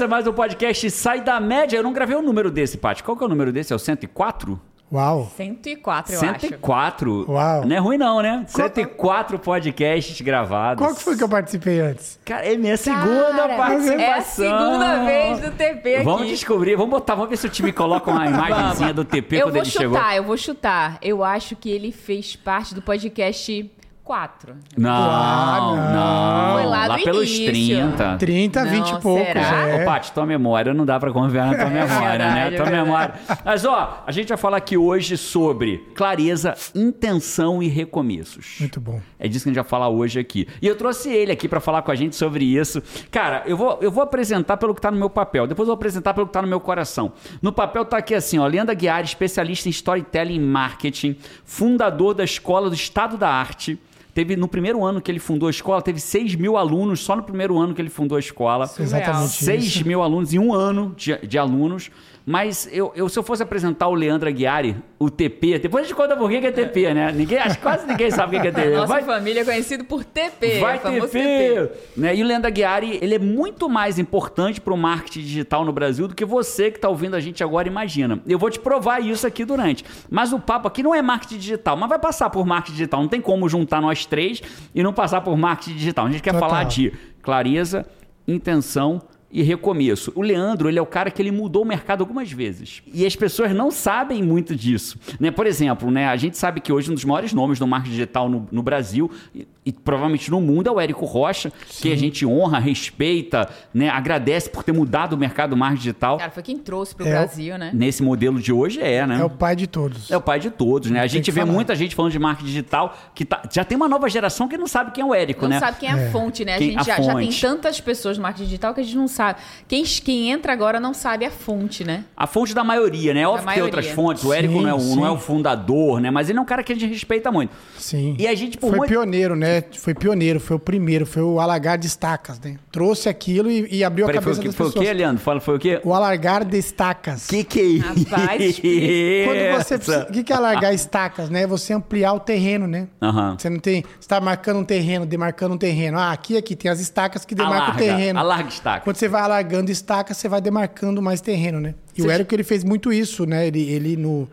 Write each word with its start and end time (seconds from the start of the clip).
Esse 0.00 0.06
é 0.06 0.08
mais 0.08 0.26
um 0.26 0.32
podcast 0.32 0.90
Sai 0.92 1.20
da 1.20 1.38
Média. 1.38 1.76
Eu 1.76 1.82
não 1.82 1.92
gravei 1.92 2.16
o 2.16 2.22
número 2.22 2.50
desse, 2.50 2.78
Paty. 2.78 3.02
Qual 3.02 3.14
que 3.14 3.22
é 3.22 3.26
o 3.26 3.28
número 3.28 3.52
desse? 3.52 3.70
É 3.70 3.76
o 3.76 3.78
104? 3.78 4.58
Uau. 4.90 5.30
104, 5.36 6.14
eu 6.14 6.20
104? 6.20 7.20
acho. 7.20 7.30
Uau. 7.30 7.66
Não 7.66 7.76
é 7.76 7.78
ruim 7.78 7.98
não, 7.98 8.22
né? 8.22 8.42
104 8.48 9.38
podcasts 9.38 10.18
gravados. 10.22 10.82
Qual 10.82 10.94
que 10.94 11.02
foi 11.02 11.18
que 11.18 11.22
eu 11.22 11.28
participei 11.28 11.80
antes? 11.80 12.18
Cara, 12.24 12.50
é 12.50 12.56
minha 12.56 12.78
segunda 12.78 13.30
Cara, 13.36 13.56
participação. 13.58 14.00
É 14.00 14.14
a 14.14 14.22
segunda 14.22 15.04
vez 15.04 15.40
do 15.40 15.50
TP 15.50 15.94
aqui. 15.96 16.04
Vamos 16.04 16.28
descobrir, 16.28 16.76
vamos 16.76 16.90
botar, 16.92 17.14
vamos 17.14 17.28
ver 17.28 17.36
se 17.36 17.46
o 17.46 17.50
time 17.50 17.70
coloca 17.70 18.10
uma 18.10 18.24
imagenzinha 18.26 18.94
do 18.94 19.04
TP 19.04 19.36
Eu 19.36 19.42
quando 19.42 19.52
vou 19.52 19.62
ele 19.62 19.70
chutar, 19.70 19.82
chegou. 19.82 20.12
eu 20.12 20.24
vou 20.24 20.36
chutar. 20.38 20.98
Eu 21.02 21.22
acho 21.22 21.54
que 21.56 21.70
ele 21.70 21.92
fez 21.92 22.34
parte 22.36 22.74
do 22.74 22.80
podcast 22.80 23.70
4. 24.10 24.56
Não, 24.76 25.76
não. 25.76 26.52
Foi 26.54 26.66
lá 26.66 26.88
do 26.96 27.04
pelos 27.04 27.28
início. 27.30 27.46
30. 27.46 28.16
30, 28.18 28.64
Não, 28.64 28.70
20 28.72 28.88
e 28.90 29.00
pouco. 29.00 29.24
será? 29.24 29.40
já 29.42 29.68
é. 29.68 29.82
Ô, 29.82 29.86
Paty, 29.86 30.10
tua 30.12 30.26
memória 30.26 30.74
não 30.74 30.84
dá 30.84 30.98
pra 30.98 31.12
confiar 31.12 31.46
na 31.46 31.54
tua 31.56 31.66
memória, 31.70 32.18
né? 32.18 32.50
verdade, 32.50 32.56
Tua 32.56 32.66
é 32.66 32.70
memória. 32.82 33.14
Mas, 33.44 33.64
ó, 33.64 34.02
a 34.04 34.10
gente 34.10 34.28
vai 34.30 34.36
falar 34.36 34.56
aqui 34.56 34.76
hoje 34.76 35.16
sobre 35.16 35.78
clareza, 35.94 36.56
intenção 36.74 37.62
e 37.62 37.68
recomeços. 37.68 38.56
Muito 38.58 38.80
bom. 38.80 39.00
É 39.16 39.28
disso 39.28 39.44
que 39.44 39.50
a 39.50 39.52
gente 39.52 39.62
vai 39.62 39.68
falar 39.70 39.88
hoje 39.88 40.18
aqui. 40.18 40.48
E 40.60 40.66
eu 40.66 40.74
trouxe 40.74 41.08
ele 41.08 41.30
aqui 41.30 41.48
pra 41.48 41.60
falar 41.60 41.82
com 41.82 41.92
a 41.92 41.94
gente 41.94 42.16
sobre 42.16 42.44
isso. 42.44 42.82
Cara, 43.12 43.44
eu 43.46 43.56
vou, 43.56 43.78
eu 43.80 43.92
vou 43.92 44.02
apresentar 44.02 44.56
pelo 44.56 44.74
que 44.74 44.80
tá 44.80 44.90
no 44.90 44.96
meu 44.98 45.08
papel. 45.10 45.46
Depois 45.46 45.68
eu 45.68 45.72
vou 45.72 45.78
apresentar 45.78 46.14
pelo 46.14 46.26
que 46.26 46.32
tá 46.32 46.42
no 46.42 46.48
meu 46.48 46.58
coração. 46.58 47.12
No 47.40 47.52
papel 47.52 47.84
tá 47.84 47.98
aqui 47.98 48.16
assim, 48.16 48.40
ó, 48.40 48.46
Leandra 48.48 48.74
Guiari, 48.74 49.06
especialista 49.06 49.68
em 49.68 49.70
storytelling 49.70 50.34
e 50.34 50.40
marketing, 50.40 51.16
fundador 51.44 52.12
da 52.12 52.24
Escola 52.24 52.68
do 52.68 52.74
Estado 52.74 53.16
da 53.16 53.28
Arte. 53.28 53.78
Teve, 54.20 54.36
no 54.36 54.46
primeiro 54.46 54.84
ano 54.84 55.00
que 55.00 55.10
ele 55.10 55.18
fundou 55.18 55.46
a 55.46 55.50
escola, 55.50 55.80
teve 55.80 55.98
6 55.98 56.34
mil 56.34 56.58
alunos, 56.58 57.00
só 57.00 57.16
no 57.16 57.22
primeiro 57.22 57.58
ano 57.58 57.74
que 57.74 57.80
ele 57.80 57.88
fundou 57.88 58.16
a 58.16 58.18
escola. 58.18 58.70
Exatamente 58.78 59.30
6 59.30 59.64
isso. 59.64 59.86
mil 59.86 60.02
alunos 60.02 60.34
em 60.34 60.38
um 60.38 60.52
ano 60.52 60.94
de, 60.94 61.16
de 61.26 61.38
alunos. 61.38 61.90
Mas 62.26 62.68
eu, 62.70 62.92
eu, 62.94 63.08
se 63.08 63.18
eu 63.18 63.22
fosse 63.22 63.42
apresentar 63.42 63.88
o 63.88 63.94
Leandro 63.94 64.28
Aguiari, 64.28 64.76
o 64.98 65.08
TP, 65.08 65.58
depois 65.58 65.84
a 65.84 65.88
gente 65.88 65.96
conta 65.96 66.16
por 66.16 66.28
que 66.28 66.36
é 66.36 66.52
TP, 66.52 66.92
né? 66.92 67.10
Ninguém, 67.12 67.38
acho 67.38 67.56
que 67.56 67.62
quase 67.62 67.86
ninguém 67.86 68.10
sabe 68.10 68.36
o 68.36 68.40
que 68.40 68.48
é 68.48 68.52
TP. 68.52 68.70
Nossa 68.76 68.86
Vai- 68.86 69.02
família 69.02 69.40
é 69.40 69.44
conhecido 69.44 69.84
por 69.84 70.04
TP. 70.04 70.60
Vai 70.60 70.76
o 70.76 70.80
famoso 70.80 71.08
TP! 71.08 71.70
Né? 71.96 72.14
E 72.14 72.22
o 72.22 72.26
Leandro 72.26 72.48
Aguiari, 72.48 72.98
ele 73.00 73.14
é 73.14 73.18
muito 73.18 73.68
mais 73.68 73.98
importante 73.98 74.60
para 74.60 74.74
o 74.74 74.76
marketing 74.76 75.20
digital 75.20 75.64
no 75.64 75.72
Brasil 75.72 76.06
do 76.06 76.14
que 76.14 76.24
você 76.24 76.70
que 76.70 76.76
está 76.78 76.88
ouvindo 76.88 77.16
a 77.16 77.20
gente 77.20 77.42
agora 77.42 77.66
imagina. 77.66 78.20
Eu 78.26 78.38
vou 78.38 78.50
te 78.50 78.60
provar 78.60 79.00
isso 79.00 79.26
aqui 79.26 79.44
durante. 79.44 79.84
Mas 80.10 80.32
o 80.32 80.38
papo 80.38 80.68
aqui 80.68 80.82
não 80.82 80.94
é 80.94 81.00
marketing 81.00 81.38
digital, 81.38 81.76
mas 81.76 81.88
vai 81.88 81.98
passar 81.98 82.28
por 82.30 82.44
marketing 82.46 82.72
digital. 82.76 83.00
Não 83.00 83.08
tem 83.08 83.20
como 83.20 83.48
juntar 83.48 83.80
nós 83.80 84.04
três 84.04 84.42
e 84.74 84.82
não 84.82 84.92
passar 84.92 85.22
por 85.22 85.36
marketing 85.36 85.76
digital. 85.76 86.06
A 86.06 86.10
gente 86.10 86.22
quer 86.22 86.32
Total. 86.32 86.48
falar 86.48 86.64
de 86.64 86.92
clareza, 87.22 87.86
intenção 88.28 89.00
e 89.32 89.42
recomeço. 89.42 90.12
O 90.16 90.22
Leandro, 90.22 90.68
ele 90.68 90.78
é 90.78 90.82
o 90.82 90.86
cara 90.86 91.10
que 91.10 91.22
ele 91.22 91.30
mudou 91.30 91.62
o 91.62 91.66
mercado 91.66 92.00
algumas 92.00 92.30
vezes. 92.32 92.82
E 92.92 93.06
as 93.06 93.14
pessoas 93.14 93.54
não 93.54 93.70
sabem 93.70 94.22
muito 94.22 94.56
disso. 94.56 94.98
Né? 95.20 95.30
Por 95.30 95.46
exemplo, 95.46 95.90
né, 95.90 96.08
a 96.08 96.16
gente 96.16 96.36
sabe 96.36 96.60
que 96.60 96.72
hoje 96.72 96.90
um 96.90 96.94
dos 96.94 97.04
maiores 97.04 97.32
nomes 97.32 97.58
do 97.58 97.66
marketing 97.66 97.92
digital 97.94 98.28
no, 98.28 98.48
no 98.50 98.62
Brasil 98.62 99.10
e, 99.34 99.46
e 99.64 99.72
provavelmente 99.72 100.30
no 100.30 100.40
mundo 100.40 100.66
é 100.68 100.72
o 100.72 100.80
Érico 100.80 101.04
Rocha, 101.04 101.52
que 101.80 101.92
a 101.92 101.96
gente 101.96 102.26
honra, 102.26 102.58
respeita, 102.58 103.48
né, 103.72 103.88
agradece 103.88 104.50
por 104.50 104.64
ter 104.64 104.72
mudado 104.72 105.12
o 105.12 105.16
mercado 105.16 105.50
do 105.50 105.56
marketing 105.56 105.80
digital. 105.82 106.18
Cara, 106.18 106.30
foi 106.30 106.42
quem 106.42 106.58
trouxe 106.58 106.94
pro 106.94 107.06
É 107.06 107.08
o- 107.10 107.12
Brasil, 107.12 107.56
né? 107.56 107.70
Nesse 107.72 108.02
modelo 108.02 108.40
de 108.40 108.52
hoje 108.52 108.80
é, 108.80 109.06
né? 109.06 109.20
É 109.20 109.24
o 109.24 109.30
pai 109.30 109.54
de 109.54 109.66
todos. 109.68 110.10
É 110.10 110.16
o 110.16 110.20
pai 110.20 110.40
de 110.40 110.50
todos, 110.50 110.90
né? 110.90 111.00
A 111.00 111.06
gente 111.06 111.26
que 111.26 111.30
vê 111.30 111.42
falar. 111.42 111.52
muita 111.52 111.74
gente 111.76 111.94
falando 111.94 112.10
de 112.12 112.18
marketing 112.18 112.46
digital 112.48 112.96
que 113.14 113.24
tá- 113.24 113.42
já 113.52 113.64
tem 113.64 113.76
uma 113.76 113.88
nova 113.88 114.08
geração 114.08 114.48
que 114.48 114.56
não 114.58 114.66
sabe 114.66 114.90
quem 114.90 115.02
é 115.02 115.06
o 115.06 115.14
Érico, 115.14 115.42
Não 115.42 115.50
né? 115.50 115.60
sabe 115.60 115.78
quem 115.78 115.88
é 115.88 115.92
a 115.92 116.10
fonte, 116.10 116.44
né? 116.44 116.56
A 116.56 116.58
Quem- 116.58 116.70
gente 116.72 116.80
a 116.80 116.82
já, 116.82 117.00
já 117.00 117.14
tem 117.14 117.30
tantas 117.30 117.80
pessoas 117.80 118.16
no 118.16 118.22
marketing 118.22 118.44
digital 118.46 118.74
que 118.74 118.80
a 118.80 118.82
gente 118.82 118.96
não 118.96 119.06
sabe. 119.06 119.19
Quem, 119.68 119.84
quem 119.84 120.30
entra 120.30 120.52
agora 120.52 120.80
não 120.80 120.92
sabe 120.94 121.24
a 121.24 121.30
fonte, 121.30 121.84
né? 121.84 122.04
A 122.16 122.26
fonte 122.26 122.54
da 122.54 122.64
maioria, 122.64 123.12
né? 123.14 123.26
Óbvio 123.26 123.48
que 123.48 123.54
tem 123.54 123.62
outras 123.62 123.86
fontes. 123.88 124.24
O 124.24 124.32
Érico 124.32 124.54
Sim, 124.54 124.62
não, 124.62 124.68
é 124.68 124.74
o, 124.74 124.96
não 124.96 125.06
é 125.06 125.10
o 125.10 125.18
fundador, 125.18 126.00
né? 126.00 126.10
Mas 126.10 126.28
ele 126.28 126.38
é 126.38 126.42
um 126.42 126.44
cara 126.44 126.62
que 126.62 126.72
a 126.72 126.76
gente 126.76 126.90
respeita 126.92 127.30
muito. 127.30 127.52
Sim. 127.78 128.16
E 128.18 128.26
a 128.26 128.34
gente, 128.34 128.58
por 128.58 128.70
foi 128.70 128.78
muito- 128.78 128.90
pioneiro, 128.90 129.34
né? 129.36 129.62
Foi 129.78 129.94
pioneiro, 129.94 130.40
foi 130.40 130.56
o 130.56 130.60
primeiro, 130.60 131.06
foi 131.06 131.22
o 131.22 131.38
alargar 131.40 131.78
de 131.78 131.86
estacas, 131.86 132.38
né? 132.40 132.56
Trouxe 132.72 133.08
aquilo 133.08 133.50
e, 133.50 133.66
e 133.70 133.84
abriu 133.84 134.06
a 134.06 134.08
Peraí, 134.08 134.22
foi, 134.22 134.32
o 134.32 134.36
cabeça 134.36 134.40
que, 134.42 134.48
das 134.48 134.56
foi 134.56 134.66
o 134.66 134.68
pessoas. 134.70 134.86
quê, 134.86 134.92
Leandro? 134.94 135.22
Fala, 135.22 135.40
foi 135.40 135.56
o 135.56 135.58
quê? 135.58 135.80
O 135.84 135.94
alargar 135.94 136.44
de 136.44 136.58
estacas. 136.58 137.26
Que 137.26 137.44
que 137.44 137.60
é 137.60 137.64
isso? 137.64 138.08
Rapaz. 138.10 138.60
Quando 138.60 139.64
você 139.64 139.76
precisa, 139.78 140.06
o 140.08 140.12
que 140.12 140.22
que 140.24 140.32
é 140.32 140.36
alargar 140.36 140.72
estacas, 140.74 141.30
né? 141.30 141.46
Você 141.46 141.72
ampliar 141.72 142.12
o 142.14 142.20
terreno, 142.20 142.66
né? 142.66 142.88
Aham. 143.00 143.36
Você 143.38 143.48
não 143.50 143.58
tem, 143.58 143.84
você 143.98 144.08
tá 144.08 144.20
marcando 144.20 144.58
um 144.58 144.64
terreno, 144.64 145.04
demarcando 145.06 145.54
um 145.54 145.58
terreno. 145.58 145.98
Ah, 145.98 146.12
aqui 146.12 146.36
aqui 146.36 146.54
tem 146.56 146.70
as 146.70 146.80
estacas 146.80 147.24
que 147.24 147.34
demarcam 147.34 147.60
Alarga, 147.66 147.82
o 147.82 147.86
terreno. 147.86 148.18
alarga 148.18 148.48
estaca. 148.48 148.80
Quando 148.84 148.96
você 148.96 149.08
vai 149.10 149.22
alargando 149.22 149.70
estacas, 149.70 150.16
você 150.16 150.28
vai 150.28 150.40
demarcando 150.40 151.02
mais 151.02 151.20
terreno, 151.20 151.60
né? 151.60 151.74
E 151.96 152.00
Você 152.00 152.08
o 152.08 152.10
Érico 152.10 152.34
ele 152.34 152.44
fez 152.44 152.64
muito 152.64 152.92
isso, 152.92 153.26
né? 153.26 153.46
Ele, 153.46 153.60
ele 153.70 153.96
no 153.96 154.28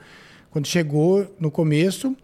quando 0.50 0.66
chegou 0.66 1.36
no 1.40 1.52
começo, 1.52 2.16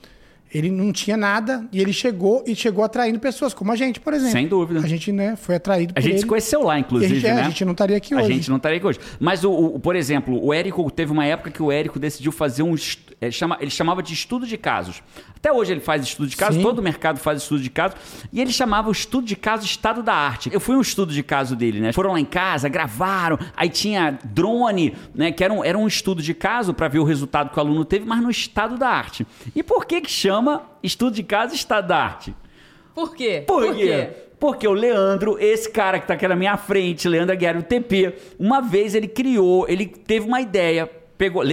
ele 0.53 0.69
não 0.69 0.91
tinha 0.91 1.17
nada 1.17 1.65
e 1.71 1.79
ele 1.81 1.91
chegou 1.91 2.43
e 2.45 2.55
chegou 2.55 2.83
atraindo 2.83 3.19
pessoas 3.19 3.53
como 3.53 3.71
a 3.71 3.75
gente, 3.75 3.99
por 3.99 4.13
exemplo. 4.13 4.31
Sem 4.33 4.47
dúvida. 4.47 4.79
A 4.79 4.87
gente, 4.87 5.11
né, 5.11 5.35
foi 5.35 5.55
atraído 5.55 5.91
A 5.91 5.95
por 5.95 6.01
gente 6.01 6.11
ele. 6.13 6.19
se 6.19 6.25
conheceu 6.25 6.61
lá, 6.63 6.73
E 6.73 6.77
a 6.77 6.79
inclusive, 6.79 7.15
gente, 7.15 7.25
é, 7.27 7.33
né? 7.33 7.41
a 7.41 7.45
gente 7.49 7.65
não 7.65 7.71
estaria 7.71 7.97
aqui 7.97 8.13
A 8.13 8.17
hoje. 8.17 8.33
gente 8.33 8.49
não 8.49 8.57
estaria 8.57 8.77
aqui 8.77 8.85
hoje. 8.87 8.99
Mas, 9.19 9.43
o, 9.43 9.51
o- 9.51 9.79
por 9.79 9.95
exemplo, 9.95 10.39
o 10.43 10.53
Érico 10.53 10.89
teve 10.91 11.11
uma 11.11 11.25
época 11.25 11.49
que 11.51 11.61
o 11.61 11.71
Érico 11.71 11.97
decidiu 11.99 12.31
fazer 12.31 12.63
um. 12.63 12.75
Ele, 13.21 13.31
chama, 13.31 13.57
ele 13.61 13.71
chamava 13.71 14.03
de 14.03 14.13
estudo 14.13 14.45
de 14.45 14.57
casos. 14.57 15.01
Até 15.35 15.51
hoje 15.51 15.71
ele 15.71 15.79
faz 15.81 16.03
estudo 16.03 16.27
de 16.29 16.35
casos, 16.37 16.55
Sim. 16.57 16.61
todo 16.61 16.79
o 16.79 16.81
mercado 16.81 17.19
faz 17.19 17.41
estudo 17.41 17.61
de 17.61 17.69
casos. 17.69 17.97
E 18.31 18.39
ele 18.41 18.51
chamava 18.51 18.89
o 18.89 18.91
estudo 18.91 19.25
de 19.25 19.35
caso 19.35 19.65
estado 19.65 20.03
da 20.03 20.13
arte. 20.13 20.49
Eu 20.53 20.59
fui 20.59 20.75
um 20.75 20.81
estudo 20.81 21.13
de 21.13 21.23
caso 21.23 21.55
dele, 21.55 21.79
né? 21.79 21.91
Foram 21.93 22.11
lá 22.13 22.19
em 22.19 22.25
casa, 22.25 22.67
gravaram, 22.69 23.37
aí 23.55 23.69
tinha 23.69 24.17
drone, 24.23 24.93
né? 25.15 25.31
Que 25.31 25.43
era 25.43 25.53
um, 25.53 25.63
era 25.63 25.77
um 25.77 25.87
estudo 25.87 26.21
de 26.21 26.33
caso 26.33 26.73
para 26.73 26.87
ver 26.87 26.99
o 26.99 27.03
resultado 27.03 27.49
que 27.49 27.57
o 27.57 27.59
aluno 27.61 27.85
teve, 27.85 28.05
mas 28.05 28.21
no 28.21 28.29
estado 28.29 28.77
da 28.77 28.89
arte. 28.89 29.25
E 29.55 29.63
por 29.63 29.85
que 29.85 30.01
que 30.01 30.11
chama 30.11 30.42
estudo 30.81 31.15
de 31.15 31.23
caso 31.23 31.53
estado 31.55 31.87
da 31.87 31.97
arte? 31.97 32.35
Por 32.93 33.15
quê? 33.15 33.43
Por, 33.47 33.75
quê? 33.75 34.09
Porque 34.39 34.67
o 34.67 34.73
Leandro, 34.73 35.37
esse 35.39 35.69
cara 35.69 35.99
que 35.99 36.07
tá 36.07 36.13
aqui 36.13 36.27
na 36.27 36.35
minha 36.35 36.57
frente, 36.57 37.07
Leandro 37.07 37.33
Aguiar, 37.33 37.57
o 37.57 37.63
TP, 37.63 38.13
uma 38.37 38.61
vez 38.61 38.93
ele 38.93 39.07
criou, 39.07 39.67
ele 39.67 39.85
teve 39.85 40.27
uma 40.27 40.41
ideia, 40.41 40.89
pegou. 41.17 41.43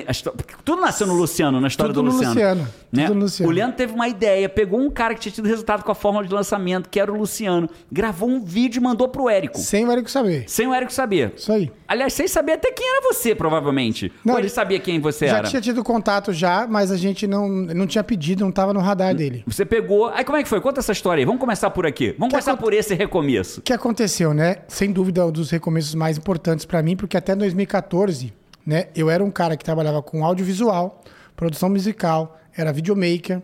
Tudo 0.65 0.81
nasceu 0.83 1.07
no 1.07 1.15
Luciano, 1.15 1.61
na 1.61 1.69
história 1.69 1.93
Tudo 1.93 2.05
do 2.05 2.11
no 2.11 2.17
Luciano. 2.17 2.35
Luciano, 2.35 2.69
Né? 2.93 3.07
tudo 3.07 3.15
no 3.17 3.21
Luciano. 3.23 3.51
O 3.53 3.55
Leandro 3.55 3.77
teve 3.77 3.93
uma 3.93 4.09
ideia, 4.09 4.49
pegou 4.49 4.81
um 4.81 4.91
cara 4.91 5.15
que 5.15 5.21
tinha 5.21 5.33
tido 5.33 5.47
resultado 5.47 5.83
com 5.85 5.93
a 5.93 5.95
fórmula 5.95 6.27
de 6.27 6.33
lançamento, 6.35 6.89
que 6.89 6.99
era 6.99 7.13
o 7.13 7.17
Luciano, 7.17 7.69
gravou 7.91 8.29
um 8.29 8.43
vídeo 8.45 8.81
e 8.81 8.83
mandou 8.83 9.09
pro 9.09 9.29
Érico. 9.29 9.59
Sem 9.59 9.87
o 9.87 9.91
Érico 9.93 10.11
saber. 10.11 10.45
Sem 10.49 10.67
o 10.67 10.75
Érico 10.75 10.93
saber. 10.93 11.33
Isso 11.37 11.53
aí. 11.53 11.71
Aliás, 11.87 12.13
sem 12.13 12.27
saber 12.29 12.53
até 12.53 12.71
quem 12.73 12.87
era 12.89 13.01
você, 13.13 13.35
provavelmente. 13.35 14.13
Não, 14.25 14.35
Ou 14.35 14.41
ele 14.41 14.49
sabia 14.49 14.79
quem 14.79 15.01
você 15.01 15.27
já 15.29 15.39
era? 15.39 15.49
tinha 15.49 15.61
tido 15.61 15.83
contato 15.85 16.33
já, 16.33 16.67
mas 16.69 16.91
a 16.91 16.97
gente 16.97 17.27
não, 17.27 17.49
não 17.49 17.87
tinha 17.87 18.03
pedido, 18.05 18.41
não 18.43 18.51
estava 18.51 18.73
no 18.73 18.81
radar 18.81 19.15
dele. 19.15 19.43
Você 19.47 19.65
pegou. 19.65 20.09
Aí 20.09 20.25
como 20.25 20.39
é 20.39 20.43
que 20.43 20.49
foi? 20.49 20.61
Conta 20.61 20.81
essa 20.81 20.93
história 20.93 21.21
aí. 21.21 21.25
Vamos 21.25 21.41
começar 21.41 21.71
por 21.71 21.87
aqui. 21.87 22.15
Vamos 22.19 22.29
Que 22.29 22.31
começar 22.37 22.53
aconte- 22.53 22.63
por 22.65 22.73
esse 22.73 22.95
recomeço. 22.95 23.61
O 23.61 23.63
que 23.63 23.73
aconteceu, 23.73 24.33
né? 24.33 24.57
Sem 24.69 24.93
dúvida, 24.93 25.27
um 25.27 25.31
dos 25.33 25.51
recomeços 25.51 25.95
mais 25.95 26.17
importantes 26.17 26.65
para 26.65 26.83
mim, 26.83 26.97
porque 26.97 27.17
até 27.17 27.35
2014, 27.35 28.33
né, 28.67 28.89
eu 28.95 29.11
era 29.11 29.25
um 29.25 29.31
cara 29.31 29.57
que 29.57 29.65
trabalhava 29.65 30.03
com 30.03 30.25
audiovisual, 30.25 31.03
produção 31.35 31.69
musical, 31.69 32.39
era 32.57 32.73
videomaker, 32.73 33.43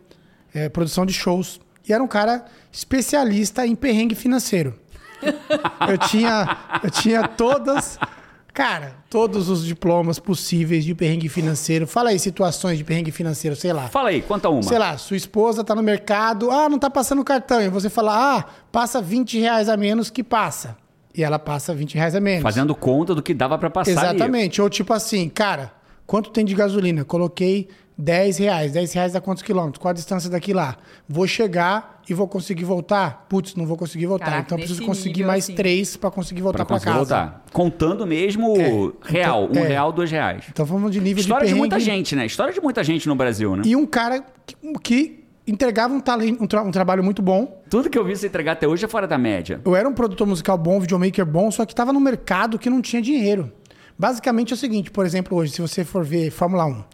eh, 0.54 0.68
produção 0.68 1.06
de 1.06 1.12
shows, 1.12 1.60
e 1.88 1.92
era 1.92 2.02
um 2.02 2.08
cara 2.08 2.44
especialista 2.72 3.66
em 3.66 3.74
perrengue 3.74 4.14
financeiro. 4.14 4.78
eu 5.88 5.98
tinha, 5.98 6.58
eu 6.82 6.90
tinha 6.90 7.26
todas, 7.26 7.98
cara, 8.52 8.96
todos 9.08 9.48
os 9.48 9.64
diplomas 9.64 10.18
possíveis 10.18 10.84
de 10.84 10.94
perrengue 10.94 11.28
financeiro. 11.28 11.86
Fala 11.86 12.10
aí, 12.10 12.18
situações 12.18 12.76
de 12.76 12.84
perrengue 12.84 13.10
financeiro, 13.10 13.56
sei 13.56 13.72
lá. 13.72 13.88
Fala 13.88 14.10
aí, 14.10 14.20
conta 14.20 14.48
uma. 14.48 14.62
Sei 14.62 14.78
lá, 14.78 14.98
sua 14.98 15.16
esposa 15.16 15.64
tá 15.64 15.74
no 15.74 15.82
mercado, 15.82 16.50
ah, 16.50 16.68
não 16.68 16.78
tá 16.78 16.90
passando 16.90 17.24
cartão. 17.24 17.62
E 17.62 17.68
você 17.68 17.88
fala, 17.88 18.38
ah, 18.38 18.44
passa 18.70 19.00
20 19.00 19.38
reais 19.38 19.68
a 19.68 19.76
menos 19.76 20.10
que 20.10 20.22
passa. 20.22 20.76
E 21.16 21.24
ela 21.24 21.38
passa 21.38 21.74
20 21.74 21.94
reais 21.94 22.14
a 22.14 22.20
menos. 22.20 22.42
Fazendo 22.42 22.74
conta 22.74 23.14
do 23.14 23.22
que 23.22 23.32
dava 23.32 23.56
pra 23.56 23.70
passar 23.70 23.90
ali. 23.90 24.16
Exatamente. 24.16 24.60
Ou 24.60 24.68
tipo 24.68 24.92
assim, 24.92 25.28
cara, 25.28 25.72
quanto 26.06 26.30
tem 26.30 26.44
de 26.44 26.54
gasolina? 26.54 27.04
Coloquei 27.04 27.68
10 27.96 28.36
reais. 28.38 28.72
10 28.72 28.92
reais 28.92 29.12
dá 29.14 29.20
quantos 29.20 29.42
quilômetros? 29.42 29.80
Qual 29.80 29.90
a 29.90 29.94
distância 29.94 30.28
daqui 30.28 30.52
lá? 30.52 30.76
Vou 31.08 31.26
chegar 31.26 32.02
e 32.08 32.12
vou 32.12 32.28
conseguir 32.28 32.64
voltar? 32.64 33.24
Putz, 33.30 33.54
não 33.54 33.64
vou 33.64 33.76
conseguir 33.78 34.04
voltar. 34.06 34.26
Caraca, 34.26 34.42
então 34.42 34.58
eu 34.58 34.64
preciso 34.64 34.84
conseguir 34.84 35.20
nível, 35.20 35.26
mais 35.28 35.44
assim. 35.44 35.54
três 35.54 35.96
pra 35.96 36.10
conseguir 36.10 36.42
voltar 36.42 36.66
conseguir 36.66 36.84
casa. 36.92 36.98
voltar. 36.98 37.44
Contando 37.50 38.06
mesmo 38.06 38.54
É, 38.58 38.92
real. 39.02 39.44
então, 39.50 39.62
um 39.62 39.64
é. 39.64 39.68
real, 39.68 39.90
dois 39.92 40.10
reais. 40.10 40.44
Então 40.50 40.66
vamos 40.66 40.92
de 40.92 41.00
nível 41.00 41.22
História 41.22 41.46
de 41.46 41.52
de, 41.54 41.58
muita 41.58 41.80
gente, 41.80 42.14
né? 42.14 42.26
História 42.26 42.52
de 42.52 42.60
muita 42.60 42.84
gente 42.84 43.08
no 43.08 43.14
Brasil, 43.14 43.56
né? 43.56 43.62
E 43.64 43.74
um 43.74 43.86
cara 43.86 44.22
que, 44.44 44.54
que 44.82 45.25
entregava 45.46 45.94
um, 45.94 46.00
talento, 46.00 46.42
um, 46.42 46.46
tra- 46.46 46.62
um 46.62 46.70
trabalho 46.70 47.02
muito 47.04 47.22
bom, 47.22 47.62
Tudo 47.70 47.88
que 47.88 47.98
eu 47.98 48.04
vi 48.04 48.16
você 48.16 48.26
entregar 48.26 48.52
até 48.52 48.66
hoje 48.66 48.84
é 48.84 48.88
fora 48.88 49.06
da 49.06 49.16
média. 49.18 49.60
Eu 49.64 49.76
era 49.76 49.88
um 49.88 49.92
produtor 49.94 50.26
musical 50.26 50.58
bom, 50.58 50.80
videomaker 50.80 51.24
bom, 51.24 51.50
só 51.50 51.64
que 51.64 51.72
estava 51.72 51.92
no 51.92 52.00
mercado 52.00 52.58
que 52.58 52.68
não 52.70 52.80
tinha 52.82 53.00
dinheiro. 53.00 53.52
Basicamente 53.98 54.52
é 54.52 54.54
o 54.54 54.56
seguinte, 54.56 54.90
por 54.90 55.06
exemplo, 55.06 55.36
hoje, 55.38 55.52
se 55.52 55.60
você 55.62 55.84
for 55.84 56.04
ver 56.04 56.30
Fórmula 56.30 56.66
1, 56.66 56.84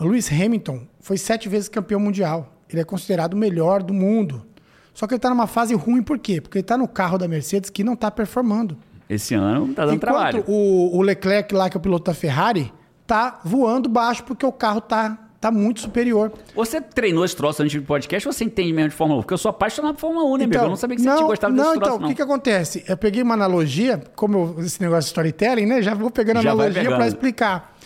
o 0.00 0.04
Lewis 0.04 0.30
Hamilton 0.32 0.86
foi 1.00 1.18
sete 1.18 1.48
vezes 1.48 1.68
campeão 1.68 1.98
mundial. 2.00 2.54
Ele 2.70 2.80
é 2.80 2.84
considerado 2.84 3.34
o 3.34 3.36
melhor 3.36 3.82
do 3.82 3.92
mundo. 3.92 4.46
Só 4.94 5.06
que 5.06 5.14
ele 5.14 5.18
está 5.18 5.28
numa 5.30 5.46
fase 5.46 5.74
ruim, 5.74 6.02
por 6.02 6.18
quê? 6.18 6.40
Porque 6.40 6.58
ele 6.58 6.62
está 6.64 6.76
no 6.76 6.86
carro 6.88 7.18
da 7.18 7.26
Mercedes 7.28 7.68
que 7.70 7.82
não 7.84 7.94
está 7.94 8.10
performando. 8.10 8.76
Esse 9.08 9.34
ano 9.34 9.72
tá 9.74 9.84
dando 9.86 9.94
Enquanto 9.96 10.00
trabalho. 10.12 10.44
o, 10.46 10.96
o 10.96 11.02
Leclerc 11.02 11.54
lá, 11.54 11.68
que 11.70 11.76
é 11.76 11.78
o 11.78 11.80
piloto 11.80 12.04
da 12.10 12.14
Ferrari, 12.14 12.72
tá 13.06 13.40
voando 13.44 13.88
baixo 13.88 14.22
porque 14.24 14.44
o 14.44 14.52
carro 14.52 14.80
tá, 14.80 15.27
tá 15.40 15.50
muito 15.50 15.80
superior. 15.80 16.32
Você 16.54 16.80
treinou 16.80 17.24
esse 17.24 17.36
troço 17.36 17.62
antes 17.62 17.80
do 17.80 17.86
podcast 17.86 18.26
ou 18.28 18.32
você 18.32 18.44
entende 18.44 18.72
mesmo 18.72 18.90
de 18.90 18.94
Fórmula 18.96 19.20
1? 19.20 19.22
Porque 19.22 19.34
eu 19.34 19.38
sou 19.38 19.50
apaixonado 19.50 19.94
por 19.94 20.00
Fórmula 20.00 20.24
1, 20.24 20.36
né, 20.38 20.46
Bego? 20.46 20.64
Eu 20.64 20.68
não 20.70 20.76
sabia 20.76 20.96
que 20.96 21.02
você 21.02 21.08
tinha 21.14 21.26
gostado 21.26 21.52
Então, 21.54 21.64
não, 21.64 21.70
desse 21.72 21.80
troço, 21.80 21.94
então, 21.96 22.00
não. 22.00 22.06
o 22.06 22.10
que, 22.10 22.16
que 22.16 22.22
acontece? 22.22 22.84
Eu 22.88 22.96
peguei 22.96 23.22
uma 23.22 23.34
analogia, 23.34 24.02
como 24.16 24.54
eu- 24.58 24.64
esse 24.64 24.80
negócio 24.80 25.02
de 25.02 25.06
storytelling, 25.08 25.66
né? 25.66 25.80
Já 25.82 25.94
vou 25.94 26.10
pegando 26.10 26.42
Já 26.42 26.50
analogia 26.52 26.84
para 26.90 27.06
explicar. 27.06 27.76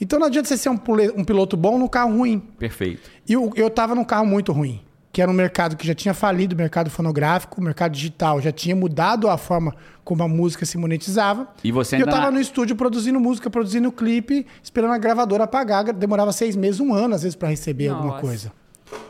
Então 0.00 0.18
não 0.18 0.26
adianta 0.28 0.48
você 0.48 0.56
ser 0.56 0.68
um, 0.68 0.78
um 1.16 1.24
piloto 1.24 1.56
bom 1.56 1.76
num 1.78 1.88
carro 1.88 2.16
ruim. 2.16 2.38
Perfeito. 2.58 3.10
E 3.28 3.32
eu, 3.32 3.52
eu 3.56 3.68
tava 3.68 3.94
num 3.94 4.04
carro 4.04 4.26
muito 4.26 4.52
ruim, 4.52 4.80
que 5.18 5.22
era 5.22 5.28
um 5.32 5.34
mercado 5.34 5.74
que 5.76 5.84
já 5.84 5.96
tinha 5.96 6.14
falido, 6.14 6.54
o 6.54 6.56
mercado 6.56 6.88
fonográfico, 6.90 7.60
o 7.60 7.64
mercado 7.64 7.90
digital 7.90 8.40
já 8.40 8.52
tinha 8.52 8.76
mudado 8.76 9.28
a 9.28 9.36
forma 9.36 9.74
como 10.04 10.22
a 10.22 10.28
música 10.28 10.64
se 10.64 10.78
monetizava. 10.78 11.48
E 11.64 11.72
você 11.72 11.96
eu 11.96 11.98
ainda 11.98 12.12
tava 12.12 12.26
na- 12.26 12.30
no 12.30 12.40
estúdio 12.40 12.76
produzindo 12.76 13.18
música, 13.18 13.50
produzindo 13.50 13.90
clipe, 13.90 14.46
esperando 14.62 14.92
a 14.92 14.98
gravadora 14.98 15.44
pagar. 15.44 15.82
Demorava 15.92 16.30
seis 16.30 16.54
meses, 16.54 16.78
um 16.78 16.94
ano, 16.94 17.16
às 17.16 17.22
vezes, 17.24 17.34
para 17.34 17.48
receber 17.48 17.88
alguma 17.88 18.10
Nossa. 18.12 18.20
coisa. 18.20 18.52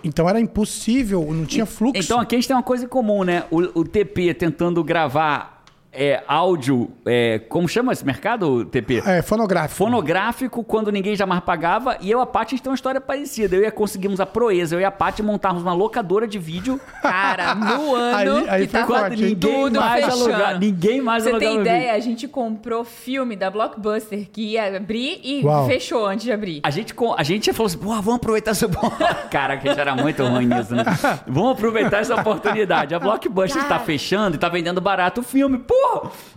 Então 0.03 0.27
era 0.27 0.41
impossível, 0.41 1.29
não 1.31 1.45
tinha 1.45 1.67
fluxo. 1.67 2.03
Então 2.03 2.19
aqui 2.19 2.37
a 2.37 2.39
gente 2.39 2.49
tem 2.49 2.57
uma 2.57 2.63
coisa 2.63 2.87
em 2.87 2.89
comum, 2.89 3.23
né? 3.23 3.45
O, 3.51 3.81
o 3.81 3.85
TP 3.85 4.33
tentando 4.33 4.83
gravar 4.83 5.58
é, 5.93 6.23
áudio, 6.29 6.91
é, 7.07 7.39
como 7.49 7.69
chama 7.69 7.93
esse 7.93 8.05
mercado, 8.05 8.65
TP? 8.67 9.03
É, 9.07 9.23
fonográfico. 9.23 9.75
Fonográfico, 9.77 10.63
quando 10.63 10.93
ninguém 10.93 11.17
jamais 11.17 11.41
pagava, 11.41 11.97
e 12.01 12.11
eu 12.11 12.19
e 12.19 12.23
a 12.23 12.27
Paty 12.27 12.55
a 12.55 12.57
gente 12.57 12.63
tem 12.63 12.71
uma 12.71 12.75
história 12.77 13.01
parecida. 13.01 13.57
Eu 13.57 13.63
ia 13.63 13.71
conseguimos 13.73 14.21
a 14.21 14.27
proeza, 14.27 14.77
eu 14.77 14.81
e 14.81 14.85
a 14.85 14.91
Paty 14.91 15.23
montarmos 15.23 15.63
uma 15.63 15.73
locadora 15.73 16.27
de 16.27 16.39
vídeo. 16.39 16.81
Cara, 17.03 17.55
no 17.55 17.95
ano 17.97 18.37
Aí- 18.39 18.49
aí 18.49 18.67
que 18.67 18.73
tava 18.73 18.87
forte, 18.87 19.23
ninguém 19.23 19.37
tudo 19.55 19.81
mais 19.81 20.05
fechando. 20.05 20.23
alugava, 20.25 20.59
ninguém 20.59 21.01
mais 21.01 21.25
Você 21.25 21.31
tem 21.39 21.49
vídeo. 21.49 21.61
ideia? 21.63 21.93
A 21.95 22.01
gente 22.01 22.29
comprou 22.29 22.85
filme 22.85 23.35
da 23.37 23.51
Blockbuster 23.51 24.29
que 24.33 24.53
ia 24.53 24.77
abrir 24.77 25.21
e 25.25 25.43
Uau. 25.45 25.67
fechou 25.67 26.07
antes 26.07 26.25
de 26.25 26.33
abrir. 26.33 26.61
A 26.63 26.71
gente, 26.71 26.95
a 27.17 27.23
gente 27.23 27.53
falou 27.53 27.67
assim, 27.67 27.79
pô, 27.79 27.89
vamos 27.95 28.15
aproveitar 28.17 28.51
essa... 28.53 28.69
Cara, 29.31 29.57
que 29.57 29.67
a 29.69 29.71
gente 29.73 29.81
era 29.81 29.95
muito 29.95 30.23
ruim 30.25 30.47
nisso, 30.47 30.75
né? 30.75 30.85
Vamos 31.27 31.53
aproveitar 31.53 31.99
essa 32.01 32.15
oportunidade. 32.15 32.95
A 32.95 32.99
Blockbuster 32.99 33.63
está 33.63 33.79
fechando 33.79 34.37
e 34.37 34.39
tá 34.39 34.49
vendendo 34.49 34.81
barato 34.81 35.21
o 35.21 35.25
filme. 35.25 35.59
Pô, 35.59 35.75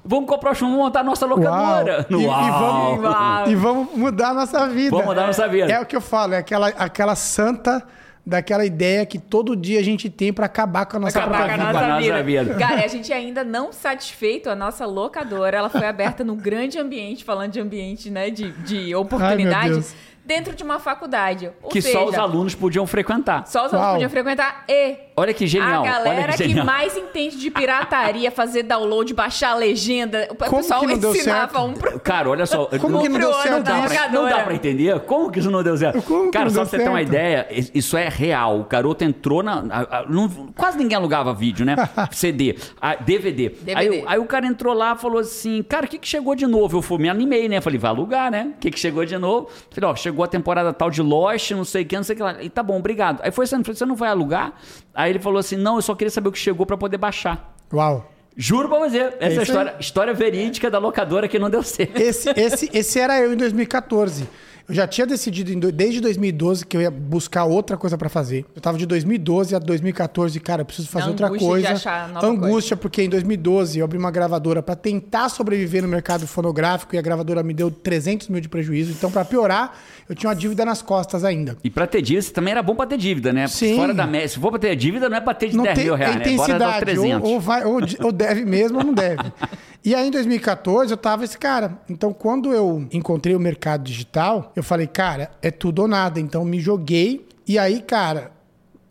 vamos 0.04 0.30
comprar 0.30 0.54
vamos 0.54 0.78
montar 0.78 1.00
a 1.02 1.04
nossa 1.04 1.26
locadora. 1.26 2.06
Uau. 2.12 2.20
E, 2.22 2.24
e 2.24 2.28
Uau. 2.28 2.60
vamos, 2.98 3.04
Uau. 3.04 3.50
e 3.50 3.56
vamos 3.56 3.88
mudar 3.96 4.30
a 4.30 4.34
nossa 4.34 4.68
vida. 4.68 4.92
Vamos 4.92 5.06
mudar 5.06 5.24
a 5.24 5.28
nossa 5.28 5.48
vida. 5.48 5.72
É 5.72 5.80
o 5.80 5.86
que 5.86 5.96
eu 5.96 6.02
falo, 6.02 6.34
é 6.34 6.38
aquela, 6.38 6.68
aquela 6.70 7.16
santa 7.16 7.84
daquela 8.24 8.64
ideia 8.64 9.04
que 9.04 9.18
todo 9.18 9.56
dia 9.56 9.80
a 9.80 9.84
gente 9.84 10.08
tem 10.08 10.32
pra 10.32 10.46
acabar 10.46 10.86
com 10.86 10.98
a 10.98 11.00
nossa 11.00 11.18
Acabar 11.18 11.38
própria 11.38 11.56
com 11.58 11.64
a 11.64 11.66
vida. 11.68 11.80
nossa 11.80 11.88
nossa 12.12 12.24
vida. 12.24 12.54
Cara, 12.56 12.86
a 12.86 12.88
gente 12.88 13.12
ainda 13.12 13.44
não 13.44 13.72
satisfeito, 13.74 14.48
a 14.50 14.56
nossa 14.56 14.86
locadora, 14.86 15.58
ela 15.58 15.70
foi 15.70 15.88
aberta 15.88 16.24
num 16.24 16.36
grande 16.38 16.78
ambiente, 16.78 17.24
falando 17.24 17.52
de 17.52 17.60
ambiente, 17.60 18.12
né, 18.12 18.30
de, 18.30 18.52
de 18.52 18.94
oportunidades, 18.94 19.96
dentro 20.24 20.56
de 20.56 20.64
uma 20.64 20.78
faculdade. 20.78 21.52
Ou 21.64 21.70
Que 21.72 21.82
seja, 21.82 21.98
só 21.98 22.06
os 22.06 22.16
alunos 22.16 22.54
podiam 22.54 22.86
frequentar. 22.86 23.48
só 23.48 23.66
os 23.66 23.74
Uau. 23.74 23.82
alunos 23.82 23.94
podiam 23.96 24.10
frequentar 24.12 24.66
e 24.70 24.98
Olha 25.22 25.34
que 25.34 25.46
genial. 25.48 25.84
a 25.84 25.88
galera 25.88 26.22
olha 26.24 26.34
que, 26.38 26.54
que, 26.54 26.64
mais 26.64 26.98
entende 26.98 27.38
de 27.38 27.52
pirataria, 27.52 28.32
fazer 28.32 28.64
download, 28.64 29.14
baixar 29.14 29.52
a 29.52 29.56
legenda, 29.56 30.28
o 30.32 30.36
Como 30.36 30.58
pessoal 30.58 30.80
que 30.82 30.88
não 30.88 30.98
deu 30.98 31.12
ensinava 31.16 31.52
certo? 31.54 31.66
um 31.66 31.74
pro 31.74 32.00
Cara, 32.00 32.30
olha 32.30 32.46
só. 32.46 32.66
Como 32.66 32.90
não, 32.96 33.02
que 33.04 33.10
não 33.10 33.20
deu 33.20 33.34
certo 33.36 33.64
da 33.64 33.80
dá 33.82 33.88
pra, 33.88 34.10
não 34.10 34.28
dá 34.30 34.40
pra 34.44 34.54
entender? 34.54 35.00
Como 35.02 35.32
que 35.32 35.40
isso 35.40 35.52
não 35.52 35.62
deu 35.64 35.78
certo? 35.78 36.02
Como 36.04 36.32
Cara, 36.32 36.46
não 36.46 36.52
só 36.52 36.62
pra 36.62 36.70
você 36.70 36.78
ter 36.80 36.90
uma 36.90 36.98
certo? 36.98 37.08
ideia, 37.10 37.48
isso 37.74 37.96
é 37.98 38.10
real. 38.10 38.60
O 38.62 38.64
garoto 38.66 39.04
entrou 39.04 39.44
na. 39.44 39.64
a- 39.70 40.00
a- 40.00 40.06
não- 40.10 40.30
quase 40.58 40.78
ninguém 40.78 40.98
alugava 40.98 41.34
vídeo, 41.34 41.66
né? 41.66 41.76
CD, 42.12 42.56
a- 42.82 42.96
DVD. 42.96 43.50
DVD. 43.50 43.74
Aí, 43.76 43.90
o- 44.02 44.10
aí 44.10 44.20
o 44.20 44.26
cara 44.26 44.46
entrou 44.48 44.74
lá 44.74 44.94
e 44.98 44.98
falou 45.02 45.20
assim: 45.20 45.62
Cara, 45.64 45.86
o 45.86 45.90
que, 45.90 45.98
que 45.98 46.08
chegou 46.08 46.36
de 46.36 46.48
novo? 46.48 46.78
Eu 46.78 46.82
fui, 46.82 46.98
me 46.98 47.10
animei, 47.10 47.48
né? 47.48 47.62
Falei, 47.62 47.78
vai 47.80 47.92
alugar, 47.92 48.32
né? 48.32 48.52
O 48.56 48.60
que, 48.60 48.72
que 48.72 48.80
chegou 48.80 49.06
de 49.06 49.18
novo? 49.18 49.50
Falei, 49.70 49.90
ó, 49.90 49.96
chegou 49.96 50.24
a 50.24 50.28
temporada 50.28 50.74
tal 50.74 50.90
de 50.90 51.02
Lost, 51.02 51.52
não 51.52 51.64
sei 51.64 51.84
o 51.84 51.86
que, 51.86 51.96
não 51.96 52.04
sei 52.04 52.14
o 52.16 52.18
que 52.18 52.24
lá. 52.24 52.42
E 52.42 52.50
tá 52.50 52.64
bom, 52.64 52.78
obrigado. 52.80 53.22
Aí 53.24 53.32
foi 53.32 53.44
assim, 53.46 53.64
falei, 53.64 53.76
você 53.76 53.86
não 53.86 53.96
vai 53.96 54.10
alugar? 54.10 54.54
Aí 54.94 55.11
ele 55.12 55.20
falou 55.20 55.40
assim: 55.40 55.56
Não, 55.56 55.76
eu 55.76 55.82
só 55.82 55.94
queria 55.96 56.12
saber 56.12 56.30
o 56.30 56.32
que 56.32 56.40
chegou 56.40 56.66
pra 56.66 56.78
poder 56.78 56.98
baixar. 56.98 57.56
Uau. 57.74 58.12
Juro 58.36 58.70
pra 58.70 58.80
você, 58.80 59.14
essa 59.20 59.40
é 59.42 59.44
história, 59.44 59.76
história 59.80 60.14
verídica 60.14 60.70
da 60.72 60.80
locadora 60.80 61.28
que 61.28 61.38
não 61.38 61.50
deu 61.50 61.62
certo. 61.62 62.00
Esse, 62.00 62.30
esse, 62.30 62.70
esse 62.74 63.00
era 63.00 63.20
eu 63.20 63.34
em 63.34 63.36
2014. 63.36 64.28
Eu 64.68 64.76
já 64.76 64.88
tinha 64.88 65.06
decidido 65.06 65.72
desde 65.72 66.00
2012 66.00 66.66
que 66.66 66.78
eu 66.78 66.82
ia 66.82 66.92
buscar 66.92 67.46
outra 67.46 67.78
coisa 67.78 67.98
pra 67.98 68.10
fazer. 68.10 68.46
Eu 68.56 68.62
tava 68.62 68.78
de 68.78 68.86
2012 68.86 69.56
a 69.56 69.60
2014, 69.60 70.40
cara, 70.40 70.62
eu 70.62 70.66
preciso 70.66 70.88
fazer 70.88 71.10
outra 71.10 71.28
angústia 71.28 71.48
de 71.48 71.52
coisa. 71.52 71.72
achar 71.74 72.10
nova 72.10 72.28
angústia, 72.28 72.78
porque 72.78 73.02
em 73.02 73.10
2012 73.10 73.80
eu 73.80 73.86
abri 73.86 73.98
uma 73.98 74.12
gravadora 74.12 74.62
pra 74.62 74.76
tentar 74.76 75.30
sobreviver 75.30 75.82
no 75.82 75.88
mercado 75.88 76.26
fonográfico 76.26 76.96
e 76.96 76.98
a 76.98 77.02
gravadora 77.02 77.44
me 77.44 77.54
deu 77.54 77.70
300 77.70 78.30
mil 78.30 78.42
de 78.42 78.48
prejuízo. 78.50 78.92
Então, 78.92 79.12
pra 79.12 79.26
piorar, 79.26 79.76
eu 80.08 80.16
tinha 80.16 80.30
uma 80.30 80.36
dívida 80.36 80.64
nas 80.64 80.82
costas 80.82 81.24
ainda. 81.24 81.58
E 81.64 81.70
pra 81.70 81.88
ter 81.88 82.02
dívida, 82.02 82.32
também 82.34 82.52
era 82.52 82.64
bom 82.64 82.76
pra 82.76 82.86
ter 82.86 82.98
dívida, 82.98 83.34
né? 83.34 83.48
Sim. 83.48 83.76
Fora 83.76 83.94
da 83.94 84.08
média. 84.08 84.28
Se 84.30 84.40
for 84.40 84.52
pra 84.52 84.60
ter 84.60 84.76
dívida, 84.76 85.10
não 85.10 85.18
é 85.18 85.22
pra 85.22 85.34
ter 85.34 85.50
de 85.50 85.58
não 85.58 85.64
10 85.64 85.76
tem 85.76 85.86
mil 85.86 85.96
reais, 85.96 86.16
né? 86.16 86.36
Bora 86.36 86.58
dar 86.60 86.70
os 86.70 86.76
intensidade, 86.78 86.86
300. 86.86 87.24
ou, 87.24 87.34
ou, 87.34 87.40
vai, 87.40 87.66
ou, 87.66 87.80
ou 88.04 88.12
deve 88.12 88.46
mesmo 88.46 88.78
ou 88.78 88.84
não 88.84 88.94
deve. 88.94 89.24
E 89.84 89.96
aí, 89.96 90.08
em 90.08 90.12
2014, 90.12 90.92
eu 90.92 90.98
tava 90.98 91.24
esse 91.24 91.38
cara. 91.38 91.80
Então, 91.90 92.14
quando 92.14 92.54
eu 92.54 92.88
encontrei 92.92 93.36
o 93.36 93.40
mercado 93.40 93.84
digital, 93.84 94.52
eu 94.56 94.62
falei, 94.62 94.86
cara, 94.86 95.32
é 95.42 95.50
tudo 95.50 95.82
ou 95.82 95.88
nada. 95.88 96.20
Então, 96.20 96.46
me 96.46 96.60
joguei. 96.60 97.28
E 97.48 97.58
aí, 97.58 97.82
cara, 97.82 98.32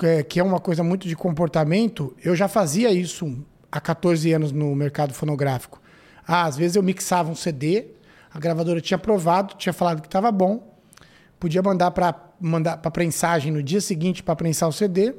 é, 0.03 0.23
que 0.23 0.41
é 0.41 0.43
uma 0.43 0.59
coisa 0.59 0.83
muito 0.83 1.07
de 1.07 1.15
comportamento, 1.15 2.15
eu 2.25 2.35
já 2.35 2.49
fazia 2.49 2.91
isso 2.91 3.39
há 3.71 3.81
14 3.81 4.33
anos 4.33 4.51
no 4.51 4.75
mercado 4.75 5.13
fonográfico. 5.13 5.81
Ah, 6.27 6.45
às 6.45 6.57
vezes 6.57 6.77
eu 6.77 6.83
mixava 6.83 7.31
um 7.31 7.35
CD, 7.35 7.87
a 8.33 8.39
gravadora 8.39 8.81
tinha 8.81 8.97
aprovado, 8.97 9.55
tinha 9.55 9.73
falado 9.73 10.01
que 10.01 10.09
estava 10.09 10.31
bom, 10.33 10.77
podia 11.39 11.63
mandar 11.63 11.91
para 11.91 12.15
mandar 12.41 12.79
para 12.79 12.91
prensagem 12.91 13.53
no 13.53 13.63
dia 13.63 13.81
seguinte 13.81 14.23
para 14.23 14.35
prensar 14.35 14.69
o 14.69 14.73
CD. 14.73 15.15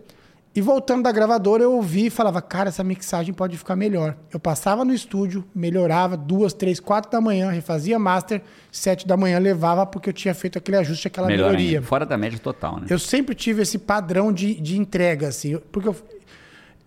E 0.54 0.60
voltando 0.60 1.04
da 1.04 1.12
gravadora, 1.14 1.64
eu 1.64 1.72
ouvi 1.72 2.08
e 2.08 2.10
falava, 2.10 2.42
cara, 2.42 2.68
essa 2.68 2.84
mixagem 2.84 3.34
pode 3.34 3.58
ficar 3.58 3.76
melhor. 3.76 4.18
Eu 4.34 4.40
passava 4.40 4.84
no 4.84 4.94
estúdio, 4.94 5.46
melhorava, 5.56 6.18
duas, 6.18 6.52
três, 6.52 6.78
quatro 6.78 7.10
da 7.10 7.22
manhã, 7.22 7.50
refazia 7.50 7.98
master, 7.98 8.42
sete 8.70 9.08
da 9.08 9.16
manhã 9.16 9.40
levava 9.40 9.86
porque 9.86 10.10
eu 10.10 10.14
tinha 10.14 10.34
feito 10.34 10.58
aquele 10.58 10.76
ajuste, 10.78 11.08
aquela 11.08 11.28
Melhor 11.28 11.52
melhoria. 11.52 11.78
ainda. 11.78 11.88
Fora 11.88 12.06
da 12.06 12.18
média 12.18 12.38
total, 12.38 12.82
né? 12.82 12.88
Eu 12.90 13.00
sempre 13.00 13.34
tive 13.34 13.62
esse 13.62 13.78
padrão 13.78 14.34
de, 14.34 14.56
de 14.60 14.78
entrega, 14.78 15.30
assim. 15.30 15.58
Porque 15.72 15.88
eu, 15.88 15.96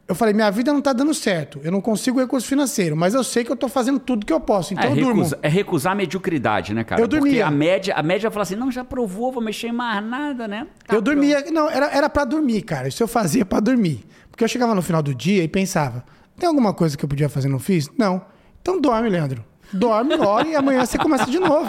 eu 0.06 0.14
falei, 0.14 0.34
minha 0.34 0.50
vida 0.50 0.72
não 0.72 0.82
tá 0.82 0.92
dando 0.92 1.14
certo. 1.14 1.60
Eu 1.64 1.72
não 1.72 1.80
consigo 1.80 2.20
recurso 2.20 2.46
financeiro, 2.46 2.94
mas 2.96 3.14
eu 3.14 3.24
sei 3.24 3.42
que 3.44 3.50
eu 3.50 3.56
tô 3.56 3.68
fazendo 3.68 3.98
tudo 3.98 4.26
que 4.26 4.32
eu 4.32 4.40
posso. 4.40 4.74
Então 4.74 4.84
é, 4.84 4.90
eu 4.92 4.96
durmo. 4.96 5.14
recusa- 5.22 5.38
é 5.42 5.48
recusar 5.48 5.92
a 5.92 5.96
mediocridade, 5.96 6.74
né, 6.74 6.84
cara? 6.84 7.00
Eu 7.00 7.08
dormia. 7.08 7.30
Porque 7.30 7.42
a 7.42 7.50
média, 7.50 7.94
a 7.94 8.02
média 8.02 8.30
fala 8.30 8.42
assim, 8.42 8.56
não, 8.56 8.70
já 8.70 8.84
provou, 8.84 9.32
vou 9.32 9.42
mexer 9.42 9.68
em 9.68 9.72
mais 9.72 10.04
nada, 10.04 10.46
né? 10.46 10.66
Tá 10.86 10.94
eu 10.94 11.00
dormia. 11.00 11.44
Não, 11.50 11.70
era, 11.70 11.86
era 11.86 12.08
pra 12.10 12.24
dormir, 12.24 12.62
cara. 12.62 12.86
Isso 12.88 13.02
eu 13.02 13.08
fazia 13.08 13.44
pra 13.46 13.60
dormir. 13.60 14.04
Porque 14.30 14.44
eu 14.44 14.48
chegava 14.48 14.74
no 14.74 14.82
final 14.82 15.02
do 15.02 15.14
dia 15.14 15.42
e 15.42 15.48
pensava: 15.48 16.04
tem 16.38 16.46
alguma 16.48 16.74
coisa 16.74 16.96
que 16.98 17.04
eu 17.04 17.08
podia 17.08 17.28
fazer 17.28 17.48
e 17.48 17.50
não 17.50 17.58
fiz? 17.58 17.88
Não. 17.96 18.20
Então 18.60 18.80
dorme, 18.80 19.08
Leandro. 19.08 19.44
Dorme, 19.74 20.14
ora 20.14 20.46
e 20.46 20.54
amanhã 20.54 20.86
você 20.86 20.96
começa 20.96 21.28
de 21.30 21.38
novo. 21.38 21.68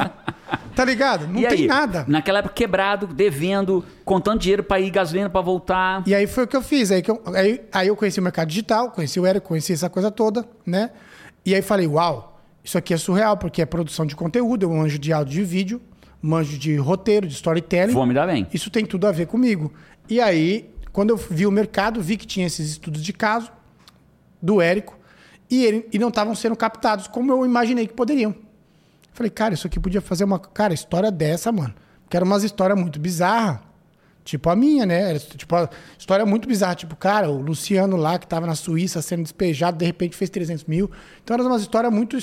Tá 0.75 0.85
ligado? 0.85 1.27
Não 1.27 1.39
e 1.39 1.47
tem 1.47 1.61
aí, 1.61 1.67
nada. 1.67 2.05
Naquela 2.07 2.39
época, 2.39 2.53
quebrado, 2.53 3.07
devendo, 3.07 3.83
contando 4.03 4.39
dinheiro 4.39 4.63
pra 4.63 4.79
ir, 4.79 4.91
gasolina 4.91 5.29
pra 5.29 5.41
voltar. 5.41 6.03
E 6.05 6.13
aí 6.13 6.27
foi 6.27 6.43
o 6.43 6.47
que 6.47 6.55
eu 6.55 6.61
fiz. 6.61 6.91
Aí, 6.91 7.01
que 7.01 7.09
eu, 7.09 7.21
aí, 7.33 7.61
aí 7.71 7.87
eu 7.87 7.95
conheci 7.95 8.19
o 8.19 8.23
mercado 8.23 8.49
digital, 8.49 8.91
conheci 8.91 9.19
o 9.19 9.25
Eric, 9.25 9.47
conheci 9.47 9.73
essa 9.73 9.89
coisa 9.89 10.11
toda, 10.11 10.45
né? 10.65 10.91
E 11.45 11.55
aí 11.55 11.61
falei, 11.61 11.87
uau, 11.87 12.41
isso 12.63 12.77
aqui 12.77 12.93
é 12.93 12.97
surreal, 12.97 13.37
porque 13.37 13.61
é 13.61 13.65
produção 13.65 14.05
de 14.05 14.15
conteúdo, 14.15 14.63
eu 14.63 14.69
manjo 14.69 14.99
de 14.99 15.13
áudio 15.13 15.31
e 15.31 15.35
de 15.37 15.43
vídeo, 15.43 15.81
manjo 16.21 16.57
de 16.57 16.75
roteiro, 16.75 17.25
de 17.25 17.33
storytelling. 17.33 17.93
Vou 17.93 18.05
me 18.05 18.13
dar 18.13 18.27
bem. 18.27 18.45
Isso 18.53 18.69
tem 18.69 18.85
tudo 18.85 19.07
a 19.07 19.11
ver 19.11 19.27
comigo. 19.27 19.73
E 20.09 20.19
aí, 20.19 20.69
quando 20.91 21.11
eu 21.11 21.17
vi 21.17 21.47
o 21.47 21.51
mercado, 21.51 22.01
vi 22.01 22.17
que 22.17 22.27
tinha 22.27 22.45
esses 22.45 22.71
estudos 22.71 23.01
de 23.01 23.13
caso 23.13 23.49
do 24.41 24.61
Érico 24.61 24.95
e, 25.55 25.65
ele, 25.65 25.89
e 25.93 25.99
não 25.99 26.09
estavam 26.09 26.35
sendo 26.35 26.55
captados 26.55 27.07
como 27.07 27.31
eu 27.31 27.45
imaginei 27.45 27.87
que 27.87 27.93
poderiam. 27.93 28.35
Falei, 29.13 29.29
cara, 29.29 29.53
isso 29.53 29.65
aqui 29.65 29.79
podia 29.79 30.01
fazer 30.01 30.25
uma. 30.25 30.37
Cara, 30.37 30.73
história 30.73 31.09
dessa, 31.09 31.51
mano. 31.51 31.73
Que 32.09 32.17
era 32.17 32.25
umas 32.25 32.43
histórias 32.43 32.77
muito 32.77 32.99
bizarras. 32.99 33.59
Tipo 34.25 34.49
a 34.49 34.55
minha, 34.55 34.85
né? 34.85 35.11
Era, 35.11 35.19
tipo, 35.19 35.55
história 35.97 36.25
muito 36.25 36.47
bizarra. 36.47 36.75
Tipo, 36.75 36.95
cara, 36.95 37.29
o 37.29 37.41
Luciano 37.41 37.95
lá, 37.95 38.19
que 38.19 38.27
tava 38.27 38.45
na 38.45 38.55
Suíça 38.55 39.01
sendo 39.01 39.23
despejado, 39.23 39.77
de 39.77 39.85
repente 39.85 40.17
fez 40.17 40.29
300 40.29 40.65
mil. 40.65 40.91
Então, 41.23 41.35
era 41.35 41.43
uma 41.43 41.57
história 41.57 41.89
muito. 41.89 42.17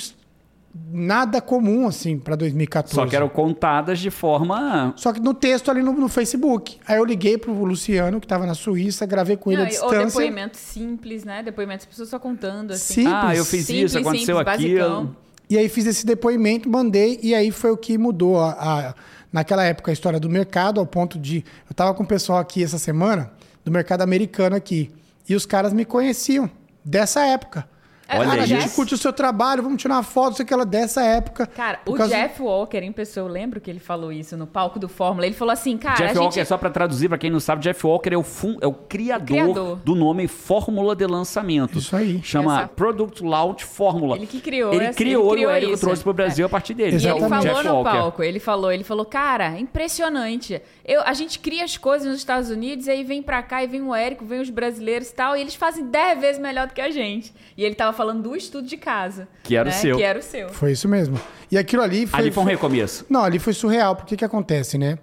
Nada 0.90 1.40
comum, 1.40 1.86
assim, 1.86 2.18
pra 2.18 2.34
2014. 2.34 2.94
Só 2.94 3.06
que 3.06 3.14
eram 3.14 3.28
contadas 3.28 3.98
de 3.98 4.10
forma. 4.10 4.94
Só 4.96 5.12
que 5.12 5.20
no 5.20 5.34
texto 5.34 5.70
ali 5.70 5.82
no, 5.82 5.92
no 5.92 6.08
Facebook. 6.08 6.78
Aí 6.86 6.96
eu 6.96 7.04
liguei 7.04 7.36
pro 7.36 7.52
Luciano, 7.52 8.18
que 8.20 8.26
tava 8.26 8.46
na 8.46 8.54
Suíça, 8.54 9.04
gravei 9.04 9.36
com 9.36 9.52
ele 9.52 9.60
Não, 9.60 9.66
à 9.68 9.70
e- 9.70 9.76
ou 9.78 9.88
distância. 9.90 10.06
depoimento 10.20 10.56
simples, 10.56 11.24
né? 11.24 11.42
Depoimento 11.42 11.80
das 11.80 11.86
pessoas 11.86 12.08
só 12.08 12.18
contando, 12.18 12.70
assim. 12.72 13.02
Sim. 13.02 13.06
Ah, 13.06 13.34
eu 13.36 13.44
Simples. 13.44 13.48
fiz 13.48 13.66
Simples, 13.66 13.90
isso, 13.90 13.98
aconteceu 13.98 14.36
simples, 14.38 14.54
aquilo. 14.54 14.78
basicão. 14.80 15.16
E 15.50 15.58
aí 15.58 15.68
fiz 15.68 15.84
esse 15.84 16.06
depoimento, 16.06 16.70
mandei, 16.70 17.20
e 17.22 17.34
aí 17.34 17.50
foi 17.50 17.70
o 17.70 17.76
que 17.76 17.98
mudou. 17.98 18.40
A, 18.40 18.52
a- 18.52 18.94
naquela 19.30 19.64
época, 19.64 19.90
a 19.90 19.94
história 19.94 20.18
do 20.18 20.30
mercado, 20.30 20.80
ao 20.80 20.86
ponto 20.86 21.18
de. 21.18 21.44
Eu 21.68 21.74
tava 21.74 21.92
com 21.92 22.02
o 22.02 22.06
pessoal 22.06 22.38
aqui 22.38 22.64
essa 22.64 22.78
semana, 22.78 23.30
do 23.62 23.70
mercado 23.70 24.00
americano 24.00 24.56
aqui. 24.56 24.90
E 25.28 25.34
os 25.34 25.44
caras 25.44 25.72
me 25.74 25.84
conheciam 25.84 26.48
dessa 26.82 27.20
época. 27.26 27.70
É, 28.08 28.18
Olha 28.18 28.28
Cara, 28.30 28.42
a 28.42 28.46
gente 28.46 28.68
curte 28.70 28.94
o 28.94 28.98
seu 28.98 29.12
trabalho, 29.12 29.62
vamos 29.62 29.80
tirar 29.80 29.94
uma 29.94 30.02
foto, 30.02 30.36
sei 30.36 30.44
que 30.44 30.52
ela 30.52 30.66
dessa 30.66 31.02
época. 31.02 31.46
Cara, 31.46 31.80
o 31.86 31.94
causa- 31.94 32.14
Jeff 32.14 32.42
Walker, 32.42 32.78
em 32.78 32.92
pessoa, 32.92 33.26
eu 33.26 33.32
lembro 33.32 33.60
que 33.60 33.70
ele 33.70 33.78
falou 33.80 34.12
isso 34.12 34.36
no 34.36 34.46
palco 34.46 34.78
do 34.78 34.88
Fórmula. 34.88 35.24
Ele 35.26 35.34
falou 35.34 35.52
assim, 35.52 35.78
cara, 35.78 35.94
Jeff 35.96 36.04
a 36.10 36.14
gente... 36.14 36.18
Walker, 36.22 36.44
só 36.44 36.58
pra 36.58 36.68
traduzir, 36.70 37.08
pra 37.08 37.16
quem 37.16 37.30
não 37.30 37.40
sabe, 37.40 37.62
Jeff 37.62 37.86
Walker 37.86 38.10
é 38.12 38.16
o, 38.18 38.22
fun- 38.22 38.58
é 38.60 38.66
o 38.66 38.72
criador, 38.72 39.26
criador. 39.26 39.76
do 39.84 39.94
nome 39.94 40.28
Fórmula 40.28 40.94
de 40.94 41.06
Lançamento. 41.06 41.78
Isso 41.78 41.94
aí. 41.96 42.20
Chama 42.22 42.58
Essa- 42.60 42.68
Product 42.68 43.22
Launch 43.24 43.64
Fórmula. 43.64 44.16
Ele 44.16 44.26
que 44.26 44.40
criou 44.40 44.72
Ele 44.74 44.84
essa- 44.84 44.98
criou, 44.98 45.32
ele 45.34 45.46
criou 45.46 45.70
e 45.70 45.74
o 45.74 45.78
trouxe 45.78 46.02
pro 46.02 46.12
Brasil 46.12 46.44
a 46.44 46.48
partir 46.48 46.74
dele. 46.74 46.96
E 46.96 47.06
ele 47.06 47.20
falou 47.20 47.40
Jeff 47.40 47.64
no 47.64 47.74
Walker. 47.76 47.90
palco, 47.90 48.22
ele 48.22 48.38
falou, 48.40 48.72
ele 48.72 48.84
falou, 48.84 49.04
cara, 49.06 49.58
impressionante. 49.58 50.60
Eu, 50.84 51.02
a 51.02 51.12
gente 51.14 51.38
cria 51.38 51.64
as 51.64 51.76
coisas 51.76 52.08
nos 52.08 52.18
Estados 52.18 52.50
Unidos, 52.50 52.88
aí 52.88 53.04
vem 53.04 53.22
pra 53.22 53.42
cá 53.42 53.62
e 53.62 53.66
vem 53.66 53.82
o 53.82 53.94
Érico, 53.94 54.24
vem 54.24 54.40
os 54.40 54.50
brasileiros 54.50 55.08
e 55.10 55.14
tal, 55.14 55.36
e 55.36 55.40
eles 55.40 55.54
fazem 55.54 55.86
10 55.86 56.20
vezes 56.20 56.40
melhor 56.40 56.66
do 56.66 56.74
que 56.74 56.80
a 56.80 56.90
gente. 56.90 57.32
E 57.56 57.64
ele 57.64 57.74
tava 57.74 57.92
falando 57.92 58.01
do 58.10 58.34
estudo 58.34 58.66
de 58.66 58.76
casa. 58.76 59.28
Que 59.44 59.54
era 59.56 59.68
o 59.68 59.72
né? 59.72 59.78
seu. 59.78 59.96
Que 59.96 60.02
era 60.02 60.18
o 60.18 60.22
seu. 60.22 60.48
Foi 60.48 60.72
isso 60.72 60.88
mesmo. 60.88 61.20
E 61.50 61.56
aquilo 61.56 61.82
ali 61.82 62.06
foi. 62.06 62.18
Ali 62.20 62.30
foi 62.32 62.42
um 62.42 62.46
recomeço. 62.46 63.06
Não, 63.08 63.22
ali 63.22 63.38
foi 63.38 63.52
surreal. 63.52 63.94
Porque 63.94 64.16
que 64.16 64.24
acontece, 64.24 64.76
né? 64.76 64.98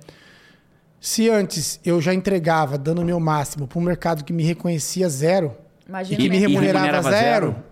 Se 0.99 1.29
antes 1.29 1.79
eu 1.85 2.01
já 2.01 2.13
entregava, 2.13 2.77
dando 2.77 3.01
o 3.01 3.05
meu 3.05 3.19
máximo 3.19 3.65
para 3.67 3.79
um 3.79 3.81
mercado 3.81 4.23
que 4.23 4.33
me 4.33 4.43
reconhecia 4.43 5.07
zero, 5.07 5.55
Imagina 5.87 6.21
e 6.21 6.27
o 6.27 6.29
me 6.29 6.37
E 6.37 6.39
mercado. 6.39 6.49
remunerava, 6.51 6.85
remunerava 6.85 7.11
zero, 7.11 7.45
zero. 7.47 7.63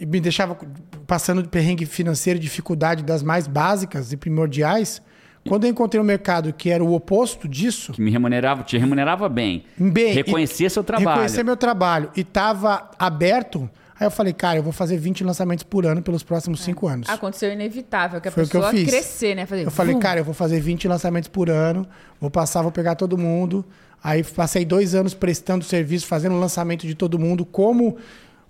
e 0.00 0.06
me 0.06 0.20
deixava 0.20 0.58
passando 1.06 1.42
de 1.42 1.48
perrengue 1.48 1.86
financeiro 1.86 2.38
e 2.38 2.42
dificuldade 2.42 3.04
das 3.04 3.22
mais 3.22 3.46
básicas 3.46 4.12
e 4.12 4.16
primordiais, 4.16 5.00
quando 5.48 5.64
eu 5.64 5.70
encontrei 5.70 6.00
um 6.00 6.04
mercado 6.04 6.52
que 6.52 6.68
era 6.70 6.82
o 6.84 6.92
oposto 6.92 7.48
disso, 7.48 7.92
Que 7.92 8.02
me 8.02 8.10
remunerava, 8.10 8.62
te 8.64 8.76
remunerava 8.76 9.28
bem. 9.28 9.64
bem, 9.78 10.12
Reconhecia 10.12 10.66
e- 10.66 10.70
seu 10.70 10.82
trabalho. 10.84 11.08
reconhecer 11.08 11.42
meu 11.44 11.56
trabalho 11.56 12.10
e 12.16 12.20
estava 12.22 12.90
aberto, 12.98 13.70
aí 14.00 14.06
eu 14.06 14.10
falei, 14.10 14.32
cara, 14.32 14.58
eu 14.58 14.62
vou 14.62 14.72
fazer 14.72 14.96
20 14.96 15.22
lançamentos 15.22 15.62
por 15.62 15.84
ano 15.86 16.02
pelos 16.02 16.22
próximos 16.22 16.62
cinco 16.62 16.88
anos. 16.88 17.08
Aconteceu 17.08 17.52
inevitável, 17.52 18.20
que 18.20 18.28
a 18.28 18.30
Foi 18.32 18.44
o 18.44 18.48
que 18.48 18.56
eu 18.56 18.60
pessoa 18.62 18.76
fiz. 18.78 18.88
crescer, 18.90 19.34
né? 19.36 19.46
Fazer 19.46 19.66
Eu 19.66 19.70
falei, 19.70 19.94
vum. 19.94 20.00
cara, 20.00 20.20
eu 20.20 20.24
vou 20.24 20.34
fazer 20.34 20.58
20 20.60 20.88
lançamentos 20.88 21.28
por 21.28 21.50
ano, 21.50 21.86
vou 22.20 22.30
passar, 22.30 22.62
vou 22.62 22.72
pegar 22.72 22.94
todo 22.96 23.16
mundo. 23.18 23.64
Aí 24.02 24.24
passei 24.24 24.64
dois 24.64 24.94
anos 24.94 25.12
prestando 25.12 25.62
serviço, 25.64 26.06
fazendo 26.06 26.38
lançamento 26.40 26.86
de 26.86 26.94
todo 26.94 27.18
mundo, 27.18 27.44
como 27.44 27.98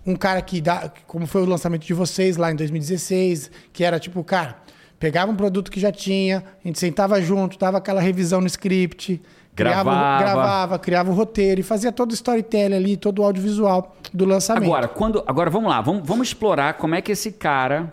um 0.06 0.14
cara 0.14 0.40
que 0.40 0.60
dá. 0.60 0.92
Como 1.06 1.26
foi 1.26 1.42
o 1.42 1.44
lançamento 1.46 1.84
de 1.84 1.92
vocês 1.92 2.36
lá 2.36 2.52
em 2.52 2.54
2016, 2.56 3.50
que 3.72 3.82
era 3.82 3.98
tipo, 3.98 4.22
cara, 4.22 4.56
pegava 4.98 5.32
um 5.32 5.36
produto 5.36 5.70
que 5.70 5.80
já 5.80 5.90
tinha, 5.90 6.44
a 6.64 6.68
gente 6.68 6.78
sentava 6.78 7.20
junto, 7.20 7.58
dava 7.58 7.78
aquela 7.78 8.00
revisão 8.00 8.40
no 8.40 8.46
script, 8.46 9.20
criava, 9.54 9.82
Gravava. 9.84 10.18
gravava 10.22 10.78
criava 10.78 11.10
o 11.10 11.14
roteiro 11.14 11.60
e 11.60 11.64
fazia 11.64 11.92
todo 11.92 12.10
o 12.10 12.14
storytelling 12.14 12.76
ali, 12.76 12.96
todo 12.96 13.20
o 13.20 13.24
audiovisual 13.24 13.94
do 14.12 14.24
lançamento. 14.24 14.64
Agora, 14.64 14.88
quando, 14.88 15.22
agora 15.26 15.50
vamos 15.50 15.68
lá, 15.70 15.80
vamos, 15.80 16.02
vamos 16.06 16.28
explorar 16.28 16.74
como 16.74 16.94
é 16.94 17.00
que 17.00 17.12
esse 17.12 17.32
cara 17.32 17.92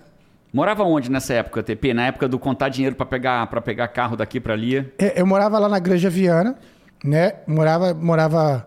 morava 0.53 0.83
onde 0.83 1.11
nessa 1.11 1.33
época, 1.33 1.61
TP? 1.61 1.93
Na 1.93 2.07
época 2.07 2.27
do 2.27 2.39
contar 2.39 2.69
dinheiro 2.69 2.95
pra 2.95 3.05
pegar 3.05 3.47
para 3.47 3.61
pegar 3.61 3.87
carro 3.89 4.15
daqui 4.15 4.39
pra 4.39 4.53
ali. 4.53 4.77
É, 4.97 5.19
Eu 5.19 5.25
morava 5.27 5.59
lá 5.59 5.67
na 5.69 5.79
Granja 5.79 6.09
Viana, 6.09 6.55
né? 7.03 7.33
Morava, 7.47 7.93
morava 7.93 8.65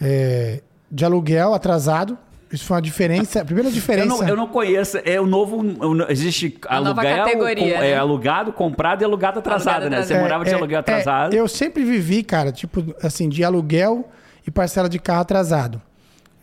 é, 0.00 0.60
de 0.90 1.04
aluguel 1.04 1.54
atrasado. 1.54 2.18
Isso 2.52 2.64
foi 2.66 2.76
uma 2.76 2.82
diferença. 2.82 3.40
A 3.40 3.44
primeira 3.44 3.68
Eu 3.70 3.72
diferença. 3.72 4.06
não, 4.08 4.28
eu 4.28 4.36
não 4.36 4.46
conheço, 4.46 4.98
é 5.04 5.18
o 5.20 5.26
novo, 5.26 5.62
no- 5.62 6.10
existe 6.10 6.58
A 6.68 6.80
nova 6.80 7.00
aluguel, 7.00 7.24
categoria, 7.24 7.74
com- 7.74 7.80
né? 7.80 7.90
é 7.90 7.96
alugado, 7.96 8.52
comprado 8.52 9.00
e 9.02 9.04
alugado 9.04 9.38
atrasado, 9.38 9.82
Alugado 9.84 9.90
né? 9.90 9.96
Você 9.96 10.12
atrasado. 10.12 10.22
morava 10.22 10.44
de 10.44 10.54
aluguel 10.54 10.80
atrasado. 10.80 11.34
é, 11.34 11.38
eu 11.40 11.48
sempre 11.48 11.82
vivi, 11.82 12.22
cara, 12.22 12.52
tipo, 12.52 12.84
assim, 13.02 13.28
de 13.28 13.42
aluguel 13.42 14.08
e 14.46 14.50
parcela 14.50 14.88
de 14.88 14.98
carro 14.98 15.22
atrasado. 15.22 15.80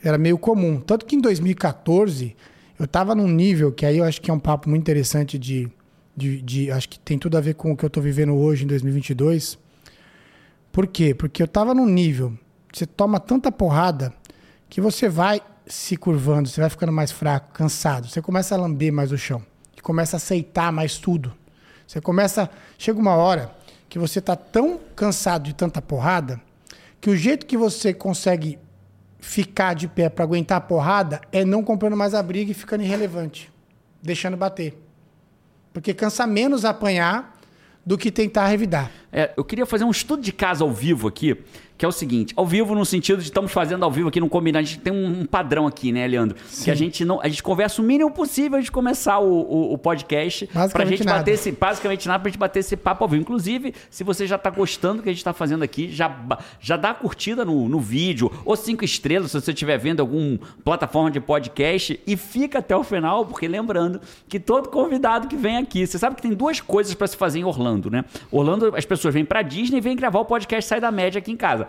Era 0.04 0.18
meio 0.18 0.38
comum. 0.38 0.80
Tanto 0.80 1.06
que 1.06 1.16
em 1.16 1.22
2014, 1.22 2.36
eu 2.80 2.88
tava 2.88 3.14
num 3.14 3.28
nível 3.28 3.72
que 3.72 3.86
aí 3.86 3.98
eu 4.00 4.04
acho 4.04 4.20
que 4.22 4.32
é 4.32 4.34
um 4.34 4.40
papo 4.40 4.68
muito 4.70 4.82
interessante 4.82 5.38
de. 5.38 5.70
de, 6.18 6.42
de- 6.42 6.72
acho 6.72 6.90
que 6.90 7.00
tem 7.00 7.18
tudo 7.20 7.38
a 7.38 7.42
ver 7.42 7.54
com 7.54 7.72
o 7.72 7.78
que 7.78 7.86
eu 7.86 7.90
tô 7.90 8.02
vivendo 8.02 8.36
hoje, 8.36 8.64
em 8.64 8.68
2022. 8.68 9.58
Por 10.72 10.88
quê? 10.88 11.14
Porque 11.14 11.42
eu 11.44 11.48
tava 11.48 11.74
num 11.74 11.86
nível. 11.86 12.34
Você 12.74 12.86
toma 12.86 13.20
tanta 13.20 13.52
porrada 13.52 14.14
que 14.70 14.80
você 14.82 15.10
vai 15.10 15.42
se 15.70 15.96
curvando, 15.96 16.50
você 16.50 16.60
vai 16.60 16.70
ficando 16.70 16.92
mais 16.92 17.12
fraco, 17.12 17.54
cansado. 17.54 18.08
Você 18.08 18.22
começa 18.22 18.56
a 18.56 18.58
lamber 18.58 18.92
mais 18.92 19.12
o 19.12 19.18
chão. 19.18 19.42
E 19.78 19.82
começa 19.82 20.16
a 20.16 20.18
aceitar 20.18 20.72
mais 20.72 20.98
tudo. 20.98 21.34
Você 21.88 22.02
começa. 22.02 22.50
Chega 22.78 23.00
uma 23.00 23.16
hora 23.16 23.56
que 23.88 24.00
você 24.00 24.20
tá 24.20 24.36
tão 24.36 24.80
cansado 24.96 25.44
de 25.44 25.54
tanta 25.54 25.82
porrada 25.82 26.42
que 27.00 27.10
o 27.10 27.16
jeito 27.16 27.46
que 27.46 27.56
você 27.56 27.94
consegue 27.94 28.60
ficar 29.20 29.74
de 29.74 29.88
pé 29.88 30.10
para 30.10 30.24
aguentar 30.24 30.58
a 30.58 30.62
porrada 30.62 31.22
é 31.32 31.46
não 31.46 31.64
comprando 31.64 31.96
mais 31.96 32.14
a 32.14 32.22
briga 32.22 32.52
e 32.52 32.54
ficando 32.54 32.84
irrelevante, 32.84 33.52
deixando 34.02 34.36
bater. 34.36 34.78
Porque 35.72 35.94
cansa 35.94 36.28
menos 36.28 36.66
apanhar 36.66 37.38
do 37.86 37.98
que 37.98 38.12
tentar 38.12 38.48
revidar. 38.48 38.92
É, 39.12 39.34
eu 39.36 39.44
queria 39.44 39.66
fazer 39.66 39.84
um 39.84 39.92
estudo 39.92 40.22
de 40.22 40.32
caso 40.32 40.64
ao 40.64 40.72
vivo 40.72 41.08
aqui, 41.08 41.42
que 41.80 41.86
é 41.86 41.88
o 41.88 41.92
seguinte: 41.94 42.34
ao 42.36 42.46
vivo, 42.46 42.76
no 42.76 42.86
sentido 42.86 43.20
de 43.20 43.24
estamos 43.24 43.54
fazendo 43.54 43.84
ao 43.84 43.90
vivo 43.90 44.10
aqui, 44.10 44.20
não 44.20 44.28
combinado. 44.28 44.60
A 44.60 44.66
gente 44.68 44.80
tem 44.80 44.92
um, 44.92 45.26
padrão 45.26 45.66
aqui, 45.66 45.94
né, 45.94 46.06
Leandro? 46.06 46.38
Que 46.64 46.70
a 46.70 46.76
gente 46.76 47.06
não. 47.06 47.22
A 47.22 47.28
gente 47.30 47.42
conversa 47.42 47.82
o 47.82 47.86
mínimo 47.86 48.12
possível 48.12 48.58
antes 48.58 48.66
de 48.66 48.72
começar 48.72 49.20
o, 49.20 49.32
o, 49.32 49.74
o 49.74 49.78
podcast. 49.78 50.46
Pra 50.48 50.64
Basicamente 50.64 50.90
gente 50.98 51.06
nada. 51.06 51.20
bater 51.20 51.32
esse. 51.32 51.52
Basicamente 51.54 52.08
nada 52.08 52.20
pra 52.20 52.30
gente 52.30 52.38
bater 52.38 52.60
esse 52.60 52.76
papo 52.76 53.06
ao 53.06 53.10
vivo. 53.10 53.22
Inclusive, 53.22 53.74
se 53.90 54.04
você 54.04 54.28
já 54.28 54.38
tá 54.38 54.50
gostando 54.50 54.98
do 54.98 55.04
que 55.04 55.10
a 55.10 55.14
gente 55.14 55.24
tá 55.24 55.32
fazendo 55.32 55.64
aqui, 55.64 55.90
já, 55.90 56.14
já 56.60 56.76
dá 56.76 56.90
a 56.90 56.94
curtida 56.94 57.46
no, 57.46 57.70
no 57.70 57.80
vídeo, 57.80 58.30
ou 58.44 58.58
cinco 58.58 58.84
estrelas, 58.84 59.32
se 59.32 59.40
você 59.40 59.52
estiver 59.52 59.78
vendo 59.78 60.02
alguma 60.02 60.38
plataforma 60.66 61.10
de 61.10 61.22
podcast, 61.22 61.98
e 62.06 62.18
fica 62.18 62.60
até 62.60 62.76
o 62.76 62.84
final, 62.84 63.26
porque 63.26 63.48
lembrando 63.48 64.02
que 64.28 64.38
todo 64.38 64.68
convidado 64.68 65.30
que 65.30 65.38
vem 65.38 65.56
aqui, 65.56 65.88
você 65.88 65.98
sabe 65.98 66.18
que 66.18 66.22
tem 66.22 66.34
duas 66.34 66.60
coisas 66.60 66.94
pra 66.94 67.08
se 67.08 67.16
fazer 67.16 67.40
em 67.40 67.46
Orlando, 67.46 67.90
né? 67.90 68.04
Orlando, 68.30 68.76
as 68.76 68.84
pessoas 68.84 69.14
vêm 69.14 69.24
pra 69.24 69.42
Disney 69.42 69.78
e 69.78 69.82
vêm 69.82 69.96
gravar 69.96 70.20
o 70.20 70.26
podcast 70.26 70.68
Sai 70.68 70.82
da 70.82 70.92
Média 70.92 71.20
aqui 71.20 71.32
em 71.32 71.38
casa. 71.38 71.69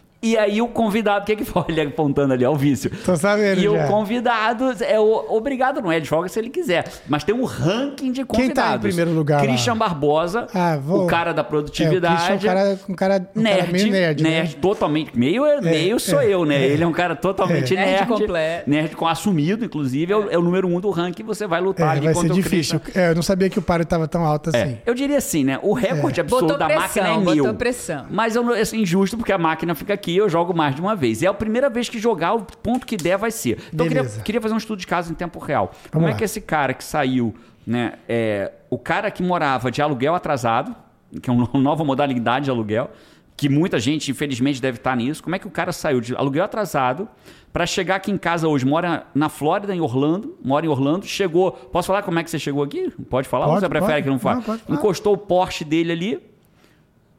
E 0.23 0.37
aí 0.37 0.61
o 0.61 0.67
convidado, 0.67 1.23
o 1.23 1.25
que 1.25 1.31
é 1.31 1.35
que 1.35 1.43
foi? 1.45 1.63
Ele 1.69 1.81
apontando 1.81 2.33
ali 2.33 2.45
ao 2.45 2.55
vício. 2.55 2.91
Tô 3.03 3.15
sabendo 3.15 3.59
E 3.59 3.63
já. 3.63 3.71
o 3.71 3.87
convidado 3.87 4.71
é 4.81 4.99
o, 4.99 5.25
obrigado, 5.29 5.81
não 5.81 5.91
é? 5.91 5.95
Ele 5.97 6.05
joga 6.05 6.27
se 6.29 6.37
ele 6.37 6.49
quiser. 6.49 6.85
Mas 7.07 7.23
tem 7.23 7.33
um 7.33 7.43
ranking 7.43 8.11
de 8.11 8.23
Quem 8.23 8.25
convidados. 8.25 8.71
tá 8.71 8.75
em 8.75 8.79
primeiro 8.79 9.11
lugar 9.11 9.41
lá? 9.41 9.47
Christian 9.47 9.75
Barbosa, 9.75 10.47
Ah, 10.53 10.77
vou- 10.77 11.05
o 11.05 11.07
cara 11.07 11.33
da 11.33 11.41
É, 11.41 11.45
o 11.45 11.47
produtividade. 11.47 12.15
Christian 12.15 12.33
é 12.33 12.37
um 12.37 12.39
cara, 12.55 12.79
um 12.89 12.93
cara, 12.95 13.15
um 13.35 13.41
cara 13.43 13.55
Nerd, 13.57 13.71
meio 13.73 13.91
nerd, 13.91 14.23
né? 14.23 14.47
totalmente. 14.61 15.17
Meio, 15.17 15.45
é, 15.45 15.59
meio 15.59 15.99
sou 15.99 16.21
eu, 16.21 16.45
né? 16.45 16.61
Ele 16.67 16.83
é 16.83 16.87
um 16.87 16.91
cara 16.93 17.15
totalmente 17.15 17.73
É. 17.75 17.77
Nerd 17.77 17.91
nerd. 17.91 18.07
completo. 18.07 18.69
Nerd 18.69 18.95
com 18.95 19.07
assumido, 19.07 19.65
inclusive. 19.65 20.13
É, 20.13 20.15
o, 20.17 20.29
é 20.29 20.37
o 20.37 20.41
número 20.41 20.67
um 20.67 20.79
do 20.79 20.89
ranking. 20.91 21.23
Você 21.23 21.47
vai 21.47 21.61
lutar 21.61 21.87
É, 21.87 21.91
ali 21.91 22.01
vai 22.05 22.13
contra 22.13 22.27
ser 22.29 22.33
o 22.39 22.43
difícil. 22.43 22.79
Christian. 22.79 23.01
É, 23.01 23.09
eu 23.09 23.15
não 23.15 23.23
sabia 23.23 23.49
que 23.49 23.57
o 23.57 23.61
paro 23.61 23.81
estava 23.83 24.07
tão 24.07 24.23
alto 24.23 24.51
É, 24.55 24.61
assim. 24.63 24.77
eu 24.85 24.93
diria 24.93 25.17
assim, 25.17 25.43
né? 25.43 25.59
O 25.63 25.73
recorde 25.73 26.21
absoluto 26.21 26.43
Botou 26.45 26.57
da 26.59 26.65
pressão, 26.67 26.83
máquina 27.03 27.07
é 27.07 27.13
botou 27.25 27.33
mil. 27.45 27.53
pressão. 27.55 28.05
Mas 28.11 28.35
eu, 28.35 28.53
é 28.53 28.61
injusto 28.73 29.17
porque 29.17 29.31
a 29.31 29.37
máquina 29.37 29.73
fica 29.73 29.93
aqui 29.95 30.10
e 30.11 30.17
eu 30.17 30.29
jogo 30.29 30.53
mais 30.53 30.75
de 30.75 30.81
uma 30.81 30.95
vez. 30.95 31.21
E 31.21 31.25
é 31.25 31.29
a 31.29 31.33
primeira 31.33 31.69
vez 31.69 31.89
que 31.89 31.99
jogar, 31.99 32.33
o 32.33 32.41
ponto 32.41 32.85
que 32.85 32.97
der 32.97 33.17
vai 33.17 33.31
ser. 33.31 33.59
Então 33.73 33.85
eu 33.85 33.91
queria, 33.91 34.09
queria 34.23 34.41
fazer 34.41 34.53
um 34.53 34.57
estudo 34.57 34.79
de 34.79 34.87
caso 34.87 35.11
em 35.11 35.15
tempo 35.15 35.39
real. 35.39 35.71
Como 35.91 36.07
é 36.07 36.11
lá. 36.11 36.17
que 36.17 36.23
esse 36.23 36.41
cara 36.41 36.73
que 36.73 36.83
saiu, 36.83 37.33
né? 37.65 37.93
É, 38.07 38.51
o 38.69 38.77
cara 38.77 39.09
que 39.09 39.23
morava 39.23 39.71
de 39.71 39.81
aluguel 39.81 40.13
atrasado, 40.15 40.75
que 41.21 41.29
é 41.29 41.33
uma 41.33 41.49
nova 41.59 41.83
modalidade 41.83 42.45
de 42.45 42.51
aluguel, 42.51 42.91
que 43.35 43.49
muita 43.49 43.79
gente, 43.79 44.11
infelizmente, 44.11 44.61
deve 44.61 44.77
estar 44.77 44.95
nisso. 44.95 45.23
Como 45.23 45.35
é 45.35 45.39
que 45.39 45.47
o 45.47 45.49
cara 45.49 45.71
saiu 45.71 45.99
de 45.99 46.15
aluguel 46.15 46.43
atrasado 46.43 47.07
para 47.51 47.65
chegar 47.65 47.95
aqui 47.95 48.11
em 48.11 48.17
casa 48.17 48.47
hoje? 48.47 48.65
Mora 48.65 49.07
na 49.15 49.29
Flórida, 49.29 49.73
em 49.73 49.81
Orlando, 49.81 50.37
mora 50.43 50.65
em 50.65 50.69
Orlando, 50.69 51.07
chegou. 51.07 51.51
Posso 51.51 51.87
falar 51.87 52.03
como 52.03 52.19
é 52.19 52.23
que 52.23 52.29
você 52.29 52.37
chegou 52.37 52.61
aqui? 52.61 52.91
Pode 53.09 53.27
falar? 53.27 53.45
ou 53.45 53.53
Pode, 53.53 53.61
você 53.61 53.69
prefere 53.69 53.93
pode. 53.93 54.03
que 54.03 54.09
não 54.09 54.19
fale? 54.19 54.35
Não, 54.35 54.43
pode. 54.43 54.61
Encostou 54.69 55.13
o 55.13 55.17
Porsche 55.17 55.65
dele 55.65 55.91
ali, 55.91 56.19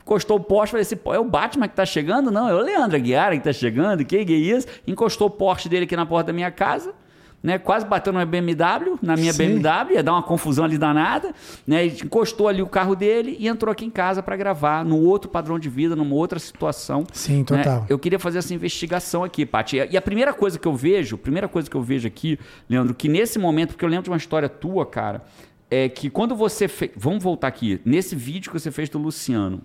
encostou 0.03 0.37
o 0.37 0.41
Porsche, 0.41 0.73
falei 0.73 0.83
assim, 0.83 0.97
pô, 0.97 1.15
é 1.15 1.19
o 1.19 1.25
Batman 1.25 1.69
que 1.69 1.75
tá 1.75 1.87
chegando? 1.87 2.31
Não, 2.31 2.49
é 2.49 2.55
o 2.55 2.61
Leandro 2.61 2.97
Aguiar 2.97 3.33
que 3.33 3.41
tá 3.41 3.53
chegando, 3.53 4.05
que 4.05 4.25
que 4.25 4.33
é 4.33 4.37
isso? 4.37 4.67
Encostou 4.87 5.29
o 5.29 5.31
Porsche 5.31 5.69
dele 5.69 5.85
aqui 5.85 5.97
na 5.97 6.07
porta 6.07 6.29
da 6.29 6.33
minha 6.33 6.51
casa, 6.51 6.95
né? 7.43 7.59
Quase 7.59 7.85
bateu 7.85 8.13
na 8.13 8.25
BMW, 8.25 8.99
na 9.03 9.17
minha 9.17 9.33
Sim. 9.33 9.59
BMW, 9.59 9.95
ia 9.95 10.03
dar 10.03 10.13
uma 10.13 10.23
confusão 10.23 10.65
ali 10.65 10.79
danada, 10.79 11.35
né? 11.67 11.87
Encostou 11.87 12.47
ali 12.47 12.63
o 12.63 12.67
carro 12.67 12.95
dele 12.95 13.37
e 13.39 13.49
entrou 13.49 13.73
aqui 13.73 13.85
em 13.85 13.91
casa 13.91 14.23
para 14.23 14.37
gravar, 14.37 14.85
num 14.85 15.05
outro 15.05 15.29
padrão 15.29 15.59
de 15.59 15.69
vida, 15.69 15.97
numa 15.97 16.15
outra 16.15 16.39
situação. 16.39 17.05
Sim, 17.13 17.39
né? 17.39 17.45
total. 17.45 17.87
Eu 17.89 17.99
queria 17.99 18.19
fazer 18.19 18.39
essa 18.39 18.55
investigação 18.55 19.25
aqui, 19.25 19.45
Paty. 19.45 19.89
E 19.91 19.97
a 19.97 20.03
primeira 20.03 20.33
coisa 20.33 20.59
que 20.59 20.69
eu 20.69 20.75
vejo, 20.75 21.19
primeira 21.19 21.49
coisa 21.49 21.69
que 21.69 21.77
eu 21.77 21.83
vejo 21.83 22.07
aqui, 22.07 22.39
Leandro, 22.69 22.95
que 22.95 23.09
nesse 23.09 23.39
momento, 23.39 23.71
porque 23.71 23.85
eu 23.85 23.89
lembro 23.89 24.05
de 24.05 24.11
uma 24.11 24.17
história 24.17 24.49
tua, 24.49 24.87
cara, 24.87 25.23
é 25.69 25.89
que 25.89 26.11
quando 26.11 26.37
você 26.37 26.69
fez. 26.69 26.93
Vamos 26.95 27.25
voltar 27.25 27.49
aqui. 27.49 27.81
Nesse 27.85 28.15
vídeo 28.15 28.53
que 28.53 28.61
você 28.61 28.71
fez 28.71 28.89
do 28.89 28.99
Luciano, 28.99 29.63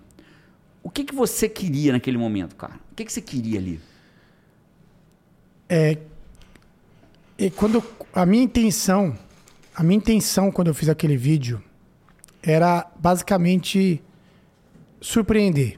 o 0.88 0.90
que, 0.90 1.04
que 1.04 1.14
você 1.14 1.50
queria 1.50 1.92
naquele 1.92 2.18
momento, 2.18 2.56
cara? 2.56 2.76
O 2.90 2.96
que, 2.96 3.04
que 3.04 3.12
você 3.12 3.20
queria 3.20 3.60
ali? 3.60 3.78
É, 5.68 5.98
e 7.38 7.50
quando 7.50 7.84
a 8.14 8.26
minha 8.26 8.42
intenção, 8.42 9.14
a 9.76 9.84
minha 9.84 9.98
intenção 9.98 10.50
quando 10.50 10.70
eu 10.70 10.74
fiz 10.74 10.88
aquele 10.88 11.18
vídeo 11.18 11.62
era 12.42 12.90
basicamente 12.98 14.02
surpreender. 15.02 15.78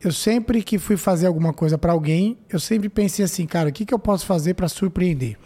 Eu 0.00 0.12
sempre 0.12 0.62
que 0.62 0.78
fui 0.78 0.96
fazer 0.96 1.26
alguma 1.26 1.52
coisa 1.52 1.76
para 1.76 1.90
alguém, 1.90 2.38
eu 2.48 2.60
sempre 2.60 2.88
pensei 2.88 3.24
assim, 3.24 3.44
cara, 3.44 3.70
o 3.70 3.72
que, 3.72 3.84
que 3.84 3.92
eu 3.92 3.98
posso 3.98 4.24
fazer 4.24 4.54
para 4.54 4.68
surpreender? 4.68 5.36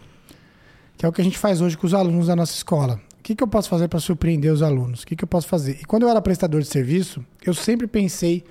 Que 0.98 1.06
é 1.06 1.08
o 1.08 1.12
que 1.12 1.22
a 1.22 1.24
gente 1.24 1.38
faz 1.38 1.62
hoje 1.62 1.78
com 1.78 1.86
os 1.86 1.94
alunos 1.94 2.26
da 2.26 2.36
nossa 2.36 2.52
escola. 2.52 3.00
O 3.18 3.22
que, 3.22 3.34
que 3.34 3.42
eu 3.42 3.48
posso 3.48 3.70
fazer 3.70 3.88
para 3.88 4.00
surpreender 4.00 4.52
os 4.52 4.60
alunos? 4.60 5.02
O 5.02 5.06
que, 5.06 5.16
que 5.16 5.24
eu 5.24 5.28
posso 5.28 5.48
fazer? 5.48 5.78
E 5.80 5.84
quando 5.86 6.02
eu 6.02 6.10
era 6.10 6.20
prestador 6.20 6.60
de 6.60 6.68
serviço, 6.68 7.24
eu 7.42 7.54
sempre 7.54 7.86
pensei, 7.86 8.44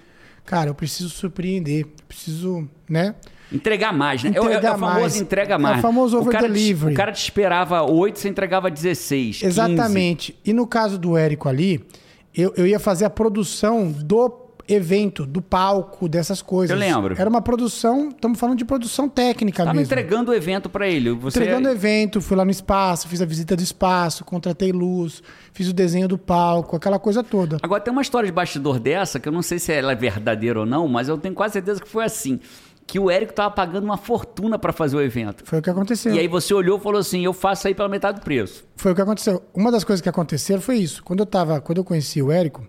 cara, 0.45 0.69
eu 0.69 0.75
preciso 0.75 1.09
surpreender, 1.09 1.81
eu 1.81 1.91
preciso, 2.07 2.67
né? 2.89 3.15
Entregar 3.51 3.91
mais, 3.93 4.23
né? 4.23 4.31
É 4.33 4.39
o- 4.41 4.45
é, 4.45 4.53
Entregar 4.53 4.71
é 4.71 4.75
o 4.75 4.79
famoso 4.79 4.99
mais. 5.01 5.15
entrega 5.21 5.53
É 5.53 5.57
o 5.57 5.61
mais. 5.61 5.81
famoso 5.81 6.17
O 6.19 6.25
cara 6.25 6.31
te- 6.31 6.37
over-delivery. 6.45 6.93
O 6.93 6.95
cara 6.97 7.11
te 7.11 7.21
esperava 7.21 7.81
8, 7.83 8.17
você 8.19 8.29
entregava 8.29 8.71
16. 8.71 9.39
15. 9.39 9.45
Exatamente. 9.45 10.39
E 10.45 10.53
no 10.53 10.65
caso 10.65 10.97
do 10.97 11.17
Érico 11.17 11.49
ali, 11.49 11.85
eu, 12.33 12.53
eu 12.55 12.65
ia 12.65 12.79
fazer 12.79 13.03
a 13.05 13.09
produção 13.09 13.91
do 13.91 14.29
evento, 14.73 15.25
do 15.25 15.41
palco, 15.41 16.07
dessas 16.07 16.41
coisas. 16.41 16.73
Eu 16.73 16.79
lembro. 16.79 17.15
Era 17.17 17.29
uma 17.29 17.41
produção, 17.41 18.09
estamos 18.09 18.39
falando 18.39 18.57
de 18.57 18.65
produção 18.65 19.09
técnica 19.09 19.63
Tava 19.63 19.73
mesmo. 19.75 19.85
entregando 19.85 20.31
o 20.31 20.33
evento 20.33 20.69
pra 20.69 20.87
ele. 20.87 21.11
Você... 21.11 21.39
Entregando 21.39 21.69
evento, 21.69 22.21
fui 22.21 22.37
lá 22.37 22.45
no 22.45 22.51
espaço, 22.51 23.07
fiz 23.07 23.21
a 23.21 23.25
visita 23.25 23.55
do 23.55 23.63
espaço, 23.63 24.23
contratei 24.23 24.71
luz, 24.71 25.21
fiz 25.53 25.67
o 25.67 25.73
desenho 25.73 26.07
do 26.07 26.17
palco, 26.17 26.75
aquela 26.75 26.99
coisa 26.99 27.23
toda. 27.23 27.57
Agora 27.61 27.81
tem 27.81 27.91
uma 27.91 28.01
história 28.01 28.27
de 28.27 28.33
bastidor 28.33 28.79
dessa, 28.79 29.19
que 29.19 29.27
eu 29.27 29.33
não 29.33 29.41
sei 29.41 29.59
se 29.59 29.71
ela 29.71 29.91
é 29.91 29.95
verdadeira 29.95 30.59
ou 30.59 30.65
não, 30.65 30.87
mas 30.87 31.07
eu 31.07 31.17
tenho 31.17 31.35
quase 31.35 31.53
certeza 31.53 31.81
que 31.81 31.87
foi 31.87 32.05
assim. 32.05 32.39
Que 32.87 32.99
o 32.99 33.09
Érico 33.09 33.31
tava 33.31 33.51
pagando 33.51 33.85
uma 33.85 33.95
fortuna 33.95 34.59
pra 34.59 34.73
fazer 34.73 34.97
o 34.97 35.01
evento. 35.01 35.43
Foi 35.45 35.59
o 35.59 35.61
que 35.61 35.69
aconteceu. 35.69 36.13
E 36.13 36.19
aí 36.19 36.27
você 36.27 36.53
olhou 36.53 36.77
e 36.77 36.81
falou 36.81 36.99
assim: 36.99 37.23
eu 37.23 37.31
faço 37.31 37.67
aí 37.67 37.73
pela 37.73 37.87
metade 37.87 38.19
do 38.19 38.23
preço. 38.23 38.65
Foi 38.75 38.91
o 38.91 38.95
que 38.95 39.01
aconteceu. 39.01 39.41
Uma 39.53 39.71
das 39.71 39.85
coisas 39.85 40.01
que 40.01 40.09
aconteceram 40.09 40.59
foi 40.59 40.77
isso. 40.77 41.01
Quando 41.01 41.21
eu 41.21 41.25
tava, 41.25 41.61
quando 41.61 41.77
eu 41.77 41.85
conheci 41.85 42.21
o 42.21 42.31
Érico 42.31 42.67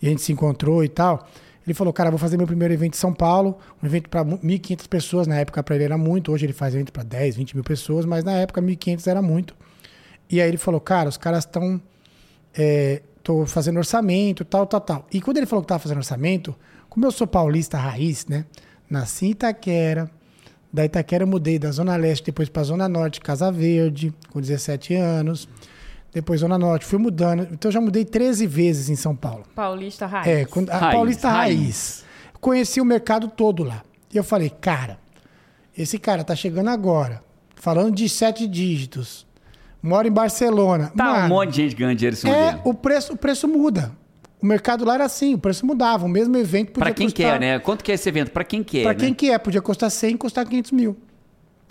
e 0.00 0.06
a 0.06 0.10
gente 0.10 0.22
se 0.22 0.32
encontrou 0.32 0.84
e 0.84 0.88
tal, 0.88 1.26
ele 1.66 1.74
falou: 1.74 1.92
"Cara, 1.92 2.10
vou 2.10 2.18
fazer 2.18 2.36
meu 2.36 2.46
primeiro 2.46 2.72
evento 2.72 2.94
em 2.94 2.98
São 2.98 3.12
Paulo, 3.12 3.58
um 3.82 3.86
evento 3.86 4.08
para 4.08 4.24
1.500 4.24 4.88
pessoas. 4.88 5.26
Na 5.26 5.36
época 5.36 5.62
para 5.62 5.74
ele 5.74 5.84
era 5.84 5.98
muito. 5.98 6.32
Hoje 6.32 6.46
ele 6.46 6.52
faz 6.52 6.74
evento 6.74 6.92
para 6.92 7.02
10, 7.02 7.36
20 7.36 7.54
mil 7.54 7.64
pessoas, 7.64 8.04
mas 8.04 8.24
na 8.24 8.32
época 8.32 8.62
1.500 8.62 9.06
era 9.06 9.22
muito. 9.22 9.54
E 10.30 10.40
aí 10.40 10.48
ele 10.48 10.58
falou: 10.58 10.80
"Cara, 10.80 11.08
os 11.08 11.16
caras 11.16 11.44
estão 11.44 11.80
é, 12.56 13.02
tô 13.22 13.44
fazendo 13.44 13.76
orçamento, 13.76 14.44
tal, 14.44 14.66
tal, 14.66 14.80
tal. 14.80 15.06
E 15.12 15.20
quando 15.20 15.36
ele 15.38 15.46
falou 15.46 15.62
que 15.62 15.68
tava 15.68 15.80
fazendo 15.80 15.98
orçamento, 15.98 16.54
como 16.88 17.04
eu 17.04 17.10
sou 17.10 17.26
paulista 17.26 17.76
raiz, 17.76 18.26
né? 18.26 18.46
Nasci 18.88 19.26
em 19.26 19.30
Itaquera. 19.30 20.10
Da 20.72 20.84
Itaquera 20.84 21.24
eu 21.24 21.28
mudei 21.28 21.58
da 21.58 21.70
Zona 21.70 21.96
Leste, 21.96 22.26
depois 22.26 22.48
pra 22.48 22.62
Zona 22.62 22.88
Norte, 22.88 23.20
Casa 23.20 23.50
Verde, 23.50 24.14
com 24.30 24.40
17 24.40 24.94
anos. 24.94 25.48
Depois 26.16 26.40
Zona 26.40 26.56
Norte, 26.56 26.86
fui 26.86 26.98
mudando. 26.98 27.46
Então 27.52 27.68
eu 27.68 27.72
já 27.74 27.78
mudei 27.78 28.02
13 28.02 28.46
vezes 28.46 28.88
em 28.88 28.96
São 28.96 29.14
Paulo. 29.14 29.44
Paulista 29.54 30.06
Raiz. 30.06 30.26
É, 30.26 30.44
quando, 30.46 30.70
a 30.70 30.78
Raiz, 30.78 30.94
Paulista 30.94 31.28
raiz. 31.28 31.58
raiz. 31.60 32.04
Conheci 32.40 32.80
o 32.80 32.86
mercado 32.86 33.28
todo 33.28 33.62
lá. 33.62 33.82
E 34.10 34.16
eu 34.16 34.24
falei, 34.24 34.48
cara, 34.48 34.98
esse 35.76 35.98
cara 35.98 36.24
tá 36.24 36.34
chegando 36.34 36.70
agora, 36.70 37.22
falando 37.54 37.94
de 37.94 38.08
sete 38.08 38.46
dígitos, 38.46 39.26
mora 39.82 40.08
em 40.08 40.10
Barcelona. 40.10 40.90
Tá 40.96 41.04
um 41.04 41.16
Mano, 41.16 41.28
monte 41.28 41.50
de 41.50 41.56
gente 41.64 41.76
ganhando 41.76 41.96
dinheiro 41.98 42.16
em 42.16 42.18
cima 42.18 42.34
é, 42.34 42.50
dele. 42.52 42.62
o 42.64 42.72
preço, 42.72 43.12
o 43.12 43.16
preço 43.18 43.46
muda. 43.46 43.92
O 44.40 44.46
mercado 44.46 44.86
lá 44.86 44.94
era 44.94 45.04
assim, 45.04 45.34
o 45.34 45.38
preço 45.38 45.66
mudava. 45.66 46.06
O 46.06 46.08
mesmo 46.08 46.34
evento 46.38 46.68
podia 46.72 46.86
Pra 46.86 46.94
quem 46.94 47.08
custar... 47.08 47.32
quer, 47.32 47.40
né? 47.40 47.58
Quanto 47.58 47.84
que 47.84 47.92
é 47.92 47.94
esse 47.94 48.08
evento? 48.08 48.30
Pra 48.30 48.42
quem 48.42 48.64
quer, 48.64 48.84
Pra 48.84 48.94
né? 48.94 48.98
quem 49.00 49.12
quer, 49.12 49.38
podia 49.38 49.60
custar 49.60 49.90
100, 49.90 50.16
custar 50.16 50.46
500 50.46 50.72
mil. 50.72 50.96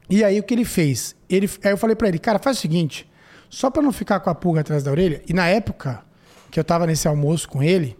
E 0.07 0.23
aí 0.23 0.39
o 0.39 0.43
que 0.43 0.53
ele 0.53 0.65
fez? 0.65 1.15
Ele, 1.27 1.49
aí 1.63 1.71
eu 1.71 1.77
falei 1.77 1.95
pra 1.95 2.07
ele, 2.07 2.19
cara, 2.19 2.37
faz 2.37 2.59
o 2.59 2.61
seguinte, 2.61 3.07
só 3.55 3.69
pra 3.69 3.81
não 3.81 3.93
ficar 3.93 4.19
com 4.19 4.29
a 4.29 4.35
pulga 4.35 4.59
atrás 4.59 4.83
da 4.83 4.91
orelha, 4.91 5.21
e 5.25 5.31
na 5.31 5.47
época 5.47 6.03
que 6.51 6.59
eu 6.59 6.63
tava 6.63 6.85
nesse 6.85 7.07
almoço 7.07 7.47
com 7.47 7.63
ele, 7.63 7.97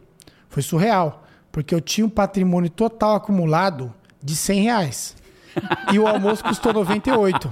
foi 0.49 0.61
surreal, 0.61 1.23
porque 1.49 1.73
eu 1.73 1.79
tinha 1.79 2.05
um 2.05 2.09
patrimônio 2.09 2.69
total 2.69 3.15
acumulado 3.15 3.93
de 4.21 4.35
100 4.35 4.61
reais. 4.63 5.15
E 5.93 5.97
o 5.97 6.05
almoço 6.05 6.43
custou 6.43 6.73
98. 6.73 7.49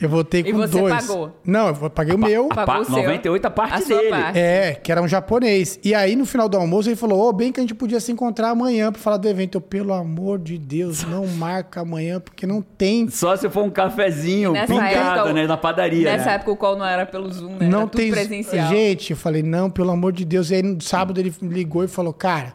Eu 0.00 0.08
voltei 0.08 0.42
E 0.42 0.52
com 0.52 0.58
você 0.58 0.78
dois. 0.80 1.06
pagou? 1.06 1.32
Não, 1.44 1.68
eu 1.68 1.90
paguei 1.90 2.14
o 2.14 2.18
meu. 2.18 2.48
Pagou 2.48 2.64
Pa- 2.66 2.80
o 2.80 2.84
seu. 2.84 2.96
98 2.96 3.46
a 3.46 3.50
parte 3.50 3.74
A 3.74 3.96
dele. 3.96 4.10
parte. 4.10 4.38
É, 4.38 4.74
que 4.74 4.92
era 4.92 5.00
um 5.00 5.08
japonês. 5.08 5.78
E 5.82 5.94
aí, 5.94 6.14
no 6.14 6.26
final 6.26 6.48
do 6.48 6.56
almoço, 6.56 6.88
ele 6.88 6.96
falou: 6.96 7.28
Ô, 7.28 7.32
bem 7.32 7.50
que 7.50 7.60
a 7.60 7.62
gente 7.62 7.74
podia 7.74 7.98
se 7.98 8.12
encontrar 8.12 8.50
amanhã 8.50 8.92
pra 8.92 9.00
falar 9.00 9.16
do 9.16 9.26
evento. 9.28 9.56
Eu, 9.56 9.60
pelo 9.62 9.92
amor 9.94 10.38
de 10.38 10.58
Deus, 10.58 11.02
não 11.04 11.26
marca 11.36 11.80
amanhã, 11.80 12.20
porque 12.20 12.46
não 12.46 12.60
tem. 12.60 13.08
Só 13.08 13.34
se 13.36 13.48
for 13.48 13.64
um 13.64 13.70
cafezinho 13.70 14.52
pingado, 14.66 15.32
né? 15.32 15.46
Na 15.46 15.56
padaria, 15.56 16.10
Nessa 16.12 16.26
né? 16.26 16.34
época 16.34 16.50
o 16.52 16.56
call 16.56 16.76
não 16.76 16.84
era 16.86 17.06
pelo 17.06 17.32
Zoom, 17.32 17.56
né? 17.56 17.68
não 17.68 17.80
era 17.80 17.88
tudo 17.88 18.00
tem. 18.00 18.10
presencial. 18.10 18.68
Gente, 18.68 19.12
eu 19.12 19.16
falei: 19.16 19.42
não, 19.42 19.70
pelo 19.70 19.90
amor 19.90 20.12
de 20.12 20.24
Deus. 20.24 20.50
E 20.50 20.56
aí, 20.56 20.62
no 20.62 20.80
sábado, 20.82 21.18
ele 21.18 21.32
me 21.40 21.54
ligou 21.54 21.82
e 21.84 21.88
falou: 21.88 22.12
cara, 22.12 22.52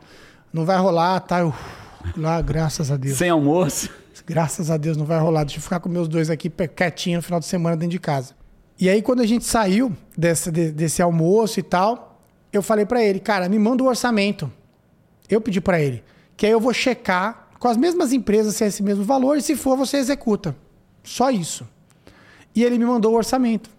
não 0.53 0.63
vai 0.65 0.77
rolar, 0.77 1.19
tá? 1.21 1.39
Eu, 1.39 1.53
lá, 2.15 2.39
graças 2.41 2.91
a 2.91 2.97
Deus. 2.97 3.17
Sem 3.17 3.29
almoço. 3.29 3.89
Graças 4.31 4.71
a 4.71 4.77
Deus 4.77 4.95
não 4.95 5.05
vai 5.05 5.19
rolar. 5.19 5.43
Deixa 5.43 5.57
eu 5.59 5.61
ficar 5.61 5.79
com 5.81 5.89
meus 5.89 6.07
dois 6.07 6.29
aqui 6.29 6.49
quietinho 6.49 7.17
no 7.17 7.21
final 7.21 7.39
de 7.39 7.45
semana 7.45 7.75
dentro 7.75 7.91
de 7.91 7.99
casa. 7.99 8.33
E 8.79 8.89
aí, 8.89 9.01
quando 9.01 9.19
a 9.21 9.25
gente 9.25 9.43
saiu 9.43 9.91
dessa- 10.17 10.49
de- 10.49 10.71
desse 10.71 11.01
almoço 11.01 11.59
e 11.59 11.63
tal, 11.63 12.21
eu 12.53 12.61
falei 12.61 12.85
pra 12.85 13.03
ele, 13.03 13.19
cara, 13.19 13.49
me 13.49 13.59
manda 13.59 13.83
o 13.83 13.87
orçamento. 13.87 14.49
Eu 15.29 15.41
pedi 15.41 15.59
pra 15.59 15.81
ele. 15.81 16.01
Que 16.37 16.45
aí 16.45 16.51
eu 16.53 16.61
vou 16.61 16.73
checar 16.73 17.49
com 17.59 17.67
as 17.67 17.75
mesmas 17.75 18.13
empresas 18.13 18.55
se 18.55 18.63
é 18.63 18.67
esse 18.67 18.81
mesmo 18.81 19.03
valor 19.03 19.37
e 19.37 19.41
se 19.41 19.55
for, 19.55 19.75
você 19.77 19.97
executa. 19.97 20.55
Só 21.03 21.29
isso. 21.29 21.67
E 22.55 22.63
ele 22.63 22.77
me 22.77 22.85
mandou 22.85 23.11
o 23.13 23.17
orçamento. 23.17 23.69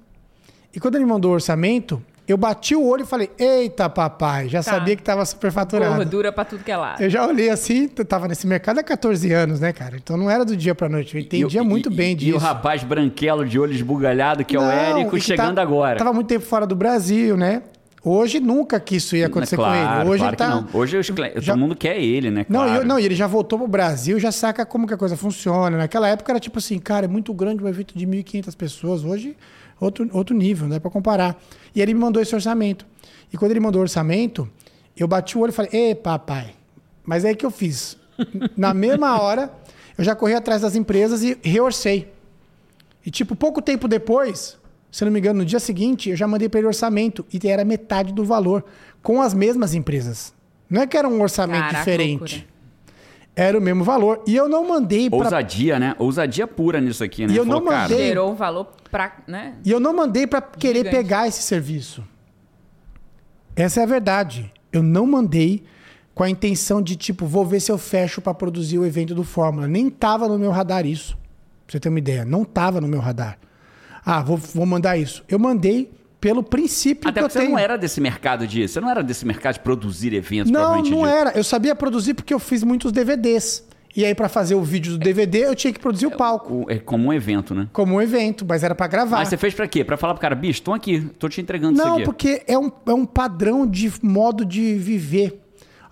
E 0.75 0.79
quando 0.79 0.97
ele 0.97 1.05
mandou 1.07 1.31
o 1.31 1.35
orçamento, 1.35 2.03
eu 2.33 2.37
bati 2.37 2.75
o 2.75 2.85
olho 2.87 3.03
e 3.03 3.07
falei, 3.07 3.31
eita, 3.38 3.88
papai, 3.88 4.49
já 4.49 4.62
Tá. 4.62 4.73
sabia 4.73 4.97
que 4.97 5.03
tava 5.03 5.25
superfaturado. 5.25 5.97
Gordura 5.97 6.33
pra 6.33 6.45
tudo 6.45 6.64
que 6.64 6.71
é 6.73 6.77
lado. 6.77 7.03
Eu 7.03 7.11
já 7.11 7.27
olhei 7.27 7.51
assim, 7.51 7.90
eu 7.97 8.05
tava 8.05 8.27
nesse 8.29 8.47
mercado 8.47 8.79
há 8.79 8.83
14 8.83 9.33
anos, 9.33 9.61
né, 9.61 9.73
cara? 9.73 9.97
Então 9.97 10.16
não 10.16 10.29
era 10.31 10.45
do 10.45 10.57
dia 10.57 10.75
pra 10.75 10.88
noite. 10.88 11.14
Eu 11.16 11.21
entendia 11.21 11.61
E 11.61 11.64
muito 11.64 11.90
e- 11.90 11.95
bem 11.95 12.12
e, 12.12 12.14
disso. 12.14 12.31
E 12.31 12.35
o 12.35 12.38
rapaz 12.38 12.83
branquelo 12.83 13.45
de 13.47 13.59
olho 13.59 13.73
esbugalhado, 13.73 14.45
que 14.45 14.57
é 14.57 14.59
o 14.59 14.62
Não, 14.62 14.71
Érico, 14.73 15.21
chegando 15.21 15.57
tá- 15.57 15.62
agora. 15.62 15.99
Tava 15.99 16.12
muito 16.12 16.27
tempo 16.29 16.45
fora 16.45 16.66
do 16.66 16.75
Brasil, 16.75 17.37
né? 17.37 17.62
Hoje 18.05 18.40
nunca 18.40 18.81
que 18.81 18.97
isso 18.97 19.14
ia 19.14 19.27
acontecer 19.29 19.55
claro, 19.55 19.73
com 19.73 20.01
ele. 20.01 20.11
Hoje 20.11 20.18
claro 20.23 20.37
tá. 20.37 20.49
não. 20.49 20.66
Hoje 20.73 20.97
os 20.97 21.07
já- 21.07 21.53
todo 21.53 21.57
mundo 21.61 21.77
quer 21.77 21.97
ele, 22.03 22.33
né? 22.33 22.45
Não, 22.49 22.61
Claro. 22.62 22.73
e 22.75 22.77
eu- 22.79 22.85
não, 22.85 22.99
ele 22.99 23.14
já 23.14 23.29
voltou 23.29 23.57
pro 23.61 23.68
Brasil, 23.68 24.18
já 24.18 24.33
saca 24.33 24.66
como 24.66 24.88
que 24.88 24.95
a 24.95 24.97
coisa 24.97 25.16
funciona. 25.16 25.77
Naquela 25.79 26.09
época 26.09 26.33
era 26.33 26.40
tipo 26.40 26.59
assim, 26.59 26.81
cara, 26.81 27.05
é 27.05 27.09
muito 27.09 27.33
grande 27.33 27.62
um 27.62 27.68
evento 27.68 27.97
de 27.97 28.05
1.500 28.05 28.57
pessoas. 28.57 29.05
Hoje, 29.05 29.37
outro, 29.83 30.09
outro 30.12 30.37
nível, 30.37 30.68
não 30.68 30.75
dá 30.77 30.81
pra 30.81 30.90
comparar. 30.90 31.40
E 31.75 31.81
ele 31.83 31.92
me 31.95 32.01
mandou 32.01 32.23
esse 32.23 32.35
orçamento. 32.35 32.87
E 33.33 33.37
quando 33.37 33.51
ele 33.51 33.61
mandou 33.61 33.81
o 33.81 33.83
orçamento, 33.83 34.49
eu 34.97 35.09
bati 35.09 35.37
o 35.37 35.40
olho 35.40 35.51
e 35.51 35.53
falei, 35.53 35.71
ei, 35.73 35.95
papai. 35.95 36.55
Mas 37.05 37.25
aí 37.25 37.35
que 37.35 37.45
eu 37.45 37.51
fiz? 37.51 37.97
Na 38.57 38.73
mesma 38.73 39.21
hora, 39.21 39.53
eu 39.99 40.05
já 40.05 40.14
corri 40.14 40.35
atrás 40.35 40.62
das 40.62 40.77
empresas 40.77 41.23
e 41.23 41.38
reorcei. 41.42 42.12
E, 43.05 43.11
tipo, 43.11 43.35
pouco 43.35 43.61
tempo 43.61 43.88
depois, 43.88 44.57
se 44.90 45.05
não 45.05 45.11
me 45.11 45.18
engano, 45.18 45.40
no 45.40 45.45
dia 45.45 45.59
seguinte, 45.59 46.11
eu 46.11 46.16
já 46.16 46.29
mandei 46.29 46.49
para 46.49 46.61
ele 46.61 46.68
orçamento. 46.68 47.27
E 47.33 47.49
era 47.49 47.64
metade 47.64 48.12
do 48.12 48.25
valor, 48.25 48.64
com 49.03 49.21
as 49.21 49.35
mesmas 49.35 49.75
empresas. 49.75 50.33
Não 50.71 50.83
é 50.83 50.87
que 50.87 50.97
era 50.97 51.09
um 51.09 51.21
orçamento 51.21 51.61
Caraca, 51.61 51.79
diferente. 51.79 52.37
loucura. 52.37 52.52
Era 53.35 53.57
o 53.59 53.61
mesmo 53.62 53.83
valor. 53.83 54.23
E 54.27 54.37
eu 54.37 54.49
não 54.49 54.68
mandei 54.68 55.09
para 55.09 55.18
Ousadia, 55.18 55.79
né? 55.79 55.95
Ousadia 55.99 56.47
pura 56.47 56.81
nisso 56.81 57.03
aqui, 57.03 57.27
né? 57.27 57.33
E 57.33 57.37
eu 57.37 57.45
não 57.45 57.59
Falou, 57.59 57.68
cara, 57.71 57.83
mandei- 57.88 58.07
Gerou 58.09 58.31
um 58.33 58.35
valor 58.35 58.66
pra. 58.90 59.16
Né? 59.27 59.55
E 59.64 59.71
eu 59.71 59.81
não 59.81 59.95
mandei 59.95 60.27
para 60.27 60.42
querer 60.42 60.81
Gigante. 60.85 60.97
pegar 60.97 61.27
esse 61.29 61.42
serviço. 61.42 62.05
Essa 63.57 63.81
é 63.81 63.83
a 63.85 63.87
verdade. 63.87 64.53
Eu 64.73 64.83
não 64.83 65.07
mandei 65.07 65.64
com 66.14 66.23
a 66.23 66.29
intenção 66.31 66.83
de, 66.83 66.95
tipo, 66.97 67.25
vou 67.27 67.45
ver 67.45 67.61
se 67.61 67.73
eu 67.73 67.79
fecho 67.79 68.21
para 68.21 68.35
produzir 68.35 68.79
o 68.79 68.85
evento 68.85 69.14
do 69.14 69.25
Fórmula. 69.25 69.66
Nem 69.66 69.88
tava 69.88 70.29
no 70.29 70.38
meu 70.38 70.51
radar 70.51 70.85
isso. 70.87 71.16
Pra 71.66 71.73
você 71.73 71.81
ter 71.81 71.88
uma 71.88 71.99
ideia. 71.99 72.25
Não 72.25 72.45
tava 72.45 72.81
no 72.81 72.88
meu 72.88 73.01
radar. 73.01 73.38
Ah, 74.05 74.23
vou, 74.23 74.37
vou 74.37 74.66
mandar 74.66 74.97
isso. 74.99 75.25
Eu 75.29 75.38
mandei 75.38 75.90
pelo 76.23 76.41
princípio 76.43 77.11
Até 77.11 77.19
que 77.21 77.25
eu 77.25 77.29
porque 77.29 77.33
você 77.33 77.39
tenho. 77.41 77.51
não 77.51 77.59
era 77.59 77.77
desse 77.77 78.01
mercado 78.01 78.47
de. 78.47 78.67
Você 78.69 78.81
não 78.81 78.89
era 78.89 79.03
desse 79.03 79.27
mercado 79.27 79.55
de 79.55 79.61
produzir 79.61 80.15
eventos, 80.15 80.53
Não, 80.53 80.77
não 80.77 80.83
dito. 80.83 81.05
era. 81.05 81.33
Eu 81.37 81.43
sabia 81.43 81.75
produzir 81.75 82.15
porque 82.15 82.33
eu 82.33 82.39
fiz 82.39 82.63
muitos 82.63 82.93
DVDs. 82.93 83.65
E 83.95 84.05
aí, 84.07 84.15
para 84.15 84.29
fazer 84.29 84.55
o 84.55 84.63
vídeo 84.63 84.93
do 84.93 84.99
DVD, 84.99 85.41
eu 85.47 85.55
tinha 85.55 85.71
que 85.73 85.81
produzir 85.81 86.07
o 86.07 86.13
palco. 86.13 86.65
O- 86.65 86.71
É 86.71 86.79
como 86.79 87.09
um 87.09 87.13
evento, 87.13 87.55
né? 87.55 87.69
Como 87.73 87.97
um 87.97 88.01
evento, 88.01 88.47
mas 88.49 88.63
era 88.63 88.75
para 88.75 88.87
gravar. 88.87 89.17
Mas 89.19 89.29
você 89.29 89.37
fez 89.37 89.53
pra 89.53 89.67
quê? 89.67 89.85
Pra 89.85 89.97
falar 89.99 90.15
pro 90.15 90.21
cara, 90.23 90.35
bicho, 90.37 90.63
tô 90.63 90.73
aqui, 90.73 91.01
tô 91.19 91.29
te 91.29 91.41
entregando 91.43 91.75
isso 91.75 91.85
Não, 91.85 91.97
aqui. 91.97 92.05
porque 92.05 92.43
é 92.47 92.57
um, 92.57 92.71
é 92.87 92.95
um 92.95 93.05
padrão 93.05 93.67
de 93.67 93.93
modo 94.01 94.45
de 94.47 94.77
viver. 94.77 95.41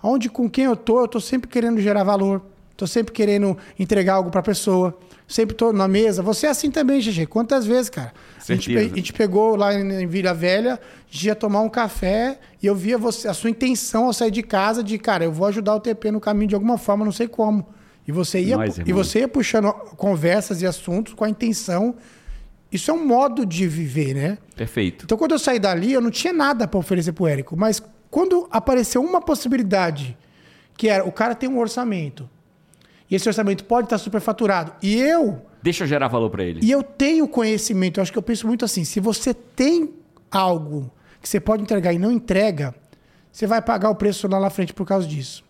Onde 0.01 0.29
com 0.29 0.49
quem 0.49 0.63
eu 0.65 0.75
tô, 0.75 1.01
eu 1.01 1.07
tô 1.07 1.19
sempre 1.19 1.47
querendo 1.49 1.79
gerar 1.79 2.03
valor. 2.03 2.41
Tô 2.75 2.87
sempre 2.87 3.11
querendo 3.11 3.55
entregar 3.77 4.13
algo 4.15 4.31
pra 4.31 4.41
pessoa. 4.41 4.97
Sempre 5.31 5.55
tô 5.55 5.71
na 5.71 5.87
mesa. 5.87 6.21
Você 6.21 6.45
é 6.45 6.49
assim 6.49 6.69
também, 6.69 6.99
GG. 6.99 7.25
Quantas 7.25 7.65
vezes, 7.65 7.89
cara? 7.89 8.11
A 8.37 8.53
gente, 8.53 8.77
a 8.77 8.81
gente 8.83 9.13
pegou 9.13 9.55
lá 9.55 9.73
em, 9.73 10.05
Vila 10.05 10.33
Velha, 10.33 10.77
ia 11.09 11.33
tomar 11.33 11.61
um 11.61 11.69
café 11.69 12.37
e 12.61 12.67
eu 12.67 12.75
via 12.75 12.97
você, 12.97 13.29
a 13.29 13.33
sua 13.33 13.49
intenção 13.49 14.07
ao 14.07 14.13
sair 14.13 14.29
de 14.29 14.43
casa 14.43 14.83
de, 14.83 14.97
cara, 14.97 15.23
eu 15.23 15.31
vou 15.31 15.47
ajudar 15.47 15.73
o 15.75 15.79
TP 15.79 16.11
no 16.11 16.19
caminho 16.19 16.49
de 16.49 16.55
alguma 16.55 16.77
forma, 16.77 17.05
não 17.05 17.13
sei 17.13 17.29
como. 17.29 17.65
E 18.05 18.11
você 18.11 18.41
ia, 18.41 18.57
Nós, 18.57 18.77
e 18.85 18.91
você 18.91 19.19
ia 19.19 19.27
puxando 19.27 19.71
conversas 19.95 20.61
e 20.61 20.65
assuntos 20.65 21.13
com 21.13 21.23
a 21.23 21.29
intenção. 21.29 21.95
Isso 22.69 22.91
é 22.91 22.93
um 22.93 23.05
modo 23.05 23.45
de 23.45 23.65
viver, 23.69 24.13
né? 24.13 24.37
Perfeito. 24.53 25.05
Então, 25.05 25.17
quando 25.17 25.31
eu 25.31 25.39
saí 25.39 25.59
dali, 25.59 25.93
eu 25.93 26.01
não 26.01 26.11
tinha 26.11 26.33
nada 26.33 26.67
para 26.67 26.77
oferecer 26.77 27.13
pro 27.13 27.25
Érico. 27.25 27.55
Mas 27.55 27.81
quando 28.09 28.49
apareceu 28.51 29.01
uma 29.01 29.21
possibilidade, 29.21 30.17
que 30.75 30.89
era 30.89 31.05
o 31.05 31.11
cara 31.11 31.35
tem 31.35 31.47
um 31.47 31.57
orçamento, 31.57 32.29
e 33.11 33.15
esse 33.15 33.27
orçamento 33.27 33.65
pode 33.65 33.85
estar 33.87 33.97
superfaturado, 33.97 34.71
e 34.81 34.95
eu 34.99 35.41
Deixa 35.61 35.83
eu 35.83 35.87
gerar 35.87 36.07
valor 36.07 36.31
para 36.31 36.43
ele. 36.43 36.59
E 36.63 36.71
eu 36.71 36.81
tenho 36.81 37.27
conhecimento, 37.27 37.99
eu 37.99 38.01
acho 38.01 38.11
que 38.11 38.17
eu 38.17 38.23
penso 38.23 38.47
muito 38.47 38.65
assim: 38.65 38.83
se 38.83 38.99
você 38.99 39.31
tem 39.31 39.93
algo 40.31 40.91
que 41.21 41.29
você 41.29 41.39
pode 41.39 41.61
entregar 41.61 41.93
e 41.93 41.99
não 41.99 42.11
entrega, 42.11 42.73
você 43.31 43.45
vai 43.45 43.61
pagar 43.61 43.91
o 43.91 43.95
preço 43.95 44.27
lá 44.27 44.39
na 44.39 44.49
frente 44.49 44.73
por 44.73 44.87
causa 44.87 45.07
disso. 45.07 45.43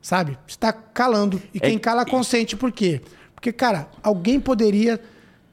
Sabe? 0.00 0.38
Você 0.46 0.54
está 0.54 0.72
calando. 0.72 1.42
E 1.52 1.60
quem 1.60 1.76
É- 1.76 1.78
cala 1.78 2.06
consente, 2.06 2.56
por 2.56 2.72
quê? 2.72 3.02
Porque, 3.34 3.52
cara, 3.52 3.88
alguém 4.02 4.40
poderia 4.40 4.98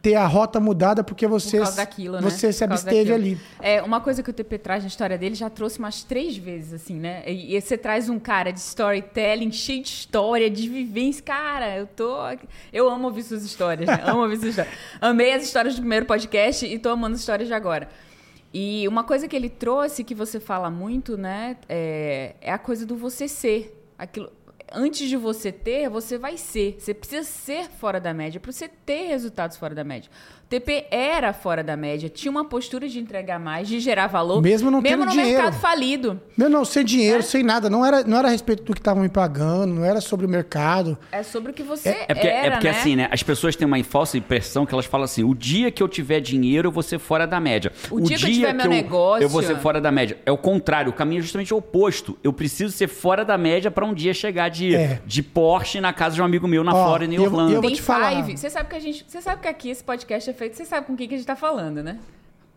ter 0.03 0.15
a 0.15 0.27
rota 0.27 0.59
mudada 0.59 1.01
porque 1.01 1.25
você, 1.25 1.59
Por 1.59 1.71
daquilo, 1.71 2.15
né? 2.15 2.21
você 2.21 2.51
se 2.51 2.59
Por 2.59 2.71
causa 2.71 2.89
absteve 2.89 3.13
ali. 3.13 3.39
É, 3.61 3.81
uma 3.81 4.01
coisa 4.01 4.21
que 4.21 4.29
o 4.29 4.33
TP 4.33 4.57
traz 4.57 4.83
na 4.83 4.89
história 4.89 5.17
dele 5.17 5.33
já 5.33 5.49
trouxe 5.49 5.79
umas 5.79 6.03
três 6.03 6.35
vezes, 6.35 6.73
assim, 6.73 6.99
né? 6.99 7.23
E, 7.25 7.55
e 7.55 7.61
você 7.61 7.77
traz 7.77 8.09
um 8.09 8.19
cara 8.19 8.51
de 8.51 8.59
storytelling, 8.59 9.49
cheio 9.53 9.81
de 9.81 9.87
história, 9.87 10.49
de 10.49 10.67
vivência. 10.67 11.23
Cara, 11.23 11.77
eu 11.77 11.87
tô. 11.87 12.17
Eu 12.73 12.89
amo 12.89 13.05
ouvir 13.05 13.23
suas 13.23 13.45
histórias, 13.45 13.87
né? 13.87 14.03
Amo 14.03 14.23
ouvir 14.23 14.35
suas 14.35 14.49
histórias. 14.49 14.75
Amei 14.99 15.31
as 15.31 15.43
histórias 15.43 15.73
do 15.75 15.79
primeiro 15.79 16.05
podcast 16.05 16.65
e 16.65 16.77
tô 16.77 16.89
amando 16.89 17.13
as 17.13 17.21
histórias 17.21 17.47
de 17.47 17.53
agora. 17.53 17.87
E 18.53 18.85
uma 18.89 19.05
coisa 19.05 19.25
que 19.25 19.37
ele 19.37 19.49
trouxe, 19.49 20.03
que 20.03 20.13
você 20.13 20.37
fala 20.37 20.69
muito, 20.69 21.15
né? 21.15 21.55
É, 21.69 22.35
é 22.41 22.51
a 22.51 22.57
coisa 22.57 22.85
do 22.85 22.97
você 22.97 23.25
ser. 23.29 23.81
Aquilo. 23.97 24.29
Antes 24.75 25.07
de 25.07 25.15
você 25.15 25.51
ter, 25.51 25.87
você 25.87 26.17
vai 26.17 26.35
ser. 26.35 26.77
Você 26.79 26.95
precisa 26.95 27.23
ser 27.23 27.69
fora 27.69 28.01
da 28.01 28.11
média 28.11 28.39
para 28.39 28.51
você 28.51 28.67
ter 28.67 29.07
resultados 29.07 29.55
fora 29.55 29.75
da 29.75 29.83
média. 29.83 30.09
O 30.53 30.55
TP 30.55 30.85
era 30.91 31.33
fora 31.33 31.63
da 31.63 31.75
média, 31.75 32.07
tinha 32.07 32.29
uma 32.29 32.45
postura 32.45 32.87
de 32.87 32.99
entregar 32.99 33.39
mais, 33.39 33.67
de 33.67 33.79
gerar 33.79 34.05
valor. 34.05 34.39
Mesmo 34.39 34.69
não 34.69 34.81
mesmo 34.83 34.97
tendo 34.99 35.05
no 35.07 35.11
dinheiro. 35.11 35.31
mercado 35.41 35.59
falido. 35.59 36.21
Meu, 36.37 36.47
não, 36.47 36.63
sem 36.63 36.85
dinheiro, 36.85 37.19
É? 37.19 37.21
sem 37.23 37.41
nada. 37.41 37.71
Não 37.71 37.83
era, 37.83 38.03
não 38.03 38.19
era 38.19 38.27
a 38.27 38.31
respeito 38.31 38.61
do 38.61 38.71
que 38.71 38.79
estavam 38.79 39.01
me 39.01 39.09
pagando, 39.09 39.73
não 39.73 39.83
era 39.83 39.99
sobre 39.99 40.27
o 40.27 40.29
mercado. 40.29 40.95
É 41.11 41.23
sobre 41.23 41.49
o 41.49 41.53
que 41.55 41.63
você 41.63 41.89
É 41.89 42.05
porque, 42.13 42.27
era, 42.27 42.47
é 42.47 42.51
porque 42.51 42.67
né? 42.69 42.77
assim, 42.77 42.95
né? 42.95 43.07
As 43.11 43.23
pessoas 43.23 43.55
têm 43.55 43.65
uma 43.65 43.83
falsa 43.83 44.15
impressão 44.15 44.63
que 44.63 44.75
elas 44.75 44.85
falam 44.85 45.05
assim: 45.05 45.23
o 45.23 45.33
dia 45.33 45.71
que 45.71 45.81
eu 45.81 45.87
tiver 45.87 46.19
dinheiro, 46.19 46.67
eu 46.67 46.71
vou 46.71 46.83
ser 46.83 46.99
fora 46.99 47.25
da 47.25 47.39
média. 47.39 47.71
O 47.89 47.99
dia 47.99 48.15
que 48.15 48.23
eu 48.25 48.29
tiver 48.31 48.53
meu 48.53 48.67
negócio- 48.69 49.23
Eu 49.23 49.29
vou 49.29 49.41
ser 49.41 49.57
fora 49.57 49.81
da 49.81 49.91
média. 49.91 50.19
É 50.23 50.31
o 50.31 50.37
contrário, 50.37 50.91
o 50.91 50.93
caminho 50.93 51.17
é 51.17 51.23
justamente 51.23 51.51
o 51.51 51.57
oposto. 51.57 52.15
Eu 52.23 52.31
preciso 52.31 52.71
ser 52.71 52.87
fora 52.87 53.25
da 53.25 53.39
média 53.39 53.71
para 53.71 53.83
um 53.85 53.93
dia 53.93 54.13
chegar 54.13 54.49
de, 54.49 54.75
É. 54.75 55.01
de 55.03 55.23
Porsche 55.23 55.81
na 55.81 55.91
casa 55.91 56.13
de 56.13 56.21
um 56.21 56.25
amigo 56.25 56.47
meu 56.47 56.63
na 56.63 56.75
Ó, 56.75 56.85
Flórida, 56.85 57.11
em 57.11 57.17
eu- 57.17 57.23
Orlando. 57.23 57.53
eu 57.53 57.59
vou 57.59 57.69
Tem 57.69 57.75
te 57.75 57.81
falar. 57.81 58.11
Five. 58.23 58.37
Você 58.37 58.51
sabe 58.51 58.69
que 58.69 58.75
a 58.75 58.79
gente. 58.79 59.03
Você 59.07 59.19
sabe 59.19 59.41
que 59.41 59.47
aqui 59.47 59.71
esse 59.71 59.83
podcast 59.83 60.29
é 60.29 60.33
feito. 60.43 60.57
Você 60.57 60.65
sabe 60.65 60.87
com 60.87 60.95
quem 60.95 61.07
que 61.07 61.15
a 61.15 61.17
gente 61.17 61.27
tá 61.27 61.35
falando, 61.35 61.81
né? 61.83 61.97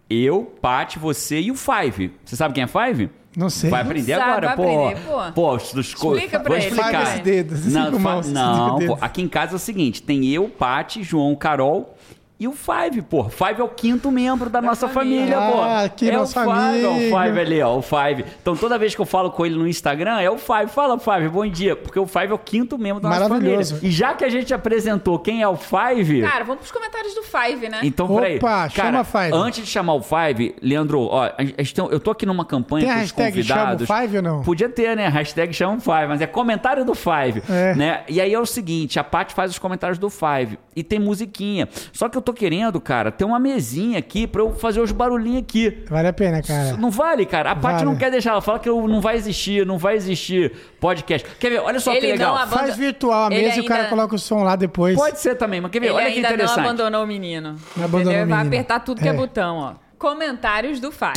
Eu, 0.09 0.45
Paty, 0.61 0.99
você 0.99 1.41
e 1.41 1.51
o 1.51 1.55
Five. 1.57 2.13
Você 2.25 2.37
sabe 2.37 2.55
quem 2.55 2.65
é 2.65 2.67
Five? 2.67 3.11
Não 3.37 3.51
sei. 3.51 3.69
Vai 3.69 3.83
aprender 3.83 4.15
sabe, 4.15 4.31
agora, 4.31 4.47
vai 4.49 4.57
pô. 4.57 4.63
aprender, 4.87 5.01
pô. 5.07 5.33
Pô, 5.35 5.55
os- 5.57 5.73
dos 5.73 5.89
Explica 5.89 6.41
pra 6.41 6.49
vou 6.49 6.57
ele. 6.57 6.67
explicar. 6.67 6.91
Five 6.91 7.03
esses 7.03 7.21
dedos, 7.21 7.67
Não, 7.73 7.99
mãos, 7.99 8.33
não 8.33 8.79
pô, 8.87 8.99
aqui 9.01 9.21
em 9.21 9.29
casa 9.29 9.53
é 9.55 9.57
o 9.57 9.59
seguinte: 9.59 10.03
tem 10.03 10.27
eu, 10.33 10.49
Paty, 10.49 11.03
João, 11.03 11.35
Carol. 11.37 11.96
E 12.39 12.47
o 12.47 12.53
Five, 12.53 13.01
pô. 13.01 13.25
Five 13.31 13.61
é 13.61 13.65
o 13.65 13.69
quinto 13.69 14.11
membro 14.11 14.51
da, 14.51 14.61
nossa 14.61 14.87
família, 14.89 15.39
família. 15.39 15.57
pô. 15.57 15.63
Ah, 15.63 15.89
que 15.89 16.11
é 16.11 16.13
nosso 16.17 16.39
o 16.39 16.43
Five, 16.43 16.85
ó, 16.85 16.93
o. 16.93 16.99
Five 16.99 17.41
ali, 17.41 17.63
ó, 17.63 17.77
o 17.79 17.81
Five. 17.83 18.27
Então 18.43 18.55
toda 18.55 18.79
vez 18.79 18.95
que 18.95 19.01
eu 19.01 19.07
falo 19.07 19.31
com 19.31 19.47
ele 19.47 19.57
no 19.57 19.67
Instagram, 19.67 20.21
é 20.21 20.31
o 20.31 20.37
Five. 20.37 20.67
Fala, 20.69 20.99
Five, 20.99 21.31
bom 21.31 21.47
dia. 21.47 21.75
Porque 21.75 21.99
o 21.99 22.07
Five 22.07 22.27
é 22.33 22.35
o 22.35 22.39
quinto 22.39 22.77
membro 22.77 23.01
da 23.01 23.09
nossa 23.09 23.21
família. 23.29 23.57
Maravilhoso. 23.57 23.79
E 23.83 23.91
já 23.91 24.13
que 24.13 24.23
a 24.23 24.29
gente 24.29 24.53
apresentou 24.53 25.19
quem 25.19 25.41
é 25.41 25.49
o 25.49 25.57
Five. 25.57 26.21
Cara, 26.21 26.45
vamos 26.45 26.61
pros 26.61 26.73
comentários 26.73 27.15
do 27.15 27.23
Five, 27.23 27.69
né? 27.71 27.81
Então, 27.83 28.05
Opa, 28.05 28.21
peraí. 28.21 28.39
Cara, 28.39 28.69
chama 28.71 29.05
Five. 29.05 29.31
Antes 29.33 29.65
de 29.65 29.71
chamar 29.71 29.95
o 29.95 30.03
Five, 30.03 30.55
Leandro, 30.61 31.01
ó, 31.05 31.31
a 31.39 31.43
gente 31.43 31.75
tem- 31.75 31.89
eu 31.91 31.99
tô 32.01 32.11
aqui 32.11 32.27
numa 32.27 32.45
campanha 32.45 32.85
Tem 32.85 32.95
com 32.95 33.01
os 33.01 33.11
hashtag 33.13 33.43
chama 33.43 33.61
o 33.63 33.67
convidados. 33.69 33.89
Five 34.03 34.17
ou 34.19 34.23
não? 34.23 34.43
Podia 34.43 34.69
ter, 34.69 34.95
né? 34.95 35.09
Hashtag 35.09 35.55
chama 35.55 35.77
o 35.77 35.81
Five, 35.81 36.07
mas 36.07 36.21
é 36.21 36.27
comentário 36.27 36.85
do 36.85 36.95
Five. 36.95 37.43
É. 37.49 37.75
Né? 37.75 38.03
E 38.09 38.21
aí 38.21 38.35
é 38.35 38.39
o 38.39 38.45
seguinte, 38.45 38.99
a 38.99 39.05
Paty 39.05 39.33
faz 39.33 39.51
os 39.53 39.59
comentários 39.59 39.99
do 39.99 40.11
Five 40.11 40.59
e 40.75 40.83
tem 40.85 40.99
musiquinha. 40.99 41.67
Só 41.95 42.11
que 42.11 42.19
eu 42.19 42.26
tô 42.27 42.35
querendo, 42.35 42.81
cara, 42.81 43.13
ter 43.13 43.25
uma 43.25 43.39
mesinha 43.39 43.99
aqui 43.99 44.27
pra 44.27 44.43
eu 44.43 44.53
fazer 44.55 44.81
os 44.81 44.91
barulhinhos 44.91 45.43
aqui. 45.43 45.85
Vale 45.89 46.09
a 46.09 46.13
pena, 46.13 46.43
cara. 46.43 46.77
Não 46.77 46.91
vale, 46.91 47.25
cara. 47.25 47.53
A 47.53 47.55
Paty 47.55 47.75
Vale. 47.75 47.85
não 47.87 47.97
quer 47.97 48.11
deixar. 48.11 48.33
Ela 48.33 48.41
fala 48.41 48.59
que 48.59 48.69
eu- 48.69 48.89
não 48.89 49.01
vai 49.01 49.17
existir, 49.17 49.65
não 49.65 49.79
vai 49.79 49.95
existir 49.95 50.53
podcast. 50.81 51.27
Quer 51.39 51.51
ver? 51.51 51.61
Olha 51.61 51.79
só 51.79 51.93
que 51.93 51.99
Ele 51.99 52.09
legal. 52.13 52.35
não 52.35 52.43
abandona- 52.43 52.63
Faz 52.67 52.77
virtual 52.77 53.29
a 53.31 53.35
Ele 53.35 53.47
mesa 53.47 53.59
e 53.59 53.61
o 53.61 53.65
cara 53.65 53.85
coloca 53.85 54.15
o 54.15 54.19
som 54.19 54.43
lá 54.43 54.57
depois. 54.57 54.97
Pode 54.97 55.21
ser 55.21 55.37
também, 55.37 55.61
mas 55.61 55.71
quer 55.71 55.79
ver? 55.81 55.87
Ele 55.87 55.95
Olha 55.95 56.07
que 56.11 56.17
ainda 56.17 56.29
não 56.29 56.35
interessante. 56.35 56.61
abandonou 56.65 57.05
o 57.05 57.07
menino. 57.07 57.57
Não 57.77 57.85
abandonou 57.85 58.13
entendeu? 58.13 58.25
o 58.25 58.29
Vai 58.29 58.39
menino. 58.39 58.55
apertar 58.57 58.81
tudo 58.81 59.01
que 59.01 59.09
é 59.09 59.13
É. 59.13 59.15
botão, 59.15 59.57
ó. 59.59 59.75
Comentários 59.97 60.81
do 60.81 60.91
Five. 60.91 61.13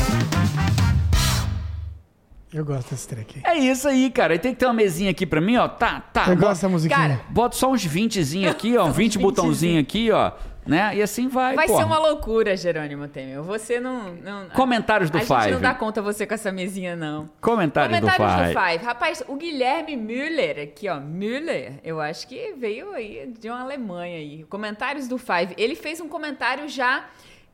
Eu 2.51 2.65
gosto 2.65 2.89
desse 2.89 3.07
track. 3.07 3.41
É 3.43 3.55
isso 3.59 3.87
aí, 3.87 4.09
cara. 4.09 4.33
E 4.33 4.39
tem 4.39 4.53
que 4.53 4.59
ter 4.59 4.65
uma 4.65 4.73
mesinha 4.73 5.11
aqui 5.11 5.23
pra 5.25 5.39
mim, 5.39 5.55
ó. 5.57 5.67
Tá, 5.67 6.01
tá. 6.11 6.21
Eu 6.21 6.27
Bota- 6.35 6.39
gosto 6.39 6.53
dessa 6.55 6.69
musiquinha. 6.69 6.99
Cara, 6.99 7.21
Bota 7.29 7.55
só 7.55 7.71
uns 7.71 7.85
20zinho 7.85 8.49
aqui, 8.49 8.75
ó. 8.75 8.85
20 8.89 9.19
botãozinho 9.19 9.79
aqui, 9.79 10.09
ó. 10.11 10.31
Né? 10.69 10.95
E 10.97 11.01
assim 11.01 11.27
vai, 11.27 11.55
Vai 11.55 11.67
pô. 11.67 11.77
ser 11.77 11.83
uma 11.83 11.97
loucura, 11.97 12.55
Jerônimo 12.55 13.07
Temer. 13.07 13.41
Você 13.41 13.79
não. 13.79 14.13
não 14.13 14.49
Comentários 14.49 15.09
do 15.09 15.17
a 15.17 15.21
gente 15.21 15.29
não 15.29 15.41
Five. 15.41 15.55
dá 15.57 15.73
conta 15.73 16.01
você 16.01 16.27
com 16.27 16.33
essa 16.33 16.51
mesinha, 16.51 16.95
não. 16.95 17.29
Comentários, 17.41 17.99
Comentários 17.99 18.31
do 18.31 18.37
do 18.53 18.53
Five. 18.53 18.71
Five. 18.77 18.85
Rapaz, 18.85 19.23
o 19.27 19.35
Guilherme 19.35 19.97
Müller, 19.97 20.59
aqui, 20.63 20.87
ó. 20.87 20.99
Müller, 20.99 21.79
eu 21.83 21.99
acho 21.99 22.27
que 22.27 22.53
veio 22.53 22.91
aí 22.93 23.33
de 23.39 23.49
uma 23.49 23.61
Alemanha 23.61 24.17
aí. 24.17 24.43
Comentários 24.43 25.07
do 25.07 25.17
Five. 25.17 25.55
Ele 25.57 25.75
fez 25.75 25.99
um 25.99 26.07
comentário 26.07 26.69
já 26.69 27.05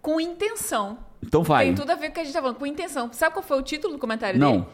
com 0.02 0.20
intenção. 0.20 0.98
Então 1.24 1.42
vai. 1.42 1.66
Tem 1.68 1.76
tudo 1.76 1.90
a 1.92 1.96
ver 1.96 2.08
com 2.08 2.12
o 2.12 2.14
que 2.16 2.20
a 2.20 2.24
gente 2.24 2.34
tá 2.34 2.42
falando, 2.42 2.58
com 2.58 2.66
intenção. 2.68 3.10
Sabe 3.12 3.34
qual 3.34 3.42
foi 3.44 3.58
o 3.58 3.62
título 3.64 3.94
do 3.94 4.00
comentário 4.00 4.40
Não. 4.40 4.52
dele? 4.60 4.66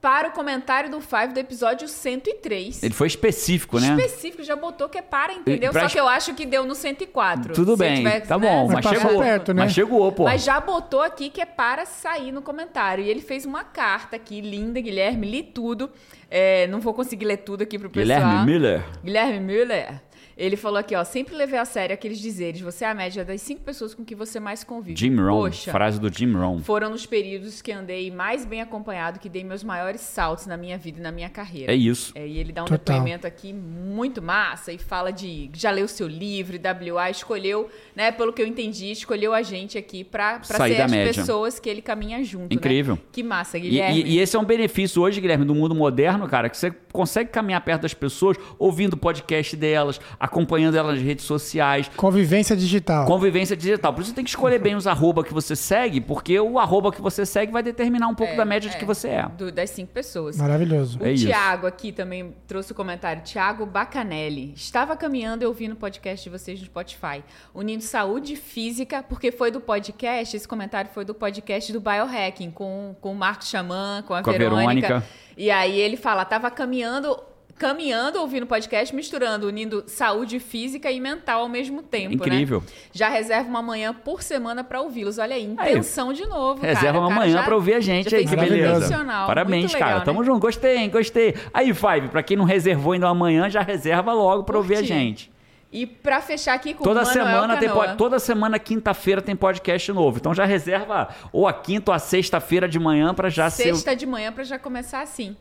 Para 0.00 0.28
o 0.28 0.32
comentário 0.32 0.90
do 0.90 0.98
Five 1.00 1.34
do 1.34 1.38
episódio 1.40 1.86
103. 1.86 2.82
Ele 2.82 2.94
foi 2.94 3.06
específico, 3.06 3.78
né? 3.78 3.88
Específico, 3.98 4.42
já 4.42 4.56
botou 4.56 4.88
que 4.88 4.96
é 4.96 5.02
para, 5.02 5.34
entendeu? 5.34 5.70
pra- 5.72 5.82
Só 5.82 5.88
que 5.88 6.00
eu 6.00 6.08
acho 6.08 6.32
que 6.34 6.46
deu 6.46 6.64
no 6.64 6.74
104. 6.74 7.52
Tudo 7.52 7.72
Se 7.72 7.78
bem, 7.78 7.96
tiver, 7.96 8.20
tá 8.20 8.38
né, 8.38 8.48
bom, 8.48 8.68
mas 8.68 8.82
passou 8.84 9.00
chegou. 9.08 9.18
perto, 9.22 9.52
né? 9.52 9.62
Mas 9.64 9.72
chegou, 9.72 10.10
pô. 10.12 10.24
Mas 10.24 10.42
já 10.42 10.58
botou 10.58 11.02
aqui 11.02 11.28
que 11.28 11.40
é 11.42 11.44
para 11.44 11.84
sair 11.84 12.32
no 12.32 12.40
comentário. 12.40 13.04
E 13.04 13.10
ele 13.10 13.20
fez 13.20 13.44
uma 13.44 13.62
carta 13.62 14.16
aqui, 14.16 14.40
linda, 14.40 14.80
Guilherme, 14.80 15.30
li 15.30 15.42
tudo. 15.42 15.90
É, 16.30 16.66
não 16.68 16.80
vou 16.80 16.94
conseguir 16.94 17.26
ler 17.26 17.38
tudo 17.38 17.62
aqui 17.62 17.78
pro 17.78 17.90
pessoal. 17.90 18.18
Guilherme 18.20 18.46
Miller. 18.52 18.82
Guilherme 19.04 19.40
Müller. 19.40 20.00
Ele 20.40 20.56
falou 20.56 20.78
aqui, 20.78 20.94
ó, 20.96 21.04
sempre 21.04 21.34
levei 21.34 21.58
a 21.58 21.64
sério 21.66 21.92
aqueles 21.92 22.18
dizeres. 22.18 22.60
Você 22.62 22.84
é 22.84 22.88
a 22.88 22.94
média 22.94 23.22
das 23.24 23.42
cinco 23.42 23.60
pessoas 23.60 23.94
com 23.94 24.02
que 24.04 24.14
você 24.14 24.40
mais 24.40 24.64
convive. 24.64 24.98
Jim 24.98 25.14
Rohn. 25.16 25.42
Poxa, 25.42 25.70
Frase 25.70 26.00
do 26.00 26.10
Jim 26.10 26.32
Rohn. 26.32 26.60
foram 26.60 26.88
nos 26.88 27.04
períodos 27.04 27.60
que 27.60 27.70
andei 27.70 28.10
mais 28.10 28.46
bem 28.46 28.62
acompanhado, 28.62 29.18
que 29.20 29.28
dei 29.28 29.44
meus 29.44 29.62
maiores 29.62 30.00
saltos 30.00 30.46
na 30.46 30.56
minha 30.56 30.78
vida 30.78 30.98
e 30.98 31.02
na 31.02 31.12
minha 31.12 31.28
carreira. 31.28 31.70
É 31.70 31.76
isso. 31.76 32.12
É, 32.14 32.26
e 32.26 32.38
ele 32.38 32.52
dá 32.52 32.62
um 32.62 32.66
Total. 32.66 32.96
depoimento 32.96 33.26
aqui 33.26 33.52
muito 33.52 34.22
massa 34.22 34.72
e 34.72 34.78
fala 34.78 35.12
de 35.12 35.50
já 35.52 35.70
leu 35.70 35.86
seu 35.86 36.08
livro, 36.08 36.56
WA, 36.58 37.10
escolheu, 37.10 37.68
né, 37.94 38.10
pelo 38.10 38.32
que 38.32 38.40
eu 38.40 38.46
entendi, 38.46 38.90
escolheu 38.90 39.34
a 39.34 39.42
gente 39.42 39.76
aqui 39.76 40.02
pra, 40.04 40.38
pra 40.38 40.56
Sair 40.56 40.72
ser 40.72 40.78
da 40.78 40.84
as 40.86 40.90
média. 40.90 41.12
pessoas 41.14 41.58
que 41.58 41.68
ele 41.68 41.82
caminha 41.82 42.24
junto. 42.24 42.44
né? 42.50 42.54
Incrível. 42.56 42.98
Que 43.12 43.22
massa, 43.22 43.58
E, 43.58 43.60
Guilherme. 43.60 44.02
e- 44.02 44.08
e 44.14 44.18
esse 44.18 44.34
é 44.36 44.38
um 44.38 44.44
benefício 44.44 45.02
hoje, 45.02 45.20
Guilherme, 45.20 45.44
do 45.44 45.54
mundo 45.54 45.74
moderno, 45.74 46.26
cara, 46.26 46.48
que 46.48 46.56
você 46.56 46.70
consegue 46.92 47.28
caminhar 47.30 47.60
perto 47.60 47.82
das 47.82 47.92
pessoas, 47.92 48.38
ouvindo 48.58 48.94
o 48.94 48.96
podcast 48.96 49.54
delas, 49.54 50.00
acompanhando 50.30 50.76
elas 50.76 50.94
nas 50.94 51.02
redes 51.04 51.24
sociais. 51.24 51.90
Convivência 51.96 52.56
digital. 52.56 53.04
Convivência 53.06 53.56
digital. 53.56 53.92
Por 53.92 54.00
isso 54.00 54.10
você 54.10 54.14
tem 54.14 54.24
que 54.24 54.30
escolher 54.30 54.60
bem 54.60 54.76
os 54.76 54.86
arroba 54.86 55.24
que 55.24 55.34
você 55.34 55.56
segue, 55.56 56.00
porque 56.00 56.38
o 56.38 56.58
arroba 56.58 56.92
que 56.92 57.02
você 57.02 57.26
segue 57.26 57.52
vai 57.52 57.62
determinar 57.62 58.06
um 58.08 58.14
pouco 58.14 58.32
É, 58.32 58.36
da 58.36 58.44
média 58.44 58.70
de 58.70 58.76
é, 58.76 58.78
que 58.78 58.84
você 58.84 59.08
é. 59.08 59.26
do- 59.28 59.50
das 59.50 59.70
cinco 59.70 59.92
pessoas. 59.92 60.36
Maravilhoso. 60.36 60.98
O 61.00 61.06
É. 61.06 61.14
Tiago 61.14 61.66
aqui 61.66 61.90
também 61.90 62.34
trouxe 62.46 62.70
o 62.72 62.74
comentário. 62.74 63.22
Tiago 63.22 63.66
Bacanelli. 63.66 64.52
Estava 64.54 64.96
caminhando 64.96 65.42
e 65.42 65.46
ouvindo 65.46 65.72
o 65.72 65.76
podcast 65.76 66.22
de 66.22 66.30
vocês 66.30 66.60
no 66.60 66.66
Spotify. 66.66 67.24
Unindo 67.54 67.82
saúde 67.82 68.34
e 68.34 68.36
física, 68.36 69.02
porque 69.02 69.32
foi 69.32 69.50
do 69.50 69.60
podcast, 69.60 70.36
esse 70.36 70.46
comentário 70.46 70.90
foi 70.94 71.04
do 71.04 71.12
podcast 71.14 71.72
do 71.72 71.80
Biohacking, 71.80 72.50
com, 72.52 72.94
com 73.00 73.12
o 73.12 73.16
Marcos 73.16 73.48
Xamã, 73.48 74.02
com 74.06 74.14
a, 74.14 74.22
Com 74.22 74.30
a 74.30 74.32
Verônica. 74.32 74.86
Verônica. 74.86 75.08
E 75.36 75.50
aí 75.50 75.78
ele 75.78 75.96
fala, 75.96 76.24
tava 76.24 76.50
caminhando... 76.50 77.18
Caminhando, 77.60 78.18
ouvindo 78.18 78.46
podcast, 78.46 78.96
misturando, 78.96 79.46
unindo 79.46 79.84
saúde 79.86 80.40
física 80.40 80.90
e 80.90 80.98
mental 80.98 81.42
ao 81.42 81.48
mesmo 81.48 81.82
tempo. 81.82 82.14
Incrível. 82.14 82.60
Né? 82.60 82.66
Já 82.90 83.10
reserva 83.10 83.46
uma 83.50 83.60
manhã 83.60 83.92
por 83.92 84.22
semana 84.22 84.64
para 84.64 84.80
ouvi-los. 84.80 85.18
Olha 85.18 85.36
aí, 85.36 85.52
Aí. 85.58 85.72
intenção 85.72 86.10
de 86.10 86.24
novo. 86.24 86.62
Reserva 86.62 86.86
cara. 86.94 86.98
Uma 87.00 87.08
cara 87.10 87.20
manhã 87.20 87.44
pra 87.44 87.54
ouvir 87.54 87.74
a 87.74 87.80
gente 87.80 88.14
aí, 88.16 88.26
que 88.26 88.34
beleza. 88.34 89.04
Parabéns, 89.26 89.64
Muito 89.64 89.78
cara. 89.78 89.90
legal, 89.92 90.04
Tamo 90.06 90.20
né? 90.20 90.26
junto, 90.26 90.40
gostei, 90.40 90.78
hein? 90.78 90.88
Gostei. 90.88 91.34
Aí, 91.52 91.74
Five, 91.74 92.08
pra 92.10 92.22
quem 92.22 92.34
não 92.34 92.46
reservou 92.46 92.94
ainda 92.94 93.06
amanhã, 93.08 93.50
já 93.50 93.60
reserva 93.60 94.10
logo 94.14 94.44
pra 94.44 94.56
ouvir 94.56 94.76
a 94.76 94.82
gente. 94.82 95.30
E 95.70 95.84
pra 95.86 96.22
fechar 96.22 96.54
aqui 96.54 96.72
com 96.72 96.82
Toda 96.82 97.02
o 97.02 97.04
Manuel 97.04 97.24
semana 97.26 97.56
tem 97.58 97.68
pod- 97.68 97.96
toda 97.98 98.18
semana 98.18 98.58
quinta-feira 98.58 99.20
tem 99.20 99.36
podcast 99.36 99.92
novo. 99.92 100.16
Então 100.18 100.32
já 100.34 100.46
reserva 100.46 101.10
ou 101.30 101.46
a 101.46 101.52
quinta 101.52 101.90
ou 101.90 101.94
a 101.94 101.98
sexta-feira 101.98 102.66
de 102.66 102.78
manhã 102.78 103.14
pra 103.14 103.28
já 103.28 103.48
ser 103.50 103.64
Sexta 103.64 103.94
de 103.94 104.06
manhã 104.06 104.32
pra 104.32 104.44
já 104.44 104.58
começar 104.58 105.02
assim. 105.02 105.36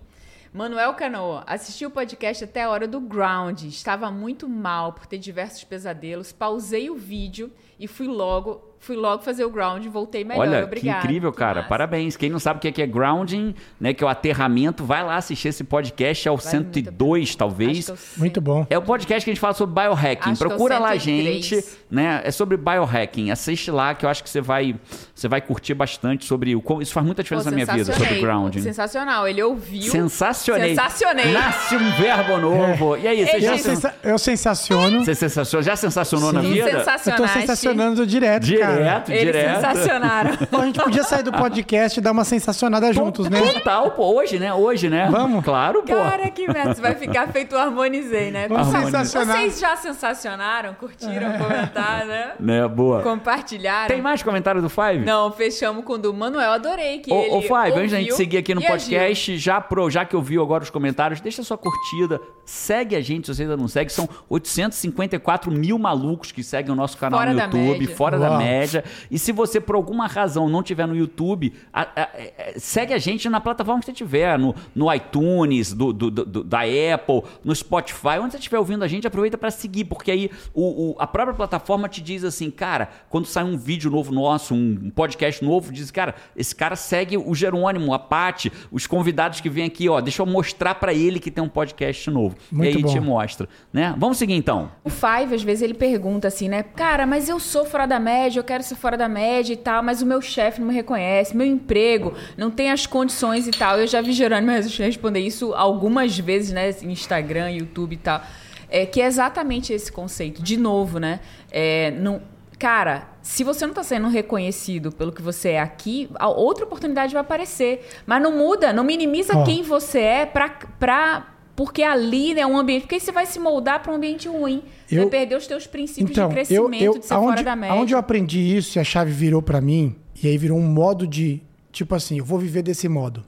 Manuel 0.51 0.95
Canoa, 0.95 1.43
assisti 1.45 1.85
o 1.85 1.91
podcast 1.91 2.43
até 2.43 2.63
a 2.63 2.69
hora 2.71 2.87
do 2.87 2.99
ground. 2.99 3.65
Estava 3.65 4.09
muito 4.09 4.49
mal 4.49 4.93
por 4.93 5.05
ter 5.05 5.19
diversos 5.19 5.63
pesadelos. 5.63 6.31
Pausei 6.31 6.89
o 6.89 6.95
vídeo 6.95 7.51
e 7.79 7.87
fui 7.87 8.07
logo 8.07 8.68
fui 8.81 8.95
logo 8.95 9.21
fazer 9.21 9.43
o 9.43 9.49
ground 9.49 9.83
e 9.85 9.89
voltei 9.89 10.23
melhor. 10.23 10.41
Olha, 10.47 10.63
Obrigada. 10.63 10.99
que 11.01 11.05
incrível, 11.05 11.31
Que 11.31 11.37
cara. 11.37 11.55
massa. 11.57 11.69
Parabéns. 11.69 12.15
Quem 12.17 12.29
não 12.29 12.39
sabe 12.39 12.57
o 12.57 12.61
que 12.73 12.81
é 12.81 12.87
grounding, 12.87 13.53
né, 13.79 13.93
que 13.93 14.03
é 14.03 14.07
o 14.07 14.09
aterramento, 14.09 14.83
vai 14.83 15.03
lá 15.03 15.17
assistir 15.17 15.49
esse 15.49 15.63
podcast, 15.63 16.27
é 16.27 16.31
o 16.31 16.35
a 16.35 16.39
102, 16.39 17.29
Acho 17.29 17.37
talvez. 17.37 17.85
sei. 17.85 17.95
Muito 18.17 18.39
bom. 18.41 18.65
É 18.69 18.77
o 18.77 18.81
podcast 18.81 19.23
que 19.25 19.29
a 19.29 19.33
gente 19.33 19.41
fala 19.41 19.53
sobre 19.53 19.75
biohacking. 19.81 20.31
Acho 20.31 20.43
é 20.43 20.47
Procura 20.47 20.79
lá, 20.79 20.97
103. 20.97 21.45
gente, 21.45 21.65
né? 21.91 22.21
É 22.23 22.31
sobre 22.31 22.57
biohacking. 22.57 23.31
Assiste 23.31 23.69
lá 23.69 23.93
que 23.93 24.05
eu 24.05 24.09
acho 24.09 24.23
que 24.23 24.29
você 24.29 24.41
vai, 24.41 24.75
você 25.13 25.27
vai 25.27 25.41
curtir 25.41 25.73
bastante 25.73 26.25
sobre 26.25 26.55
o 26.55 26.61
como 26.61 26.81
isso 26.81 26.93
faz 26.93 27.05
muita 27.05 27.21
Pô, 27.21 27.23
diferença 27.23 27.49
na 27.51 27.55
minha 27.55 27.65
vida 27.67 27.93
sobre 27.93 28.19
grounding. 28.21 28.61
Sensacional. 28.61 29.27
Ele 29.27 29.43
ouviu. 29.43 29.91
Sensacionei. 29.91 30.69
Sensacionei. 30.69 31.31
Nasce 31.31 31.75
um 31.75 31.91
verbo 31.91 32.37
novo. 32.37 32.97
E 32.97 33.07
aí, 33.07 33.25
você 33.25 33.39
já 33.41 33.47
Eu, 33.51 33.55
disse- 33.55 33.69
sensa- 33.69 33.95
eu 34.03 34.17
sensaciono. 34.17 35.03
você 35.03 35.15
sensacionou, 35.15 35.63
já 35.63 35.75
sensacionou 35.75 36.31
na 36.33 36.41
Sim, 36.41 36.53
vida? 36.53 36.69
Eu 36.69 37.15
tô 37.15 37.27
sensacionando 37.27 38.07
direto, 38.07 38.45
cara. 38.69 38.77
Direto, 38.77 39.09
Eles 39.11 39.25
direto. 39.25 39.55
sensacionaram. 39.55 40.37
Pô, 40.49 40.57
a 40.57 40.65
gente 40.65 40.79
podia 40.81 41.03
sair 41.03 41.23
do 41.23 41.31
podcast 41.31 41.99
e 41.99 42.01
dar 42.01 42.11
uma 42.11 42.23
sensacionada 42.23 42.91
juntos, 42.93 43.29
né? 43.29 43.41
Total, 43.53 43.91
pô, 43.91 44.15
hoje, 44.15 44.39
né? 44.39 44.53
Hoje, 44.53 44.89
né? 44.89 45.07
Vamos? 45.11 45.43
Claro, 45.43 45.83
pô. 45.83 45.95
Cara, 45.95 46.29
que 46.29 46.47
merda. 46.51 46.73
Você 46.75 46.81
vai 46.81 46.95
ficar 46.95 47.27
feito 47.29 47.55
o 47.55 47.57
harmonizei, 47.57 48.31
né? 48.31 48.47
Vamos 48.47 48.67
sensacionar. 48.67 49.37
Vocês 49.37 49.59
já 49.59 49.75
sensacionaram, 49.75 50.73
curtiram, 50.73 51.33
comentaram, 51.37 52.07
né? 52.07 52.31
Né, 52.39 52.67
boa. 52.67 53.01
Compartilharam. 53.01 53.87
Tem 53.87 54.01
mais 54.01 54.23
comentário 54.23 54.61
do 54.61 54.69
Five? 54.69 54.99
Não, 55.05 55.31
fechamos 55.31 55.83
com 55.83 55.93
o 55.93 55.97
do 55.97 56.13
Manuel. 56.13 56.51
Adorei 56.51 56.99
que 56.99 57.11
ele 57.11 57.29
Ô, 57.31 57.41
Five, 57.41 57.79
antes 57.79 57.91
da 57.91 57.97
gente 57.97 58.11
ouviu 58.11 58.15
seguir 58.15 58.37
aqui 58.37 58.53
no 58.53 58.59
agiu. 58.61 58.71
podcast, 58.71 59.37
já, 59.37 59.61
pro, 59.61 59.89
já 59.89 60.05
que 60.05 60.15
ouviu 60.15 60.41
agora 60.41 60.63
os 60.63 60.69
comentários, 60.69 61.21
deixa 61.21 61.43
sua 61.43 61.57
curtida, 61.57 62.19
segue 62.45 62.95
a 62.95 63.01
gente 63.01 63.25
se 63.27 63.35
você 63.35 63.43
ainda 63.43 63.57
não 63.57 63.67
segue. 63.67 63.91
São 63.91 64.07
854 64.29 65.51
mil 65.51 65.77
malucos 65.77 66.31
que 66.31 66.43
seguem 66.43 66.71
o 66.71 66.75
nosso 66.75 66.97
canal 66.97 67.19
Fora 67.19 67.33
no 67.33 67.39
YouTube, 67.39 67.79
média. 67.79 67.95
fora 67.95 68.19
da 68.19 68.29
Uau. 68.29 68.37
Média. 68.59 68.83
E 69.09 69.17
se 69.19 69.31
você, 69.31 69.59
por 69.59 69.75
alguma 69.75 70.07
razão, 70.07 70.49
não 70.49 70.61
tiver 70.63 70.87
no 70.87 70.95
YouTube, 70.95 71.53
a- 71.73 71.81
a- 71.95 72.09
é, 72.13 72.53
segue 72.57 72.93
a 72.93 72.97
gente 72.97 73.27
na 73.29 73.39
plataforma 73.39 73.79
que 73.79 73.85
você 73.85 73.93
tiver, 73.93 74.37
no, 74.37 74.55
no 74.75 74.93
iTunes, 74.93 75.73
do, 75.73 75.91
do- 75.93 76.09
do- 76.11 76.43
da 76.43 76.59
Apple, 76.61 77.23
no 77.43 77.55
Spotify, 77.55 78.19
onde 78.21 78.31
você 78.33 78.37
estiver 78.37 78.57
ouvindo 78.59 78.83
a 78.83 78.87
gente, 78.87 79.07
aproveita 79.07 79.37
para 79.37 79.51
seguir, 79.51 79.85
porque 79.85 80.11
aí 80.11 80.31
o, 80.53 80.91
o- 80.91 80.95
a 80.99 81.07
própria 81.07 81.35
plataforma 81.35 81.87
te 81.89 82.01
diz 82.01 82.23
assim, 82.23 82.49
cara, 82.51 82.89
quando 83.09 83.25
sai 83.25 83.43
um 83.43 83.57
vídeo 83.57 83.89
novo 83.91 84.13
nosso, 84.13 84.53
um 84.53 84.89
podcast 84.89 85.43
novo, 85.43 85.71
diz, 85.71 85.91
cara, 85.91 86.15
esse 86.35 86.55
cara 86.55 86.75
segue 86.75 87.17
o 87.17 87.33
Jerônimo, 87.35 87.93
a 87.93 87.99
Paty, 87.99 88.51
os 88.71 88.87
convidados 88.87 89.41
que 89.41 89.49
vêm 89.49 89.65
aqui, 89.65 89.87
ó, 89.89 89.99
deixa 90.01 90.21
eu 90.21 90.25
mostrar 90.25 90.75
para 90.75 90.93
ele 90.93 91.19
que 91.19 91.31
tem 91.31 91.43
um 91.43 91.49
podcast 91.49 92.09
novo. 92.09 92.35
Muito 92.51 92.73
e 92.73 92.77
aí 92.77 92.83
bom. 92.83 92.89
te 92.91 92.99
mostra, 92.99 93.47
né? 93.73 93.93
Vamos 93.97 94.17
seguir 94.17 94.33
então. 94.35 94.71
O 94.83 94.89
Five, 94.89 95.33
às 95.35 95.43
vezes, 95.43 95.61
ele 95.61 95.73
pergunta 95.73 96.27
assim, 96.27 96.47
né? 96.49 96.63
Cara, 96.63 97.05
mas 97.05 97.29
eu 97.29 97.39
sou 97.39 97.65
fora 97.65 97.85
da 97.85 97.99
média, 97.99 98.39
eu 98.39 98.43
quero 98.49 98.63
ser 98.63 98.73
fora 98.73 98.97
da 98.97 99.07
média 99.07 99.53
e 99.53 99.57
tal, 99.57 99.83
mas 99.83 100.01
o 100.01 100.07
meu 100.07 100.19
chefe 100.21 100.59
não 100.59 100.69
me 100.69 100.73
reconhece, 100.73 101.37
meu 101.37 101.45
emprego 101.45 102.15
não 102.35 102.49
tem 102.49 102.71
as 102.71 102.87
condições 102.87 103.47
e 103.47 103.51
tal. 103.51 103.79
Eu 103.79 103.85
já 103.85 104.01
vi 104.01 104.11
Jerônimo 104.11 104.51
responder 104.79 105.19
isso 105.19 105.53
algumas 105.53 106.17
vezes, 106.17 106.51
né? 106.51 106.71
Instagram, 106.81 107.51
YouTube 107.51 107.93
e 107.93 107.97
tal. 107.97 108.23
É, 108.67 108.87
que 108.87 109.01
é 109.01 109.05
exatamente 109.05 109.71
esse 109.71 109.91
conceito. 109.91 110.41
De 110.41 110.57
novo, 110.57 110.97
né? 110.97 111.19
É, 111.51 111.91
não, 111.91 112.21
cara, 112.57 113.07
se 113.21 113.43
você 113.43 113.65
não 113.65 113.71
está 113.71 113.83
sendo 113.83 114.07
reconhecido 114.07 114.91
pelo 114.91 115.11
que 115.11 115.21
você 115.21 115.49
é 115.49 115.59
aqui, 115.59 116.09
a 116.15 116.27
outra 116.27 116.65
oportunidade 116.65 117.13
vai 117.13 117.21
aparecer. 117.21 117.87
Mas 118.07 118.19
não 118.21 118.35
muda, 118.35 118.73
não 118.73 118.83
minimiza 118.83 119.37
Ó. 119.37 119.43
quem 119.43 119.61
você 119.61 119.99
é 119.99 120.25
pra. 120.25 121.35
Porque 121.59 121.83
ali 121.83 122.39
é 122.39 122.47
um 122.47 122.57
ambiente. 122.57 122.83
Porque 122.83 122.95
aí 122.95 123.01
você 123.01 123.11
vai 123.11 123.25
se 123.25 123.37
moldar 123.37 123.83
para 123.83 123.91
um 123.91 123.95
ambiente 123.95 124.29
ruim. 124.29 124.63
Você 124.87 124.95
Eu- 124.95 125.01
vai 125.01 125.09
perder 125.09 125.35
os 125.35 125.45
teus 125.45 125.67
princípios 125.67 126.11
Então, 126.11 126.29
de 126.29 126.31
eu, 126.31 126.35
crescimento, 126.35 126.83
eu, 126.83 126.97
de 126.99 127.05
ser 127.05 127.13
aonde, 127.15 127.27
fora 127.31 127.43
da 127.43 127.55
média. 127.57 127.75
aonde 127.75 127.93
eu 127.93 127.99
aprendi 127.99 128.39
isso 128.55 128.77
e 128.77 128.79
a 128.79 128.83
chave 128.85 129.11
virou 129.11 129.41
pra 129.41 129.59
mim, 129.59 129.93
e 130.23 130.27
aí 130.29 130.37
virou 130.37 130.57
um 130.57 130.65
modo 130.65 131.05
de, 131.05 131.41
tipo 131.69 131.93
assim, 131.93 132.17
eu 132.19 132.23
vou 132.23 132.39
viver 132.39 132.61
desse 132.61 132.87
modo. 132.87 133.25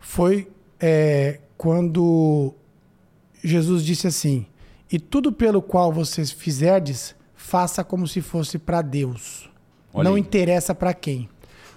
Foi 0.00 0.48
é, 0.80 1.40
quando 1.58 2.54
Jesus 3.42 3.84
disse 3.84 4.06
assim: 4.06 4.46
E 4.90 4.98
tudo 4.98 5.30
pelo 5.30 5.60
qual 5.60 5.92
vocês 5.92 6.30
fizerdes, 6.30 7.14
faça 7.34 7.84
como 7.84 8.08
se 8.08 8.20
fosse 8.22 8.58
pra 8.58 8.80
Deus. 8.80 9.50
Olha 9.92 10.08
Não 10.08 10.14
aí. 10.14 10.20
interessa 10.22 10.74
pra 10.74 10.94
quem. 10.94 11.28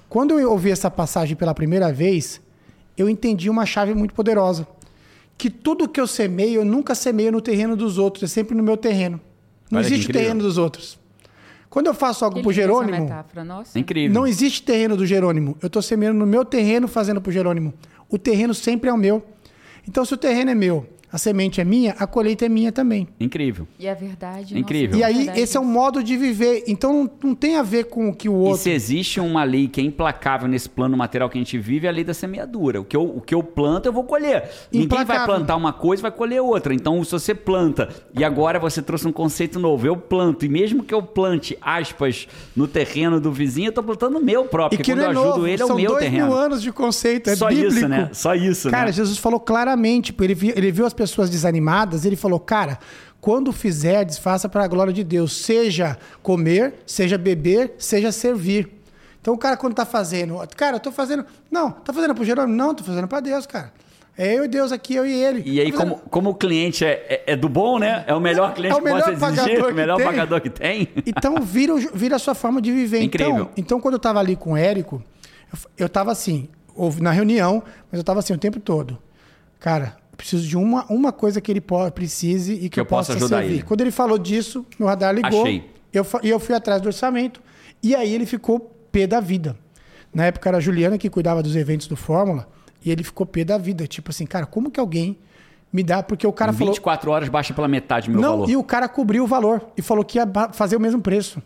Quando 0.08 0.40
eu 0.40 0.50
ouvi 0.52 0.72
essa 0.72 0.90
passagem 0.90 1.36
pela 1.36 1.54
primeira 1.54 1.92
vez, 1.92 2.40
eu 2.98 3.10
entendi 3.10 3.50
uma 3.50 3.66
chave 3.66 3.94
muito 3.94 4.14
poderosa. 4.14 4.66
Que 5.38 5.50
tudo 5.50 5.88
que 5.88 6.00
eu 6.00 6.08
semeio, 6.08 6.62
eu 6.62 6.66
nunca 6.66 6.96
semeio 6.96 7.32
no 7.32 7.42
terreno 7.42 7.76
dos 7.76 7.98
outros, 7.98 8.24
é 8.24 8.28
sempre 8.28 8.56
no 8.56 8.64
meu 8.64 8.76
terreno. 8.76 9.20
Não 9.70 9.80
Olha 9.80 9.86
existe 9.86 10.12
terreno 10.12 10.42
dos 10.42 10.58
outros. 10.58 10.98
Quando 11.70 11.88
eu 11.88 11.94
faço 11.94 12.24
algo 12.26 12.38
Ele 12.38 12.44
pro 12.44 12.52
Jerônimo, 12.52 13.04
metáfora, 13.04 13.44
nossa. 13.44 13.78
É 13.78 13.82
incrível. 13.82 14.14
não 14.14 14.26
existe 14.26 14.64
terreno 14.64 14.96
do 14.96 15.06
Jerônimo. 15.06 15.58
Eu 15.62 15.68
estou 15.68 15.82
semeando 15.82 16.18
no 16.18 16.26
meu 16.26 16.46
terreno 16.46 16.88
fazendo 16.88 17.22
pro 17.22 17.32
Jerônimo. 17.32 17.74
O 18.10 18.18
terreno 18.18 18.54
sempre 18.54 18.90
é 18.90 18.94
o 18.94 18.98
meu. 18.98 19.24
Então, 19.88 20.04
se 20.04 20.14
o 20.14 20.18
terreno 20.18 20.52
é 20.52 20.56
meu, 20.56 20.88
a 21.12 21.18
semente 21.18 21.62
é 21.62 21.64
minha, 21.64 21.94
a 21.98 22.06
colheita 22.06 22.46
é 22.46 22.50
minha 22.50 22.72
também. 22.72 23.08
Incrível. 23.20 23.68
E 23.80 23.88
é 23.88 23.96
verdade. 23.96 24.56
É 24.56 24.60
incrível. 24.60 24.98
E 24.98 25.02
nossa, 25.02 25.08
aí, 25.08 25.18
verdade 25.18 25.40
esse 25.40 25.56
é 25.56 25.60
um 25.60 25.66
modo 25.66 26.04
de 26.04 26.18
viver. 26.18 26.64
Então, 26.68 26.92
não, 26.94 27.12
não 27.30 27.36
tem 27.36 27.56
a 27.56 27.64
ver 27.64 27.86
com 27.86 28.10
o 28.10 28.14
que 28.16 28.28
o 28.28 28.34
E 28.34 28.36
outro. 28.36 28.58
se 28.64 28.70
existe 28.72 29.20
uma 29.20 29.44
lei 29.44 29.68
que 29.68 29.80
é 29.80 29.84
implacável 29.84 30.48
nesse 30.48 30.70
plano 30.70 30.98
material 30.98 31.30
que 31.30 31.38
a 31.38 31.42
gente 31.42 31.58
vive, 31.58 31.88
é 31.88 31.90
a 31.90 31.94
lei 31.94 32.04
da 32.04 32.14
semeadura. 32.14 32.82
O 32.82 32.86
que 32.86 32.96
eu, 32.96 33.04
o 33.04 33.22
que 33.22 33.34
eu 33.34 33.42
planto, 33.42 33.86
eu 33.86 33.94
vou 33.94 34.04
colher. 34.04 34.50
Ninguém 34.72 34.90
vai 34.90 35.04
Implacável. 35.04 35.36
plantar 35.36 35.56
uma 35.56 35.72
coisa 35.74 36.02
e 36.02 36.04
vai 36.04 36.12
colher 36.12 36.42
outra. 36.42 36.74
Então, 36.74 37.02
se 37.04 37.12
você 37.12 37.34
planta, 37.34 37.90
e 38.14 38.24
agora 38.24 38.60
você 38.60 38.82
trouxe 38.82 39.08
um 39.08 39.12
conceito 39.14 39.60
novo, 39.60 39.88
eu 39.88 39.96
planto, 39.96 40.46
e 40.46 40.50
mesmo 40.50 40.84
que 40.84 40.94
eu 40.94 41.02
plante, 41.02 41.58
aspas, 41.62 42.28
no 42.56 42.68
terreno 42.68 43.20
do 43.22 43.32
vizinho, 43.32 43.70
eu 43.70 43.72
tô 43.74 43.82
plantando 43.84 44.18
o 44.18 44.22
meu 44.24 44.46
próprio, 44.46 44.76
E 44.76 44.78
porque 44.80 44.92
que 44.94 44.98
quando 45.00 45.04
não 45.04 45.12
é 45.12 45.16
eu 45.16 45.20
ajudo 45.22 45.36
novo. 45.38 45.48
ele, 45.48 45.62
é 45.62 45.66
o 45.66 45.76
meu 45.76 45.92
dois 45.92 46.04
terreno. 46.04 46.26
mil 46.28 46.36
anos 46.36 46.62
de 46.62 46.72
conceito. 46.72 47.30
É 47.30 47.36
Só 47.36 47.48
bíblico. 47.48 47.74
isso, 47.74 47.88
né? 47.88 48.10
Só 48.12 48.36
isso, 48.36 48.70
Cara, 48.70 48.88
né? 48.88 48.92
Jesus 48.92 49.18
falou 49.18 49.40
claramente, 49.40 50.12
pô, 50.12 50.24
ele 50.24 50.36
viu, 50.36 50.54
ele 50.56 50.72
viu 50.72 50.86
as 50.86 50.94
pessoas 50.98 51.30
desanimadas, 51.30 52.04
ele 52.04 52.16
falou, 52.18 52.40
cara, 52.40 52.78
quando 53.22 53.52
fizerdes, 53.54 54.18
faça 54.18 54.50
para 54.50 54.64
a 54.66 54.68
glória 54.68 54.92
de 54.92 55.04
Deus, 55.04 55.34
seja 55.38 55.98
comer, 56.22 56.74
seja 56.86 57.18
beber, 57.18 57.76
seja 57.78 58.12
servir. 58.12 58.70
Então 59.22 59.34
o 59.34 59.38
cara 59.38 59.56
quando 59.58 59.74
tá 59.76 59.86
fazendo, 59.86 60.38
cara, 60.56 60.76
eu 60.78 60.80
tô 60.80 60.92
fazendo, 60.92 61.26
não, 61.52 61.72
tá 61.72 61.94
fazendo 61.94 62.14
pro 62.16 62.26
Jerônimo? 62.26 62.56
Não, 62.58 62.74
tô 62.74 62.84
fazendo 62.84 63.08
para 63.08 63.20
Deus, 63.22 63.46
cara. 63.46 63.72
É 64.20 64.34
eu 64.36 64.46
e 64.46 64.48
Deus 64.48 64.72
aqui, 64.72 64.96
eu 64.96 65.06
e 65.06 65.14
ele. 65.14 65.44
E 65.46 65.62
aí, 65.62 65.72
fazendo- 65.72 65.92
como, 65.92 66.02
como 66.10 66.30
o 66.32 66.36
cliente 66.36 66.84
é, 66.84 67.06
é, 67.28 67.34
é 67.34 67.36
do 67.36 67.48
bom, 67.48 67.78
né? 67.78 68.04
É 68.08 68.16
o 68.16 68.20
melhor 68.20 68.54
cliente 68.56 68.74
É 68.74 68.80
o 68.80 68.82
que 68.84 68.90
possa 68.90 69.12
melhor 69.12 69.30
exigir, 69.34 69.64
o 69.64 69.68
que 69.68 69.74
melhor 69.74 69.98
tem. 69.98 70.06
pagador 70.08 70.42
que 70.42 70.50
tem. 70.50 70.90
Então 71.06 71.36
vira, 71.42 71.76
o- 71.76 71.78
vira 71.94 72.16
a 72.16 72.20
sua 72.20 72.34
forma 72.34 72.60
de 72.60 72.72
viver. 72.72 73.02
Incrível. 73.02 73.34
Então, 73.36 73.50
então, 73.58 73.80
quando 73.80 73.94
eu 73.94 74.00
tava 74.00 74.20
ali 74.20 74.36
com 74.36 74.54
o 74.54 74.58
Érico, 74.58 75.04
eu, 75.52 75.56
f- 75.58 75.68
eu 75.78 75.88
tava 75.90 76.12
assim, 76.12 76.50
houve 76.76 77.00
na 77.02 77.12
reunião, 77.12 77.62
mas 77.92 78.00
eu 78.00 78.04
tava 78.04 78.20
assim 78.20 78.34
o 78.34 78.40
tempo 78.40 78.60
todo. 78.60 78.98
Cara, 79.60 79.96
preciso 80.18 80.46
de 80.48 80.58
uma, 80.58 80.86
uma 80.90 81.12
coisa 81.12 81.40
que 81.40 81.52
ele 81.52 81.64
precise 81.94 82.54
e 82.54 82.70
que, 82.70 82.80
eu 82.80 82.82
eu 82.82 82.86
possa 82.86 83.14
ajudar 83.14 83.38
servir. 83.40 83.54
ele. 83.54 83.64
Quando 83.64 83.82
ele 83.82 83.92
falou 83.92 84.18
disso, 84.18 84.66
meu 84.80 84.88
radar 84.88 85.14
ligou. 85.14 85.44
Achei. 85.44 85.70
Eu, 85.94 86.06
e 86.24 86.30
eu 86.30 86.40
fui 86.40 86.54
atrás 86.56 86.82
do 86.82 86.88
orçamento. 86.88 87.42
E 87.82 87.96
aí 87.96 88.14
ele 88.14 88.26
ficou 88.26 88.60
pé 88.92 89.06
da 89.08 89.20
vida. 89.20 89.56
Na 90.14 90.26
época 90.26 90.50
era 90.50 90.58
a 90.58 90.60
Juliana 90.62 90.98
que 90.98 91.10
cuidava 91.10 91.42
dos 91.44 91.56
eventos 91.56 91.88
do 91.88 91.96
Fórmula. 91.96 92.48
E 92.84 92.92
ele 92.92 93.04
ficou 93.04 93.26
pé 93.26 93.44
da 93.46 93.58
vida. 93.58 93.86
Tipo 93.88 94.10
assim, 94.12 94.26
cara, 94.26 94.46
como 94.46 94.72
que 94.72 94.80
alguém 94.80 95.18
me 95.72 95.84
dá? 95.84 96.02
Porque 96.02 96.26
o 96.26 96.34
cara 96.34 96.52
Em 96.52 96.56
falou. 96.56 96.74
24 96.74 97.12
horas 97.12 97.30
baixa 97.30 97.54
pela 97.54 97.68
metade 97.68 98.10
meu 98.10 98.20
Não, 98.20 98.30
valor. 98.32 98.50
e 98.50 98.56
o 98.58 98.64
cara 98.64 98.88
cobriu 98.90 99.24
o 99.24 99.28
valor 99.28 99.62
e 99.78 99.82
falou 99.82 100.04
que 100.04 100.18
ia 100.18 100.28
fazer 100.54 100.76
o 100.76 100.80
mesmo 100.80 101.02
preço. 101.02 101.42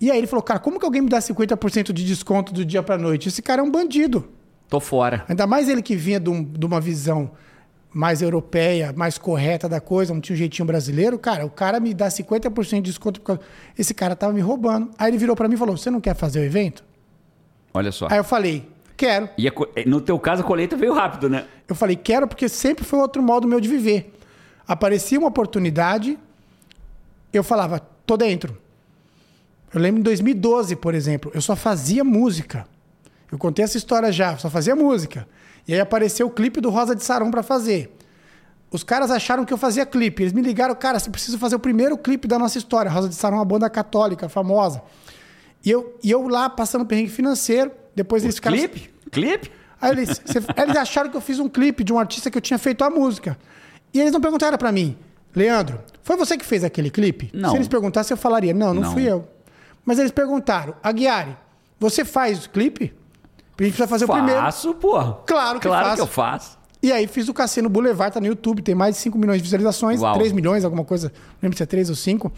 E 0.00 0.10
aí 0.10 0.18
ele 0.18 0.26
falou, 0.26 0.42
cara, 0.42 0.58
como 0.60 0.78
que 0.78 0.84
alguém 0.84 1.02
me 1.02 1.08
dá 1.08 1.18
50% 1.18 1.92
de 1.92 2.04
desconto 2.04 2.52
do 2.52 2.64
dia 2.64 2.82
pra 2.82 2.98
noite? 2.98 3.28
Esse 3.28 3.40
cara 3.42 3.60
é 3.60 3.64
um 3.64 3.70
bandido. 3.70 4.28
Tô 4.68 4.78
fora. 4.80 5.24
Ainda 5.28 5.46
mais 5.46 5.68
ele 5.68 5.80
que 5.80 5.94
vinha 5.96 6.18
de, 6.20 6.28
um- 6.28 6.42
de 6.44 6.66
uma 6.66 6.80
visão 6.80 7.30
mais 7.96 8.20
europeia, 8.20 8.92
mais 8.94 9.16
correta 9.16 9.66
da 9.66 9.80
coisa, 9.80 10.12
não 10.12 10.20
tinha 10.20 10.34
um 10.34 10.38
jeitinho 10.38 10.66
brasileiro, 10.66 11.18
cara, 11.18 11.46
o 11.46 11.50
cara 11.50 11.80
me 11.80 11.94
dá 11.94 12.08
50% 12.08 12.74
de 12.76 12.82
desconto 12.82 13.22
porque 13.22 13.42
esse 13.78 13.94
cara 13.94 14.14
tava 14.14 14.34
me 14.34 14.40
roubando. 14.42 14.90
Aí 14.98 15.10
ele 15.10 15.16
virou 15.16 15.34
pra 15.34 15.48
mim 15.48 15.54
e 15.54 15.56
falou: 15.56 15.74
"Você 15.78 15.90
não 15.90 15.98
quer 15.98 16.14
fazer 16.14 16.40
o 16.40 16.44
evento?" 16.44 16.84
Olha 17.72 17.90
só. 17.90 18.06
Aí 18.10 18.18
eu 18.18 18.24
falei: 18.24 18.68
"Quero". 18.98 19.30
E 19.38 19.50
co- 19.50 19.66
no 19.86 20.02
teu 20.02 20.18
caso, 20.18 20.42
a 20.42 20.44
colheita 20.44 20.76
veio 20.76 20.92
rápido, 20.92 21.30
né? 21.30 21.46
Eu 21.66 21.74
falei: 21.74 21.96
"Quero 21.96 22.28
porque 22.28 22.50
sempre 22.50 22.84
foi 22.84 22.98
outro 22.98 23.22
modo 23.22 23.48
meu 23.48 23.60
de 23.60 23.68
viver". 23.68 24.12
Aparecia 24.68 25.18
uma 25.18 25.28
oportunidade, 25.28 26.18
eu 27.32 27.42
falava: 27.42 27.80
"Tô 28.04 28.14
dentro". 28.18 28.58
Eu 29.72 29.80
lembro 29.80 30.00
em 30.00 30.02
2012, 30.02 30.76
por 30.76 30.94
exemplo, 30.94 31.30
eu 31.34 31.40
só 31.40 31.56
fazia 31.56 32.04
música. 32.04 32.66
Eu 33.32 33.38
contei 33.38 33.64
essa 33.64 33.78
história 33.78 34.12
já, 34.12 34.36
só 34.36 34.50
fazia 34.50 34.76
música. 34.76 35.26
E 35.66 35.74
aí 35.74 35.80
apareceu 35.80 36.26
o 36.26 36.30
clipe 36.30 36.60
do 36.60 36.70
Rosa 36.70 36.94
de 36.94 37.02
Saron 37.04 37.30
pra 37.30 37.42
fazer. 37.42 37.92
Os 38.70 38.82
caras 38.82 39.10
acharam 39.10 39.44
que 39.44 39.52
eu 39.52 39.58
fazia 39.58 39.86
clipe. 39.86 40.22
Eles 40.22 40.32
me 40.32 40.42
ligaram, 40.42 40.74
cara, 40.74 40.98
você 40.98 41.10
precisa 41.10 41.38
fazer 41.38 41.56
o 41.56 41.58
primeiro 41.58 41.96
clipe 41.96 42.28
da 42.28 42.38
nossa 42.38 42.58
história. 42.58 42.90
Rosa 42.90 43.08
de 43.08 43.14
Saron 43.14 43.36
é 43.36 43.38
uma 43.38 43.44
banda 43.44 43.68
católica 43.70 44.28
famosa. 44.28 44.82
E 45.64 45.70
eu, 45.70 45.96
e 46.02 46.10
eu 46.10 46.28
lá 46.28 46.48
passando 46.48 46.84
perrengue 46.84 47.10
financeiro. 47.10 47.70
Depois 47.94 48.22
eles 48.22 48.36
ficaram. 48.36 48.56
Clipe? 48.56 48.90
Clipe? 49.10 49.50
Aí 49.80 49.90
eles, 49.92 50.20
eles 50.56 50.76
acharam 50.76 51.10
que 51.10 51.16
eu 51.16 51.20
fiz 51.20 51.38
um 51.38 51.48
clipe 51.48 51.82
de 51.82 51.92
um 51.92 51.98
artista 51.98 52.30
que 52.30 52.36
eu 52.38 52.42
tinha 52.42 52.58
feito 52.58 52.84
a 52.84 52.90
música. 52.90 53.36
E 53.92 54.00
eles 54.00 54.12
não 54.12 54.20
perguntaram 54.20 54.58
pra 54.58 54.70
mim, 54.70 54.96
Leandro, 55.34 55.80
foi 56.02 56.16
você 56.16 56.36
que 56.36 56.44
fez 56.44 56.64
aquele 56.64 56.90
clipe? 56.90 57.30
Não. 57.32 57.50
Se 57.50 57.56
eles 57.56 57.68
perguntassem, 57.68 58.14
eu 58.14 58.18
falaria, 58.18 58.52
não, 58.54 58.72
não, 58.74 58.82
Não. 58.82 58.92
fui 58.92 59.04
eu. 59.04 59.26
Mas 59.84 59.98
eles 59.98 60.10
perguntaram, 60.10 60.74
Aguiari, 60.82 61.36
você 61.78 62.04
faz 62.04 62.44
o 62.46 62.50
clipe? 62.50 62.92
A 63.58 63.62
gente 63.62 63.72
precisa 63.72 63.88
fazer 63.88 64.04
o 64.04 64.08
primeiro. 64.08 64.40
Faço, 64.40 64.74
pô. 64.74 65.02
Claro 65.26 65.58
que 65.58 65.66
claro 65.66 65.86
faço. 65.86 65.96
que 65.96 66.02
eu 66.02 66.06
faço. 66.06 66.58
E 66.82 66.92
aí 66.92 67.06
fiz 67.06 67.28
o 67.28 67.34
Cassino 67.34 67.68
Boulevard, 67.68 68.12
tá 68.12 68.20
no 68.20 68.26
YouTube, 68.26 68.62
tem 68.62 68.74
mais 68.74 68.94
de 68.94 69.00
5 69.00 69.18
milhões 69.18 69.38
de 69.38 69.42
visualizações, 69.42 70.00
Uau. 70.00 70.14
3 70.14 70.32
milhões, 70.32 70.64
alguma 70.64 70.84
coisa, 70.84 71.08
não 71.08 71.38
lembro 71.42 71.56
se 71.56 71.62
é 71.62 71.66
3 71.66 71.88
ou 71.88 71.96
5. 71.96 72.30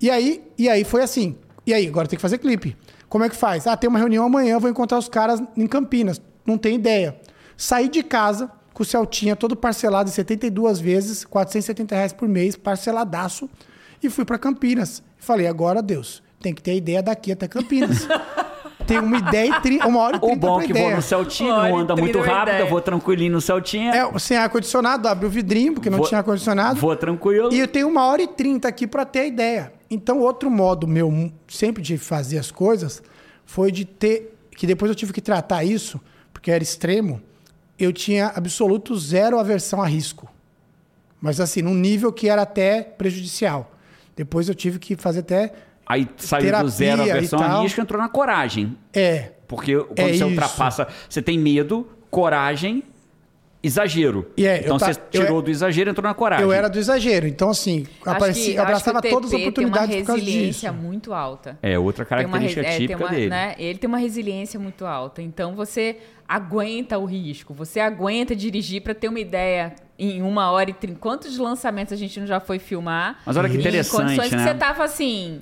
E 0.00 0.08
aí, 0.08 0.42
e 0.56 0.68
aí 0.68 0.84
foi 0.84 1.02
assim. 1.02 1.36
E 1.66 1.74
aí, 1.74 1.86
agora 1.86 2.06
tem 2.06 2.16
que 2.16 2.22
fazer 2.22 2.38
clipe. 2.38 2.76
Como 3.08 3.24
é 3.24 3.28
que 3.28 3.36
faz? 3.36 3.66
Ah, 3.66 3.76
tem 3.76 3.88
uma 3.88 3.98
reunião 3.98 4.24
amanhã, 4.24 4.58
vou 4.58 4.70
encontrar 4.70 4.98
os 4.98 5.08
caras 5.08 5.42
em 5.56 5.66
Campinas. 5.66 6.20
Não 6.46 6.56
tem 6.56 6.76
ideia. 6.76 7.20
Saí 7.56 7.88
de 7.88 8.02
casa 8.02 8.50
com 8.72 8.82
o 8.82 8.86
Celtinha 8.86 9.34
todo 9.34 9.56
parcelado 9.56 10.08
em 10.08 10.12
72 10.12 10.78
vezes, 10.78 11.24
470 11.24 11.94
reais 11.94 12.12
por 12.12 12.28
mês, 12.28 12.56
parceladaço, 12.56 13.48
e 14.02 14.08
fui 14.08 14.24
pra 14.24 14.38
Campinas. 14.38 15.02
Falei, 15.16 15.46
agora, 15.46 15.82
Deus, 15.82 16.22
tem 16.40 16.54
que 16.54 16.62
ter 16.62 16.76
ideia 16.76 17.02
daqui 17.02 17.32
até 17.32 17.48
Campinas. 17.48 18.06
tem 18.86 18.98
uma 18.98 19.18
ideia 19.18 19.50
e 19.56 19.60
tri, 19.60 19.78
uma 19.78 19.98
hora 20.00 20.16
e 20.16 20.18
O 20.18 20.22
trinta 20.22 20.46
bom 20.46 20.54
pra 20.56 20.64
é 20.64 20.66
que 20.66 20.72
vou 20.72 20.82
ideia. 20.82 20.96
no 20.96 21.02
Celtinha, 21.02 21.52
não 21.54 21.78
anda 21.78 21.96
muito 21.96 22.18
rápido, 22.20 22.48
ideia. 22.54 22.62
eu 22.62 22.68
vou 22.68 22.80
tranquilinho 22.80 23.32
no 23.32 23.40
Celtinha. 23.40 23.92
É, 23.94 24.18
sem 24.18 24.36
ar-condicionado, 24.36 25.08
abre 25.08 25.26
o 25.26 25.30
vidrinho, 25.30 25.74
porque 25.74 25.90
não 25.90 25.98
Vou- 25.98 26.06
tinha 26.06 26.18
ar-condicionado. 26.18 26.78
Vou 26.80 26.94
tranquilo. 26.96 27.52
E 27.52 27.58
eu 27.58 27.66
tenho 27.68 27.88
uma 27.88 28.06
hora 28.06 28.22
e 28.22 28.26
trinta 28.28 28.68
aqui 28.68 28.86
para 28.86 29.04
ter 29.04 29.20
a 29.20 29.26
ideia. 29.26 29.72
Então, 29.90 30.20
outro 30.20 30.50
modo 30.50 30.86
meu, 30.86 31.10
mu- 31.10 31.32
sempre 31.48 31.82
de 31.82 31.98
fazer 31.98 32.38
as 32.38 32.50
coisas, 32.50 33.02
foi 33.44 33.70
de 33.70 33.84
ter. 33.84 34.32
Que 34.56 34.66
depois 34.66 34.88
eu 34.88 34.94
tive 34.94 35.12
que 35.12 35.20
tratar 35.20 35.62
isso, 35.64 36.00
porque 36.32 36.50
era 36.50 36.62
extremo. 36.62 37.20
Eu 37.78 37.92
tinha 37.92 38.28
absoluto 38.34 38.96
zero 38.98 39.38
aversão 39.38 39.82
a 39.82 39.86
risco. 39.86 40.26
Mas, 41.20 41.40
assim, 41.40 41.60
num 41.62 41.74
nível 41.74 42.12
que 42.12 42.28
era 42.28 42.42
até 42.42 42.82
prejudicial. 42.82 43.72
Depois 44.14 44.48
eu 44.48 44.54
tive 44.54 44.78
que 44.78 44.96
fazer 44.96 45.20
até. 45.20 45.52
Aí 45.86 46.08
saiu 46.16 46.58
do 46.62 46.68
zero 46.68 47.02
a 47.02 47.04
versão 47.04 47.38
a 47.38 47.48
tal. 47.48 47.62
risco 47.62 47.80
entrou 47.80 48.00
na 48.02 48.08
coragem. 48.08 48.76
É. 48.92 49.30
Porque 49.46 49.76
quando 49.76 49.98
É 49.98 50.02
você 50.08 50.10
isso. 50.14 50.26
ultrapassa, 50.26 50.88
você 51.08 51.22
tem 51.22 51.38
medo, 51.38 51.88
coragem, 52.10 52.82
exagero. 53.62 54.30
E 54.36 54.46
é, 54.46 54.58
eu 54.58 54.64
então 54.64 54.78
ta- 54.78 54.92
você 54.92 55.00
eu 55.12 55.22
tirou 55.22 55.38
é- 55.38 55.42
do 55.42 55.50
exagero 55.50 55.88
e 55.88 55.92
entrou 55.92 56.06
na 56.08 56.14
coragem. 56.14 56.44
Eu 56.44 56.52
era 56.52 56.68
do 56.68 56.78
exagero. 56.78 57.26
Então, 57.26 57.50
assim, 57.50 57.84
Acho 58.04 58.10
aparecia, 58.16 58.52
que- 58.52 58.58
eu 58.58 58.62
abraçava 58.62 58.98
acho 58.98 59.02
que 59.02 59.08
o 59.08 59.10
todas 59.16 59.32
as 59.34 59.40
oportunidades 59.40 59.88
tem 59.90 60.00
por 60.00 60.06
causa 60.06 60.20
uma 60.22 60.26
resiliência 60.26 60.72
muito 60.72 61.12
alta. 61.14 61.58
É 61.62 61.78
outra 61.78 62.04
Tem 62.04 62.16
uma 62.18 62.24
característica 62.38 62.62
res- 62.62 62.74
é, 62.74 62.78
tem 62.78 62.86
típica 62.86 63.04
uma- 63.04 63.10
dele. 63.14 63.30
né, 63.30 63.54
Ele 63.58 63.78
tem 63.78 63.88
uma 63.88 63.98
resiliência 63.98 64.58
muito 64.60 64.84
alta. 64.86 65.22
Então 65.22 65.54
você 65.54 65.96
aguenta 66.28 66.98
o 66.98 67.04
risco, 67.04 67.54
você 67.54 67.78
aguenta 67.80 68.34
dirigir 68.36 68.82
para 68.82 68.94
ter 68.94 69.08
uma 69.08 69.20
ideia 69.20 69.74
em 69.98 70.20
uma 70.22 70.50
hora 70.50 70.70
e 70.70 70.74
trinta. 70.74 70.98
Quantos 71.00 71.38
lançamentos 71.38 71.92
a 71.92 71.96
gente 71.96 72.18
não 72.20 72.26
já 72.26 72.40
foi 72.40 72.58
filmar? 72.58 73.18
Mas 73.24 73.36
olha 73.36 73.48
que 73.48 73.56
em 73.56 73.60
interessante, 73.60 74.02
condições 74.02 74.30
né? 74.32 74.38
que 74.38 74.42
você 74.44 74.54
tava 74.54 74.84
assim. 74.84 75.40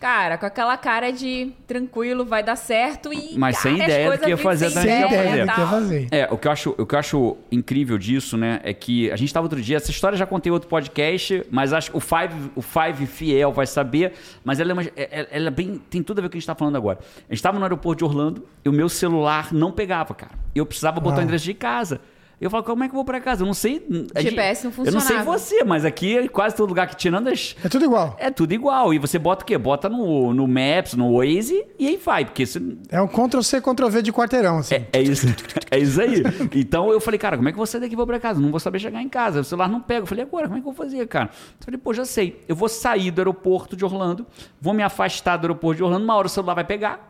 Cara, 0.00 0.38
com 0.38 0.46
aquela 0.46 0.78
cara 0.78 1.10
de 1.12 1.52
tranquilo, 1.66 2.24
vai 2.24 2.42
dar 2.42 2.56
certo 2.56 3.12
e. 3.12 3.36
Mas 3.38 3.58
sem 3.58 3.76
cara, 3.76 3.84
ideia 3.84 4.10
do 4.10 4.18
que 4.24 4.30
ia 4.30 4.36
fazer 4.38 4.70
sem 4.70 4.82
também, 4.82 4.96
Sem 4.96 5.06
ideia 5.06 5.28
ideia 5.28 5.46
do 5.46 5.52
que 5.52 5.60
ia 5.60 5.66
fazer. 5.66 6.08
É, 6.10 6.28
o 6.30 6.38
que, 6.38 6.48
eu 6.48 6.52
acho, 6.52 6.74
o 6.78 6.86
que 6.86 6.94
eu 6.94 6.98
acho 6.98 7.36
incrível 7.52 7.98
disso, 7.98 8.38
né, 8.38 8.60
é 8.64 8.72
que 8.72 9.10
a 9.10 9.16
gente 9.16 9.30
tava 9.32 9.44
outro 9.44 9.60
dia, 9.60 9.76
essa 9.76 9.90
história 9.90 10.14
eu 10.14 10.18
já 10.18 10.24
contei 10.24 10.48
em 10.48 10.54
outro 10.54 10.70
podcast, 10.70 11.44
mas 11.50 11.74
acho 11.74 11.90
que 11.90 11.96
o 11.98 12.00
Five, 12.00 12.50
o 12.56 12.62
Five 12.62 13.04
Fiel 13.06 13.52
vai 13.52 13.66
saber, 13.66 14.14
mas 14.42 14.58
ela 14.58 14.70
é, 14.70 14.72
uma- 14.72 14.82
é- 14.96 15.28
ela 15.32 15.48
é 15.48 15.50
bem, 15.50 15.78
tem 15.90 16.02
tudo 16.02 16.20
a 16.20 16.22
ver 16.22 16.28
com 16.28 16.30
o 16.30 16.32
que 16.32 16.38
a 16.38 16.40
gente 16.40 16.46
tá 16.46 16.54
falando 16.54 16.76
agora. 16.76 16.98
A 17.28 17.34
gente 17.34 17.42
tava 17.42 17.58
no 17.58 17.64
aeroporto 17.66 17.98
de 17.98 18.04
Orlando 18.06 18.46
e 18.64 18.70
o 18.70 18.72
meu 18.72 18.88
celular 18.88 19.52
não 19.52 19.70
pegava, 19.70 20.14
cara. 20.14 20.32
Eu 20.54 20.64
precisava 20.64 20.98
botar 20.98 21.16
o 21.16 21.18
Uau. 21.18 21.22
endereço 21.24 21.44
de 21.44 21.52
casa. 21.52 22.00
Eu 22.40 22.48
falo, 22.48 22.64
como 22.64 22.82
é 22.82 22.88
que 22.88 22.92
eu 22.92 22.96
vou 22.96 23.04
pra 23.04 23.20
casa? 23.20 23.42
Eu 23.42 23.46
não 23.46 23.52
sei. 23.52 23.84
a 24.14 24.20
gente- 24.22 24.30
GPS 24.30 24.64
não 24.64 24.72
Eu 24.86 24.92
não 24.92 25.00
sei 25.00 25.18
você, 25.18 25.62
mas 25.62 25.84
aqui, 25.84 26.26
quase 26.30 26.56
todo 26.56 26.68
lugar 26.70 26.86
que 26.88 26.96
tirando 26.96 27.28
as, 27.28 27.54
É 27.62 27.68
tudo 27.68 27.84
igual. 27.84 28.16
é 28.18 28.30
tudo 28.30 28.52
igual. 28.54 28.94
E 28.94 28.98
você 28.98 29.18
bota 29.18 29.42
o 29.42 29.46
quê? 29.46 29.58
Bota 29.58 29.88
no, 29.90 30.32
no 30.32 30.48
Maps, 30.48 30.94
no 30.94 31.18
Waze 31.18 31.64
e 31.78 31.86
aí 31.88 31.96
vai. 31.98 32.24
Porque 32.24 32.46
você, 32.46 32.60
É 32.88 33.00
um 33.02 33.06
Ctrl-C, 33.06 33.60
Ctrl-V 33.60 34.00
de 34.02 34.12
quarteirão, 34.12 34.58
assim. 34.58 34.76
é, 34.76 34.86
é 34.94 35.02
isso, 35.02 35.26
é 35.70 35.78
isso 35.78 36.00
aí. 36.00 36.22
Então 36.54 36.90
eu 36.90 37.00
falei, 37.00 37.18
cara, 37.18 37.36
como 37.36 37.48
é 37.48 37.52
que 37.52 37.56
eu 37.56 37.58
vou 37.58 37.66
sair 37.66 37.82
daqui 37.82 37.92
e 37.92 37.96
vou 37.96 38.06
pra 38.06 38.18
casa? 38.18 38.40
Não 38.40 38.50
vou 38.50 38.58
saber 38.60 38.78
chegar 38.78 39.02
em 39.02 39.08
casa. 39.08 39.40
O 39.40 39.44
celular 39.44 39.68
não 39.68 39.80
pega. 39.80 40.00
Eu 40.02 40.06
falei, 40.06 40.24
agora, 40.24 40.46
como 40.46 40.58
é 40.58 40.62
que 40.62 40.66
eu 40.68 40.72
vou 40.72 40.84
fazer, 40.84 41.06
cara? 41.08 41.30
Eu 41.32 41.64
falei, 41.64 41.78
pô, 41.78 41.92
já 41.92 42.04
sei. 42.06 42.40
Eu 42.48 42.56
vou 42.56 42.68
sair 42.70 43.10
do 43.10 43.20
aeroporto 43.20 43.76
de 43.76 43.84
Orlando, 43.84 44.26
vou 44.60 44.72
me 44.72 44.82
afastar 44.82 45.36
do 45.36 45.44
aeroporto 45.44 45.76
de 45.76 45.82
Orlando, 45.84 46.04
uma 46.04 46.14
hora 46.16 46.26
o 46.26 46.30
celular 46.30 46.54
vai 46.54 46.64
pegar. 46.64 47.09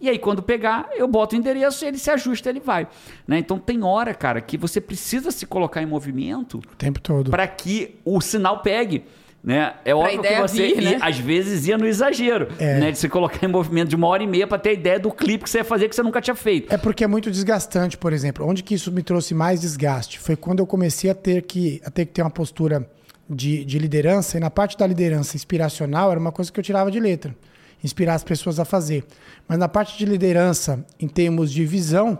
E 0.00 0.08
aí, 0.08 0.18
quando 0.18 0.40
pegar, 0.42 0.88
eu 0.96 1.08
boto 1.08 1.34
o 1.34 1.38
endereço, 1.38 1.84
ele 1.84 1.98
se 1.98 2.08
ajusta, 2.10 2.48
ele 2.48 2.60
vai. 2.60 2.86
Né? 3.26 3.38
Então 3.38 3.58
tem 3.58 3.82
hora, 3.82 4.14
cara, 4.14 4.40
que 4.40 4.56
você 4.56 4.80
precisa 4.80 5.30
se 5.32 5.44
colocar 5.44 5.82
em 5.82 5.86
movimento 5.86 6.58
O 6.58 6.76
tempo 6.76 7.00
todo. 7.00 7.30
para 7.30 7.46
que 7.48 7.96
o 8.04 8.20
sinal 8.20 8.60
pegue. 8.62 9.04
Né? 9.42 9.72
É 9.84 9.94
óbvio 9.94 10.20
que 10.20 10.34
você, 10.40 10.66
vir, 10.74 10.82
né? 10.82 10.90
ia- 10.92 10.98
às 11.00 11.16
vezes, 11.18 11.66
ia 11.68 11.78
no 11.78 11.86
exagero, 11.86 12.48
É. 12.58 12.78
né? 12.80 12.90
De 12.90 12.98
se 12.98 13.08
colocar 13.08 13.44
em 13.46 13.48
movimento 13.48 13.88
de 13.88 13.96
uma 13.96 14.06
hora 14.08 14.22
e 14.22 14.26
meia 14.26 14.46
para 14.48 14.58
ter 14.58 14.70
a 14.70 14.72
ideia 14.72 14.98
do 15.00 15.10
clipe 15.12 15.44
que 15.44 15.50
você 15.50 15.58
ia 15.58 15.64
fazer 15.64 15.88
que 15.88 15.94
você 15.94 16.02
nunca 16.02 16.20
tinha 16.20 16.34
feito. 16.34 16.72
É 16.72 16.76
porque 16.76 17.02
é 17.04 17.06
muito 17.06 17.30
desgastante, 17.30 17.96
por 17.96 18.12
exemplo. 18.12 18.46
Onde 18.46 18.62
que 18.64 18.74
isso 18.74 18.90
me 18.92 19.02
trouxe 19.02 19.34
mais 19.34 19.60
desgaste? 19.60 20.18
Foi 20.18 20.34
quando 20.36 20.58
eu 20.58 20.66
comecei 20.66 21.08
a 21.08 21.14
ter 21.14 21.42
que, 21.42 21.80
a 21.84 21.90
ter, 21.90 22.04
que 22.06 22.12
ter 22.12 22.22
uma 22.22 22.30
postura 22.30 22.88
de, 23.30 23.64
de 23.64 23.78
liderança, 23.78 24.36
e 24.36 24.40
na 24.40 24.50
parte 24.50 24.76
da 24.76 24.86
liderança 24.86 25.36
inspiracional 25.36 26.10
era 26.10 26.18
uma 26.20 26.32
coisa 26.32 26.50
que 26.52 26.58
eu 26.58 26.64
tirava 26.64 26.90
de 26.90 26.98
letra. 27.00 27.34
Inspirar 27.82 28.14
as 28.14 28.24
pessoas 28.24 28.58
a 28.58 28.64
fazer. 28.64 29.04
Mas 29.46 29.58
na 29.58 29.68
parte 29.68 29.96
de 29.96 30.04
liderança, 30.04 30.84
em 30.98 31.06
termos 31.08 31.52
de 31.52 31.64
visão, 31.64 32.18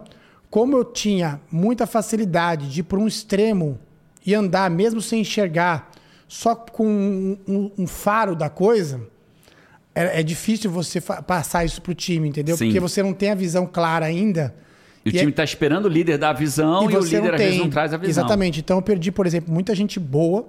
como 0.50 0.76
eu 0.76 0.84
tinha 0.84 1.40
muita 1.50 1.86
facilidade 1.86 2.70
de 2.70 2.80
ir 2.80 2.84
para 2.84 2.98
um 2.98 3.06
extremo 3.08 3.78
e 4.24 4.34
andar, 4.34 4.70
mesmo 4.70 5.00
sem 5.00 5.20
enxergar, 5.22 5.90
só 6.28 6.54
com 6.54 6.86
um, 6.86 7.38
um- 7.46 7.70
um 7.78 7.86
faro 7.86 8.36
da 8.36 8.48
coisa, 8.48 9.00
é, 9.94 10.20
é 10.20 10.22
difícil 10.22 10.70
você 10.70 11.00
passar 11.00 11.64
isso 11.64 11.82
pro 11.82 11.94
time, 11.94 12.28
entendeu? 12.28 12.56
Sim. 12.56 12.66
Porque 12.66 12.78
você 12.80 13.02
não 13.02 13.12
tem 13.12 13.30
a 13.30 13.34
visão 13.34 13.66
clara 13.66 14.06
ainda. 14.06 14.54
E 15.04 15.08
o 15.08 15.10
E 15.10 15.12
time 15.12 15.26
é- 15.26 15.30
está 15.30 15.42
esperando 15.44 15.86
o 15.86 15.88
líder 15.88 16.18
dar 16.18 16.30
a 16.30 16.32
visão 16.34 16.84
e, 16.84 16.86
o 16.96 17.00
você 17.02 17.16
líder 17.16 17.34
às 17.34 17.40
vezes 17.40 17.58
não 17.58 17.70
traz 17.70 17.92
a 17.92 17.96
visão. 17.96 18.10
Exatamente. 18.10 18.60
Então 18.60 18.78
eu 18.78 18.82
perdi, 18.82 19.10
por 19.10 19.26
exemplo, 19.26 19.52
muita 19.52 19.74
gente 19.74 19.98
boa 19.98 20.46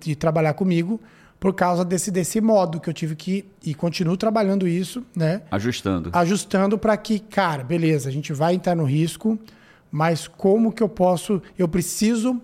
de 0.00 0.16
trabalhar 0.16 0.54
comigo 0.54 1.00
por 1.38 1.54
causa 1.54 1.84
desse, 1.84 2.10
desse 2.10 2.40
modo 2.40 2.80
que 2.80 2.88
eu 2.88 2.94
tive 2.94 3.14
que. 3.14 3.44
E 3.64 3.74
continuo 3.74 4.16
trabalhando 4.16 4.66
isso, 4.66 5.04
né? 5.14 5.42
Ajustando. 5.50 6.10
Ajustando 6.12 6.78
para 6.78 6.96
que, 6.96 7.18
cara, 7.18 7.62
beleza, 7.62 8.08
a 8.08 8.12
gente 8.12 8.32
vai 8.32 8.54
entrar 8.54 8.74
no 8.74 8.84
risco, 8.84 9.38
mas 9.90 10.26
como 10.26 10.72
que 10.72 10.82
eu 10.82 10.88
posso. 10.88 11.42
Eu 11.58 11.68
preciso 11.68 12.40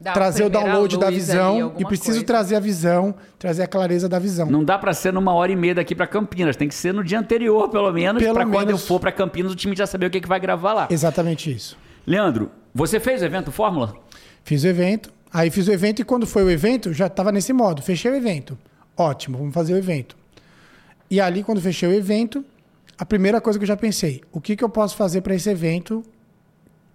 Dá 0.00 0.12
trazer 0.12 0.44
o 0.44 0.48
download 0.48 0.98
da 0.98 1.10
visão 1.10 1.74
e 1.78 1.84
preciso 1.84 2.12
coisa. 2.12 2.24
trazer 2.24 2.56
a 2.56 2.60
visão, 2.60 3.14
trazer 3.38 3.64
a 3.64 3.66
clareza 3.66 4.08
da 4.08 4.18
visão. 4.18 4.50
Não 4.50 4.64
dá 4.64 4.78
para 4.78 4.94
ser 4.94 5.12
numa 5.12 5.34
hora 5.34 5.52
e 5.52 5.56
meia 5.56 5.74
daqui 5.74 5.94
para 5.94 6.06
Campinas. 6.06 6.56
Tem 6.56 6.68
que 6.68 6.74
ser 6.74 6.94
no 6.94 7.04
dia 7.04 7.18
anterior, 7.18 7.68
pelo 7.68 7.92
menos, 7.92 8.22
para 8.22 8.44
quando 8.46 8.54
eu 8.54 8.66
menos. 8.66 8.86
for 8.86 8.98
para 8.98 9.12
Campinas 9.12 9.52
o 9.52 9.54
time 9.54 9.76
já 9.76 9.86
saber 9.86 10.06
o 10.06 10.10
que, 10.10 10.20
que 10.20 10.28
vai 10.28 10.40
gravar 10.40 10.72
lá. 10.72 10.88
Exatamente 10.90 11.52
isso. 11.52 11.76
Leandro, 12.06 12.50
você 12.74 12.98
fez 12.98 13.20
o 13.20 13.26
evento 13.26 13.52
Fórmula? 13.52 13.94
Fiz 14.42 14.64
o 14.64 14.68
evento. 14.68 15.12
Aí 15.32 15.50
fiz 15.50 15.68
o 15.68 15.72
evento 15.72 16.00
e 16.02 16.04
quando 16.04 16.26
foi 16.26 16.42
o 16.42 16.50
evento, 16.50 16.92
já 16.92 17.06
estava 17.06 17.30
nesse 17.30 17.52
modo. 17.52 17.82
Fechei 17.82 18.10
o 18.10 18.14
evento. 18.14 18.58
Ótimo, 18.96 19.38
vamos 19.38 19.54
fazer 19.54 19.74
o 19.74 19.76
evento. 19.76 20.16
E 21.10 21.20
ali, 21.20 21.42
quando 21.42 21.60
fechei 21.60 21.88
o 21.88 21.92
evento, 21.92 22.44
a 22.98 23.04
primeira 23.06 23.40
coisa 23.40 23.58
que 23.58 23.62
eu 23.62 23.68
já 23.68 23.76
pensei, 23.76 24.22
o 24.32 24.40
que, 24.40 24.56
que 24.56 24.62
eu 24.62 24.68
posso 24.68 24.96
fazer 24.96 25.20
para 25.20 25.34
esse 25.34 25.48
evento 25.48 26.04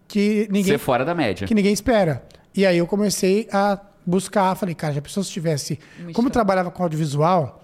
que 0.08 0.48
ninguém, 0.52 0.74
Ser 0.74 0.78
fora 0.78 1.04
da 1.04 1.15
média. 1.15 1.48
que 1.48 1.56
ninguém 1.56 1.74
espera? 1.74 2.24
E 2.54 2.65
aí 2.65 2.78
eu 2.78 2.88
comecei 2.88 3.48
a 3.52 3.80
buscar, 4.06 4.56
falei, 4.56 4.76
cara, 4.76 4.93
já 4.93 5.02
pensou 5.02 5.24
se 5.24 5.32
tivesse... 5.32 5.80
Como 6.13 6.28
eu 6.28 6.32
trabalhava 6.32 6.69
com 6.69 6.84
audiovisual, 6.84 7.63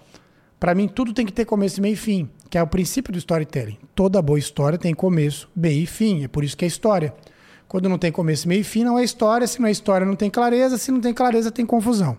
para 0.58 0.74
mim 0.74 0.88
tudo 0.88 1.12
tem 1.12 1.24
que 1.24 1.32
ter 1.32 1.44
começo, 1.44 1.80
meio 1.80 1.94
e 1.94 1.96
fim, 1.96 2.28
que 2.50 2.58
é 2.58 2.62
o 2.62 2.66
princípio 2.66 3.12
do 3.12 3.18
storytelling. 3.18 3.78
Toda 3.94 4.20
boa 4.20 4.38
história 4.38 4.78
tem 4.78 4.92
começo, 4.92 5.48
meio 5.54 5.82
e 5.82 5.86
fim, 5.86 6.24
é 6.24 6.28
por 6.28 6.42
isso 6.44 6.56
que 6.56 6.64
é 6.64 6.68
história. 6.68 7.14
Quando 7.72 7.88
não 7.88 7.96
tem 7.96 8.12
começo, 8.12 8.46
meio 8.46 8.60
e 8.60 8.64
fim, 8.64 8.84
não 8.84 8.98
é 8.98 9.02
história. 9.02 9.46
Se 9.46 9.58
não 9.58 9.66
é 9.66 9.70
história, 9.70 10.06
não 10.06 10.14
tem 10.14 10.28
clareza. 10.28 10.76
Se 10.76 10.92
não 10.92 11.00
tem 11.00 11.14
clareza, 11.14 11.50
tem 11.50 11.64
confusão. 11.64 12.18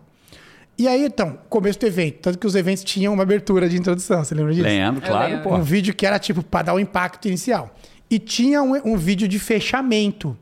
E 0.75 0.87
aí, 0.87 1.05
então, 1.05 1.37
começo 1.47 1.79
do 1.79 1.85
evento. 1.85 2.21
Tanto 2.23 2.39
que 2.39 2.47
os 2.47 2.55
eventos 2.55 2.83
tinham 2.83 3.13
uma 3.13 3.21
abertura 3.21 3.69
de 3.69 3.77
introdução. 3.77 4.23
Você 4.23 4.33
lembra 4.33 4.51
disso? 4.51 4.65
Lembro, 4.65 4.99
claro, 5.05 5.29
lembro. 5.29 5.49
pô. 5.49 5.55
Um 5.55 5.61
vídeo 5.61 5.93
que 5.93 6.07
era 6.07 6.17
tipo 6.17 6.41
para 6.41 6.63
dar 6.63 6.73
o 6.73 6.79
impacto 6.79 7.27
inicial. 7.27 7.69
E 8.09 8.17
tinha 8.17 8.63
um, 8.63 8.73
um 8.83 8.97
vídeo 8.97 9.27
de 9.27 9.37
fechamento. 9.37 10.35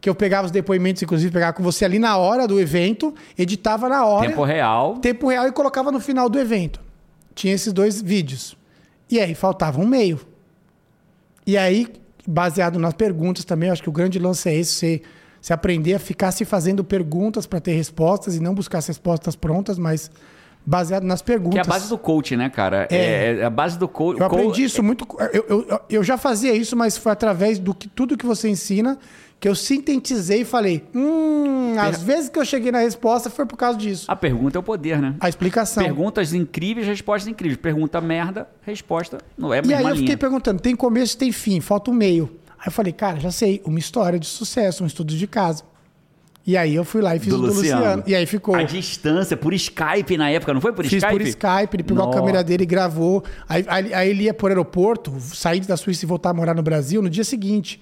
Que 0.00 0.10
eu 0.10 0.16
pegava 0.16 0.46
os 0.46 0.50
depoimentos, 0.50 1.00
inclusive, 1.00 1.32
pegava 1.32 1.52
com 1.52 1.62
você 1.62 1.84
ali 1.84 2.00
na 2.00 2.16
hora 2.16 2.48
do 2.48 2.58
evento, 2.58 3.14
editava 3.38 3.88
na 3.88 4.04
hora 4.04 4.30
Tempo 4.30 4.42
real. 4.42 4.96
tempo 4.96 5.28
real 5.28 5.46
e 5.46 5.52
colocava 5.52 5.92
no 5.92 6.00
final 6.00 6.28
do 6.28 6.40
evento. 6.40 6.80
Tinha 7.36 7.54
esses 7.54 7.72
dois 7.72 8.02
vídeos. 8.02 8.56
E 9.08 9.20
aí 9.20 9.32
faltava 9.32 9.80
um 9.80 9.86
meio. 9.86 10.18
E 11.46 11.56
aí, 11.56 11.86
baseado 12.30 12.78
nas 12.78 12.94
perguntas 12.94 13.44
também, 13.44 13.70
acho 13.70 13.82
que 13.82 13.88
o 13.88 13.92
grande 13.92 14.18
lance 14.18 14.48
é 14.48 14.54
esse, 14.54 14.72
você, 14.72 15.02
você 15.40 15.52
aprender 15.52 15.94
a 15.94 15.98
ficar 15.98 16.30
se 16.30 16.44
fazendo 16.44 16.84
perguntas 16.84 17.44
para 17.44 17.60
ter 17.60 17.72
respostas 17.72 18.36
e 18.36 18.40
não 18.40 18.54
buscar 18.54 18.78
as 18.78 18.86
respostas 18.86 19.34
prontas, 19.34 19.78
mas 19.78 20.10
baseado 20.64 21.02
nas 21.02 21.22
perguntas. 21.22 21.54
Que 21.54 21.58
é 21.58 21.62
a 21.62 21.64
base 21.64 21.88
do 21.88 21.98
coach, 21.98 22.36
né, 22.36 22.48
cara? 22.48 22.86
É, 22.90 23.38
é 23.40 23.44
a 23.44 23.50
base 23.50 23.78
do 23.78 23.88
coach. 23.88 24.20
Eu 24.20 24.26
aprendi 24.26 24.62
isso 24.62 24.82
muito. 24.82 25.06
Eu, 25.32 25.44
eu, 25.48 25.80
eu 25.90 26.04
já 26.04 26.16
fazia 26.16 26.54
isso, 26.54 26.76
mas 26.76 26.96
foi 26.96 27.10
através 27.10 27.58
do 27.58 27.74
que 27.74 27.88
tudo 27.88 28.16
que 28.16 28.26
você 28.26 28.48
ensina 28.48 28.98
que 29.40 29.48
eu 29.48 29.54
sintetizei 29.54 30.42
e 30.42 30.44
falei: 30.44 30.84
hum, 30.94 31.74
às 31.78 32.02
vezes 32.02 32.28
que 32.28 32.38
eu 32.38 32.44
cheguei 32.44 32.70
na 32.70 32.80
resposta 32.80 33.30
foi 33.30 33.46
por 33.46 33.56
causa 33.56 33.78
disso. 33.78 34.04
A 34.06 34.14
pergunta 34.14 34.58
é 34.58 34.60
o 34.60 34.62
poder, 34.62 35.00
né? 35.00 35.14
A 35.18 35.28
explicação. 35.28 35.82
Perguntas 35.82 36.34
incríveis, 36.34 36.86
respostas 36.86 37.26
incríveis. 37.28 37.58
Pergunta 37.60 38.00
merda, 38.00 38.46
resposta 38.62 39.18
não 39.38 39.52
é 39.54 39.62
E 39.64 39.72
aí 39.74 39.82
eu 39.82 39.88
linha. 39.88 39.96
fiquei 39.96 40.16
perguntando: 40.16 40.60
tem 40.60 40.76
começo 40.76 41.14
e 41.14 41.18
tem 41.18 41.32
fim, 41.32 41.60
falta 41.60 41.90
o 41.90 41.94
meio. 41.94 42.30
Aí 42.58 42.66
eu 42.66 42.72
falei: 42.72 42.92
cara, 42.92 43.18
já 43.18 43.30
sei, 43.30 43.62
uma 43.64 43.78
história 43.78 44.18
de 44.18 44.26
sucesso, 44.26 44.84
um 44.84 44.86
estudo 44.86 45.14
de 45.14 45.26
caso. 45.26 45.64
E 46.46 46.56
aí 46.56 46.74
eu 46.74 46.84
fui 46.84 47.00
lá 47.02 47.14
e 47.14 47.18
fiz 47.18 47.28
Do 47.28 47.36
o 47.36 47.38
do 47.42 47.46
Luciano. 47.48 47.80
Luciano. 47.80 48.02
E 48.06 48.14
aí 48.14 48.26
ficou. 48.26 48.54
A 48.54 48.62
distância, 48.62 49.36
por 49.36 49.52
Skype 49.54 50.16
na 50.16 50.30
época, 50.30 50.52
não 50.54 50.60
foi 50.60 50.72
por 50.72 50.84
Fiz 50.84 50.94
Skype? 51.02 51.12
por 51.12 51.20
Skype, 51.22 51.74
ele 51.76 51.82
pegou 51.82 52.04
Nossa. 52.04 52.18
a 52.18 52.20
câmera 52.20 52.42
dele 52.42 52.62
e 52.62 52.66
gravou. 52.66 53.22
Aí, 53.48 53.64
aí- 53.68 53.94
aí 53.94 54.10
ele 54.10 54.24
ia 54.24 54.34
pro 54.34 54.48
aeroporto, 54.48 55.14
sair 55.20 55.60
da 55.60 55.76
Suíça 55.76 56.04
e 56.04 56.08
voltar 56.08 56.30
a 56.30 56.34
morar 56.34 56.54
no 56.54 56.62
Brasil 56.62 57.02
no 57.02 57.10
dia 57.10 57.24
seguinte. 57.24 57.80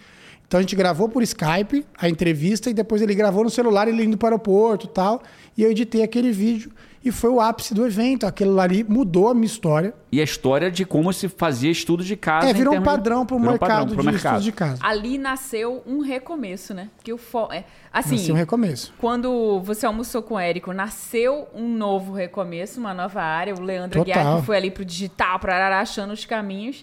Então 0.48 0.58
a 0.58 0.62
gente 0.62 0.74
gravou 0.74 1.10
por 1.10 1.22
Skype 1.22 1.84
a 1.96 2.08
entrevista 2.08 2.70
e 2.70 2.74
depois 2.74 3.02
ele 3.02 3.14
gravou 3.14 3.44
no 3.44 3.50
celular 3.50 3.86
ele 3.86 4.02
indo 4.02 4.16
para 4.16 4.28
o 4.28 4.30
aeroporto 4.30 4.86
e 4.86 4.88
tal. 4.88 5.22
E 5.54 5.62
eu 5.62 5.70
editei 5.70 6.02
aquele 6.02 6.32
vídeo 6.32 6.72
e 7.04 7.12
foi 7.12 7.28
o 7.28 7.38
ápice 7.38 7.74
do 7.74 7.86
evento. 7.86 8.24
Aquilo 8.24 8.58
ali 8.58 8.82
mudou 8.82 9.28
a 9.28 9.34
minha 9.34 9.44
história. 9.44 9.92
E 10.10 10.22
a 10.22 10.24
história 10.24 10.70
de 10.70 10.86
como 10.86 11.12
se 11.12 11.28
fazia 11.28 11.70
estudo 11.70 12.02
de 12.02 12.16
casa. 12.16 12.46
é, 12.46 12.50
em 12.50 12.54
virou 12.54 12.74
um 12.74 12.82
padrão 12.82 13.26
para 13.26 13.36
o 13.36 13.38
um 13.38 13.42
mercado 13.42 13.58
padrão 13.58 13.86
pro 13.88 14.02
de 14.02 14.10
mercado. 14.10 14.16
estudos 14.16 14.44
de 14.44 14.52
casa. 14.52 14.78
Ali 14.82 15.18
nasceu 15.18 15.82
um 15.86 16.00
recomeço, 16.00 16.72
né? 16.72 16.88
Que 17.04 17.12
o 17.12 17.18
fo... 17.18 17.52
é, 17.52 17.64
assim, 17.92 18.14
Assim, 18.14 18.32
um 18.32 18.34
recomeço. 18.34 18.94
quando 18.98 19.60
você 19.60 19.84
almoçou 19.84 20.22
com 20.22 20.34
o 20.34 20.38
Érico, 20.38 20.72
nasceu 20.72 21.46
um 21.54 21.68
novo 21.68 22.14
recomeço, 22.14 22.80
uma 22.80 22.94
nova 22.94 23.20
área. 23.20 23.54
O 23.54 23.60
Leandro 23.60 24.02
Total. 24.02 24.22
Aguiar 24.22 24.42
foi 24.44 24.56
ali 24.56 24.70
pro 24.70 24.82
digital, 24.82 25.38
para 25.38 25.54
Arará, 25.54 25.80
achando 25.80 26.14
os 26.14 26.24
caminhos. 26.24 26.82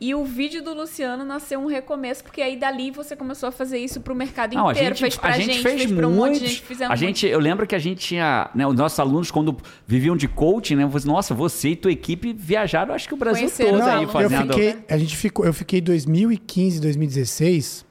E 0.00 0.14
o 0.14 0.24
vídeo 0.24 0.62
do 0.64 0.72
Luciano 0.72 1.26
nasceu 1.26 1.60
um 1.60 1.66
recomeço, 1.66 2.24
porque 2.24 2.40
aí 2.40 2.56
dali 2.56 2.90
você 2.90 3.14
começou 3.14 3.50
a 3.50 3.52
fazer 3.52 3.76
isso 3.76 4.00
pro 4.00 4.14
mercado 4.14 4.54
Não, 4.54 4.68
a 4.68 4.72
inteiro. 4.72 4.94
gente, 4.94 5.00
fez 5.02 5.16
pra 5.16 5.28
a 5.28 5.32
gente, 5.38 5.58
fez, 5.58 5.92
pra 5.92 6.08
um 6.08 6.14
monte 6.14 6.38
de 6.40 6.46
gente, 6.46 6.62
fizemos 6.62 6.90
a 6.90 6.96
gente, 6.96 7.26
eu 7.26 7.38
lembro 7.38 7.66
que 7.66 7.74
a 7.74 7.78
gente 7.78 7.98
tinha, 8.00 8.48
né, 8.54 8.66
os 8.66 8.74
nossos 8.74 8.98
alunos 8.98 9.30
quando 9.30 9.54
viviam 9.86 10.16
de 10.16 10.26
coaching, 10.26 10.76
né, 10.76 10.86
você, 10.86 11.06
nossa, 11.06 11.34
você 11.34 11.70
e 11.70 11.76
tua 11.76 11.92
equipe 11.92 12.32
viajaram, 12.32 12.94
acho 12.94 13.06
que 13.06 13.12
o 13.12 13.16
Brasil 13.18 13.42
Conheceram 13.42 13.72
todo 13.72 13.82
aí 13.82 13.90
alunos. 13.90 14.14
eu 14.14 14.20
fazendo. 14.22 14.54
fiquei, 14.54 14.78
a 14.88 14.96
gente 14.96 15.16
ficou, 15.18 15.44
eu 15.44 15.52
fiquei 15.52 15.82
2015, 15.82 16.80
2016, 16.80 17.84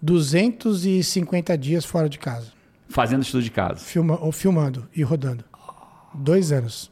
250 0.00 1.58
dias 1.58 1.84
fora 1.84 2.08
de 2.08 2.18
casa. 2.18 2.52
Fazendo 2.88 3.22
estudo 3.22 3.42
de 3.42 3.50
casa. 3.50 3.80
Filma, 3.80 4.18
ou 4.18 4.32
filmando 4.32 4.88
e 4.96 5.02
rodando. 5.02 5.44
Dois 6.14 6.52
anos. 6.52 6.90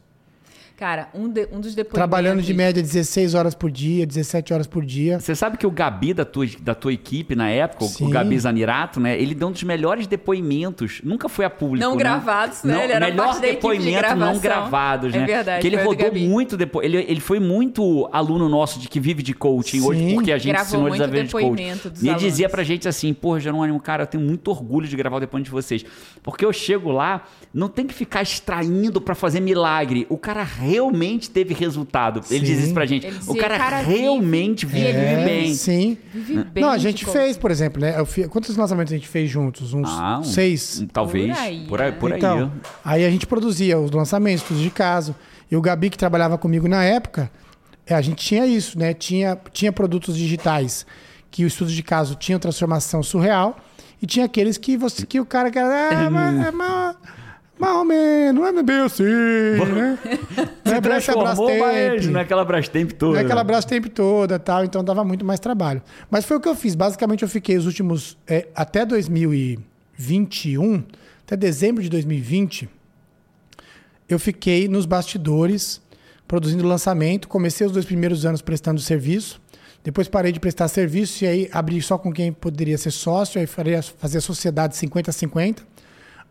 Cara, 0.82 1.08
um, 1.14 1.28
de- 1.28 1.46
um 1.52 1.60
dos 1.60 1.76
depoimentos... 1.76 1.92
Trabalhando 1.94 2.42
de 2.42 2.52
média 2.52 2.82
16 2.82 3.34
horas 3.36 3.54
por 3.54 3.70
dia, 3.70 4.04
17 4.04 4.52
horas 4.52 4.66
por 4.66 4.84
dia. 4.84 5.20
Você 5.20 5.32
sabe 5.32 5.56
que 5.56 5.64
o 5.64 5.70
Gabi 5.70 6.12
da 6.12 6.24
tua, 6.24 6.44
da 6.60 6.74
tua 6.74 6.92
equipe 6.92 7.36
na 7.36 7.48
época, 7.48 7.84
o- 7.84 7.88
Sim. 7.88 8.06
o 8.06 8.10
Gabi 8.10 8.36
Zanirato, 8.36 8.98
né? 8.98 9.16
Ele 9.16 9.32
deu 9.32 9.46
um 9.46 9.52
dos 9.52 9.62
melhores 9.62 10.08
depoimentos. 10.08 11.00
Nunca 11.04 11.28
foi 11.28 11.44
a 11.44 11.50
público. 11.50 11.84
Não 11.86 11.92
né? 11.92 11.98
gravados, 11.98 12.64
né? 12.64 12.74
Não, 12.74 12.82
Ele 12.82 12.92
era 12.94 13.06
melhor 13.06 13.26
parte 13.26 13.40
da 13.42 13.46
equipe 13.46 13.78
de 13.78 13.84
depoimento 13.84 14.16
não 14.16 14.38
gravados, 14.40 15.14
É 15.14 15.18
né? 15.20 15.24
verdade, 15.24 15.60
Que 15.62 15.68
ele 15.68 15.76
rodou 15.84 16.12
muito 16.12 16.56
depois. 16.56 16.84
Ele, 16.84 16.96
ele 16.96 17.20
foi 17.20 17.38
muito 17.38 18.08
aluno 18.12 18.48
nosso 18.48 18.80
de 18.80 18.88
que 18.88 18.98
vive 18.98 19.22
de 19.22 19.34
coaching 19.34 19.82
hoje, 19.82 20.00
Sim. 20.00 20.14
porque 20.14 20.32
a 20.32 20.38
gente 20.38 20.48
Gravou 20.52 20.66
ensinou 20.66 20.88
eles 20.88 21.00
a 21.00 21.04
muito 21.04 21.12
viver 21.14 21.26
de 21.26 21.32
coaching. 21.32 21.48
depoimento 21.50 21.90
dos 21.90 22.02
E 22.02 22.08
ele 22.08 22.18
dizia 22.18 22.48
pra 22.48 22.64
gente 22.64 22.88
assim: 22.88 23.14
Pô, 23.14 23.38
Jerônimo, 23.38 23.78
cara, 23.78 24.02
eu 24.02 24.06
tenho 24.08 24.24
muito 24.24 24.48
orgulho 24.50 24.88
de 24.88 24.96
gravar 24.96 25.18
o 25.18 25.20
depoimento 25.20 25.44
de 25.48 25.52
vocês. 25.52 25.84
Porque 26.24 26.44
eu 26.44 26.52
chego 26.52 26.90
lá, 26.90 27.22
não 27.54 27.68
tem 27.68 27.86
que 27.86 27.94
ficar 27.94 28.20
extraindo 28.22 29.00
pra 29.00 29.14
fazer 29.14 29.38
milagre. 29.38 30.08
O 30.08 30.18
cara 30.18 30.42
realmente 30.72 31.30
teve 31.30 31.54
resultado. 31.54 32.20
Ele 32.30 32.40
Sim. 32.46 32.52
diz 32.52 32.64
isso 32.64 32.74
pra 32.74 32.86
gente. 32.86 33.06
Ele 33.06 33.16
o 33.16 33.18
dizia, 33.18 33.40
cara, 33.40 33.58
"Cara, 33.58 33.82
vive- 33.82 34.00
realmente 34.00 34.66
vive, 34.66 34.86
É, 34.88 35.24
bem. 35.24 35.54
Sim. 35.54 35.96
Vive 36.12 36.44
bem 36.44 36.62
Não, 36.62 36.70
a 36.70 36.78
gente 36.78 37.04
fez, 37.04 37.36
por 37.36 37.50
exemplo, 37.50 37.80
né? 37.80 37.94
eu 37.98 38.06
fi- 38.06 38.28
Quantos 38.28 38.56
lançamentos 38.56 38.92
a 38.92 38.96
gente 38.96 39.08
fez 39.08 39.30
juntos? 39.30 39.72
Uns 39.74 39.88
Ah, 39.88 40.18
um- 40.20 40.24
seis. 40.24 40.80
um- 40.80 40.86
talvez. 40.86 41.26
Por 41.36 41.40
aí, 41.42 41.66
Por 41.68 41.82
aí, 41.82 41.90
né? 41.90 41.96
por 41.98 42.12
aí. 42.12 42.18
então, 42.18 42.52
aí 42.84 43.04
a 43.04 43.10
gente 43.10 43.26
produzia 43.26 43.78
os 43.78 43.90
lançamentos, 43.90 44.42
tudo 44.44 44.60
de 44.60 44.70
caso. 44.70 45.14
E 45.50 45.56
o 45.56 45.60
Gabi, 45.60 45.90
que 45.90 45.98
trabalhava 45.98 46.38
comigo 46.38 46.66
na 46.66 46.82
época, 46.84 47.30
é, 47.86 47.94
a 47.94 48.00
gente 48.00 48.24
tinha 48.24 48.46
isso, 48.46 48.78
né? 48.78 48.94
Tinha, 48.94 49.38
tinha 49.52 49.70
produtos 49.72 50.16
digitais 50.16 50.86
que 51.30 51.44
o 51.44 51.46
estudo 51.46 51.70
de 51.70 51.82
caso 51.82 52.14
tinha 52.14 52.38
transformação 52.38 53.02
surreal. 53.02 53.56
E 54.00 54.06
tinha 54.06 54.24
aqueles 54.26 54.58
que, 54.58 54.76
você, 54.76 55.06
que 55.06 55.20
o 55.20 55.24
cara 55.24 55.48
que 55.48 55.56
era. 55.58 56.06
Ah, 56.06 56.10
mas, 56.10 56.46
é 56.46 56.50
menos, 57.84 58.34
não 58.34 58.46
é 58.46 58.62
bem 58.62 58.76
assim, 58.80 59.02
né? 59.04 59.98
Não 60.64 60.72
Se 60.72 60.78
é 60.78 60.80
pra 60.80 60.96
essa 60.96 61.12
transformou, 61.12 61.46
Brastemp. 61.58 61.94
mas 61.96 62.06
naquela 62.08 62.44
Brastemp 62.44 62.92
toda. 62.92 63.12
Não 63.12 63.20
é 63.20 63.24
aquela 63.24 63.44
braço 63.44 63.66
tempo 63.68 63.88
toda 63.90 64.38
tal, 64.38 64.64
então 64.64 64.82
dava 64.82 65.04
muito 65.04 65.24
mais 65.24 65.38
trabalho. 65.40 65.82
Mas 66.10 66.24
foi 66.24 66.36
o 66.38 66.40
que 66.40 66.48
eu 66.48 66.54
fiz. 66.54 66.74
Basicamente, 66.74 67.22
eu 67.22 67.28
fiquei 67.28 67.56
os 67.56 67.66
últimos. 67.66 68.16
é, 68.26 68.48
até 68.54 68.84
2021, 68.86 70.82
até 71.26 71.36
dezembro 71.36 71.82
de 71.82 71.88
2020, 71.88 72.68
eu 74.08 74.18
fiquei 74.18 74.68
nos 74.68 74.86
bastidores, 74.86 75.80
produzindo 76.26 76.66
lançamento. 76.66 77.28
Comecei 77.28 77.66
os 77.66 77.72
dois 77.72 77.84
primeiros 77.84 78.24
anos 78.24 78.40
prestando 78.42 78.80
serviço. 78.80 79.40
Depois 79.84 80.06
parei 80.08 80.30
de 80.32 80.38
prestar 80.38 80.68
serviço 80.68 81.24
e 81.24 81.26
aí 81.26 81.48
abri 81.52 81.80
só 81.82 81.98
com 81.98 82.12
quem 82.12 82.32
poderia 82.32 82.78
ser 82.78 82.90
sócio. 82.92 83.40
Aí 83.40 83.46
farei 83.46 83.74
a- 83.74 83.82
fazer 83.82 84.18
a 84.18 84.20
sociedade 84.20 84.74
50-50. 84.76 85.58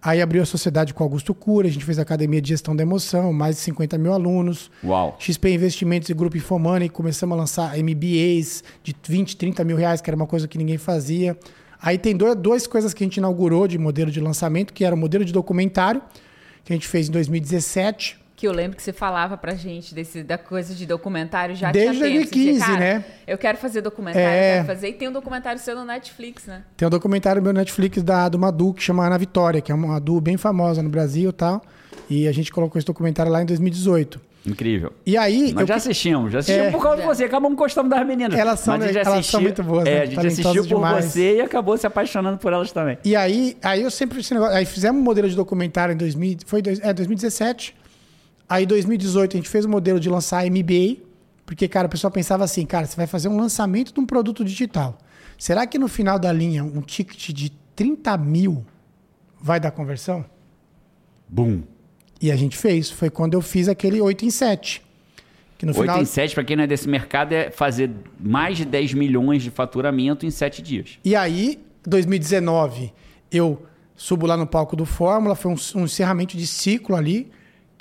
Aí 0.04 0.20
abriu 0.20 0.42
a 0.42 0.46
sociedade 0.46 0.96
com 0.96 1.04
Augusto 1.04 1.32
Cura, 1.34 1.68
a 1.68 1.72
gente 1.72 1.86
fez 1.86 2.00
a 2.00 2.02
Academia 2.02 2.42
de 2.42 2.50
Gestão 2.50 2.76
da 2.76 2.82
Emoção, 2.82 3.32
mais 3.32 3.58
de 3.58 3.62
50 3.62 4.00
mil 4.00 4.12
alunos. 4.12 4.72
Uau. 4.84 5.16
XP 5.20 5.54
Investimentos 5.54 6.10
e 6.10 6.14
Grupo 6.14 6.36
Infomoney, 6.38 6.90
começamos 6.90 7.36
a 7.36 7.40
lançar 7.40 7.78
MBAs 7.78 8.64
de 8.82 8.96
20, 9.08 9.38
30 9.38 9.64
mil 9.64 9.78
reais, 9.78 10.02
que 10.02 10.10
era 10.10 10.16
uma 10.16 10.26
coisa 10.26 10.48
que 10.48 10.58
ninguém 10.58 10.80
fazia. 10.80 11.38
Aí 11.80 11.98
tem 11.98 12.16
duas 12.16 12.66
coisas 12.66 12.94
que 12.94 13.04
a 13.04 13.06
gente 13.06 13.18
inaugurou 13.18 13.68
de 13.68 13.78
modelo 13.78 14.10
de 14.10 14.20
lançamento, 14.20 14.74
que 14.74 14.84
era 14.84 14.94
o 14.96 14.98
modelo 14.98 15.24
de 15.24 15.34
documentário, 15.34 16.02
que 16.64 16.74
a 16.74 16.76
gente 16.76 16.88
fez 16.88 17.08
em 17.08 17.12
2017. 17.12 18.21
Que 18.42 18.48
eu 18.48 18.52
lembro 18.54 18.76
que 18.76 18.82
você 18.82 18.92
falava 18.92 19.38
pra 19.38 19.54
gente 19.54 19.94
desse, 19.94 20.24
da 20.24 20.36
coisa 20.36 20.74
de 20.74 20.88
documentário 20.88 21.56
já 21.56 21.72
Desde 21.72 21.92
tinha 22.00 22.10
tempo. 22.10 22.24
Você 22.26 22.30
dizia, 22.32 22.52
2015, 22.54 22.66
"Cara, 22.66 22.80
né? 22.80 23.06
Eu 23.28 23.38
quero 23.38 23.56
fazer 23.60 23.82
documentário, 23.82 24.28
É. 24.28 24.54
quero 24.56 24.66
fazer. 24.66 24.88
E 24.90 24.94
tem 24.94 25.08
um 25.10 25.12
documentário 25.12 25.62
seu 25.62 25.76
no 25.76 25.86
Netflix, 25.86 26.48
né? 26.48 26.64
Tem 26.76 26.88
um 26.88 26.90
documentário 26.90 27.40
meu 27.40 27.54
Netflix 27.54 28.02
da, 28.02 28.28
de 28.28 28.36
uma 28.38 28.52
duo 28.52 28.74
que 28.74 28.82
chama 28.82 29.06
Ana 29.06 29.20
Vitória, 29.20 29.62
que 29.62 29.72
é 29.72 29.76
uma 29.76 30.00
duo 30.02 30.20
bem 30.20 30.38
famosa 30.38 30.82
no 30.82 30.90
Brasil 30.90 31.30
e 31.30 31.34
tal. 31.34 31.62
E 32.10 32.28
a 32.28 32.32
gente 32.32 32.52
colocou 32.52 32.80
esse 32.80 32.86
documentário 32.88 33.32
lá 33.32 33.44
em 33.44 33.46
2018. 33.46 34.20
Incrível. 34.44 34.92
E 35.06 35.16
aí. 35.16 35.52
Nós 35.54 35.62
eu 35.62 35.68
já 35.68 35.76
assistimos, 35.76 36.32
já 36.34 36.40
assistimos 36.40 36.70
É. 36.70 36.72
por 36.72 36.82
causa 36.82 37.00
de 37.02 37.06
você. 37.08 37.26
Acabamos 37.26 37.56
gostando 37.56 37.90
das 37.90 38.08
meninas. 38.08 38.34
Elas 38.40 38.60
são- 38.60 38.74
elas 38.74 38.92
são 39.04 39.14
assistiu- 39.20 39.42
muito 39.42 39.62
boas, 39.62 39.84
né? 39.84 39.92
É, 39.92 40.02
a 40.02 40.06
gente 40.08 40.18
assistiu 40.28 40.64
por 40.64 40.78
demais. 40.78 41.06
você 41.06 41.36
e 41.36 41.42
acabou 41.42 41.78
se 41.78 41.86
apaixonando 41.86 42.40
por 42.40 42.52
elas 42.52 42.72
também. 42.72 42.98
E 43.06 43.16
aí, 43.16 43.56
aí 43.62 43.84
eu 43.84 43.92
sempre 43.92 44.20
esse 44.20 44.34
negócio, 44.34 44.56
aí 44.58 44.66
fizemos 44.66 45.00
um 45.00 45.04
modelo 45.04 45.30
de 45.30 45.36
documentário 45.36 45.94
em 45.94 45.98
2000, 45.98 46.38
foi 46.48 46.64
dois- 46.64 46.80
é, 46.80 46.92
2017. 46.92 47.76
Aí 48.52 48.66
em 48.66 48.68
2018 48.68 49.38
a 49.38 49.38
gente 49.38 49.48
fez 49.48 49.64
o 49.64 49.70
modelo 49.70 49.98
de 49.98 50.10
lançar 50.10 50.44
MBA, 50.44 50.98
porque 51.46 51.70
cara, 51.70 51.88
o 51.88 51.90
pessoal 51.90 52.12
pensava 52.12 52.44
assim, 52.44 52.66
cara, 52.66 52.86
você 52.86 52.98
vai 52.98 53.08
fazer 53.08 53.30
um 53.30 53.38
lançamento 53.38 53.94
de 53.94 54.00
um 54.02 54.06
produto 54.06 54.44
digital. 54.44 54.98
Será 55.38 55.66
que 55.66 55.80
no 55.80 55.88
final 55.88 56.20
da 56.20 56.34
linha 56.34 56.62
um 56.62 56.82
ticket 56.82 57.30
de 57.30 57.50
30 57.78 58.18
mil 58.18 58.66
vai 59.40 59.58
dar 59.58 59.72
conversão? 59.72 60.26
Bum. 61.30 61.62
E 62.22 62.30
a 62.30 62.36
gente 62.36 62.58
fez. 62.58 62.92
Foi 62.92 63.10
quando 63.10 63.36
eu 63.36 63.42
fiz 63.42 63.70
aquele 63.70 64.02
8 64.02 64.26
em 64.26 64.30
7. 64.30 64.82
Que 65.58 65.66
no 65.66 65.72
8 65.72 65.80
final 65.80 66.02
em 66.02 66.06
7, 66.06 66.36
pra 66.36 66.44
quem 66.44 66.58
não 66.58 66.66
é 66.66 66.68
desse 66.68 66.90
mercado, 66.90 67.32
é 67.32 67.50
fazer 67.52 67.90
mais 68.20 68.58
de 68.58 68.66
10 68.66 68.96
milhões 68.96 69.42
de 69.44 69.50
faturamento 69.50 70.26
em 70.26 70.30
7 70.30 70.62
dias. 70.62 71.00
E 71.06 71.16
aí, 71.16 71.58
2019, 71.88 72.92
eu 73.32 73.66
subo 73.96 74.26
lá 74.26 74.36
no 74.36 74.46
palco 74.46 74.76
do 74.76 74.86
Fórmula, 74.86 75.36
foi 75.36 75.54
um, 75.54 75.80
um 75.80 75.86
encerramento 75.86 76.36
de 76.36 76.46
ciclo 76.46 76.98
ali, 76.98 77.32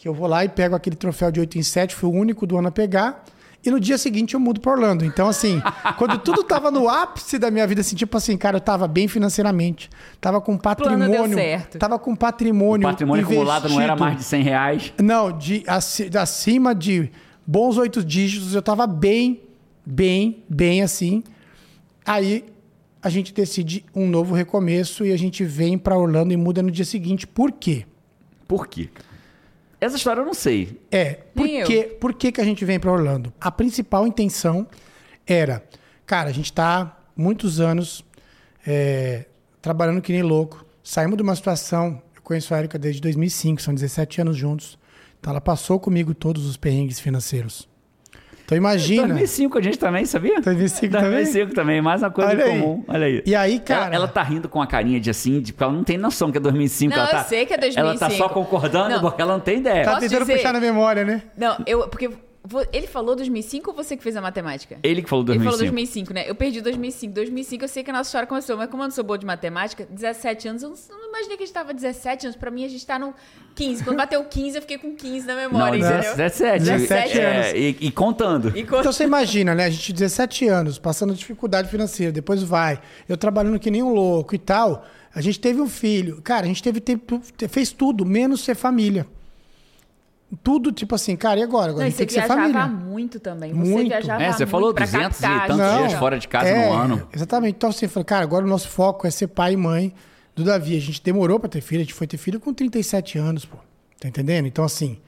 que 0.01 0.09
eu 0.09 0.15
vou 0.15 0.27
lá 0.27 0.43
e 0.43 0.49
pego 0.49 0.75
aquele 0.75 0.97
troféu 0.97 1.31
de 1.31 1.41
8 1.41 1.59
em 1.59 1.63
7, 1.63 1.95
fui 1.95 2.09
o 2.09 2.13
único 2.13 2.47
do 2.47 2.57
ano 2.57 2.69
a 2.69 2.71
pegar. 2.71 3.23
E 3.63 3.71
no 3.71 3.79
dia 3.79 3.99
seguinte 3.99 4.33
eu 4.33 4.41
mudo 4.41 4.59
para 4.59 4.73
Orlando. 4.73 5.05
Então, 5.05 5.29
assim, 5.29 5.61
quando 5.99 6.17
tudo 6.17 6.43
tava 6.43 6.71
no 6.71 6.89
ápice 6.89 7.39
da 7.39 7.51
minha 7.51 7.67
vida, 7.67 7.83
assim, 7.83 7.95
tipo 7.95 8.17
assim, 8.17 8.35
cara, 8.35 8.57
eu 8.57 8.63
tava 8.63 8.89
bem 8.89 9.07
financeiramente. 9.07 9.91
Tava 10.19 10.41
com 10.41 10.57
patrimônio. 10.57 11.11
deu 11.11 11.35
certo. 11.35 11.79
Tava 11.79 11.99
com 11.99 12.17
patrimônio. 12.17 12.89
O 12.89 12.91
patrimônio 12.91 13.27
acumulado 13.27 13.69
não 13.69 13.79
era 13.79 13.93
investido. 13.93 14.01
mais 14.03 14.17
de 14.17 14.25
100 14.25 14.43
reais. 14.43 14.93
Não, 15.03 15.37
de 15.37 15.65
acima 15.69 16.75
de 16.75 17.11
bons 17.47 17.77
oito 17.77 18.03
dígitos, 18.03 18.55
eu 18.55 18.63
tava 18.63 18.87
bem, 18.87 19.43
bem, 19.85 20.43
bem 20.49 20.81
assim. 20.81 21.23
Aí 22.07 22.47
a 23.03 23.11
gente 23.11 23.35
decide 23.35 23.85
um 23.95 24.09
novo 24.09 24.35
recomeço 24.35 25.05
e 25.05 25.13
a 25.13 25.19
gente 25.19 25.45
vem 25.45 25.77
para 25.77 25.95
Orlando 25.95 26.33
e 26.33 26.39
muda 26.39 26.63
no 26.63 26.71
dia 26.71 26.87
seguinte. 26.87 27.27
Por 27.27 27.53
quê? 27.53 27.85
Por 28.49 28.67
quê? 28.67 28.89
Essa 29.81 29.97
história 29.97 30.21
eu 30.21 30.27
não 30.27 30.35
sei. 30.35 30.79
É, 30.91 31.15
por, 31.15 31.47
quê, 31.47 31.97
por 31.99 32.13
que, 32.13 32.33
que 32.33 32.41
a 32.41 32.45
gente 32.45 32.65
vem 32.65 32.79
para 32.79 32.93
Orlando? 32.93 33.33
A 33.41 33.51
principal 33.51 34.07
intenção 34.07 34.67
era, 35.27 35.65
cara, 36.05 36.29
a 36.29 36.33
gente 36.33 36.53
tá 36.53 36.99
muitos 37.17 37.61
anos 37.61 38.05
é, 38.67 39.25
trabalhando 39.63 40.03
que 40.03 40.13
nem 40.13 40.23
louco. 40.23 40.67
Saímos 40.83 41.17
de 41.17 41.23
uma 41.23 41.35
situação, 41.35 42.03
eu 42.15 42.21
conheço 42.23 42.55
a 42.55 42.59
Erika 42.59 42.79
desde 42.79 43.01
2005, 43.01 43.63
são 43.63 43.73
17 43.73 44.21
anos 44.21 44.37
juntos. 44.37 44.79
Então 45.19 45.31
ela 45.31 45.41
passou 45.41 45.81
comigo 45.81 46.15
todos 46.15 46.45
os 46.45 46.57
perrengues 46.59 47.01
financeiros. 47.01 47.67
Então 48.51 48.59
imagina. 48.59 49.07
2005 49.07 49.59
a 49.59 49.63
gente 49.63 49.79
também, 49.79 50.05
sabia? 50.05 50.41
2005 50.41 50.93
também? 50.93 51.11
2005 51.13 51.55
também, 51.55 51.81
mais 51.81 52.03
uma 52.03 52.11
coisa 52.11 52.31
Olha 52.31 52.45
comum. 52.47 52.85
Olha 52.89 53.07
aí. 53.07 53.23
E 53.25 53.33
aí, 53.37 53.61
cara. 53.61 53.87
Ela, 53.87 53.95
ela 53.95 54.09
tá 54.09 54.25
rindo 54.25 54.49
com 54.49 54.61
a 54.61 54.67
carinha 54.67 54.99
de 54.99 55.09
assim, 55.09 55.41
de, 55.41 55.53
porque 55.53 55.63
ela 55.63 55.73
não 55.73 55.85
tem 55.85 55.97
noção 55.97 56.33
que 56.33 56.39
é 56.39 56.41
2005. 56.41 56.91
Não, 56.93 57.01
ela 57.01 57.09
eu 57.13 57.17
tá, 57.17 57.25
sei 57.25 57.47
que 57.47 57.55
é 57.55 57.57
Ela 57.57 57.95
tá 57.97 58.09
2005. 58.09 58.13
só 58.19 58.29
concordando 58.29 58.91
Não. 58.91 59.01
porque 59.01 59.23
ela 59.23 59.35
não 59.35 59.41
tem 59.41 59.59
ideia. 59.59 59.85
Tá 59.85 59.91
Posso 59.93 60.01
tentando 60.03 60.23
dizer- 60.23 60.37
puxar 60.39 60.53
na 60.53 60.59
memória, 60.59 61.05
né? 61.05 61.23
Não, 61.39 61.59
eu. 61.65 61.87
Porque 61.87 62.11
ele 62.73 62.87
falou 62.87 63.15
2005 63.15 63.71
ou 63.71 63.77
você 63.77 63.97
que 63.97 64.03
fez 64.03 64.17
a 64.17 64.21
matemática? 64.21 64.79
Ele 64.83 65.03
que 65.03 65.09
falou 65.09 65.23
Ele 65.25 65.39
2005. 65.39 65.45
falou 65.45 65.59
2005, 65.59 66.15
né? 66.15 66.25
Eu 66.31 66.35
perdi 66.35 66.61
2005. 66.61 67.13
2005 67.15 67.65
eu 67.65 67.69
sei 67.69 67.85
que 67.85 67.91
a 67.91 67.93
nossa 67.93 68.09
história 68.09 68.27
começou, 68.27 68.57
mas 68.57 68.71
como 68.71 68.83
eu 68.83 68.87
não 68.89 68.95
sou 68.95 69.05
boa 69.05 69.19
de 69.19 69.27
matemática, 69.27 69.87
17 69.91 70.49
anos, 70.49 70.63
eu 70.63 70.71
não, 70.71 70.77
não 70.99 71.09
imaginei 71.11 71.37
que 71.37 71.43
a 71.43 71.47
gente 71.47 71.55
tava 71.55 71.75
17 71.75 72.27
anos. 72.27 72.37
Pra 72.37 72.51
mim, 72.51 72.65
a 72.65 72.69
gente 72.69 72.87
tá 72.87 72.99
no 72.99 73.15
15. 73.55 73.85
Quando 73.85 73.97
bateu 73.99 74.25
15, 74.25 74.57
eu 74.57 74.63
fiquei 74.63 74.79
com 74.79 74.95
15 74.97 75.27
na 75.27 75.35
Não, 75.35 75.41
memória, 75.43 75.79
entendeu? 75.79 76.17
17. 76.17 76.65
17 76.65 77.19
é, 77.21 77.25
anos. 77.37 77.53
E, 77.55 77.77
e 77.87 77.91
contando. 77.93 78.49
E 78.57 78.65
quando- 78.65 78.81
Então 78.81 78.93
você 78.93 79.05
imagina, 79.05 79.55
né? 79.55 79.65
A 79.67 79.71
gente 79.71 79.93
17 79.93 80.49
anos, 80.49 80.79
passando 80.79 81.13
dificuldade 81.15 81.69
financeira, 81.69 82.11
depois 82.11 82.43
vai, 82.43 82.81
eu 83.09 83.17
trabalhando 83.17 83.59
que 83.59 83.71
nem 83.71 83.83
um 83.83 83.93
louco 83.93 84.35
e 84.35 84.39
tal. 84.39 84.85
A 85.15 85.21
gente 85.21 85.39
teve 85.41 85.61
um 85.61 85.69
filho. 85.69 86.23
Cara, 86.23 86.45
a 86.45 86.49
gente 86.49 86.63
teve 86.63 86.81
tempo, 86.81 87.21
fez 87.49 87.71
tudo, 87.73 88.07
menos 88.07 88.41
ser 88.43 88.55
família. 88.55 89.07
Tudo 90.45 90.71
tipo 90.71 90.95
assim, 90.95 91.17
cara, 91.17 91.41
e 91.41 91.43
agora? 91.43 91.71
Agora 91.71 91.79
Não, 91.79 91.85
a 91.85 91.89
e 91.89 91.91
gente 91.91 91.97
você 91.97 91.99
tem 91.99 92.07
que 92.07 92.13
ser 92.15 92.21
viajava 92.21 92.41
família. 92.41 92.67
muito 92.87 93.19
também. 93.19 93.53
Você 93.53 93.71
Muito. 93.71 93.89
viajava 93.89 94.23
É, 94.23 94.33
você 94.33 94.39
muito 94.45 94.51
falou 94.51 94.73
pra 94.75 94.85
200 94.87 95.19
e 95.19 95.23
tantos 95.23 95.57
gente. 95.57 95.79
dias 95.79 95.93
fora 95.95 96.19
de 96.19 96.29
casa 96.29 96.49
É, 96.49 96.67
no 96.69 96.73
ano. 96.73 97.09
Exatamente. 97.13 97.57
Então 97.57 97.71
assim, 97.71 97.87
eu 97.87 97.91
falei, 97.91 98.05
cara, 98.05 98.23
agora 98.23 98.45
o 98.45 98.49
nosso 98.49 98.69
foco 98.69 99.07
é 99.07 99.11
ser 99.11 99.27
pai 99.27 99.55
e 99.55 99.57
mãe 99.57 99.93
do 100.37 100.45
Davi. 100.45 100.77
A 100.77 100.81
gente 100.81 101.03
demorou 101.03 101.41
pra 101.41 101.49
ter 101.49 101.61
filho, 101.61 101.81
a 101.81 101.85
gente 101.85 101.95
foi 101.95 102.07
ter 102.07 102.17
filho 102.17 102.39
com 102.39 102.55
37 102.55 103.19
anos, 103.19 103.45
pô. 103.45 103.57
Tá 104.01 104.07
entendendo? 104.09 104.47
Então 104.47 104.65
assim, 104.65 104.99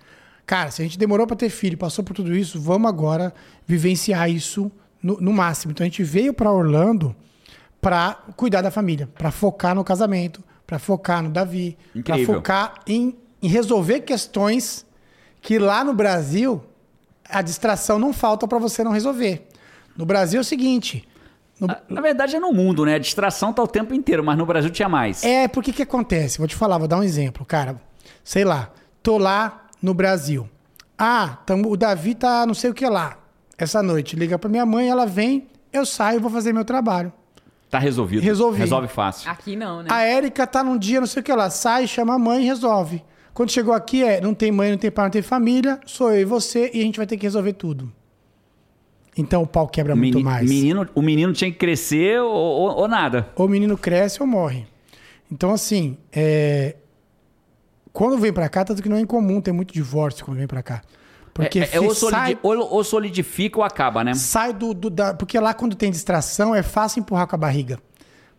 cara, 0.45 0.71
se 0.73 0.83
a 0.83 0.85
gente 0.85 0.99
demorou 0.99 1.27
pra 1.27 1.37
ter 1.37 1.51
filho, 1.51 1.79
passou 1.79 2.05
por 2.05 2.15
tudo 2.15 2.35
isso, 2.35 2.61
vamos 2.61 2.89
agora 2.89 3.33
vivenciar 3.67 4.29
isso 4.29 4.73
no, 5.01 5.21
no 5.21 5.33
máximo. 5.33 5.71
Então 5.71 5.85
a 5.85 5.89
gente 5.89 6.03
veio 6.03 6.35
pra 6.35 6.51
Orlando 6.51 7.15
pra 7.81 8.19
cuidar 8.37 8.61
da 8.63 8.71
família, 8.73 9.09
pra 9.17 9.31
focar 9.31 9.75
no 9.75 9.85
casamento, 9.85 10.43
pra 10.67 10.79
focar 10.81 11.23
no 11.23 11.31
Davi, 11.31 11.77
pra 11.93 12.01
Incrível. 12.17 12.35
focar 12.35 12.75
em, 12.87 13.17
em 13.41 13.49
resolver 13.49 14.01
questões 14.01 14.85
que 15.43 15.59
lá 15.59 15.85
no 15.85 15.93
Brasil 15.93 16.63
a 17.29 17.43
distração 17.43 17.99
não 17.99 18.13
falta 18.13 18.49
pra 18.49 18.59
você 18.59 18.83
não 18.83 18.93
resolver. 18.93 19.47
No 19.97 20.07
Brasil 20.07 20.39
é 20.39 20.41
o 20.41 20.45
seguinte, 20.45 21.07
no- 21.61 21.67
Na- 21.67 21.81
Na 21.89 22.01
verdade 22.01 22.35
é 22.37 22.41
no 22.41 22.53
mundo, 22.53 22.85
né? 22.87 22.95
A 22.95 22.99
distração 22.99 23.53
tá 23.53 23.63
o 23.63 23.67
tempo 23.69 23.93
inteiro, 23.95 24.25
mas 24.25 24.39
no 24.39 24.47
Brasil 24.47 24.71
tinha 24.71 24.89
mais. 24.89 25.23
É, 25.23 25.47
porque 25.49 25.73
que 25.73 25.83
acontece? 25.83 26.39
Vou 26.39 26.47
te 26.49 26.57
falar, 26.57 26.79
vou 26.79 26.89
dar 26.89 26.99
um 26.99 27.03
exemplo, 27.03 27.45
cara. 27.45 27.81
Sei 28.25 28.45
lá, 28.45 28.71
tô 29.03 29.19
lá 29.19 29.67
no 29.83 29.93
Brasil. 29.93 30.49
Ah, 30.99 31.39
tamo, 31.45 31.71
o 31.71 31.77
Davi 31.77 32.15
tá 32.15 32.47
não 32.47 32.55
sei 32.55 32.71
o 32.71 32.75
que 32.75 32.87
lá. 32.89 33.19
Essa 33.59 33.83
noite, 33.83 34.17
liga 34.17 34.39
pra 34.39 34.49
minha 34.49 34.65
mãe, 34.67 34.89
ela 34.89 35.05
vem, 35.07 35.47
eu 35.73 35.85
saio, 35.85 36.21
vou 36.21 36.31
fazer 36.31 36.53
meu 36.53 36.65
trabalho. 36.65 37.13
Tá 37.71 37.79
resolvido. 37.79 38.23
Resolvi. 38.23 38.59
Resolve 38.59 38.89
fácil. 38.89 39.31
Aqui 39.31 39.57
não, 39.57 39.83
né? 39.83 39.89
A 39.91 40.03
Érica 40.03 40.47
tá 40.47 40.63
num 40.63 40.77
dia, 40.77 41.01
não 41.01 41.07
sei 41.07 41.21
o 41.21 41.25
que 41.25 41.33
lá, 41.33 41.49
sai, 41.49 41.87
chama 41.87 42.15
a 42.15 42.19
mãe 42.19 42.43
e 42.43 42.47
resolve. 42.47 43.03
Quando 43.35 43.51
chegou 43.51 43.73
aqui, 43.73 44.03
é, 44.05 44.21
não 44.21 44.35
tem 44.35 44.53
mãe, 44.53 44.71
não 44.71 44.79
tem 44.79 44.91
pai, 44.91 45.07
não 45.07 45.11
tem 45.11 45.23
família, 45.23 45.81
sou 45.87 46.11
eu 46.13 46.21
e 46.21 46.25
você, 46.25 46.71
e 46.75 46.81
a 46.81 46.83
gente 46.83 46.97
vai 46.99 47.07
ter 47.07 47.17
que 47.17 47.23
resolver 47.25 47.55
tudo. 47.55 47.91
Então 49.17 49.43
o 49.43 49.47
pau 49.47 49.67
quebra 49.69 49.95
muito 49.95 50.15
meni- 50.15 50.25
mais. 50.25 50.49
menino, 50.49 50.89
o 50.95 51.03
menino 51.03 51.33
tinha 51.33 51.51
que 51.51 51.57
crescer 51.59 52.21
ou, 52.21 52.31
ou- 52.33 52.77
ou 52.79 52.89
nada. 52.89 53.29
ou 53.37 53.47
o 53.47 53.49
menino 53.49 53.77
cresce 53.77 54.21
ou 54.23 54.27
morre. 54.27 54.67
Então, 55.31 55.51
assim, 55.53 55.97
é, 56.13 56.77
quando 57.93 58.19
vem 58.19 58.33
pra 58.33 58.49
cá, 58.49 58.65
tanto 58.65 58.83
que 58.83 58.89
não 58.89 58.97
é 58.97 59.01
incomum 59.01 59.41
ter 59.41 59.53
muito 59.53 59.73
divórcio 59.73 60.25
quando 60.25 60.39
vem 60.39 60.47
pra 60.47 60.63
cá. 60.63 60.83
Porque 61.35 61.61
é, 61.61 61.71
é 61.73 61.81
ou, 61.81 61.95
solidi- 61.95 62.19
sai, 62.21 62.39
ou 62.43 62.85
solidifica 62.85 63.59
ou 63.59 63.65
acaba, 63.65 64.05
né? 64.05 64.13
sai 64.15 64.53
do, 64.53 64.75
do- 64.75 64.91
da, 64.91 65.15
Porque 65.15 65.39
lá, 65.39 65.55
quando 65.55 65.75
tem 65.75 65.91
distração, 65.91 66.55
é 66.55 66.63
fácil 66.63 67.01
empurrar 67.01 67.27
com 67.27 67.35
a 67.35 67.39
barriga. 67.39 67.79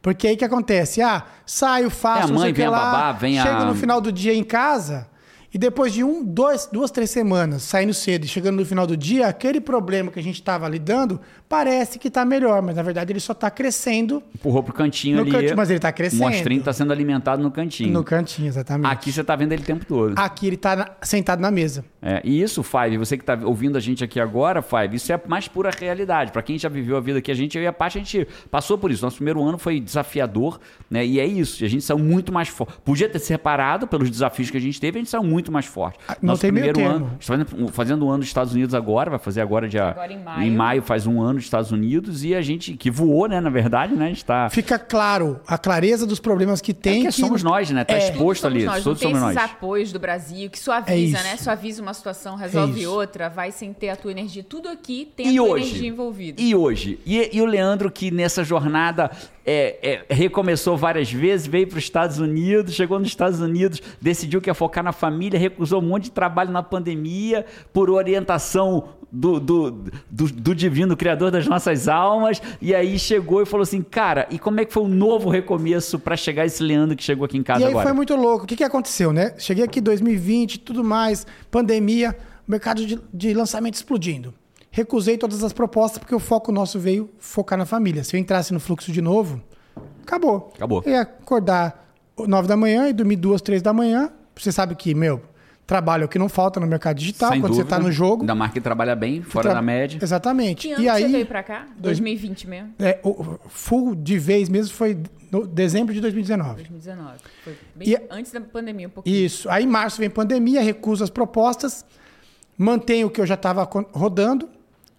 Porque 0.04 0.28
aí 0.28 0.36
que 0.38 0.44
acontece? 0.46 1.02
Ah, 1.02 1.24
saio, 1.46 1.90
faço, 1.90 2.20
É, 2.20 2.24
a 2.26 2.28
não 2.28 2.34
mãe 2.36 2.44
sei 2.44 2.52
o 2.52 2.54
que 2.54 2.58
vem 2.60 2.68
a 2.68 2.70
lá, 2.70 2.92
babá, 2.92 3.12
vem 3.14 3.40
a- 3.40 3.44
chego 3.44 3.64
no 3.66 3.74
final 3.74 4.00
do 4.02 4.12
dia 4.12 4.36
em 4.36 4.44
casa 4.44 5.08
e 5.54 5.58
depois 5.58 5.94
de 5.94 6.04
um, 6.04 6.24
dois, 6.24 6.68
duas, 6.72 6.90
três 6.90 7.10
semanas 7.10 7.62
saindo 7.64 7.94
cedo 7.94 8.26
e 8.26 8.28
chegando 8.28 8.58
no 8.58 8.66
final 8.66 8.88
do 8.88 8.98
dia, 8.98 9.28
aquele 9.28 9.62
problema 9.62 10.12
que 10.12 10.20
a 10.20 10.24
gente 10.24 10.36
estava 10.36 10.68
lidando 10.68 11.20
parece 11.48 12.00
que 12.00 12.08
está 12.08 12.26
melhor, 12.26 12.62
mas 12.62 12.76
na 12.76 12.82
verdade 12.82 13.12
ele 13.14 13.20
só 13.20 13.34
está 13.34 13.52
crescendo 13.52 14.24
Empurrou 14.34 14.64
pro 14.64 14.74
cantinho 14.74 15.20
ali. 15.22 15.30
cantinho, 15.32 15.56
mas 15.56 15.70
ele 15.70 15.78
está 15.78 15.90
O 15.90 15.94
crescendo. 15.94 16.22
mostrinho 16.24 16.64
tá 16.64 16.74
sendo 16.74 16.92
alimentado 16.92 17.44
no 17.44 17.52
cantinho. 17.52 17.92
No 17.94 18.04
cantinho, 18.04 18.48
exatamente. 18.48 18.92
Aqui 18.92 19.12
você 19.12 19.24
tá 19.24 19.36
vendo 19.36 19.52
ele 19.54 19.62
o 19.62 19.66
tempo 19.66 19.86
todo. 19.86 20.18
Aqui 20.18 20.48
ele 20.48 20.58
tá 20.58 20.76
na- 20.76 20.92
sentado 21.04 21.40
na 21.40 21.52
mesa. 21.52 21.86
É, 22.02 22.22
e 22.24 22.42
isso, 22.42 22.64
Five, 22.64 22.98
você 22.98 23.18
que 23.18 23.24
tá 23.24 23.40
ouvindo 23.44 23.78
a 23.78 23.80
gente 23.80 24.04
aqui 24.04 24.20
agora, 24.20 24.62
Five, 24.62 24.96
isso 24.96 25.12
é 25.12 25.16
a 25.16 25.22
mais 25.28 25.48
pura 25.48 25.70
realidade. 25.80 26.32
Pra 26.32 26.42
quem 26.42 26.58
já 26.58 26.68
viveu 26.68 26.98
a 26.98 27.00
vida 27.00 27.20
aqui, 27.20 27.32
a 27.32 27.36
gente, 27.36 27.58
eu 27.58 27.64
e 27.64 27.68
a 27.68 27.72
Paty, 27.74 27.98
a 28.00 28.02
gente 28.02 28.28
passou 28.50 28.78
por 28.78 28.90
isso. 28.92 29.04
Nosso 29.06 29.18
primeiro 29.18 29.42
ano 29.44 29.58
foi 29.58 29.80
desafiador, 29.80 30.60
né? 30.90 31.06
E 31.06 31.20
é 31.20 31.26
isso. 31.26 31.64
A 31.64 31.68
gente 31.68 31.84
saiu 31.84 32.00
muito 32.00 32.34
mais 32.34 32.48
forte. 32.50 32.74
Podia 32.84 33.08
ter 33.08 33.20
se 33.20 33.28
separado 33.28 33.88
pelos 33.88 34.10
desafios 34.10 34.50
que 34.52 34.58
a 34.58 34.62
gente 34.62 34.80
teve, 34.82 34.98
a 34.98 35.02
gente 35.02 35.10
saiu 35.10 35.24
muito 35.24 35.43
mais 35.52 35.66
forte. 35.66 36.00
Ah, 36.08 36.16
não 36.22 36.38
tem 36.38 36.52
meio 36.52 36.72
primeiro 36.74 36.92
termo. 36.92 37.06
ano. 37.06 37.06
A 37.06 37.10
gente 37.14 37.28
tá 37.28 37.46
fazendo, 37.56 37.72
fazendo 37.72 38.06
um 38.06 38.10
ano 38.10 38.20
dos 38.20 38.28
Estados 38.28 38.54
Unidos 38.54 38.74
agora, 38.76 39.10
vai 39.10 39.20
fazer 39.20 39.42
agora 39.42 39.68
dia. 39.68 39.90
Agora 39.90 40.12
em 40.14 40.20
maio. 40.24 40.44
Em 40.44 40.52
maio 40.52 40.82
faz 40.82 41.06
um 41.08 41.22
ano 41.22 41.36
dos 41.36 41.44
Estados 41.44 41.72
Unidos 41.72 42.24
e 42.24 42.34
a 42.36 42.42
gente, 42.42 42.74
que 42.74 42.90
voou, 42.92 43.28
né? 43.28 43.40
Na 43.42 43.50
verdade, 43.50 43.94
né? 43.96 44.06
A 44.06 44.10
gente 44.10 44.26
tá. 44.26 44.50
Fica 44.50 44.78
claro 44.80 45.40
a 45.48 45.58
clareza 45.58 46.06
dos 46.06 46.20
problemas 46.20 46.62
que 46.62 46.74
tem. 46.74 46.94
É 46.94 47.02
que 47.02 47.06
que 47.08 47.12
somos 47.14 47.44
nós, 47.44 47.70
né? 47.72 47.84
Tá 47.84 47.94
É. 47.96 48.10
exposto 48.10 48.42
Somos 48.42 48.56
ali. 48.58 48.66
nós, 48.66 48.84
Todos 48.84 49.02
não 49.02 49.10
tem 49.10 49.16
somos 49.20 49.30
esses 49.36 49.42
nós. 49.42 49.52
apoios 49.52 49.92
do 49.92 50.00
Brasil 50.00 50.50
que 50.50 50.58
É 50.58 50.62
suaviza, 50.62 51.18
isso. 51.18 51.24
né? 51.24 51.38
Suaviza 51.38 51.82
uma 51.82 51.94
situação, 51.94 52.36
resolve 52.36 52.82
isso. 52.82 52.92
outra, 52.92 53.30
vai 53.30 53.52
sem 53.52 53.74
ter 53.74 53.90
a 53.90 53.96
tua 53.96 54.12
energia. 54.12 54.44
Tudo 54.44 54.70
aqui 54.70 55.12
tem 55.16 55.28
E 55.28 55.38
a 55.38 55.42
tua 55.42 55.52
hoje? 55.54 55.66
energia 55.70 55.90
envolvida. 55.90 56.42
E 56.42 56.56
hoje? 56.56 57.00
E, 57.06 57.30
e 57.38 57.42
o 57.42 57.46
Leandro, 57.46 57.90
que 57.92 58.12
nessa 58.12 58.44
jornada 58.44 59.12
é, 59.46 60.04
é, 60.10 60.14
recomeçou 60.14 60.78
várias 60.78 61.12
vezes, 61.12 61.48
veio 61.48 61.68
para 61.68 61.78
os 61.78 61.84
Estados 61.84 62.20
Unidos, 62.20 62.74
chegou 62.74 62.98
nos 63.00 63.08
Estados 63.10 63.40
Unidos, 63.40 63.82
decidiu 64.02 64.42
que 64.42 64.50
ia 64.50 64.54
focar 64.54 64.84
na 64.84 64.92
família, 64.92 65.40
recusou 65.40 65.82
um 65.82 65.86
monte 65.86 66.06
de 66.06 66.12
trabalho 66.12 66.52
na 66.52 66.64
pandemia, 66.64 67.46
por 67.72 67.90
orientação 67.90 68.90
do, 69.12 69.40
do, 69.40 69.72
do, 70.10 70.26
do 70.32 70.56
divino 70.56 70.98
criador 70.98 71.30
das 71.30 71.46
nossas 71.48 71.88
almas, 71.88 72.42
e 72.62 72.74
aí 72.74 72.98
chegou 72.98 73.42
e 73.42 73.46
falou 73.46 73.64
assim, 73.64 73.82
cara, 73.82 74.28
e 74.32 74.40
como 74.40 74.60
é 74.60 74.66
que 74.66 74.74
foi 74.74 74.84
o 74.84 74.88
novo 74.88 75.30
recomeço 75.30 76.00
para 76.00 76.16
chegar 76.16 76.46
esse 76.46 76.64
Leandro 76.64 76.96
que 76.96 77.04
chegou 77.04 77.26
aqui 77.26 77.38
em 77.38 77.44
casa 77.44 77.62
E 77.62 77.66
aí 77.66 77.70
agora? 77.70 77.86
foi 77.86 77.94
muito 77.94 78.16
louco. 78.16 78.46
O 78.46 78.48
que, 78.48 78.56
que 78.56 78.64
aconteceu, 78.64 79.14
né? 79.14 79.34
Cheguei 79.38 79.64
aqui 79.64 79.80
em 79.80 79.84
2020, 79.84 80.60
tudo 80.60 80.84
mais, 80.84 81.28
pandemia, 81.52 82.18
mercado 82.48 82.86
de, 82.86 83.00
de 83.14 83.34
lançamento 83.34 83.76
explodindo. 83.76 84.34
Recusei 84.76 85.20
todas 85.20 85.44
as 85.44 85.54
propostas 85.54 86.00
porque 86.00 86.16
o 86.16 86.20
foco 86.20 86.52
nosso 86.52 86.80
veio 86.80 87.08
focar 87.20 87.60
na 87.60 87.66
família. 87.66 88.04
Se 88.04 88.16
eu 88.16 88.20
entrasse 88.20 88.52
no 88.52 88.60
fluxo 88.60 88.92
de 88.92 89.02
novo, 89.04 89.40
acabou. 90.02 90.52
Acabou. 90.56 90.82
Eu 90.84 90.94
ia 90.94 91.02
acordar 91.02 91.94
9 92.18 92.48
da 92.48 92.58
manhã 92.58 92.90
e 92.90 92.94
dormir 92.94 93.18
duas, 93.18 93.40
três 93.40 93.62
da 93.62 93.72
manhã. 93.72 94.10
Você 94.36 94.52
sabe 94.52 94.74
que, 94.76 94.96
meu, 94.96 95.22
trabalho 95.68 96.02
é 96.02 96.06
o 96.06 96.10
que 96.10 96.18
não 96.18 96.28
falta 96.28 96.60
no 96.60 96.66
mercado 96.66 96.98
digital, 96.98 97.30
Sem 97.32 97.40
quando 97.40 97.54
você 97.54 97.62
dúvida. 97.62 97.78
tá 97.78 97.84
no 97.84 97.92
jogo. 97.92 98.26
Da 98.26 98.34
marca 98.34 98.56
que 98.56 98.62
trabalha 98.62 98.96
bem, 98.96 99.22
fora 99.22 99.44
Tra- 99.50 99.54
da 99.54 99.62
média. 99.62 100.00
Exatamente. 100.02 100.68
Que 100.68 100.74
ano 100.74 100.84
E 100.84 100.90
aí, 100.90 101.04
você 101.04 101.10
veio 101.12 101.26
pra 101.28 101.44
cá? 101.44 101.68
2020 101.78 102.48
mesmo? 102.50 102.74
é, 102.80 103.00
o 103.04 103.38
full 103.50 103.94
de 103.94 104.18
vez 104.18 104.50
mesmo 104.50 104.74
foi 104.74 104.98
no 105.32 105.46
dezembro 105.46 105.94
de 105.94 106.02
2019. 106.02 106.56
2019. 106.64 107.12
Foi 107.44 107.56
bem 107.76 107.90
E- 107.90 108.02
antes 108.10 108.32
da 108.32 108.42
pandemia, 108.42 108.88
um 108.88 108.90
pouquinho. 108.90 109.16
Isso. 109.16 109.48
Aí 109.52 109.66
em 109.66 109.68
março 109.68 110.00
vem 110.00 110.10
pandemia, 110.10 110.64
recuso 110.64 111.04
as 111.04 111.12
propostas, 111.12 111.86
mantenho 112.58 113.06
o 113.06 113.12
que 113.12 113.22
eu 113.22 113.26
já 113.28 113.36
estava 113.36 113.64
rodando, 113.94 114.50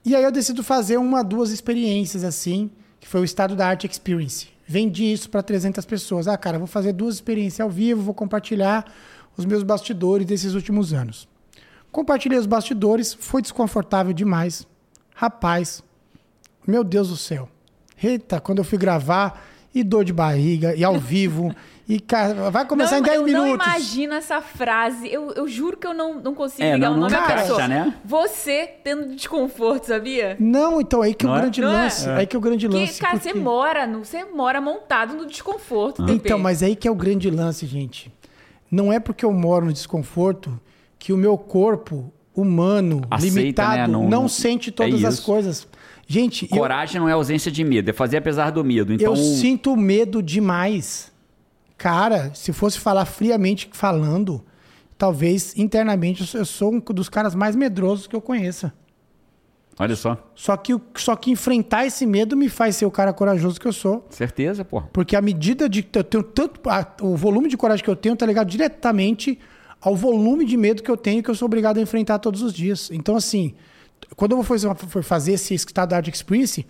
e 0.05 0.15
aí 0.15 0.23
eu 0.23 0.31
decido 0.31 0.63
fazer 0.63 0.97
uma, 0.97 1.23
duas 1.23 1.51
experiências 1.51 2.25
assim, 2.25 2.71
que 3.01 3.09
foi 3.09 3.21
o 3.21 3.25
Estado 3.25 3.57
da 3.57 3.67
Arte 3.67 3.87
Experience. 3.87 4.49
Vendi 4.67 5.13
isso 5.13 5.31
para 5.31 5.43
300 5.43 5.85
pessoas. 5.85 6.27
Ah, 6.29 6.37
cara, 6.37 6.59
vou 6.59 6.67
fazer 6.67 6.93
duas 6.93 7.17
experiências 7.17 7.61
ao 7.61 7.71
vivo, 7.71 8.03
vou 8.03 8.15
compartilhar 8.15 8.91
os 9.37 9.45
meus 9.45 9.63
bastidores 9.63 10.27
desses 10.27 10.55
últimos 10.55 10.93
anos. 10.93 11.29
Compartilhei 11.91 12.39
os 12.39 12.47
bastidores, 12.47 13.15
foi 13.15 13.41
desconfortável 13.41 14.13
demais. 14.13 14.67
Rapaz, 15.15 15.83
meu 16.67 16.83
Deus 16.83 17.09
do 17.09 17.17
céu. 17.17 17.49
Eita, 18.03 18.41
quando 18.41 18.59
eu 18.59 18.65
fui 18.65 18.79
gravar, 18.79 19.41
e 19.75 19.83
dor 19.83 20.05
de 20.05 20.13
barriga, 20.13 20.75
e 20.75 20.85
ao 20.85 20.99
vivo, 20.99 21.55
e 21.87 22.01
cara, 22.01 22.51
vai 22.51 22.65
começar 22.67 22.93
não, 22.93 22.99
em 23.01 23.03
10 23.03 23.17
eu 23.17 23.23
minutos. 23.25 23.49
não 23.49 23.55
imagino 23.55 24.15
essa 24.15 24.41
frase. 24.41 25.07
Eu, 25.13 25.33
eu 25.33 25.47
juro 25.47 25.77
que 25.77 25.87
eu 25.87 25.93
não, 25.93 26.19
não 26.21 26.35
consigo 26.35 26.63
É, 26.63 26.75
ligar 26.75 26.89
não- 26.91 26.97
o 26.97 27.01
nome 27.01 27.13
não 27.13 27.21
da 27.21 27.35
pessoa. 27.35 27.69
né? 27.69 27.95
Você 28.05 28.71
tendo 28.83 29.15
desconforto, 29.15 29.85
sabia? 29.87 30.37
Não, 30.41 30.81
então 30.81 31.03
aí 31.03 31.13
que 31.15 31.27
é 31.27 31.29
o 31.29 31.33
Não 31.33 31.37
é? 31.39 31.41
grande 31.43 31.61
Não 31.61 31.69
é? 31.71 31.73
lance. 31.83 32.09
Aí 32.09 32.27
que 32.27 32.35
é 32.35 32.39
o 32.39 32.43
grande 32.43 32.67
Porque, 32.69 32.81
lance. 32.81 33.01
cara, 33.01 33.13
porque- 33.19 33.29
você 33.33 33.39
mora, 33.39 33.87
no, 33.87 34.05
você 34.05 34.25
mora 34.25 34.61
montado 34.61 35.15
no 35.15 35.27
desconforto. 35.27 36.05
TP. 36.07 36.13
Então, 36.15 36.39
mas 36.39 36.63
aí 36.63 36.75
que 36.75 36.89
é 36.89 36.91
o 36.91 36.95
grande 36.95 37.31
lance, 37.31 37.67
gente. 37.67 38.11
Não 38.71 38.93
é 38.93 38.99
porque 38.99 39.25
eu 39.25 39.33
moro 39.33 39.67
no 39.67 39.73
desconforto 39.73 40.59
que 40.99 41.13
o 41.13 41.17
meu 41.17 41.37
corpo 41.37 42.11
humano, 42.35 43.03
Aceita, 43.11 43.37
limitado, 43.37 43.77
né? 43.77 43.87
não, 43.87 44.03
Não- 44.03 44.23
não- 44.23 44.29
sente 44.29 44.71
é 44.71 44.73
todas 44.73 45.05
as 45.05 45.15
isso. 45.15 45.23
coisas. 45.25 45.69
Gente, 46.07 46.49
eu, 46.51 46.59
Coragem 46.59 47.01
não 47.01 47.09
é 47.09 47.13
ausência 47.13 47.51
de 47.53 47.63
medo, 47.63 47.89
é 47.91 47.93
fazer 47.93 48.17
apesar 48.17 48.51
do 48.51 48.65
medo. 48.65 48.93
Então, 48.93 49.13
eu 49.13 49.17
sinto 49.17 49.77
medo 49.77 50.23
demais. 50.23 51.13
Cara, 51.77 52.33
se 52.35 52.53
fosse 52.53 52.79
falar 52.79 53.05
friamente 53.05 53.69
falando, 53.73 54.45
talvez 54.97 55.57
internamente 55.57 56.25
eu 56.37 56.45
sou- 56.45 56.73
um 56.75 56.81
dos 56.81 57.09
caras 57.09 57.35
mais 57.35 57.57
medrosos 57.57 58.07
que 58.07 58.15
eu 58.17 58.21
conheça. 58.21 58.73
Olha 59.77 59.97
só. 59.97 60.31
Só 60.37 60.57
que, 60.57 60.73
só 60.95 61.17
que 61.17 61.33
enfrentar 61.33 61.85
esse 61.85 62.07
medo 62.07 62.37
me 62.37 62.49
faz 62.49 62.77
ser 62.77 62.87
o 62.87 62.91
cara 62.93 63.13
corajoso 63.13 63.61
que 63.61 63.67
eu 63.67 63.73
sou. 63.73 64.07
Certeza, 64.09 64.65
pô. 64.65 64.81
Porque 64.93 65.17
a 65.17 65.21
medida 65.21 65.69
de 65.69 65.83
que 65.83 65.99
eu 65.99 66.05
tenho 66.05 66.23
tanto. 66.23 66.61
a- 66.71 66.87
o 67.03 67.17
volume 67.17 67.49
de 67.49 67.57
coragem 67.57 67.85
que 67.85 67.91
eu 67.91 67.97
tenho 67.97 68.15
tá 68.15 68.25
ligado 68.25 68.49
diretamente 68.49 69.37
ao 69.81 69.97
volume 69.97 70.45
de 70.45 70.57
medo 70.57 70.81
que 70.83 70.91
eu 70.91 70.97
tenho 70.97 71.23
que 71.25 71.29
eu 71.31 71.35
sou 71.35 71.47
obrigado 71.47 71.79
a 71.79 71.81
enfrentar 71.83 72.21
todos 72.21 72.41
os 72.41 72.53
dias. 72.53 72.89
Então, 72.93 73.17
assim, 73.17 73.53
quando 74.15 74.31
eu 74.33 74.37
vou 74.37 74.45
fazer, 74.45 74.73
fazer 75.03 75.33
esse 75.33 75.55
Estado 75.55 75.93
Art 75.93 76.07
Experience, 76.07 76.65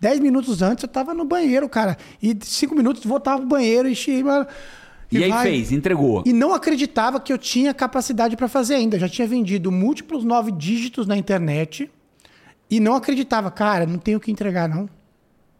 10 0.00 0.20
minutos 0.20 0.62
antes 0.62 0.82
eu 0.82 0.88
tava 0.88 1.12
no 1.14 1.24
banheiro, 1.24 1.68
cara. 1.68 1.96
E 2.22 2.36
5 2.40 2.74
minutos 2.74 3.04
voltava 3.04 3.38
pro 3.38 3.46
banheiro 3.48 3.88
e. 3.88 3.92
e, 3.92 5.18
E, 5.18 5.24
aí 5.24 5.28
vai. 5.30 5.46
fez, 5.46 5.70
entregou. 5.72 6.22
E 6.26 6.32
não 6.32 6.54
acreditava 6.54 7.20
que 7.20 7.32
eu 7.32 7.36
tinha 7.38 7.74
capacidade 7.74 8.36
para 8.36 8.48
fazer 8.48 8.76
ainda. 8.76 8.98
Já 8.98 9.08
tinha 9.08 9.28
vendido 9.28 9.70
múltiplos 9.70 10.24
nove 10.24 10.50
dígitos 10.52 11.06
na 11.06 11.16
internet 11.16 11.90
e 12.70 12.80
não 12.80 12.94
acreditava, 12.94 13.50
cara, 13.50 13.84
não 13.86 13.98
tenho 13.98 14.18
o 14.18 14.20
que 14.20 14.30
entregar, 14.32 14.68
não. 14.68 14.88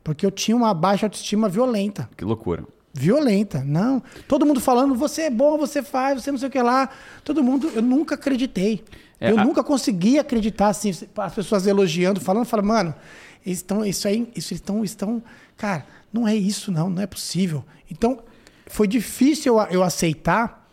Porque 0.03 0.25
eu 0.25 0.31
tinha 0.31 0.57
uma 0.57 0.73
baixa 0.73 1.05
autoestima 1.07 1.49
violenta. 1.49 2.09
Que 2.17 2.25
loucura. 2.25 2.65
Violenta, 2.95 3.63
não. 3.65 4.03
Todo 4.27 4.47
mundo 4.47 4.61
falando, 4.61 4.95
você 4.95 5.23
é 5.23 5.31
bom, 5.31 5.59
você 5.59 5.83
faz, 5.83 6.23
você 6.23 6.33
não 6.33 6.39
sei 6.39 6.49
o 6.49 6.51
que 6.51 6.61
lá. 6.63 6.89
Todo 7.23 7.43
mundo, 7.43 7.71
eu 7.75 7.83
nunca 7.83 8.15
acreditei. 8.15 8.83
É, 9.21 9.31
eu 9.31 9.39
a- 9.39 9.45
nunca 9.45 9.63
consegui 9.63 10.19
acreditar, 10.19 10.69
assim, 10.69 10.91
as 11.19 11.35
pessoas 11.35 11.67
elogiando, 11.67 12.21
falando, 12.21 12.47
falando, 12.47 12.67
mano, 12.67 12.95
eles 13.45 13.59
estão, 13.59 13.85
isso 13.85 14.07
aí, 14.07 14.31
isso 14.35 14.55
estão, 14.55 14.85
estão, 14.85 15.23
cara, 15.57 15.87
não 16.13 16.27
é 16.27 16.35
isso, 16.35 16.71
não, 16.71 16.91
não 16.91 17.03
é 17.03 17.07
possível. 17.07 17.65
Então, 17.91 18.23
foi 18.67 18.87
difícil 18.87 19.59
eu, 19.59 19.67
eu 19.71 19.83
aceitar, 19.83 20.69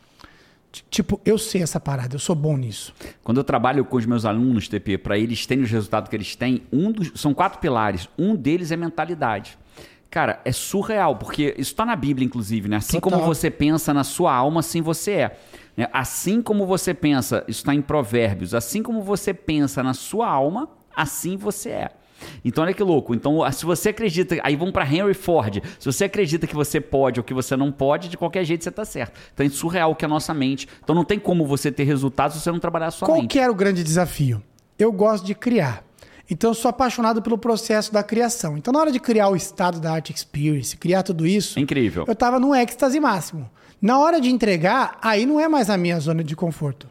tipo, 0.89 1.20
eu 1.26 1.38
sei 1.38 1.61
essa 1.61 1.80
parada, 1.80 2.15
eu 2.15 2.20
sou 2.20 2.36
bom 2.36 2.57
nisso. 2.57 2.93
Quando 3.24 3.38
eu 3.38 3.43
trabalho 3.43 3.86
com 3.86 3.97
os 3.97 4.05
meus 4.05 4.26
alunos, 4.26 4.68
TP, 4.68 4.97
para 4.97 5.18
eles 5.18 5.45
terem 5.45 5.63
os 5.63 5.72
resultados 5.72 6.09
que 6.09 6.15
eles 6.15 6.36
têm, 6.36 6.63
um 6.72 6.91
dos, 6.91 7.11
são 7.15 7.34
quatro 7.34 7.59
pilares. 7.59 8.09
Um 8.18 8.36
deles 8.36 8.72
é 8.72 8.78
mentalidade. 8.78 9.57
Cara, 10.09 10.39
é 10.45 10.51
surreal, 10.51 11.18
porque 11.18 11.53
isso 11.57 11.72
está 11.72 11.86
na 11.86 11.95
Bíblia, 11.95 12.26
inclusive, 12.26 12.70
né? 12.70 12.78
Assim 12.78 12.99
Total. 12.99 13.20
como 13.20 13.34
você 13.34 13.51
pensa 13.51 13.93
na 13.93 14.03
sua 14.03 14.34
alma, 14.34 14.61
assim 14.61 14.82
você 14.82 15.11
é. 15.11 15.39
Né? 15.76 15.88
Assim 15.91 16.41
como 16.41 16.65
você 16.65 16.93
pensa, 16.93 17.43
isso 17.47 17.59
está 17.59 17.76
em 17.76 17.82
Provérbios, 17.82 18.53
assim 18.53 18.82
como 18.82 19.01
você 19.01 19.34
pensa 19.34 19.84
na 19.84 19.93
sua 19.93 20.28
alma, 20.28 20.70
assim 20.95 21.36
você 21.36 21.70
é. 21.70 21.91
Então 22.43 22.63
olha 22.63 22.74
que 22.74 22.84
louco. 22.84 23.13
Então, 23.13 23.39
se 23.51 23.65
você 23.65 23.89
acredita, 23.89 24.36
aí 24.43 24.55
vamos 24.55 24.74
para 24.74 24.86
Henry 24.86 25.13
Ford. 25.13 25.61
Se 25.80 25.86
você 25.86 26.05
acredita 26.05 26.47
que 26.47 26.55
você 26.55 26.80
pode 26.82 27.20
ou 27.20 27.24
que 27.24 27.34
você 27.34 27.55
não 27.55 27.72
pode, 27.72 28.09
de 28.09 28.18
qualquer 28.18 28.43
jeito 28.43 28.63
você 28.63 28.70
está 28.70 28.86
certo. 28.86 29.20
Então 29.34 29.45
é 29.45 29.49
surreal 29.49 29.95
que 29.95 30.05
é 30.05 30.07
a 30.07 30.09
nossa 30.09 30.34
mente. 30.34 30.68
Então 30.84 30.95
não 30.95 31.03
tem 31.03 31.20
como 31.20 31.45
você 31.45 31.72
ter 31.72 31.84
resultados 31.84 32.38
se 32.38 32.43
você 32.43 32.51
não 32.51 32.59
trabalhar 32.59 32.88
a 32.88 32.91
sua 32.91 33.07
Qual 33.07 33.20
mente. 33.22 33.32
que 33.32 33.39
era 33.39 33.51
o 33.51 33.55
grande 33.55 33.84
desafio? 33.84 34.41
Eu 34.78 34.91
gosto 34.91 35.26
de 35.26 35.34
criar. 35.36 35.84
Então, 36.30 36.49
eu 36.51 36.53
sou 36.53 36.68
apaixonado 36.68 37.22
pelo 37.22 37.38
processo 37.38 37.93
da 37.93 38.03
criação. 38.03 38.57
Então, 38.57 38.74
na 38.74 38.80
hora 38.82 38.91
de 38.91 38.99
criar 38.99 39.30
o 39.30 39.36
estado 39.36 39.80
da 39.80 39.93
Art 39.93 40.09
Experience, 40.09 40.76
criar 40.76 41.01
tudo 41.01 41.26
isso, 41.26 41.57
incrível. 41.57 42.03
eu 42.05 42.13
tava 42.13 42.38
num 42.38 42.53
êxtase 42.53 42.99
máximo. 42.99 43.49
Na 43.82 43.97
hora 43.97 44.20
de 44.20 44.30
entregar, 44.30 44.97
aí 45.01 45.26
não 45.26 45.39
é 45.39 45.47
mais 45.47 45.70
a 45.70 45.78
minha 45.78 45.97
zona 46.01 46.24
de 46.24 46.36
conforto. 46.36 46.86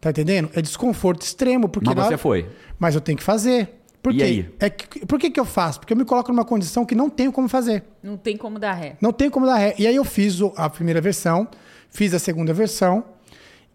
Tá 0.00 0.10
entendendo? 0.10 0.48
É 0.54 0.62
desconforto 0.62 1.20
extremo. 1.22 1.68
Porque 1.68 1.86
Mas 1.88 1.94
você 1.96 2.06
hora- 2.06 2.18
foi. 2.18 2.46
Mas 2.78 2.94
eu 2.94 3.00
tenho 3.02 3.18
que 3.18 3.24
fazer. 3.24 3.68
Por 4.04 4.12
E 4.12 4.18
quê? 4.18 4.22
aí? 4.22 4.54
É 4.60 4.68
que- 4.68 5.06
por 5.06 5.18
que, 5.18 5.30
que 5.30 5.40
eu 5.40 5.46
faço? 5.46 5.80
Porque 5.80 5.94
eu 5.94 5.96
me 5.96 6.04
coloco 6.04 6.30
numa 6.30 6.44
condição 6.44 6.84
que 6.84 6.94
não 6.94 7.08
tenho 7.08 7.32
como 7.32 7.48
fazer. 7.48 7.82
Não 8.02 8.18
tem 8.18 8.36
como 8.36 8.58
dar 8.58 8.74
ré. 8.74 8.96
Não 9.00 9.10
tem 9.14 9.30
como 9.30 9.46
dar 9.46 9.56
ré. 9.56 9.74
E 9.78 9.86
aí 9.86 9.96
eu 9.96 10.04
fiz 10.04 10.36
a 10.56 10.68
primeira 10.68 11.00
versão, 11.00 11.48
fiz 11.88 12.12
a 12.12 12.18
segunda 12.18 12.52
versão. 12.52 13.02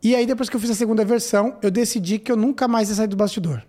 E 0.03 0.15
aí, 0.15 0.27
depois 0.27 0.47
que 0.47 0.55
eu 0.55 0.59
fiz 0.59 0.69
a 0.69 0.75
segunda 0.75 1.03
versão, 1.03 1.57
eu 1.63 1.71
decidi 1.71 2.19
que 2.19 2.31
eu 2.31 2.35
nunca 2.37 2.67
mais 2.67 2.89
ia 2.89 2.95
sair 2.95 3.07
do 3.07 3.15
bastidor. 3.15 3.63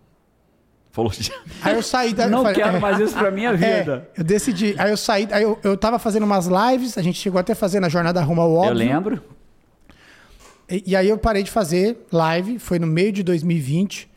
Falou. 0.93 1.11
Aí 1.63 1.75
eu 1.77 1.83
saí 1.83 2.13
da. 2.13 2.29
Não 2.29 2.41
eu 2.41 2.45
falei, 2.45 2.63
quero 2.63 2.77
é, 2.77 2.79
mais 2.81 2.99
isso 3.01 3.15
pra 3.17 3.31
minha 3.31 3.53
vida. 3.57 4.07
É, 4.15 4.21
eu 4.21 4.25
decidi. 4.25 4.75
Aí 4.77 4.91
eu 4.91 4.97
saí. 4.99 5.27
Aí 5.33 5.43
eu, 5.43 5.59
eu 5.65 5.79
tava 5.79 5.99
fazendo 5.99 6.25
umas 6.25 6.47
lives, 6.47 6.99
a 6.99 7.03
gente 7.03 7.19
chegou 7.19 7.41
até 7.41 7.55
a 7.55 7.57
fazer 7.57 7.81
na 7.81 7.89
jornada 7.89 8.21
rumo 8.21 8.43
ao 8.43 8.53
óbvio. 8.53 8.71
Eu 8.71 8.75
lembro. 8.75 9.23
E, 10.69 10.83
e 10.89 10.95
aí 10.97 11.09
eu 11.09 11.17
parei 11.17 11.43
de 11.43 11.51
fazer 11.51 11.97
live, 12.13 12.59
foi 12.59 12.79
no 12.79 12.87
meio 12.87 13.13
de 13.13 13.23
2020. 13.23 14.11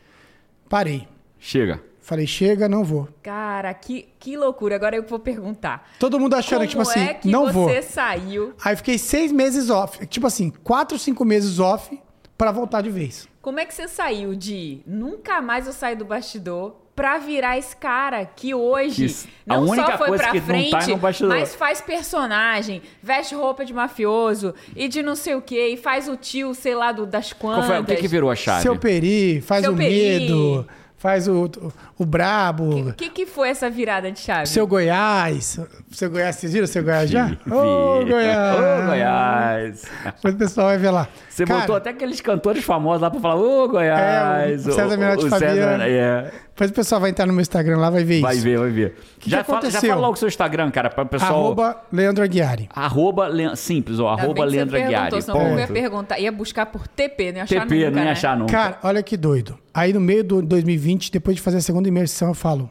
Parei. 0.68 1.08
Chega. 1.40 1.80
Falei, 2.06 2.26
chega, 2.26 2.68
não 2.68 2.84
vou. 2.84 3.08
Cara, 3.22 3.72
que, 3.72 4.06
que 4.20 4.36
loucura. 4.36 4.76
Agora 4.76 4.94
eu 4.94 5.04
vou 5.04 5.18
perguntar. 5.18 5.88
Todo 5.98 6.20
mundo 6.20 6.34
achando, 6.34 6.58
Como 6.58 6.68
tipo 6.68 6.82
assim, 6.82 7.00
é 7.00 7.14
que 7.14 7.30
não 7.30 7.46
você 7.46 7.52
vou. 7.52 7.82
saiu? 7.82 8.52
Aí 8.62 8.76
fiquei 8.76 8.98
seis 8.98 9.32
meses 9.32 9.70
off. 9.70 10.06
Tipo 10.06 10.26
assim, 10.26 10.50
quatro, 10.62 10.98
cinco 10.98 11.24
meses 11.24 11.58
off 11.58 11.98
pra 12.36 12.52
voltar 12.52 12.82
de 12.82 12.90
vez. 12.90 13.26
Como 13.40 13.58
é 13.58 13.64
que 13.64 13.72
você 13.72 13.88
saiu 13.88 14.34
de 14.34 14.80
nunca 14.86 15.40
mais 15.40 15.66
eu 15.66 15.72
saio 15.72 15.96
do 15.96 16.04
bastidor 16.04 16.76
pra 16.94 17.16
virar 17.16 17.56
esse 17.56 17.74
cara 17.74 18.24
que 18.26 18.54
hoje 18.54 19.06
Isso. 19.06 19.26
A 19.48 19.54
não 19.56 19.64
única 19.66 19.92
só 19.92 19.98
foi 19.98 20.08
coisa 20.08 20.22
pra 20.24 20.32
que 20.32 20.40
não 20.40 20.46
tá 20.46 20.52
frente, 20.80 20.90
no 20.90 20.96
bastidor. 20.98 21.30
mas 21.30 21.54
faz 21.54 21.80
personagem, 21.80 22.82
veste 23.02 23.34
roupa 23.34 23.64
de 23.64 23.72
mafioso 23.72 24.54
e 24.76 24.88
de 24.88 25.02
não 25.02 25.16
sei 25.16 25.34
o 25.34 25.40
quê, 25.42 25.68
e 25.68 25.76
faz 25.78 26.06
o 26.08 26.16
tio, 26.16 26.54
sei 26.54 26.74
lá, 26.74 26.92
do, 26.92 27.06
das 27.06 27.32
Qual 27.32 27.54
quantas. 27.54 27.66
foi, 27.66 27.80
o 27.80 27.84
que, 27.84 27.96
que 27.96 28.08
virou 28.08 28.30
a 28.30 28.36
chave? 28.36 28.62
Seu 28.62 28.76
Peri, 28.78 29.40
faz 29.40 29.62
Seu 29.64 29.72
o 29.72 29.76
Peri. 29.76 30.20
medo, 30.20 30.66
faz 30.96 31.26
o, 31.26 31.50
o, 31.98 32.04
brabo. 32.04 32.88
O 32.88 32.92
que, 32.94 33.08
que 33.10 33.26
foi 33.26 33.48
essa 33.48 33.70
virada 33.70 34.10
de 34.10 34.18
chave? 34.20 34.46
Seu 34.48 34.66
Goiás. 34.66 35.58
Seu 35.92 36.10
Goiás, 36.10 36.36
vocês 36.36 36.52
viram 36.52 36.66
seu 36.66 36.82
Goiás 36.82 37.08
já? 37.10 37.26
Ô, 37.46 38.04
Goiás! 38.04 38.56
Ô, 38.82 38.86
Goiás. 38.86 39.82
Depois 40.04 40.34
o 40.34 40.38
pessoal 40.38 40.66
vai 40.68 40.78
ver 40.78 40.90
lá. 40.90 41.08
Você 41.28 41.44
Cara, 41.44 41.60
botou 41.60 41.76
até 41.76 41.90
aqueles 41.90 42.20
cantores 42.20 42.64
famosos 42.64 43.02
lá 43.02 43.10
pra 43.10 43.20
falar, 43.20 43.36
ô, 43.36 43.68
Goiás. 43.68 44.66
É, 44.66 44.70
o 44.70 44.72
César 44.74 44.96
Menotti 44.96 45.26
o 45.26 45.28
Fabiano. 45.30 45.82
É. 45.82 46.30
Depois 46.54 46.70
o 46.70 46.74
pessoal 46.74 47.00
vai 47.00 47.10
entrar 47.10 47.26
no 47.26 47.32
meu 47.32 47.42
Instagram 47.42 47.78
lá, 47.78 47.90
vai 47.90 48.04
ver 48.04 48.20
Vai 48.20 48.34
isso. 48.36 48.44
ver, 48.44 48.58
vai 48.58 48.70
ver. 48.70 48.96
que 49.18 49.28
já, 49.28 49.42
fala, 49.42 49.68
já 49.68 49.80
fala 49.80 49.96
logo 49.96 50.12
o 50.12 50.16
seu 50.16 50.28
Instagram, 50.28 50.70
cara, 50.70 50.88
para 50.88 51.02
o 51.02 51.06
pessoal... 51.06 51.32
Arroba 51.32 51.82
Leandro 51.92 52.22
Aguiari. 52.22 52.68
Arroba 52.72 53.26
Le- 53.26 53.56
simples, 53.56 53.98
ó, 53.98 54.08
arroba 54.10 54.34
que 54.34 54.50
você 54.50 54.56
Leandro 54.56 54.76
Aguiari. 54.76 55.20
senão 55.22 55.40
eu 55.42 55.58
ia 55.58 55.66
Ponto. 55.66 55.72
perguntar, 55.72 56.18
ia 56.20 56.30
buscar 56.30 56.66
por 56.66 56.86
TP, 56.86 57.32
não 57.32 57.38
ia 57.38 57.42
achar 57.42 57.62
TP, 57.66 57.74
nunca, 57.74 57.90
não 57.90 57.98
ia 57.98 58.04
né? 58.04 58.10
achar 58.12 58.36
nunca. 58.38 58.52
Cara, 58.52 58.78
olha 58.84 59.02
que 59.02 59.16
doido. 59.16 59.58
Aí 59.74 59.92
no 59.92 59.98
meio 59.98 60.22
do 60.22 60.40
2020, 60.42 61.10
depois 61.10 61.34
de 61.34 61.42
fazer 61.42 61.56
a 61.56 61.60
segunda 61.60 61.83
imersão, 61.88 62.28
eu 62.28 62.34
falo: 62.34 62.70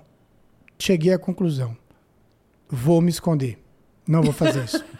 cheguei 0.77 1.13
à 1.13 1.19
conclusão. 1.19 1.75
Vou 2.69 3.01
me 3.01 3.09
esconder. 3.09 3.59
Não 4.07 4.21
vou 4.21 4.33
fazer 4.33 4.65
isso. 4.65 4.83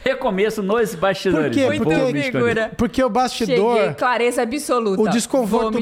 Recomeço 0.00 0.62
nos 0.62 0.94
bastidores. 0.94 1.48
Por 1.48 1.54
quê? 1.54 1.66
Muito 1.66 1.84
Porque- 1.84 2.22
figura. 2.22 2.72
Porque 2.76 3.04
o 3.04 3.10
bastidor. 3.10 3.76
Cheguei, 3.76 3.94
clareza 3.94 4.42
absoluta. 4.42 5.00
o 5.00 5.04
Vou 5.04 5.08
desconforto, 5.08 5.78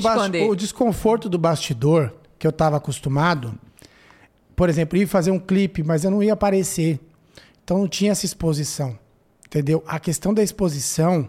o 0.48 0.56
desconforto 0.56 1.28
do 1.28 1.38
bastidor 1.38 2.12
que 2.38 2.46
eu 2.46 2.50
estava 2.50 2.76
acostumado, 2.76 3.54
por 4.54 4.68
exemplo, 4.68 4.98
ir 4.98 5.06
fazer 5.06 5.30
um 5.30 5.38
clipe, 5.38 5.82
mas 5.82 6.04
eu 6.04 6.10
não 6.10 6.22
ia 6.22 6.34
aparecer. 6.34 7.00
Então 7.64 7.78
não 7.78 7.88
tinha 7.88 8.12
essa 8.12 8.26
exposição. 8.26 8.98
Entendeu? 9.46 9.82
A 9.86 9.98
questão 9.98 10.34
da 10.34 10.42
exposição 10.42 11.28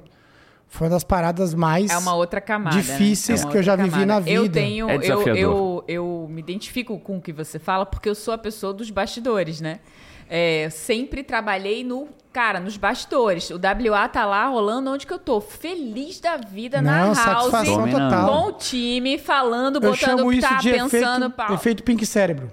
foi 0.69 0.87
uma 0.87 0.91
das 0.93 1.03
paradas 1.03 1.53
mais 1.53 1.89
É 1.89 1.97
uma 1.97 2.13
outra 2.15 2.41
camada. 2.41 2.75
difíceis 2.75 3.39
né? 3.39 3.43
É 3.43 3.45
uma 3.45 3.51
que 3.51 3.57
eu 3.57 3.63
já 3.63 3.71
outra 3.73 3.85
vivi 3.87 4.05
na 4.05 4.19
vida. 4.19 4.31
Eu 4.35 4.49
tenho. 4.49 4.89
É 4.89 4.95
eu, 5.01 5.27
eu, 5.35 5.83
eu 5.87 6.27
me 6.29 6.39
identifico 6.41 6.99
com 6.99 7.17
o 7.17 7.21
que 7.21 7.31
você 7.31 7.57
fala 7.57 7.85
porque 7.85 8.09
eu 8.09 8.15
sou 8.15 8.33
a 8.33 8.37
pessoa 8.37 8.73
dos 8.73 8.89
bastidores, 8.89 9.61
né? 9.61 9.79
É, 10.29 10.69
sempre 10.69 11.23
trabalhei 11.23 11.83
no. 11.85 12.09
Cara, 12.33 12.59
nos 12.59 12.75
bastidores. 12.77 13.49
O 13.49 13.55
WA 13.55 14.07
tá 14.09 14.25
lá 14.25 14.45
rolando 14.47 14.91
onde 14.91 15.07
que 15.07 15.13
eu 15.13 15.17
tô. 15.17 15.39
Feliz 15.39 16.19
da 16.19 16.35
vida 16.37 16.81
na 16.81 16.99
Não, 16.99 17.13
house. 17.13 17.17
satisfação 17.17 17.77
Dominando. 17.77 18.09
total. 18.11 18.27
Com 18.43 18.47
o 18.49 18.51
time, 18.51 19.17
falando, 19.17 19.77
Eu 19.77 19.81
botando 19.81 19.95
chamo 19.97 20.27
o 20.27 20.29
que 20.31 20.37
isso 20.37 20.47
tá 20.49 20.55
de 20.57 20.71
pensando. 20.71 21.25
efeito, 21.25 21.31
pau. 21.35 21.53
efeito 21.55 21.83
Pink 21.83 22.05
Cérebro. 22.05 22.51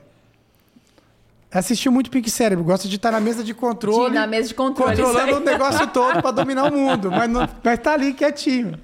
Assistiu 1.55 1.93
muito 1.93 2.11
Pink 2.11 2.29
Cérebro, 2.31 2.65
gosta 2.65 2.89
de 2.89 2.97
estar 2.97 3.13
na 3.13 3.21
mesa 3.21 3.45
de 3.45 3.55
controle. 3.55 4.11
De 4.11 4.15
na 4.15 4.27
mesa 4.27 4.49
de 4.49 4.55
controle, 4.55 4.97
Controlando 4.97 5.37
o 5.37 5.41
negócio 5.41 5.87
todo 5.87 6.21
pra 6.21 6.33
dominar 6.33 6.65
o 6.73 6.77
mundo. 6.77 7.11
Mas, 7.13 7.31
não, 7.31 7.49
mas 7.63 7.79
tá 7.79 7.93
ali 7.93 8.13
quietinho. 8.13 8.79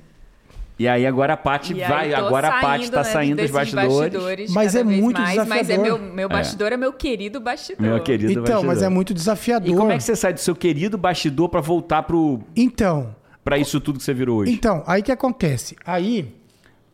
E 0.78 0.88
aí 0.88 1.04
agora 1.06 1.34
a 1.34 1.36
Paty 1.36 1.74
vai, 1.74 2.14
agora 2.14 2.48
a 2.48 2.52
Paty 2.52 2.84
saindo, 2.86 2.90
tá 2.92 2.98
né, 2.98 3.04
saindo 3.04 3.36
dos 3.42 3.50
desses 3.50 3.74
bastidores. 3.74 4.50
Mas 4.52 4.74
é 4.74 4.82
muito 4.82 5.20
mais, 5.20 5.36
Mas 5.46 5.68
é 5.68 5.74
desafiador. 5.74 6.00
meu, 6.00 6.14
meu 6.14 6.28
bastidor 6.28 6.72
é. 6.72 6.76
meu 6.78 6.92
querido 6.94 7.38
bastidor. 7.40 7.82
Meu 7.86 8.02
querido 8.02 8.32
Então, 8.32 8.42
bastidor. 8.44 8.64
mas 8.64 8.82
é 8.82 8.88
muito 8.88 9.12
desafiador. 9.12 9.68
E 9.68 9.76
como 9.76 9.90
é 9.92 9.98
que 9.98 10.02
você 10.04 10.16
sai 10.16 10.32
do 10.32 10.40
seu 10.40 10.54
querido 10.56 10.96
bastidor 10.96 11.50
pra 11.50 11.60
voltar 11.60 12.04
pro, 12.04 12.40
Então, 12.56 13.14
pra 13.44 13.58
isso 13.58 13.78
tudo 13.78 13.98
que 13.98 14.04
você 14.04 14.14
virou 14.14 14.38
hoje? 14.38 14.52
então, 14.52 14.82
aí 14.86 15.02
que 15.02 15.12
acontece? 15.12 15.76
Aí, 15.84 16.34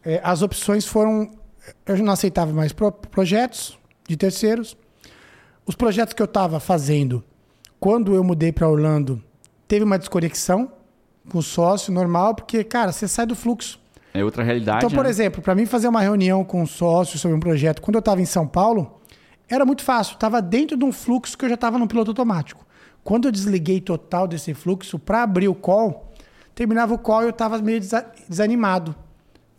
é, 0.04 0.20
as 0.24 0.42
opções 0.42 0.84
foram... 0.84 1.30
Eu 1.86 1.96
não 1.98 2.12
aceitava 2.12 2.52
mais 2.52 2.72
pro- 2.72 2.90
projetos 2.90 3.78
de 4.08 4.16
terceiros. 4.16 4.76
Os 5.66 5.74
projetos 5.74 6.14
que 6.14 6.22
eu 6.22 6.26
estava 6.26 6.60
fazendo, 6.60 7.24
quando 7.80 8.14
eu 8.14 8.22
mudei 8.22 8.52
para 8.52 8.68
Orlando, 8.68 9.22
teve 9.66 9.84
uma 9.84 9.98
desconexão 9.98 10.70
com 11.28 11.38
o 11.38 11.42
sócio 11.42 11.92
normal, 11.92 12.34
porque, 12.34 12.62
cara, 12.62 12.92
você 12.92 13.08
sai 13.08 13.26
do 13.26 13.34
fluxo. 13.34 13.80
É 14.14 14.24
outra 14.24 14.42
realidade, 14.42 14.78
Então, 14.78 14.90
por 14.90 15.04
né? 15.04 15.10
exemplo, 15.10 15.42
para 15.42 15.54
mim 15.54 15.66
fazer 15.66 15.88
uma 15.88 16.00
reunião 16.00 16.44
com 16.44 16.62
um 16.62 16.66
sócio 16.66 17.18
sobre 17.18 17.36
um 17.36 17.40
projeto, 17.40 17.82
quando 17.82 17.96
eu 17.96 18.00
estava 18.00 18.20
em 18.20 18.24
São 18.24 18.46
Paulo, 18.46 19.00
era 19.48 19.64
muito 19.66 19.82
fácil. 19.82 20.14
Estava 20.14 20.40
dentro 20.40 20.76
de 20.76 20.84
um 20.84 20.92
fluxo 20.92 21.36
que 21.36 21.44
eu 21.44 21.48
já 21.48 21.54
estava 21.56 21.78
no 21.78 21.86
piloto 21.88 22.12
automático. 22.12 22.64
Quando 23.04 23.26
eu 23.26 23.32
desliguei 23.32 23.80
total 23.80 24.26
desse 24.26 24.54
fluxo, 24.54 24.98
para 24.98 25.22
abrir 25.22 25.48
o 25.48 25.54
call, 25.54 26.12
terminava 26.54 26.94
o 26.94 26.98
call 26.98 27.24
e 27.24 27.26
eu 27.26 27.32
tava 27.32 27.58
meio 27.58 27.78
desa- 27.80 28.06
desanimado. 28.28 28.94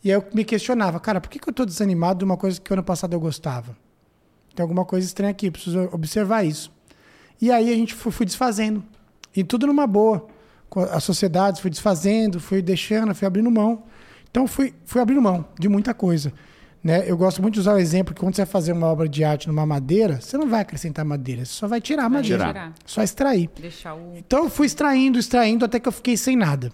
E 0.03 0.11
aí 0.11 0.17
eu 0.17 0.23
me 0.33 0.43
questionava, 0.43 0.99
cara, 0.99 1.21
por 1.21 1.29
que, 1.29 1.37
que 1.39 1.47
eu 1.49 1.53
tô 1.53 1.65
desanimado 1.65 2.19
de 2.19 2.25
uma 2.25 2.37
coisa 2.37 2.59
que 2.59 2.73
ano 2.73 2.83
passado 2.83 3.13
eu 3.13 3.19
gostava? 3.19 3.75
Tem 4.57 4.63
alguma 4.63 4.83
coisa 4.83 5.05
estranha 5.05 5.29
aqui, 5.29 5.51
preciso 5.51 5.87
observar 5.91 6.43
isso. 6.43 6.71
E 7.39 7.51
aí 7.51 7.71
a 7.71 7.75
gente 7.75 7.93
foi, 7.93 8.11
fui 8.11 8.25
desfazendo. 8.25 8.83
E 9.35 9.43
tudo 9.43 9.67
numa 9.67 9.85
boa. 9.85 10.25
Com 10.67 10.81
a 10.81 10.99
sociedade 10.99 11.61
fui 11.61 11.69
desfazendo, 11.69 12.39
fui 12.39 12.59
deixando, 12.59 13.13
fui 13.13 13.27
abrindo 13.27 13.51
mão. 13.51 13.83
Então 14.31 14.47
fui, 14.47 14.73
fui 14.83 14.99
abrindo 14.99 15.21
mão 15.21 15.45
de 15.59 15.69
muita 15.69 15.93
coisa. 15.93 16.33
Né? 16.83 17.03
Eu 17.05 17.15
gosto 17.15 17.39
muito 17.39 17.53
de 17.53 17.59
usar 17.59 17.75
o 17.75 17.77
exemplo 17.77 18.15
que 18.15 18.19
quando 18.19 18.33
você 18.35 18.45
vai 18.45 18.51
fazer 18.51 18.71
uma 18.71 18.87
obra 18.87 19.07
de 19.07 19.23
arte 19.23 19.47
numa 19.47 19.63
madeira, 19.63 20.19
você 20.19 20.35
não 20.39 20.47
vai 20.47 20.61
acrescentar 20.61 21.05
madeira, 21.05 21.45
você 21.45 21.53
só 21.53 21.67
vai 21.67 21.79
tirar 21.79 22.05
a 22.05 22.09
madeira. 22.09 22.47
tirar. 22.47 22.73
Só 22.83 23.03
extrair. 23.03 23.47
O. 23.47 24.17
Então 24.17 24.45
eu 24.45 24.49
fui 24.49 24.65
extraindo, 24.65 25.19
extraindo, 25.19 25.65
até 25.65 25.79
que 25.79 25.87
eu 25.87 25.91
fiquei 25.91 26.17
sem 26.17 26.35
nada. 26.35 26.71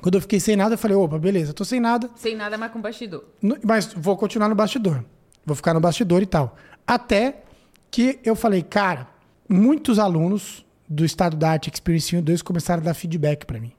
Quando 0.00 0.16
eu 0.16 0.20
fiquei 0.20 0.40
sem 0.40 0.56
nada, 0.56 0.74
eu 0.74 0.78
falei, 0.78 0.96
opa, 0.96 1.16
beleza, 1.16 1.52
tô 1.52 1.64
sem 1.64 1.78
nada, 1.78 2.10
Sem 2.16 2.34
nada 2.34 2.58
mais 2.58 2.72
com 2.72 2.80
bastidor. 2.80 3.24
mas 3.64 3.92
vou 3.94 4.16
continuar 4.16 4.48
no 4.48 4.56
bastidor. 4.56 5.04
Vou 5.44 5.56
ficar 5.56 5.74
no 5.74 5.80
bastidor 5.80 6.22
e 6.22 6.26
tal. 6.26 6.56
Até 6.86 7.42
que 7.90 8.18
eu 8.24 8.34
falei, 8.34 8.62
cara, 8.62 9.08
muitos 9.48 9.98
alunos 9.98 10.64
do 10.88 11.04
Estado 11.04 11.36
da 11.36 11.50
Arte 11.50 11.70
Experience 11.72 12.14
1 12.14 12.18
e 12.18 12.22
2 12.22 12.42
começaram 12.42 12.82
a 12.82 12.84
dar 12.84 12.94
feedback 12.94 13.46
pra 13.46 13.60
mim. 13.60 13.72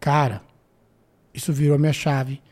Cara, 0.00 0.42
isso 1.32 1.52
virou 1.52 1.78
minha 1.78 1.92
chave. 1.92 2.42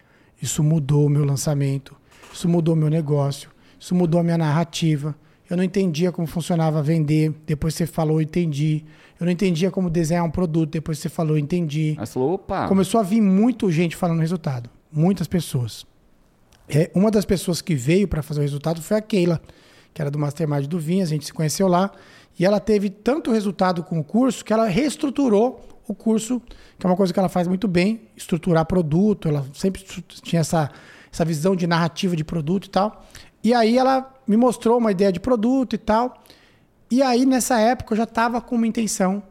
Isso 0.41 0.63
mudou 0.63 1.07
o 1.07 1.11
meu 1.11 1.25
lançamento. 1.25 1.95
Isso 2.33 2.49
mudou 2.49 2.75
o 2.75 2.77
meu 2.77 2.89
negócio. 2.89 3.51
Isso 3.79 3.95
mudou 3.95 4.21
a 4.21 4.23
minha 4.23 4.39
narrativa. 4.39 5.15
Eu 5.49 5.57
não 5.57 5.63
entendia 5.63 6.11
como 6.11 6.27
funcionava 6.27 6.83
vender. 6.83 7.35
Depois 7.47 7.75
você 7.75 7.87
falou, 7.87 8.23
entendi. 8.23 8.85
Eu 9.21 9.27
não 9.27 9.33
entendia 9.33 9.71
como 9.71 9.91
desenhar 9.91 10.25
um 10.25 10.31
produto. 10.31 10.71
Depois 10.71 10.99
você 10.99 11.09
falou, 11.09 11.37
entendi. 11.37 11.95
Aí 11.99 12.07
você 12.07 12.13
falou, 12.15 12.35
opa, 12.35 12.67
Começou 12.67 12.99
a 12.99 13.03
vir 13.03 13.21
muita 13.21 13.71
gente 13.71 13.95
falando 13.95 14.21
resultado. 14.21 14.71
Muitas 14.91 15.29
pessoas. 15.29 15.87
É, 16.69 16.91
uma 16.95 17.11
das 17.11 17.25
pessoas 17.25 17.61
que 17.61 17.75
veio 17.75 18.09
para 18.09 18.23
fazer 18.23 18.41
o 18.41 18.43
resultado 18.43 18.81
foi 18.83 18.97
a 18.97 19.01
Keila, 19.01 19.41
que 19.93 20.01
era 20.01 20.11
do 20.11 20.19
Mastermind 20.19 20.67
do 20.67 20.79
Vinhas, 20.79 21.09
a 21.11 21.13
gente 21.13 21.27
se 21.27 21.33
conheceu 21.33 21.69
lá. 21.69 21.91
E 22.39 22.47
ela 22.47 22.59
teve 22.59 22.89
tanto 22.89 23.31
resultado 23.31 23.83
com 23.83 23.99
o 23.99 24.05
curso 24.05 24.45
que 24.45 24.53
ela 24.53 24.67
reestruturou 24.67 25.69
o 25.87 25.95
curso, 25.95 26.41
que 26.79 26.87
é 26.87 26.89
uma 26.89 26.97
coisa 26.97 27.13
que 27.13 27.19
ela 27.19 27.29
faz 27.29 27.47
muito 27.47 27.69
bem, 27.69 28.03
estruturar 28.17 28.65
produto. 28.65 29.29
Ela 29.29 29.45
sempre 29.53 29.83
tinha 30.23 30.41
essa, 30.41 30.71
essa 31.13 31.25
visão 31.25 31.55
de 31.55 31.67
narrativa 31.67 32.17
de 32.17 32.25
produto 32.25 32.67
e 32.67 32.71
tal. 32.71 33.05
E 33.45 33.53
aí 33.53 33.77
ela 33.77 34.13
me 34.27 34.37
mostrou 34.37 34.79
uma 34.79 34.91
ideia 34.91 35.13
de 35.13 35.21
produto 35.21 35.75
e 35.75 35.79
tal. 35.79 36.23
E 36.91 37.03
aí, 37.03 37.27
nessa 37.27 37.59
época, 37.59 37.93
eu 37.95 37.97
já 37.97 38.05
estava 38.05 38.41
com 38.41 38.55
uma 38.55 38.67
intenção 38.67 39.23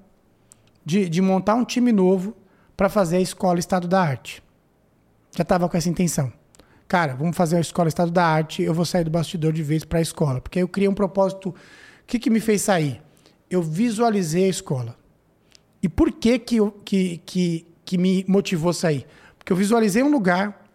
de, 0.85 1.07
de 1.07 1.21
montar 1.21 1.55
um 1.55 1.63
time 1.63 1.91
novo 1.91 2.35
para 2.75 2.89
fazer 2.89 3.17
a 3.17 3.21
Escola 3.21 3.59
Estado 3.59 3.87
da 3.87 4.01
Arte. 4.01 4.43
Já 5.35 5.43
estava 5.43 5.69
com 5.69 5.77
essa 5.77 5.89
intenção. 5.89 6.31
Cara, 6.91 7.15
vamos 7.15 7.37
fazer 7.37 7.55
a 7.55 7.61
Escola 7.61 7.87
Estado 7.87 8.11
da 8.11 8.25
Arte, 8.25 8.61
eu 8.63 8.73
vou 8.73 8.83
sair 8.83 9.05
do 9.05 9.09
bastidor 9.09 9.53
de 9.53 9.63
vez 9.63 9.85
para 9.85 9.99
a 9.99 10.01
escola. 10.01 10.41
Porque 10.41 10.59
aí 10.59 10.63
eu 10.63 10.67
criei 10.67 10.89
um 10.89 10.93
propósito. 10.93 11.47
O 11.51 11.55
que, 12.05 12.19
que 12.19 12.29
me 12.29 12.41
fez 12.41 12.63
sair? 12.63 13.01
Eu 13.49 13.61
visualizei 13.63 14.43
a 14.43 14.47
escola. 14.49 14.97
E 15.81 15.87
por 15.87 16.11
que, 16.11 16.37
que, 16.37 16.57
eu- 16.57 16.69
que, 16.83 17.21
que, 17.25 17.65
que 17.85 17.97
me 17.97 18.25
motivou 18.27 18.71
a 18.71 18.73
sair? 18.73 19.05
Porque 19.37 19.53
eu 19.53 19.55
visualizei 19.55 20.03
um 20.03 20.11
lugar 20.11 20.65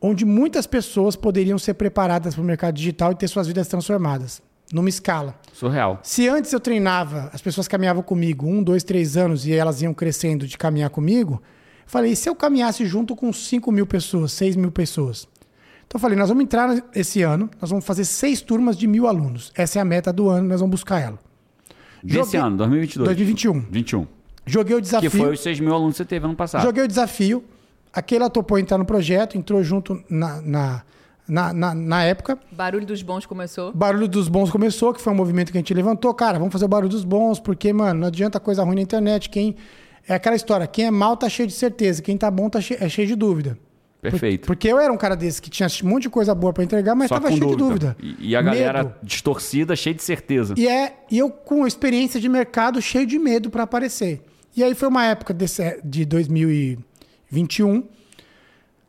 onde 0.00 0.24
muitas 0.24 0.66
pessoas 0.66 1.14
poderiam 1.14 1.60
ser 1.60 1.74
preparadas 1.74 2.34
para 2.34 2.42
o 2.42 2.44
mercado 2.44 2.74
digital 2.74 3.12
e 3.12 3.14
ter 3.14 3.28
suas 3.28 3.46
vidas 3.46 3.68
transformadas, 3.68 4.42
numa 4.72 4.88
escala. 4.88 5.38
surreal. 5.52 6.00
Se 6.02 6.26
antes 6.28 6.52
eu 6.52 6.58
treinava, 6.58 7.30
as 7.32 7.40
pessoas 7.40 7.68
caminhavam 7.68 8.02
comigo 8.02 8.48
um, 8.48 8.64
dois, 8.64 8.82
três 8.82 9.16
anos 9.16 9.46
e 9.46 9.52
elas 9.52 9.80
iam 9.80 9.94
crescendo 9.94 10.44
de 10.44 10.58
caminhar 10.58 10.90
comigo, 10.90 11.40
falei, 11.86 12.10
e 12.10 12.16
se 12.16 12.28
eu 12.28 12.34
caminhasse 12.34 12.84
junto 12.84 13.14
com 13.14 13.32
5 13.32 13.70
mil 13.70 13.86
pessoas, 13.86 14.32
6 14.32 14.56
mil 14.56 14.72
pessoas? 14.72 15.28
Então 15.86 15.98
eu 15.98 16.00
falei, 16.00 16.16
nós 16.18 16.28
vamos 16.28 16.42
entrar 16.44 16.76
esse 16.94 17.22
ano, 17.22 17.48
nós 17.60 17.70
vamos 17.70 17.84
fazer 17.84 18.04
seis 18.04 18.40
turmas 18.40 18.76
de 18.76 18.86
mil 18.86 19.06
alunos. 19.06 19.52
Essa 19.54 19.78
é 19.78 19.82
a 19.82 19.84
meta 19.84 20.12
do 20.12 20.28
ano, 20.28 20.48
nós 20.48 20.60
vamos 20.60 20.72
buscar 20.72 21.00
ela. 21.00 21.18
Desse 22.02 22.18
Joguei- 22.18 22.40
ano, 22.40 22.56
2022. 22.56 23.06
2021. 23.06 23.60
21. 23.70 24.06
Joguei 24.44 24.74
o 24.74 24.78
Que 24.78 24.82
desafio. 24.82 25.10
foi 25.10 25.32
os 25.32 25.40
6 25.40 25.58
mil 25.60 25.74
alunos 25.74 25.94
que 25.94 25.98
você 25.98 26.04
teve 26.04 26.24
ano 26.24 26.36
passado. 26.36 26.62
Joguei 26.62 26.84
o 26.84 26.88
desafio. 26.88 27.44
Aquela 27.92 28.28
topou 28.30 28.58
entrar 28.58 28.78
no 28.78 28.84
projeto, 28.84 29.36
entrou 29.38 29.62
junto 29.62 30.00
na, 30.08 30.40
na, 30.42 30.82
na, 31.26 31.52
na, 31.52 31.74
na 31.74 32.04
época. 32.04 32.38
Barulho 32.52 32.86
dos 32.86 33.02
bons 33.02 33.24
começou. 33.26 33.72
Barulho 33.74 34.06
dos 34.06 34.28
Bons 34.28 34.50
começou, 34.50 34.92
que 34.92 35.00
foi 35.00 35.12
um 35.12 35.16
movimento 35.16 35.50
que 35.50 35.58
a 35.58 35.60
gente 35.60 35.72
levantou. 35.74 36.12
Cara, 36.14 36.38
vamos 36.38 36.52
fazer 36.52 36.64
o 36.66 36.68
Barulho 36.68 36.90
dos 36.90 37.04
Bons, 37.04 37.40
porque, 37.40 37.72
mano, 37.72 38.00
não 38.00 38.06
adianta 38.08 38.38
coisa 38.38 38.62
ruim 38.62 38.76
na 38.76 38.82
internet. 38.82 39.30
Quem 39.30 39.56
É 40.08 40.14
aquela 40.14 40.36
história, 40.36 40.64
quem 40.68 40.84
é 40.86 40.90
mal 40.92 41.16
tá 41.16 41.28
cheio 41.28 41.48
de 41.48 41.54
certeza, 41.54 42.00
quem 42.00 42.16
tá 42.16 42.30
bom 42.30 42.48
tá 42.48 42.60
che- 42.60 42.76
é 42.78 42.88
cheio 42.88 43.08
de 43.08 43.16
dúvida. 43.16 43.58
Perfeito. 44.10 44.46
Porque 44.46 44.68
eu 44.68 44.78
era 44.78 44.92
um 44.92 44.96
cara 44.96 45.14
desse 45.16 45.40
que 45.40 45.50
tinha 45.50 45.68
um 45.84 45.88
monte 45.88 46.02
de 46.04 46.10
coisa 46.10 46.34
boa 46.34 46.52
pra 46.52 46.62
entregar, 46.64 46.94
mas 46.94 47.08
Só 47.08 47.16
tava 47.16 47.28
com 47.28 47.36
cheio 47.36 47.56
dúvida. 47.56 47.96
de 47.98 48.04
dúvida. 48.04 48.18
E, 48.20 48.30
e 48.30 48.36
a 48.36 48.42
galera 48.42 48.84
Medo. 48.84 48.94
distorcida, 49.02 49.74
cheia 49.76 49.94
de 49.94 50.02
certeza. 50.02 50.54
E, 50.56 50.66
é, 50.68 50.96
e 51.10 51.18
eu 51.18 51.30
com 51.30 51.66
experiência 51.66 52.20
de 52.20 52.28
mercado, 52.28 52.80
cheio 52.80 53.06
de 53.06 53.18
medo 53.18 53.50
para 53.50 53.62
aparecer. 53.62 54.22
E 54.56 54.64
aí 54.64 54.74
foi 54.74 54.88
uma 54.88 55.04
época 55.04 55.34
desse, 55.34 55.80
de 55.84 56.04
2021. 56.04 57.84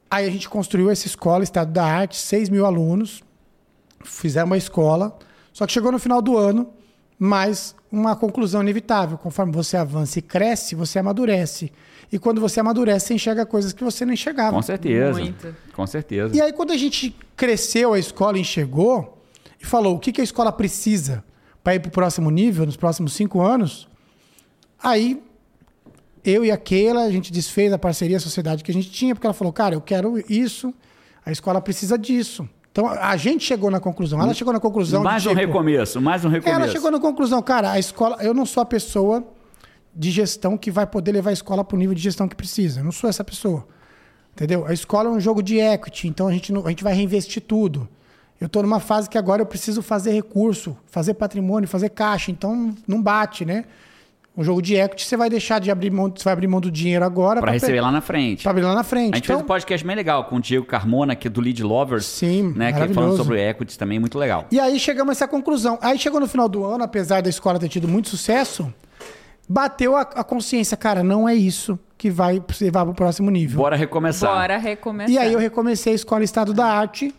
Aí 0.09 0.25
a 0.25 0.29
gente 0.31 0.47
construiu 0.47 0.89
essa 0.89 1.07
escola, 1.07 1.43
Estado 1.43 1.71
da 1.71 1.83
Arte, 1.83 2.15
6 2.17 2.49
mil 2.49 2.65
alunos. 2.65 3.21
Fizemos 4.03 4.49
uma 4.49 4.57
escola. 4.57 5.17
Só 5.51 5.65
que 5.65 5.73
chegou 5.73 5.91
no 5.91 5.99
final 5.99 6.21
do 6.21 6.37
ano, 6.37 6.69
mas 7.19 7.75
uma 7.91 8.15
conclusão 8.15 8.61
inevitável. 8.61 9.17
Conforme 9.17 9.51
você 9.51 9.75
avança 9.75 10.19
e 10.19 10.21
cresce, 10.21 10.75
você 10.75 10.99
amadurece. 10.99 11.71
E 12.11 12.17
quando 12.17 12.39
você 12.39 12.59
amadurece, 12.59 13.07
você 13.07 13.13
enxerga 13.15 13.45
coisas 13.45 13.73
que 13.73 13.83
você 13.83 14.05
não 14.05 14.13
enxergava. 14.13 14.55
Com 14.55 14.61
certeza. 14.61 15.19
Muito. 15.19 15.55
Com 15.73 15.85
certeza. 15.85 16.35
E 16.35 16.41
aí, 16.41 16.53
quando 16.53 16.71
a 16.71 16.77
gente 16.77 17.15
cresceu, 17.35 17.93
a 17.93 17.99
escola 17.99 18.39
enxergou 18.39 19.21
e 19.61 19.65
falou 19.65 19.95
o 19.95 19.99
que, 19.99 20.11
que 20.11 20.21
a 20.21 20.23
escola 20.23 20.51
precisa 20.51 21.23
para 21.63 21.75
ir 21.75 21.79
para 21.79 21.89
o 21.89 21.91
próximo 21.91 22.29
nível, 22.31 22.65
nos 22.65 22.77
próximos 22.77 23.13
cinco 23.13 23.41
anos, 23.41 23.89
aí 24.81 25.21
eu 26.23 26.45
e 26.45 26.51
a 26.51 26.57
Keila, 26.57 27.03
a 27.03 27.11
gente 27.11 27.31
desfez 27.31 27.73
a 27.73 27.77
parceria, 27.77 28.17
a 28.17 28.19
sociedade 28.19 28.63
que 28.63 28.71
a 28.71 28.73
gente 28.73 28.89
tinha, 28.89 29.13
porque 29.13 29.27
ela 29.27 29.33
falou, 29.33 29.51
cara, 29.51 29.75
eu 29.75 29.81
quero 29.81 30.17
isso, 30.31 30.73
a 31.25 31.31
escola 31.31 31.59
precisa 31.59 31.97
disso. 31.97 32.47
Então, 32.71 32.87
a 32.87 33.17
gente 33.17 33.43
chegou 33.43 33.71
na 33.71 33.79
conclusão, 33.79 34.21
ela 34.21 34.33
chegou 34.33 34.53
na 34.53 34.59
conclusão 34.59 35.03
mais 35.03 35.23
de, 35.23 35.29
um 35.29 35.31
tipo, 35.31 35.47
recomeço, 35.47 35.99
mais 35.99 36.23
um 36.23 36.29
recomeço. 36.29 36.61
ela 36.61 36.71
chegou 36.71 36.91
na 36.91 36.99
conclusão, 36.99 37.41
cara, 37.41 37.71
a 37.71 37.79
escola, 37.79 38.17
eu 38.21 38.33
não 38.33 38.45
sou 38.45 38.61
a 38.61 38.65
pessoa 38.65 39.23
de 39.97 40.11
gestão 40.11 40.55
que 40.57 40.69
vai 40.69 40.85
poder 40.85 41.11
levar 41.11 41.31
a 41.31 41.33
escola 41.33 41.63
para 41.63 41.75
o 41.75 41.79
nível 41.79 41.95
de 41.95 42.01
gestão 42.01 42.27
que 42.27 42.35
precisa. 42.35 42.81
Eu 42.81 42.83
não 42.83 42.91
sou 42.91 43.09
essa 43.09 43.23
pessoa. 43.23 43.67
Entendeu? 44.33 44.65
A 44.67 44.73
escola 44.73 45.09
é 45.09 45.11
um 45.11 45.19
jogo 45.19 45.41
de 45.41 45.57
equity, 45.59 46.07
então 46.07 46.27
a 46.27 46.31
gente, 46.31 46.53
não- 46.53 46.65
a 46.65 46.69
gente 46.69 46.83
vai 46.83 46.93
reinvestir 46.93 47.41
tudo. 47.41 47.87
Eu 48.39 48.45
estou 48.45 48.61
numa 48.61 48.79
fase 48.79 49.09
que 49.09 49.17
agora 49.17 49.41
eu 49.41 49.45
preciso 49.47 49.81
fazer 49.81 50.11
recurso, 50.11 50.77
fazer 50.85 51.15
patrimônio, 51.15 51.67
fazer 51.67 51.89
caixa, 51.89 52.29
então 52.29 52.75
não 52.87 53.01
bate, 53.01 53.43
né? 53.43 53.65
Um 54.37 54.43
jogo 54.43 54.61
de 54.61 54.75
equity, 54.75 55.03
você 55.03 55.17
vai 55.17 55.27
deixar 55.31 55.57
de 55.57 55.71
abrir 55.71 55.89
mão, 55.89 56.13
você 56.15 56.23
vai 56.23 56.33
abrir 56.33 56.45
mão 56.47 56.61
do 56.61 56.69
dinheiro 56.69 57.03
agora 57.03 57.41
Pra 57.41 57.51
receber 57.53 57.81
lá 57.81 57.91
na 57.91 58.01
frente. 58.01 58.43
para 58.43 58.51
abrir 58.51 58.61
lá 58.61 58.75
na 58.75 58.83
frente. 58.83 59.13
A 59.13 59.15
gente 59.15 59.25
então, 59.25 59.37
fez 59.37 59.43
um 59.43 59.47
podcast 59.47 59.87
bem 59.87 59.95
legal 59.95 60.25
com 60.25 60.35
o 60.35 60.39
Diego 60.39 60.67
Carmona, 60.67 61.15
que 61.15 61.25
é 61.27 61.31
do 61.31 61.41
Lead 61.41 61.63
Lovers. 61.63 62.05
Sim, 62.05 62.53
né? 62.55 62.67
Que 62.71 62.73
falando 62.77 62.93
maravilhoso. 62.93 63.23
sobre 63.23 63.41
equities 63.49 63.75
também, 63.75 63.97
muito 63.97 64.19
legal. 64.19 64.45
E 64.51 64.59
aí 64.59 64.79
chegamos 64.79 65.09
a 65.09 65.13
essa 65.13 65.27
conclusão. 65.27 65.79
Aí 65.81 65.97
chegou 65.97 66.19
no 66.19 66.27
final 66.27 66.47
do 66.47 66.63
ano, 66.63 66.83
apesar 66.83 67.23
da 67.23 67.29
escola 67.31 67.57
ter 67.57 67.69
tido 67.69 67.87
muito 67.87 68.09
sucesso, 68.09 68.71
bateu 69.47 69.95
a, 69.95 70.01
a 70.01 70.23
consciência, 70.23 70.75
cara, 70.75 71.03
não 71.03 71.27
é 71.27 71.33
isso 71.33 71.79
que 71.97 72.11
vai 72.11 72.41
levar 72.61 72.83
para 72.83 72.91
o 72.91 72.95
próximo 72.95 73.31
nível. 73.31 73.57
Bora 73.57 73.75
recomeçar. 73.75 74.29
Bora 74.31 74.57
recomeçar. 74.57 75.11
E 75.11 75.17
aí 75.17 75.33
eu 75.33 75.39
recomecei 75.39 75.93
a 75.93 75.95
Escola 75.95 76.23
Estado 76.23 76.53
da 76.53 76.65
Arte 76.65 77.13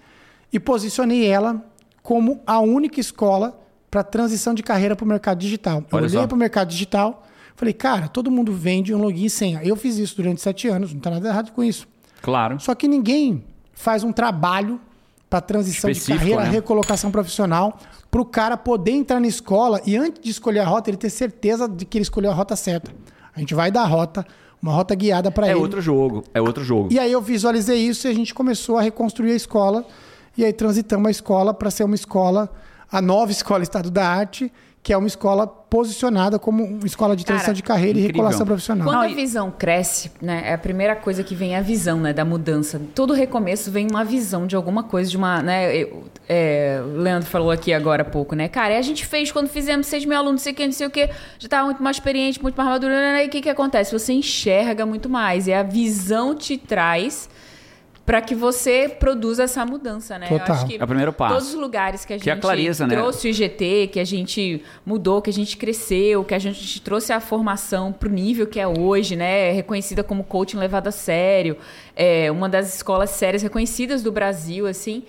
e 0.52 0.60
posicionei 0.60 1.26
ela 1.26 1.64
como 2.02 2.40
a 2.46 2.60
única 2.60 3.00
escola 3.00 3.58
para 3.90 4.02
transição 4.02 4.54
de 4.54 4.62
carreira 4.62 4.94
para 4.94 5.04
o 5.04 5.08
mercado 5.08 5.38
digital. 5.38 5.78
Eu 5.78 5.86
Olha 5.92 6.06
olhei 6.06 6.20
só. 6.20 6.26
para 6.26 6.34
o 6.34 6.38
mercado 6.38 6.68
digital, 6.68 7.26
falei, 7.56 7.74
cara, 7.74 8.08
todo 8.08 8.30
mundo 8.30 8.52
vende 8.52 8.94
um 8.94 8.98
login 8.98 9.24
e 9.24 9.30
senha. 9.30 9.60
Eu 9.64 9.74
fiz 9.76 9.96
isso 9.96 10.16
durante 10.16 10.40
sete 10.40 10.68
anos, 10.68 10.90
não 10.92 10.98
está 10.98 11.10
nada 11.10 11.28
errado 11.28 11.52
com 11.52 11.64
isso. 11.64 11.88
Claro. 12.22 12.60
Só 12.60 12.74
que 12.74 12.86
ninguém 12.86 13.44
faz 13.72 14.04
um 14.04 14.12
trabalho 14.12 14.80
para 15.28 15.40
transição 15.40 15.90
de 15.90 15.96
Específico, 15.96 16.18
carreira, 16.20 16.44
né? 16.44 16.50
recolocação 16.50 17.10
profissional, 17.10 17.78
para 18.10 18.20
o 18.20 18.24
cara 18.24 18.56
poder 18.56 18.92
entrar 18.92 19.20
na 19.20 19.26
escola 19.26 19.80
e 19.84 19.96
antes 19.96 20.22
de 20.22 20.30
escolher 20.30 20.60
a 20.60 20.64
rota, 20.66 20.88
ele 20.90 20.96
ter 20.96 21.10
certeza 21.10 21.68
de 21.68 21.84
que 21.84 21.98
ele 21.98 22.02
escolheu 22.02 22.30
a 22.30 22.34
rota 22.34 22.56
certa. 22.56 22.90
A 23.34 23.38
gente 23.40 23.54
vai 23.54 23.70
dar 23.70 23.82
a 23.82 23.86
rota, 23.86 24.26
uma 24.62 24.72
rota 24.72 24.94
guiada 24.94 25.30
para 25.30 25.46
É 25.46 25.50
ele. 25.50 25.60
outro 25.60 25.80
jogo. 25.80 26.24
É 26.32 26.40
outro 26.40 26.64
jogo. 26.64 26.88
E 26.90 26.98
aí 26.98 27.12
eu 27.12 27.20
visualizei 27.20 27.78
isso 27.78 28.06
e 28.08 28.10
a 28.10 28.14
gente 28.14 28.32
começou 28.34 28.78
a 28.78 28.82
reconstruir 28.82 29.32
a 29.32 29.36
escola. 29.36 29.84
E 30.36 30.44
aí 30.44 30.52
transitamos 30.52 31.06
a 31.06 31.10
escola 31.10 31.52
para 31.52 31.70
ser 31.70 31.84
uma 31.84 31.94
escola, 31.94 32.50
a 32.90 33.02
nova 33.02 33.30
escola 33.32 33.62
Estado 33.62 33.90
da 33.90 34.08
Arte, 34.08 34.50
que 34.88 34.92
é 34.94 34.96
uma 34.96 35.06
escola 35.06 35.46
posicionada 35.46 36.38
como 36.38 36.64
uma 36.64 36.86
escola 36.86 37.14
de 37.14 37.22
transição 37.22 37.48
Cara, 37.48 37.56
de 37.56 37.62
carreira 37.62 37.90
incrível. 37.98 38.08
e 38.08 38.12
regulação 38.14 38.46
profissional. 38.46 38.86
Quando 38.88 39.02
a 39.04 39.08
visão 39.14 39.50
cresce, 39.50 40.10
né, 40.22 40.44
é 40.46 40.54
a 40.54 40.58
primeira 40.58 40.96
coisa 40.96 41.22
que 41.22 41.34
vem 41.34 41.54
é 41.54 41.58
a 41.58 41.60
visão, 41.60 42.00
né, 42.00 42.14
da 42.14 42.24
mudança. 42.24 42.80
Todo 42.94 43.12
recomeço 43.12 43.70
vem 43.70 43.86
uma 43.90 44.02
visão 44.02 44.46
de 44.46 44.56
alguma 44.56 44.82
coisa, 44.82 45.10
de 45.10 45.16
uma, 45.18 45.42
né, 45.42 45.76
eu- 45.76 46.04
é, 46.26 46.80
o 46.82 46.96
Leandro 47.02 47.28
falou 47.28 47.50
aqui 47.50 47.70
agora 47.70 48.00
há 48.00 48.04
pouco, 48.06 48.34
né, 48.34 48.48
cara, 48.48 48.78
a 48.78 48.80
gente 48.80 49.04
fez 49.04 49.30
quando 49.30 49.48
fizemos 49.48 49.86
6 49.88 50.06
mil 50.06 50.16
alunos, 50.16 50.40
não 50.40 50.44
sei 50.44 50.52
o 50.54 50.56
que, 50.56 50.64
não 50.64 50.72
sei 50.72 50.86
o 50.86 50.90
que, 50.90 51.06
já 51.06 51.12
estava 51.46 51.66
muito 51.66 51.82
mais 51.82 51.96
experiente, 51.96 52.40
muito 52.42 52.56
mais 52.56 52.70
maduro, 52.70 52.94
né, 52.94 53.24
e 53.24 53.28
o 53.28 53.30
que 53.30 53.42
que 53.42 53.50
acontece? 53.50 53.92
Você 53.92 54.14
enxerga 54.14 54.86
muito 54.86 55.06
mais, 55.10 55.46
e 55.46 55.52
a 55.52 55.62
visão 55.62 56.34
te 56.34 56.56
traz 56.56 57.28
para 58.08 58.22
que 58.22 58.34
você 58.34 58.88
produza 58.88 59.42
essa 59.42 59.66
mudança, 59.66 60.18
né? 60.18 60.28
Total. 60.28 60.46
Eu 60.46 60.54
acho 60.54 60.66
que 60.66 60.76
É 60.80 60.82
o 60.82 60.86
primeiro 60.86 61.12
passo. 61.12 61.34
Todos 61.34 61.48
os 61.50 61.60
lugares 61.60 62.06
que 62.06 62.14
a 62.14 62.16
gente 62.16 62.24
Que 62.24 62.30
é 62.30 62.32
a 62.32 62.86
né? 62.86 62.96
trouxe 62.96 63.28
o 63.28 63.30
IGT, 63.30 63.90
que 63.92 64.00
a 64.00 64.04
gente 64.04 64.64
mudou, 64.86 65.20
que 65.20 65.28
a 65.28 65.32
gente 65.32 65.58
cresceu, 65.58 66.24
que 66.24 66.32
a 66.34 66.38
gente 66.38 66.80
trouxe 66.80 67.12
a 67.12 67.20
formação 67.20 67.92
pro 67.92 68.08
nível 68.08 68.46
que 68.46 68.58
é 68.58 68.66
hoje, 68.66 69.14
né? 69.14 69.52
Reconhecida 69.52 70.02
como 70.02 70.24
coaching 70.24 70.56
levado 70.56 70.88
a 70.88 70.90
sério, 70.90 71.58
é 71.94 72.30
uma 72.32 72.48
das 72.48 72.74
escolas 72.76 73.10
sérias 73.10 73.42
reconhecidas 73.42 74.02
do 74.02 74.10
Brasil, 74.10 74.66
assim. 74.66 75.02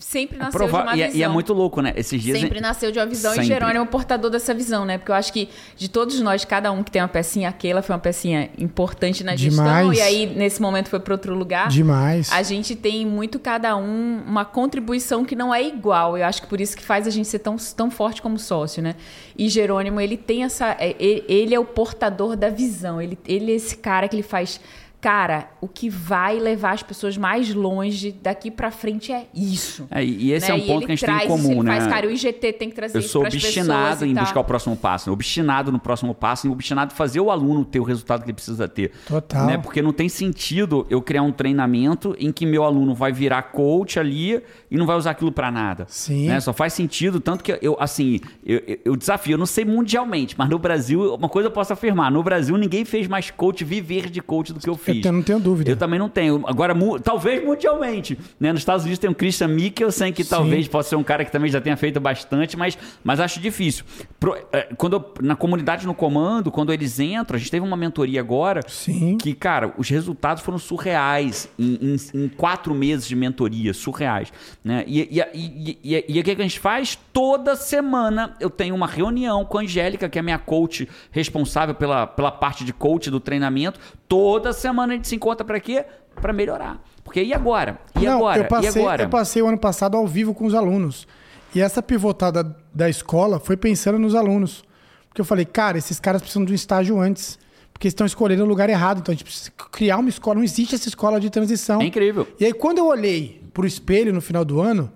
Sempre 0.00 0.38
nasceu 0.38 0.58
Prova- 0.58 0.78
de 0.78 0.82
uma 0.88 0.96
e, 0.96 1.02
é- 1.02 1.06
visão. 1.06 1.20
e 1.20 1.22
é 1.22 1.28
muito 1.28 1.52
louco, 1.52 1.80
né? 1.82 1.92
Esses 1.94 2.22
dias. 2.22 2.38
Sempre 2.40 2.60
nasceu 2.60 2.90
de 2.90 2.98
uma 2.98 3.06
visão 3.06 3.32
Sempre. 3.32 3.44
e 3.44 3.48
Jerônimo 3.48 3.78
é 3.78 3.82
o 3.82 3.86
portador 3.86 4.30
dessa 4.30 4.54
visão, 4.54 4.84
né? 4.84 4.96
Porque 4.98 5.12
eu 5.12 5.14
acho 5.14 5.32
que 5.32 5.48
de 5.76 5.88
todos 5.90 6.18
nós, 6.20 6.44
cada 6.44 6.72
um 6.72 6.82
que 6.82 6.90
tem 6.90 7.02
uma 7.02 7.08
pecinha, 7.08 7.48
aquela 7.50 7.82
foi 7.82 7.94
uma 7.94 8.00
pecinha 8.00 8.48
importante 8.58 9.22
na 9.22 9.36
gestão 9.36 9.64
Demais. 9.64 9.98
e 9.98 10.00
aí 10.00 10.26
nesse 10.26 10.60
momento 10.62 10.88
foi 10.88 11.00
para 11.00 11.12
outro 11.14 11.34
lugar. 11.34 11.68
Demais. 11.68 12.32
A 12.32 12.42
gente 12.42 12.74
tem 12.74 13.04
muito 13.06 13.38
cada 13.38 13.76
um 13.76 14.22
uma 14.26 14.44
contribuição 14.44 15.24
que 15.24 15.36
não 15.36 15.54
é 15.54 15.62
igual. 15.62 16.16
Eu 16.16 16.24
acho 16.24 16.40
que 16.42 16.48
por 16.48 16.60
isso 16.60 16.76
que 16.76 16.82
faz 16.82 17.06
a 17.06 17.10
gente 17.10 17.28
ser 17.28 17.40
tão, 17.40 17.56
tão 17.76 17.90
forte 17.90 18.22
como 18.22 18.38
sócio, 18.38 18.82
né? 18.82 18.94
E 19.36 19.48
Jerônimo, 19.48 20.00
ele 20.00 20.16
tem 20.16 20.44
essa. 20.44 20.76
é, 20.78 20.96
Ele, 20.98 21.24
ele 21.28 21.54
é 21.54 21.60
o 21.60 21.64
portador 21.64 22.36
da 22.36 22.48
visão. 22.48 23.00
Ele, 23.02 23.18
ele 23.26 23.52
é 23.52 23.54
esse 23.54 23.76
cara 23.76 24.08
que 24.08 24.16
ele 24.16 24.22
faz. 24.22 24.60
Cara, 25.00 25.48
o 25.62 25.66
que 25.68 25.88
vai 25.88 26.38
levar 26.38 26.72
as 26.72 26.82
pessoas 26.82 27.16
mais 27.16 27.54
longe 27.54 28.12
daqui 28.22 28.50
pra 28.50 28.70
frente 28.70 29.10
é 29.10 29.26
isso. 29.34 29.88
É, 29.90 30.04
e 30.04 30.32
esse 30.32 30.50
né? 30.50 30.58
é 30.58 30.62
um 30.62 30.66
ponto 30.66 30.78
ele 30.82 30.86
que 30.86 30.92
a 30.92 30.94
gente 30.96 31.06
tem 31.06 31.14
em 31.14 31.18
traz 31.18 31.30
isso, 31.30 31.42
comum, 31.48 31.60
ele 31.60 31.62
né? 31.70 31.76
Faz, 31.80 31.86
cara, 31.86 32.06
o 32.06 32.10
IGT 32.10 32.52
tem 32.52 32.68
que 32.68 32.74
trazer 32.76 32.98
Eu 32.98 33.00
isso 33.00 33.08
sou 33.08 33.22
obstinado 33.24 34.04
em 34.04 34.12
buscar 34.14 34.40
o 34.40 34.44
próximo 34.44 34.76
passo, 34.76 35.08
né? 35.08 35.12
obstinado 35.14 35.72
no 35.72 35.78
próximo 35.78 36.14
passo 36.14 36.46
e 36.46 36.50
obstinado 36.50 36.92
em 36.92 36.96
fazer 36.96 37.18
o 37.20 37.30
aluno 37.30 37.64
ter 37.64 37.80
o 37.80 37.82
resultado 37.82 38.20
que 38.22 38.26
ele 38.26 38.34
precisa 38.34 38.68
ter. 38.68 38.92
Total. 39.06 39.46
Né? 39.46 39.56
Porque 39.56 39.80
não 39.80 39.92
tem 39.92 40.08
sentido 40.08 40.86
eu 40.90 41.00
criar 41.00 41.22
um 41.22 41.32
treinamento 41.32 42.14
em 42.18 42.30
que 42.30 42.44
meu 42.44 42.62
aluno 42.64 42.94
vai 42.94 43.10
virar 43.10 43.42
coach 43.44 43.98
ali 43.98 44.42
e 44.70 44.76
não 44.76 44.84
vai 44.84 44.96
usar 44.96 45.12
aquilo 45.12 45.32
pra 45.32 45.50
nada. 45.50 45.86
Sim. 45.88 46.26
Né? 46.28 46.38
Só 46.40 46.52
faz 46.52 46.74
sentido, 46.74 47.20
tanto 47.20 47.42
que 47.42 47.58
eu, 47.62 47.74
assim, 47.80 48.20
eu, 48.44 48.58
eu- 48.66 48.78
eu 48.84 48.96
desafio, 48.96 49.32
eu 49.34 49.38
não 49.38 49.46
sei 49.46 49.64
mundialmente, 49.64 50.34
mas 50.36 50.48
no 50.50 50.58
Brasil, 50.58 51.14
uma 51.14 51.28
coisa 51.28 51.48
eu 51.48 51.52
posso 51.52 51.72
afirmar, 51.72 52.10
no 52.10 52.22
Brasil 52.22 52.54
ninguém 52.58 52.84
fez 52.84 53.06
mais 53.08 53.30
coach, 53.30 53.64
viver 53.64 54.10
de 54.10 54.20
coach 54.20 54.52
do 54.52 54.60
que 54.60 54.68
eu 54.68 54.76
fiz. 54.76 54.89
Eu 55.04 55.12
não 55.12 55.22
tenho 55.22 55.40
dúvida. 55.40 55.70
Eu 55.70 55.76
também 55.76 55.98
não 55.98 56.08
tenho. 56.08 56.42
Agora, 56.46 56.74
mu- 56.74 56.98
talvez 56.98 57.44
mundialmente. 57.44 58.18
Né? 58.38 58.52
Nos 58.52 58.60
Estados 58.62 58.82
Unidos 58.84 58.98
tem 58.98 59.08
o 59.10 59.14
Christian 59.14 59.48
Mikkelsen, 59.48 60.12
que 60.12 60.24
Sim. 60.24 60.30
talvez 60.30 60.68
possa 60.68 60.90
ser 60.90 60.96
um 60.96 61.02
cara 61.02 61.24
que 61.24 61.32
também 61.32 61.50
já 61.50 61.60
tenha 61.60 61.76
feito 61.76 62.00
bastante, 62.00 62.56
mas, 62.56 62.76
mas 63.04 63.20
acho 63.20 63.40
difícil. 63.40 63.84
Pro- 64.18 64.36
é, 64.52 64.68
quando 64.76 64.94
eu- 64.94 65.14
na 65.22 65.36
comunidade 65.36 65.86
no 65.86 65.94
comando, 65.94 66.50
quando 66.50 66.72
eles 66.72 66.98
entram, 67.00 67.36
a 67.36 67.38
gente 67.38 67.50
teve 67.50 67.64
uma 67.66 67.76
mentoria 67.76 68.20
agora 68.20 68.60
Sim. 68.66 69.16
que, 69.18 69.34
cara, 69.34 69.72
os 69.78 69.88
resultados 69.88 70.42
foram 70.42 70.58
surreais 70.58 71.48
em, 71.58 71.78
em- 72.14 72.24
em 72.24 72.28
quatro 72.28 72.74
meses 72.74 73.06
de 73.06 73.14
mentoria, 73.16 73.72
surreais. 73.74 74.32
Né? 74.64 74.84
E, 74.86 75.00
e, 75.34 75.78
e, 75.82 76.04
e- 76.08 76.20
o 76.20 76.24
que 76.24 76.30
a 76.30 76.34
gente 76.42 76.58
faz? 76.60 76.98
Toda 77.12 77.56
semana 77.56 78.34
eu 78.40 78.50
tenho 78.50 78.74
uma 78.74 78.86
reunião 78.86 79.44
com 79.44 79.58
a 79.58 79.62
Angélica, 79.62 80.08
que 80.08 80.18
é 80.18 80.20
a 80.20 80.22
minha 80.22 80.38
coach 80.38 80.88
responsável 81.10 81.74
pela, 81.74 82.06
pela 82.06 82.30
parte 82.30 82.64
de 82.64 82.72
coach 82.72 83.10
do 83.10 83.20
treinamento. 83.20 83.78
Toda 84.10 84.52
semana 84.52 84.92
a 84.92 84.96
gente 84.96 85.06
se 85.06 85.14
encontra 85.14 85.44
para 85.44 85.60
quê? 85.60 85.84
Para 86.20 86.32
melhorar. 86.32 86.82
Porque 87.04 87.22
e 87.22 87.32
agora? 87.32 87.78
E 87.94 88.06
Não, 88.06 88.16
agora? 88.16 88.42
Eu 88.42 88.44
passei, 88.48 88.82
e 88.82 88.84
agora? 88.84 89.02
eu 89.04 89.08
passei 89.08 89.40
o 89.40 89.46
ano 89.46 89.56
passado 89.56 89.96
ao 89.96 90.04
vivo 90.04 90.34
com 90.34 90.46
os 90.46 90.52
alunos. 90.52 91.06
E 91.54 91.60
essa 91.60 91.80
pivotada 91.80 92.56
da 92.74 92.90
escola 92.90 93.38
foi 93.38 93.56
pensando 93.56 94.00
nos 94.00 94.16
alunos. 94.16 94.64
Porque 95.08 95.20
eu 95.20 95.24
falei, 95.24 95.44
cara, 95.44 95.78
esses 95.78 96.00
caras 96.00 96.20
precisam 96.20 96.44
de 96.44 96.50
um 96.50 96.56
estágio 96.56 96.98
antes. 96.98 97.38
Porque 97.72 97.86
eles 97.86 97.92
estão 97.92 98.04
escolhendo 98.04 98.42
o 98.42 98.46
lugar 98.46 98.68
errado. 98.68 98.98
Então 98.98 99.12
a 99.12 99.14
gente 99.14 99.22
precisa 99.22 99.52
criar 99.70 99.98
uma 99.98 100.08
escola. 100.08 100.34
Não 100.38 100.44
existe 100.44 100.74
essa 100.74 100.88
escola 100.88 101.20
de 101.20 101.30
transição. 101.30 101.80
É 101.80 101.84
incrível. 101.84 102.26
E 102.40 102.44
aí, 102.44 102.52
quando 102.52 102.78
eu 102.78 102.86
olhei 102.86 103.40
pro 103.54 103.64
espelho 103.64 104.12
no 104.12 104.20
final 104.20 104.44
do 104.44 104.60
ano, 104.60 104.90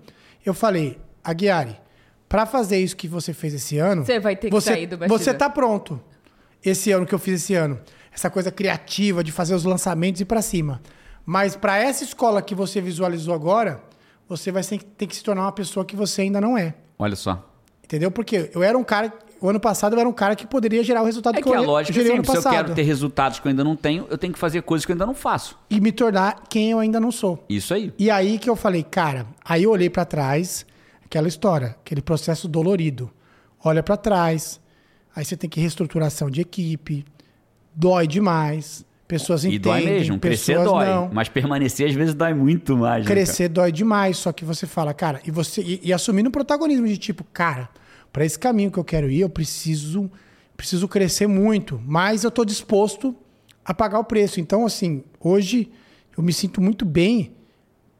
eu 0.45 0.53
falei, 0.53 0.99
Aguiari, 1.23 1.77
para 2.27 2.45
fazer 2.45 2.79
isso 2.79 2.97
que 2.97 3.07
você 3.07 3.31
fez 3.31 3.53
esse 3.53 3.77
ano. 3.77 4.05
Você 4.05 4.19
vai 4.19 4.35
ter 4.35 4.49
que 4.49 4.53
você, 4.53 4.71
sair 4.71 4.87
do 4.87 4.97
bastidor. 4.97 5.17
Você 5.17 5.33
tá 5.33 5.49
pronto. 5.49 6.01
Esse 6.61 6.91
ano 6.91 7.05
que 7.05 7.15
eu 7.15 7.19
fiz 7.19 7.41
esse 7.41 7.55
ano. 7.55 7.79
Essa 8.15 8.29
coisa 8.29 8.49
criativa 8.49 9.21
de 9.23 9.31
fazer 9.31 9.53
os 9.53 9.65
lançamentos 9.65 10.21
e 10.21 10.25
pra 10.25 10.41
cima. 10.41 10.81
Mas 11.25 11.55
para 11.55 11.77
essa 11.77 12.03
escola 12.03 12.41
que 12.41 12.55
você 12.55 12.79
visualizou 12.79 13.33
agora, 13.33 13.83
você 14.27 14.51
vai 14.51 14.63
ter 14.63 15.05
que- 15.05 15.15
se 15.15 15.21
tornar 15.23 15.41
uma 15.41 15.51
pessoa 15.51 15.83
que 15.85 15.95
você 15.95 16.21
ainda 16.21 16.39
não 16.39 16.57
é. 16.57 16.73
Olha 16.97 17.15
só. 17.15 17.51
Entendeu? 17.83 18.09
Porque 18.09 18.49
eu 18.53 18.63
era 18.63 18.77
um 18.77 18.83
cara. 18.83 19.11
O 19.41 19.49
ano 19.49 19.59
passado 19.59 19.93
eu 19.95 19.99
era 19.99 20.07
um 20.07 20.13
cara 20.13 20.33
que 20.35 20.47
poderia 20.47 20.81
gerar 20.81 21.01
o 21.01 21.05
resultado 21.05 21.35
É 21.35 21.41
que, 21.41 21.49
que 21.49 21.53
a 21.53 21.57
eu 21.59 21.63
lógica 21.63 21.91
é 21.91 21.93
gerei 21.93 22.07
sempre, 22.15 22.19
ano 22.19 22.25
se 22.25 22.31
eu 22.31 22.35
passado. 22.43 22.63
quero 22.63 22.73
ter 22.75 22.81
resultados 22.83 23.39
que 23.39 23.47
eu 23.47 23.49
ainda 23.49 23.63
não 23.65 23.75
tenho, 23.75 24.07
eu 24.09 24.17
tenho 24.17 24.31
que 24.33 24.39
fazer 24.39 24.61
coisas 24.63 24.85
que 24.85 24.91
eu 24.91 24.95
ainda 24.95 25.05
não 25.05 25.13
faço. 25.13 25.59
E 25.69 25.81
me 25.81 25.91
tornar 25.91 26.43
quem 26.49 26.71
eu 26.71 26.79
ainda 26.79 26.99
não 27.01 27.11
sou. 27.11 27.43
Isso 27.49 27.73
aí. 27.73 27.93
E 27.99 28.09
aí 28.09 28.39
que 28.39 28.49
eu 28.49 28.55
falei, 28.55 28.81
cara, 28.81 29.27
aí 29.43 29.63
eu 29.63 29.71
olhei 29.71 29.89
pra 29.89 30.05
trás, 30.05 30.65
aquela 31.03 31.27
história, 31.27 31.75
aquele 31.83 32.01
processo 32.01 32.47
dolorido. 32.47 33.11
Olha 33.63 33.83
pra 33.83 33.97
trás, 33.97 34.59
aí 35.15 35.23
você 35.25 35.35
tem 35.35 35.49
que 35.49 35.59
reestruturação 35.59 36.29
de 36.29 36.39
equipe, 36.41 37.05
dói 37.75 38.07
demais, 38.07 38.85
pessoas 39.07 39.43
E 39.43 39.47
entendem, 39.49 39.61
dói 39.61 39.81
mesmo, 39.83 40.19
crescer 40.19 40.63
dói. 40.63 40.85
não. 40.85 41.09
Mas 41.13 41.29
permanecer 41.29 41.87
às 41.89 41.93
vezes 41.95 42.13
dói 42.13 42.33
muito 42.33 42.77
mais. 42.77 43.03
né? 43.03 43.11
Crescer 43.11 43.49
dói 43.49 43.71
demais, 43.71 44.17
só 44.17 44.31
que 44.31 44.45
você 44.45 44.65
fala, 44.65 44.93
cara, 44.93 45.21
e 45.25 45.31
você 45.31 45.61
e, 45.61 45.81
e 45.83 45.93
assumindo 45.93 46.29
o 46.29 46.31
protagonismo 46.31 46.87
de 46.87 46.97
tipo, 46.97 47.23
cara, 47.33 47.69
pra 48.11 48.25
esse 48.25 48.39
caminho 48.39 48.71
que 48.71 48.77
eu 48.77 48.83
quero 48.83 49.09
ir, 49.09 49.21
eu 49.21 49.29
preciso 49.29 50.09
preciso 50.55 50.87
crescer 50.87 51.27
muito, 51.27 51.81
mas 51.85 52.23
eu 52.23 52.31
tô 52.31 52.45
disposto 52.45 53.13
a 53.63 53.73
pagar 53.73 53.99
o 53.99 54.05
preço. 54.05 54.39
Então, 54.39 54.65
assim, 54.65 55.03
hoje 55.19 55.69
eu 56.17 56.23
me 56.23 56.31
sinto 56.31 56.61
muito 56.61 56.85
bem 56.85 57.33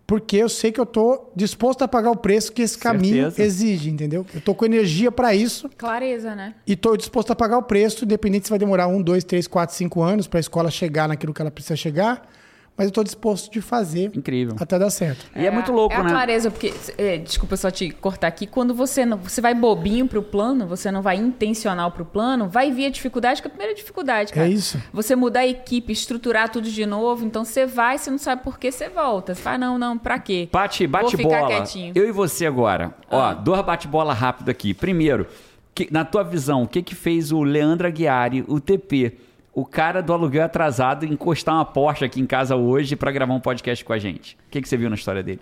porque 0.08 0.38
eu 0.38 0.50
sei 0.50 0.72
que 0.72 0.80
eu 0.80 0.86
tô 0.86 1.32
disposto 1.36 1.82
a 1.82 1.88
pagar 1.88 2.12
o 2.12 2.16
preço 2.16 2.52
que 2.52 2.62
esse 2.62 2.78
caminho 2.78 3.32
Certeza. 3.32 3.44
exige, 3.44 3.90
entendeu? 3.90 4.26
Eu 4.34 4.42
tô 4.42 4.54
com 4.54 4.66
energia 4.66 5.12
pra 5.12 5.34
isso 5.34 5.70
Clareza, 5.78 6.36
né? 6.36 6.54
e 6.66 6.76
tô 6.76 6.96
disposto 6.96 7.32
a 7.32 7.36
pagar 7.36 7.58
o 7.58 7.64
preço, 7.64 8.06
independente 8.06 8.46
se 8.46 8.50
vai 8.50 8.60
demorar 8.60 8.88
um, 8.88 9.02
dois, 9.02 9.24
três, 9.24 9.48
quatro, 9.48 9.76
cinco 9.76 10.02
anos 10.02 10.28
pra 10.28 10.40
escola 10.40 10.70
chegar 10.70 11.08
naquilo 11.08 11.34
que 11.34 11.42
ela 11.42 11.52
precisa 11.52 11.76
chegar, 11.76 12.30
mas 12.78 12.88
eu 12.88 12.92
tô 12.92 13.04
disposto 13.04 13.52
de 13.52 13.62
fazer 13.62 14.12
Incrível. 14.16 14.56
até 14.60 14.78
dar 14.78 14.90
certo. 14.90 15.26
E 15.36 15.46
é, 15.46 15.50
muito 15.52 15.72
louco, 15.72 15.94
é 15.96 15.98
a 15.98 16.04
né? 16.04 16.10
clareza, 16.10 16.52
porque, 16.52 16.74
é, 16.98 17.18
desculpa 17.18 17.56
só 17.56 17.72
te 17.72 17.90
cortar 17.92 18.28
aqui, 18.28 18.46
quando 18.46 18.74
você 18.74 19.06
não, 19.06 19.18
você 19.18 19.40
vai 19.40 19.54
bobinho 19.54 20.08
pro 20.08 20.22
plano, 20.22 20.68
você 20.68 20.92
não 20.92 21.02
vai 21.02 21.16
intencional 21.16 21.92
pro 21.92 22.04
plano, 22.06 22.50
vai 22.50 22.72
vir 22.72 22.88
a 22.88 22.90
dificuldade, 22.90 23.42
que 23.42 23.48
é 23.48 23.50
a 23.50 23.52
primeira 23.52 23.74
dificuldade, 23.74 24.34
cara. 24.34 24.48
É 24.48 24.50
isso. 24.52 24.82
Você 24.92 25.16
mudar 25.16 25.42
a 25.42 25.48
equipe, 25.48 25.94
estruturar 25.94 26.50
tudo 26.50 26.70
de 26.70 26.86
novo, 26.86 27.26
então 27.26 27.46
você 27.46 27.66
vai, 27.66 27.98
você 27.98 28.12
não 28.12 28.18
sabe 28.18 28.44
por 28.44 28.60
que 28.60 28.72
você 28.72 28.90
volta. 28.90 29.34
Você 29.34 29.42
fala, 29.42 29.58
não, 29.58 29.78
não, 29.78 29.98
pra 29.98 30.20
quê? 30.20 30.50
Bate, 30.52 30.86
Vou 30.86 31.02
bate 31.02 31.16
ficar 31.18 31.30
bola. 31.42 31.48
quietinho. 31.48 31.94
Eu 31.96 32.08
e 32.08 32.12
você 32.12 32.46
agora. 32.46 32.94
Ó, 33.10 33.20
Ah. 33.22 33.34
dois 33.34 33.62
bate-bola 33.62 34.14
rápido 34.14 34.50
aqui. 34.50 34.74
Primeiro, 34.74 35.26
que- 35.74 35.88
na 35.92 36.04
tua 36.04 36.24
visão, 36.24 36.64
o 36.64 36.68
que 36.68 36.82
que 36.82 36.94
fez 36.96 37.32
o 37.32 37.42
Leandro 37.44 37.88
Aguiari, 37.88 38.44
o 38.48 38.60
TP, 38.60 39.18
o 39.56 39.66
cara 39.66 40.02
do 40.04 40.12
aluguel 40.12 40.44
atrasado, 40.44 41.06
encostar 41.06 41.56
uma 41.56 41.64
Porsche 41.64 42.04
aqui 42.04 42.20
em 42.20 42.26
casa 42.26 42.58
hoje 42.58 42.98
pra 42.98 43.10
gravar 43.10 43.34
um 43.34 43.40
podcast 43.40 43.86
com 43.86 43.94
a 43.94 43.98
gente? 43.98 44.36
O 44.48 44.50
que 44.52 44.62
que 44.62 44.68
você 44.68 44.76
viu 44.76 44.90
na 44.90 44.96
história 44.96 45.24
dele? 45.24 45.40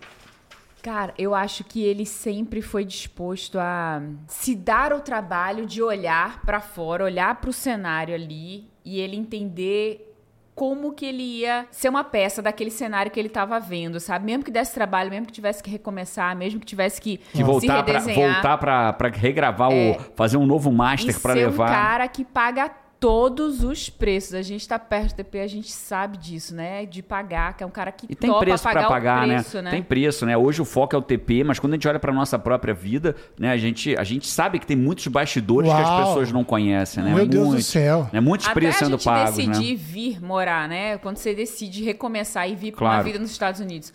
Cara, 0.84 1.14
eu 1.18 1.34
acho 1.34 1.64
que 1.64 1.84
ele 1.84 2.06
sempre 2.06 2.62
foi 2.62 2.86
disposto 2.86 3.58
a 3.58 4.04
se 4.28 4.54
dar 4.54 4.94
o 4.94 5.00
trabalho 5.00 5.66
de 5.66 5.82
olhar 5.82 6.42
pra 6.42 6.60
fora, 6.60 7.04
olhar 7.04 7.34
pro 7.42 7.52
cenário 7.52 8.14
ali 8.14 8.70
e 8.86 9.00
ele 9.00 9.16
entender 9.18 10.14
como 10.54 10.94
que 10.94 11.06
ele 11.06 11.40
ia 11.40 11.66
ser 11.72 11.90
uma 11.90 12.04
peça 12.04 12.42
daquele 12.42 12.70
cenário 12.70 13.12
que 13.12 13.20
ele 13.20 13.30
estava 13.30 13.60
vendo, 13.60 14.00
sabe? 14.00 14.26
Mesmo 14.26 14.44
que 14.44 14.52
desse 14.52 14.74
trabalho, 14.76 15.10
mesmo 15.10 15.26
que 15.26 15.32
tivesse 15.32 15.64
que 15.64 15.72
recomeçar, 15.72 16.36
mesmo 16.36 16.60
que 16.60 16.66
tivesse 16.68 17.02
que, 17.02 17.18
Que 17.18 17.38
se 17.38 17.44
voltar 17.44 17.82
pra, 17.84 17.94
redesenhar, 17.94 18.34
voltar 18.34 18.58
pra, 18.58 18.94
pra 18.94 19.10
regravar 19.10 19.72
o. 19.72 19.96
fazer 20.16 20.38
um 20.38 20.46
novo 20.46 20.72
master 20.72 21.18
ser 21.18 21.34
levar. 21.34 21.70
um 21.70 21.74
cara 21.74 22.08
que 22.08 22.24
paga 22.24 22.70
todos 23.04 23.66
os 23.66 23.90
preços. 23.90 24.34
A 24.34 24.42
gente 24.42 24.66
tá 24.66 24.80
perto 24.80 25.10
do 25.10 25.16
TP, 25.16 25.42
a 25.42 25.48
gente 25.48 25.70
sabe 25.70 26.18
disso, 26.18 26.56
né? 26.56 26.86
De 26.86 27.04
pagar, 27.04 27.58
que 27.58 27.62
é 27.62 27.68
um 27.68 27.70
cara 27.70 27.92
que 27.92 28.06
E 28.10 28.16
tem 28.16 28.30
topa 28.30 28.46
preço 28.46 28.64
pagar 28.64 28.80
para 28.80 28.90
pagar, 28.90 29.24
o 29.26 29.28
preço, 29.28 29.58
né? 29.58 29.64
né? 29.64 29.72
Tem 29.72 29.84
preço, 29.84 30.26
né? 30.26 30.38
Hoje 30.38 30.62
o 30.62 30.66
foco 30.66 30.96
é 30.96 31.00
o 31.00 31.02
TP, 31.02 31.44
mas 31.44 31.60
quando 31.60 31.74
a 31.74 31.76
gente 31.76 31.86
olha 31.86 32.00
para 32.00 32.14
nossa 32.14 32.40
própria 32.40 32.74
vida, 32.74 33.14
né, 33.38 33.52
a 33.52 33.58
gente, 33.58 33.94
a 33.98 34.06
gente 34.06 34.26
sabe 34.30 34.58
que 34.58 34.66
tem 34.66 34.78
muitos 34.78 35.06
bastidores 35.08 35.70
que 35.70 35.82
as 35.82 35.86
Uau! 35.86 36.06
pessoas 36.06 36.32
não 36.32 36.46
conhecem, 36.46 37.04
né? 37.04 37.14
Meu 37.14 37.26
Deus 37.26 37.44
do 37.44 37.50
Muitos, 37.50 37.66
céu. 37.66 38.10
Né? 38.14 38.22
Muitos 38.22 38.48
Até 38.48 38.54
preços 38.54 38.78
sendo 38.78 38.98
pagos, 38.98 39.38
né? 39.38 39.48
decidir 39.48 39.76
vir 39.76 40.24
morar, 40.24 40.70
né? 40.70 40.98
Quando 41.00 41.18
você 41.18 41.36
decide 41.36 41.84
recomeçar 41.84 42.50
e 42.50 42.56
vir 42.56 42.72
para 42.72 42.80
Claro. 42.80 42.98
uma 43.00 43.04
vida 43.04 43.20
nos 43.20 43.32
Estados 43.32 43.60
Unidos. 43.60 43.92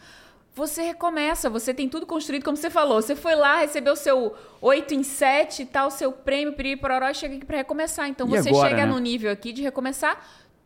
Você 0.58 0.82
recomeça, 0.82 1.48
você 1.48 1.72
tem 1.72 1.88
tudo 1.88 2.04
construído, 2.04 2.44
como 2.44 2.56
você 2.56 2.68
falou. 2.68 3.00
Você 3.00 3.14
foi 3.14 3.36
lá, 3.36 3.60
recebeu 3.60 3.94
seu 3.94 4.34
8 4.60 4.92
em 4.92 5.02
7 5.04 5.62
e 5.62 5.66
tal, 5.66 5.90
seu 5.90 6.10
prêmio, 6.12 6.52
piriri, 6.52 6.76
pororó, 6.76 7.08
e 7.08 7.14
chega 7.14 7.36
aqui 7.36 7.46
pra 7.46 7.58
recomeçar. 7.58 8.08
Então 8.08 8.26
E 8.26 8.30
você 8.30 8.48
agora, 8.48 8.68
chega 8.68 8.84
né? 8.84 8.92
no 8.92 8.98
nível 8.98 9.30
aqui 9.30 9.52
de 9.52 9.62
recomeçar 9.62 10.20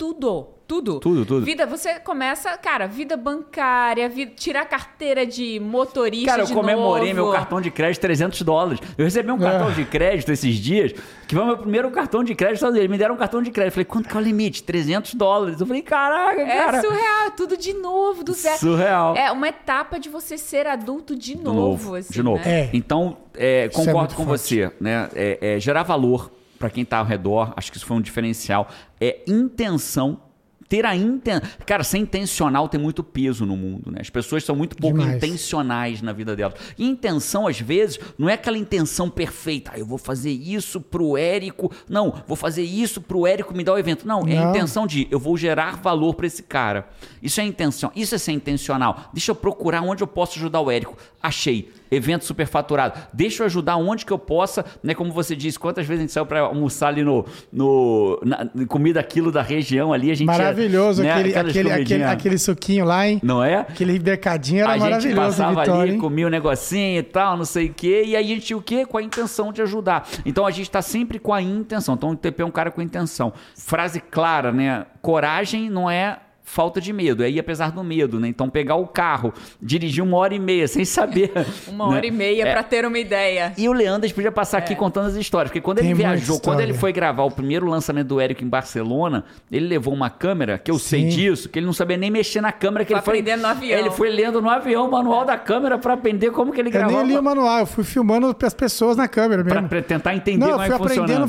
tudo. 0.07 0.49
Tudo. 0.67 1.01
Tudo, 1.01 1.27
tudo. 1.27 1.45
Vida, 1.45 1.67
você 1.67 2.01
começa, 2.01 2.57
cara, 2.57 2.87
vida 2.87 3.15
bancária, 3.15 4.09
vida, 4.09 4.33
tirar 4.35 4.65
carteira 4.65 5.27
de 5.27 5.61
motorista 5.61 6.27
Cara, 6.31 6.43
eu 6.43 6.47
de 6.47 6.55
comemorei 6.55 7.13
novo. 7.13 7.27
meu 7.31 7.39
cartão 7.39 7.61
de 7.61 7.71
crédito 7.71 8.01
300 8.01 8.41
dólares. 8.43 8.81
Eu 8.97 9.05
recebi 9.05 9.31
um 9.31 9.39
cartão 9.39 9.69
Ah. 9.69 9.73
de 9.73 9.85
crédito 9.85 10.33
esses 10.33 10.57
dias, 10.57 10.93
que 11.29 11.35
foi 11.35 11.45
o 11.45 11.47
meu 11.47 11.59
primeiro 11.59 11.91
cartão 11.91 12.25
de 12.25 12.35
crédito. 12.35 12.65
Eles 12.67 12.89
me 12.91 12.97
deram 12.99 13.15
um 13.15 13.19
cartão 13.19 13.43
de 13.43 13.51
crédito. 13.51 13.69
Eu 13.71 13.75
falei, 13.75 13.85
quanto 13.85 14.09
que 14.09 14.17
é 14.17 14.19
o 14.21 14.23
limite? 14.23 14.63
300 14.65 15.15
dólares. 15.15 15.61
Eu 15.61 15.67
falei, 15.67 15.83
caraca, 15.83 16.41
É 16.41 16.57
cara. 16.65 16.81
surreal, 16.81 17.31
tudo 17.37 17.57
de 17.57 17.75
novo, 17.75 18.25
do 18.25 18.33
zero. 18.33 18.59
Surreal. 18.59 19.15
É 19.15 19.31
uma 19.31 19.49
etapa 19.49 20.01
de 20.01 20.09
você 20.09 20.39
ser 20.39 20.67
adulto 20.67 21.15
de 21.15 21.35
De 21.37 21.45
novo. 21.45 21.55
novo, 21.61 21.95
assim, 21.97 22.13
de 22.13 22.23
novo. 22.23 22.43
né? 22.43 22.61
É. 22.63 22.71
Então, 22.73 23.19
é, 23.37 23.65
é 23.65 23.69
concordo 23.69 24.15
com 24.15 24.25
forte. 24.25 24.41
você, 24.41 24.73
né? 24.81 25.09
É, 25.15 25.57
é 25.57 25.61
gerar 25.61 25.83
valor 25.83 26.31
para 26.63 26.71
quem 26.71 26.85
tá 26.85 26.99
ao 26.99 27.05
redor, 27.05 27.53
acho 27.57 27.73
que 27.73 27.77
isso 27.77 27.85
foi 27.85 27.97
um 27.97 28.01
diferencial. 28.01 28.69
É 29.01 29.19
intenção, 29.27 30.21
ter 30.69 30.87
a 30.87 30.95
intenção. 30.95 31.51
Cara, 31.67 31.83
ser 31.83 31.99
intencional 31.99 32.69
tem 32.69 32.81
muito 32.81 33.03
peso 33.03 33.45
no 33.45 33.57
mundo, 33.57 33.91
né? 33.91 33.99
As 34.01 34.09
pessoas 34.09 34.45
são 34.45 34.55
muito 34.55 34.77
pouco 34.77 34.97
Demais. 34.97 35.17
intencionais 35.17 36.01
na 36.01 36.13
vida 36.13 36.37
delas. 36.37 36.55
E 36.79 36.87
intenção, 36.87 37.49
às 37.49 37.59
vezes, 37.59 37.99
não 38.17 38.29
é 38.29 38.35
aquela 38.35 38.57
intenção 38.57 39.11
perfeita. 39.11 39.73
Ah, 39.75 39.79
eu 39.81 39.85
vou 39.85 39.99
fazer 39.99 40.31
isso 40.31 40.81
pro 40.81 41.17
Érico. 41.17 41.69
Não, 41.89 42.15
vou 42.29 42.37
fazer 42.37 42.63
isso 42.63 43.01
pro 43.01 43.27
Érico 43.27 43.53
me 43.53 43.65
dar 43.65 43.73
o 43.73 43.79
evento. 43.79 44.07
Não, 44.07 44.21
é 44.29 44.39
a 44.39 44.45
Não. 44.45 44.51
intenção 44.51 44.87
de 44.87 45.09
eu 45.11 45.19
vou 45.19 45.37
gerar 45.37 45.79
valor 45.79 46.15
para 46.15 46.29
esse 46.29 46.45
cara. 46.45 46.89
Isso 47.21 47.41
é 47.41 47.45
intenção. 47.45 47.91
Isso 47.97 48.15
é 48.15 48.19
ser 48.19 48.31
intencional. 48.31 49.11
Deixa 49.13 49.33
eu 49.33 49.35
procurar 49.35 49.83
onde 49.83 50.01
eu 50.05 50.07
posso 50.07 50.39
ajudar 50.39 50.61
o 50.61 50.71
Érico. 50.71 50.97
Achei. 51.21 51.73
Evento 51.93 52.25
superfaturado. 52.25 52.99
Deixa 53.13 53.43
eu 53.43 53.47
ajudar 53.47 53.77
onde 53.77 54.05
que 54.07 54.13
eu 54.13 54.19
possa, 54.19 54.65
né? 54.83 54.95
Como 54.95 55.13
você 55.13 55.37
disse, 55.37 55.59
quantas 55.59 55.87
vezes 55.87 56.01
a 56.01 56.03
gente 56.03 56.13
saiu 56.13 56.27
para 56.27 56.41
almoçar 56.41 56.89
ali 56.89 57.05
no, 57.05 57.25
no 57.53 58.19
na- 58.25 58.49
comida 58.67 59.03
quilo 59.03 59.31
da 59.31 59.43
região 59.43 59.93
ali, 59.93 60.11
a 60.11 60.15
gente 60.15 60.27
Maravilhoso 60.27 61.03
né, 61.03 61.13
aquele, 61.13 61.37
aquele, 61.37 61.71
aquele, 61.71 62.05
aquele 62.05 62.39
suquinho 62.39 62.85
lá, 62.85 63.07
hein? 63.07 63.21
não 63.23 63.45
é? 63.45 63.57
Aquele 63.59 63.99
mercadinho 63.99 64.63
era 64.63 64.71
a 64.71 64.79
gente 64.79 64.83
maravilhoso, 64.91 65.27
passava 65.27 65.61
Vitória, 65.61 65.83
ali, 65.83 65.93
hein? 65.93 65.99
comia 65.99 66.27
um 66.27 66.31
negocinho 66.31 66.99
e 66.99 67.03
tal, 67.03 67.37
não 67.37 67.45
sei 67.45 67.67
o 67.67 67.75
quê, 67.75 68.05
e 68.07 68.17
aí 68.17 68.25
a 68.25 68.35
gente 68.35 68.47
tinha 68.47 68.57
o 68.57 68.63
quê? 68.63 68.87
Com 68.87 68.97
a 68.99 69.03
intenção 69.03 69.53
de 69.53 69.61
ajudar. 69.63 70.09
Então 70.25 70.47
a 70.47 70.51
gente 70.51 70.71
tá 70.71 70.81
sempre 70.81 71.19
com 71.19 71.35
a 71.35 71.43
intenção. 71.43 71.95
Então 71.95 72.11
o 72.11 72.17
TP 72.17 72.43
é 72.43 72.45
um 72.47 72.51
cara 72.51 72.71
com 72.71 72.81
intenção. 72.81 73.33
Frase 73.55 74.01
clara, 74.01 74.51
né? 74.51 74.87
Coragem 75.03 75.69
não 75.69 75.91
é 75.91 76.19
falta 76.45 76.81
de 76.81 76.93
medo, 76.93 77.23
é 77.23 77.31
ir 77.31 77.39
apesar 77.39 77.71
do 77.73 77.83
medo, 77.85 78.19
né? 78.21 78.29
Então 78.29 78.51
pegar 78.51 78.75
o 78.75 78.87
carro, 78.87 79.33
dirigir 79.61 80.03
uma 80.05 80.17
hora 80.19 80.35
e 80.35 80.39
meia 80.39 80.67
sem 80.69 80.85
saber. 80.85 81.31
Uma 81.69 81.89
né? 81.89 81.97
hora 81.97 82.07
e 82.07 82.11
meia 82.11 82.43
É. 82.47 82.53
pra 82.53 82.63
ter 82.63 82.85
uma 82.85 82.99
ideia. 82.99 83.53
E 83.57 83.69
o 83.69 83.73
Leandro 83.73 84.13
podia 84.13 84.33
passar 84.33 84.59
É. 84.59 84.61
aqui 84.61 84.75
contando 84.75 85.07
as 85.07 85.15
histórias, 85.15 85.51
porque 85.51 85.61
quando 85.61 85.79
Tem 85.79 85.87
ele 85.87 85.95
viajou, 85.95 86.39
quando 86.41 86.61
ele 86.61 86.75
foi 86.75 86.93
gravar 86.93 87.23
o 87.25 87.31
primeiro 87.31 87.67
lançamento 87.67 88.09
do 88.09 88.21
Érico 88.21 88.43
em 88.45 88.49
Barcelona, 88.49 89.25
ele 89.51 89.67
levou 89.67 89.95
uma 89.95 90.11
câmera, 90.11 90.59
que 90.59 90.71
eu 90.71 90.79
sei 90.79 91.03
Sim. 91.03 91.09
disso, 91.09 91.49
que 91.49 91.59
ele 91.59 91.67
não 91.67 91.73
sabia 91.73 91.97
nem 91.97 92.11
mexer 92.11 92.41
na 92.41 92.53
câmera, 92.53 92.85
que 92.85 92.93
ele 92.93 93.01
foi 93.01 93.15
aprendendo 93.15 93.43
no 93.43 93.49
avião. 93.49 93.79
Ele 93.79 93.91
foi 93.91 94.11
lendo 94.11 94.43
no 94.43 94.51
avião 94.51 94.89
o 94.89 94.91
manual 94.91 95.25
da 95.25 95.39
câmera 95.39 95.79
pra 95.79 95.95
aprender 95.95 96.31
como 96.33 96.53
que 96.53 96.61
ele 96.61 96.69
Eu 96.69 96.73
gravava. 96.73 96.99
nem 97.03 97.13
li 97.13 97.19
o 97.19 97.23
manual, 97.23 97.61
eu 97.61 97.67
fui 97.67 97.85
filmando 97.85 98.37
as 98.45 98.55
pessoas 98.55 98.97
na 98.97 99.09
câmera 99.09 99.43
mesmo. 99.45 99.69
pra 99.69 99.81
tentar 99.83 100.15
entender 100.15 100.39
Não, 100.45 100.49
eu 100.49 100.53
como 100.55 100.65
é 100.65 100.67
fui 100.69 100.77
que 100.77 100.83
aprendendo, 100.83 101.29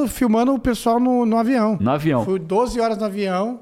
filmando, 0.00 0.08
filmando 0.08 0.54
o 0.54 0.58
pessoal 0.58 0.98
no, 1.00 1.26
no 1.26 1.36
avião. 1.36 1.76
No 1.80 1.90
avião. 1.90 2.24
Fui 2.24 2.38
12 2.38 2.80
horas 2.80 2.96
no 2.96 3.04
avião. 3.04 3.60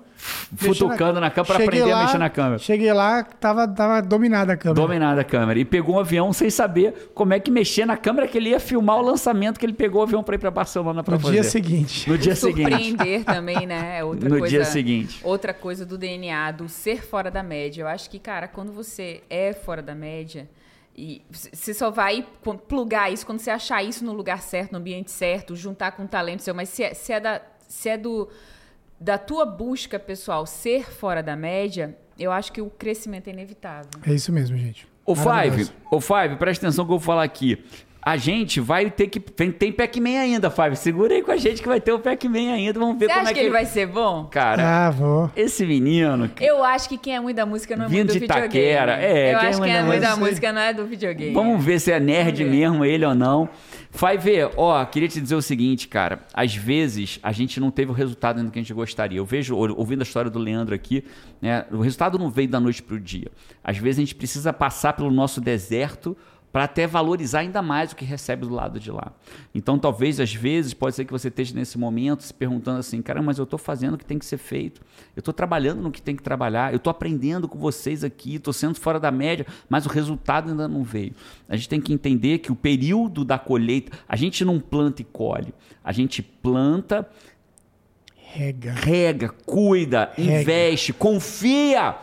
Futucando 0.57 1.21
na 1.21 1.31
câmera 1.31 1.45
pra 1.45 1.57
Cheguei 1.57 1.67
aprender 1.67 1.91
a 1.93 1.97
lá- 1.97 2.03
mexer 2.05 2.19
na 2.19 2.31
câmera. 2.31 2.59
Cheguei 2.59 2.93
lá, 2.93 3.25
tava, 3.25 3.67
tava 3.67 4.01
dominada 4.01 4.53
a 4.53 4.57
câmera. 4.57 4.81
Dominada 4.81 5.21
a 5.21 5.25
câmera. 5.25 5.59
E 5.59 5.65
pegou 5.65 5.97
um 5.97 5.99
avião 5.99 6.33
sem 6.33 6.49
saber 6.49 7.11
como 7.15 7.33
é 7.35 7.41
que 7.41 7.51
mexer 7.51 7.85
na 7.87 7.97
câmera 7.97 8.29
que 8.29 8.39
ele 8.39 8.51
ia 8.51 8.61
filmar 8.61 8.99
o 8.99 9.03
lançamento 9.03 9.59
que 9.59 9.67
ele 9.67 9.73
pegou 9.73 10.01
o 10.01 10.05
avião 10.05 10.23
pra 10.23 10.35
ir 10.37 10.39
pra 10.39 10.51
Barcelona 10.51 11.03
pra 11.03 11.15
no 11.15 11.21
fazer. 11.21 11.33
dia 11.35 11.43
seguinte. 11.45 12.09
No 12.09 12.17
dia 12.17 12.37
seguinte. 12.37 12.71
Surpreender 12.71 13.25
também, 13.25 13.67
né? 13.67 13.99
É 13.99 14.05
outra 14.05 14.29
No 14.31 14.39
coisa, 14.39 14.49
dia 14.57 14.65
seguinte. 14.65 15.21
Outra 15.25 15.53
coisa 15.53 15.85
do 15.85 15.99
DNA, 15.99 16.53
do 16.53 16.69
ser 16.69 17.03
fora 17.05 17.31
da 17.31 17.43
média. 17.43 17.83
Eu 17.83 17.89
acho 17.89 18.09
que, 18.09 18.19
cara, 18.19 18.47
quando 18.47 18.73
você 18.73 19.23
é 19.29 19.53
fora 19.53 19.83
da 19.83 19.95
média, 19.95 20.49
e 20.97 21.23
você 21.31 21.73
só 21.75 21.91
vai 21.91 22.25
plugar 22.69 23.11
isso 23.13 23.25
quando 23.27 23.39
você 23.41 23.51
achar 23.51 23.83
isso 23.83 24.05
no 24.05 24.13
lugar 24.13 24.43
certo, 24.43 24.73
no 24.73 24.79
ambiente 24.79 25.11
certo, 25.11 25.57
juntar 25.57 25.93
com 25.93 26.05
o 26.05 26.09
talento 26.09 26.43
seu, 26.43 26.55
mas 26.55 26.69
se 26.69 26.85
é, 26.85 26.95
se 26.95 27.13
é 27.13 27.19
da. 27.19 27.41
Se 27.67 27.89
é 27.89 27.97
do 27.97 28.29
da 29.03 29.19
tua 29.19 29.45
busca 29.45 29.99
pessoal 29.99 30.47
ser 30.47 30.89
fora 30.93 31.23
da 31.23 31.35
média, 31.35 31.97
eu 32.17 32.31
acho 32.31 32.53
que 32.53 32.61
o 32.61 32.71
crescimento 32.71 33.27
é 33.27 33.33
inevitável. 33.33 33.91
É 34.07 34.13
isso 34.13 34.33
mesmo, 34.33 34.57
gente. 34.57 34.87
Ô 35.05 35.17
Five, 35.17 35.69
ô 35.91 36.01
Five, 36.01 36.37
presta 36.37 36.67
atenção 36.67 36.85
que 36.85 36.93
eu 36.93 36.99
vou 36.99 37.05
falar 37.05 37.25
aqui. 37.25 37.65
A 38.05 38.17
gente 38.17 38.59
vai 38.61 38.91
ter 38.91 39.07
que. 39.07 39.21
Tem, 39.21 39.53
tem 39.53 39.71
Pac-Man 39.71 40.19
ainda, 40.19 40.51
Five. 40.51 40.75
Segura 40.75 41.15
aí 41.15 41.23
com 41.23 41.31
a 41.31 41.37
gente 41.37 41.63
que 41.63 41.69
vai 41.69 41.81
ter 41.81 41.93
o 41.93 42.01
Pac-Man 42.01 42.53
ainda. 42.53 42.79
Vamos 42.81 42.99
ver 42.99 43.07
Você 43.07 43.13
como 43.13 43.23
acha 43.23 43.31
é 43.31 43.35
que 43.35 43.41
ele 43.41 43.51
vai 43.51 43.65
ser 43.65 43.87
bom? 43.87 44.25
Cara, 44.25 44.87
Ah, 44.87 44.91
vou. 44.91 45.31
esse 45.37 45.65
menino. 45.65 46.29
Eu 46.41 46.65
acho 46.65 46.89
que 46.89 46.99
quem 46.99 47.15
é 47.15 47.21
muito 47.21 47.37
da 47.37 47.47
música 47.47 47.77
não 47.77 47.85
é 47.85 47.89
Vindo 47.89 47.99
muito 47.99 48.09
do 48.09 48.13
de 48.15 48.19
videogame. 48.19 48.47
Itaquera, 48.49 49.01
é, 49.01 49.35
eu 49.35 49.39
quem 49.39 49.47
é 49.47 49.51
acho 49.51 49.61
que 49.61 49.67
quem 49.69 49.77
é 49.77 49.83
muito 49.85 50.01
da 50.01 50.17
música- 50.17 50.53
não 50.53 50.61
é 50.61 50.73
do 50.75 50.85
videogame. 50.85 51.33
Vamos 51.33 51.65
ver 51.65 51.79
se 51.81 51.93
é 51.93 52.01
nerd 52.01 52.43
ver. 52.43 52.51
mesmo 52.51 52.85
ele 52.85 53.05
ou 53.07 53.15
não. 53.15 53.49
Five, 53.93 54.51
ó, 54.57 54.85
queria 54.87 55.07
te 55.09 55.21
dizer 55.21 55.35
o 55.37 55.43
seguinte, 55.43 55.87
cara. 55.87 56.21
Às 56.35 56.57
vezes 56.57 57.21
a 57.23 57.31
gente 57.31 57.61
não 57.61 57.71
teve 57.71 57.91
o 57.93 57.95
resultado 57.95 58.39
ainda 58.39 58.51
que 58.51 58.59
a 58.59 58.63
gente 58.63 58.73
gostaria. 58.73 59.19
Eu 59.19 59.25
vejo, 59.27 59.55
ou- 59.55 59.79
ouvindo 59.79 60.01
a 60.01 60.03
história 60.03 60.31
do 60.31 60.39
Leandro 60.39 60.75
aqui, 60.75 61.05
né? 61.41 61.67
O 61.71 61.81
resultado 61.81 62.19
não 62.19 62.31
veio 62.31 62.49
da 62.49 62.59
noite 62.59 62.83
pro 62.83 62.99
dia. 62.99 63.29
Às 63.63 63.77
vezes 63.79 63.99
a 63.99 64.03
gente 64.03 64.15
precisa 64.15 64.53
passar 64.53 64.95
pelo 64.95 65.11
nosso 65.11 65.41
deserto 65.41 66.17
para 66.53 66.65
até 66.65 66.87
valorizar 66.87 67.41
ainda 67.41 67.63
mais 67.63 67.93
o 67.93 67.97
que 67.97 68.05
recebe 68.05 68.47
do 68.47 68.55
lado 68.55 68.79
de 68.79 68.91
lá. 68.91 69.13
Então, 69.55 69.79
talvez, 69.79 70.21
às 70.21 70.35
vezes, 70.35 70.75
pode 70.75 70.95
ser 70.95 71.07
que 71.07 71.13
você 71.13 71.29
esteja 71.29 71.55
nesse 71.55 71.79
momento 71.79 72.23
se 72.23 72.35
perguntando 72.35 72.79
assim, 72.79 73.01
cara, 73.01 73.23
mas 73.23 73.39
eu 73.39 73.45
estou 73.45 73.59
fazendo 73.59 73.95
o 73.95 73.99
que 73.99 74.05
tem 74.05 74.19
que 74.19 74.27
ser 74.27 74.37
feito, 74.37 74.83
eu 75.17 75.21
estou 75.21 75.33
trabalhando 75.33 75.81
no 75.81 75.91
que 75.91 76.03
tem 76.03 76.15
que 76.15 76.23
trabalhar, 76.23 76.73
eu 76.73 76.77
estou 76.77 76.91
aprendendo 76.91 77.49
com 77.49 77.59
vocês 77.59 78.05
aqui, 78.05 78.35
estou 78.35 78.53
sendo 78.53 78.79
fora 78.79 79.01
da 79.01 79.11
média, 79.11 79.47
mas 79.69 79.87
o 79.87 79.89
resultado 79.89 80.51
ainda 80.51 80.69
não 80.69 80.85
veio. 80.85 81.15
A 81.49 81.57
gente 81.57 81.71
tem 81.71 81.81
que 81.81 81.93
entender 81.93 82.39
que 82.39 82.53
o 82.53 82.57
período 82.57 83.25
da 83.25 83.39
colheita, 83.39 83.97
a 84.07 84.15
gente 84.15 84.45
não 84.45 84.61
planta 84.61 85.01
e 85.01 85.05
colhe, 85.07 85.55
a 85.83 85.91
gente 85.91 86.23
planta, 86.23 87.09
Rega. 88.15 88.73
rega, 88.73 89.29
cuida, 89.47 90.13
Rega. 90.15 90.41
investe, 90.41 90.93
confia. 90.93 91.97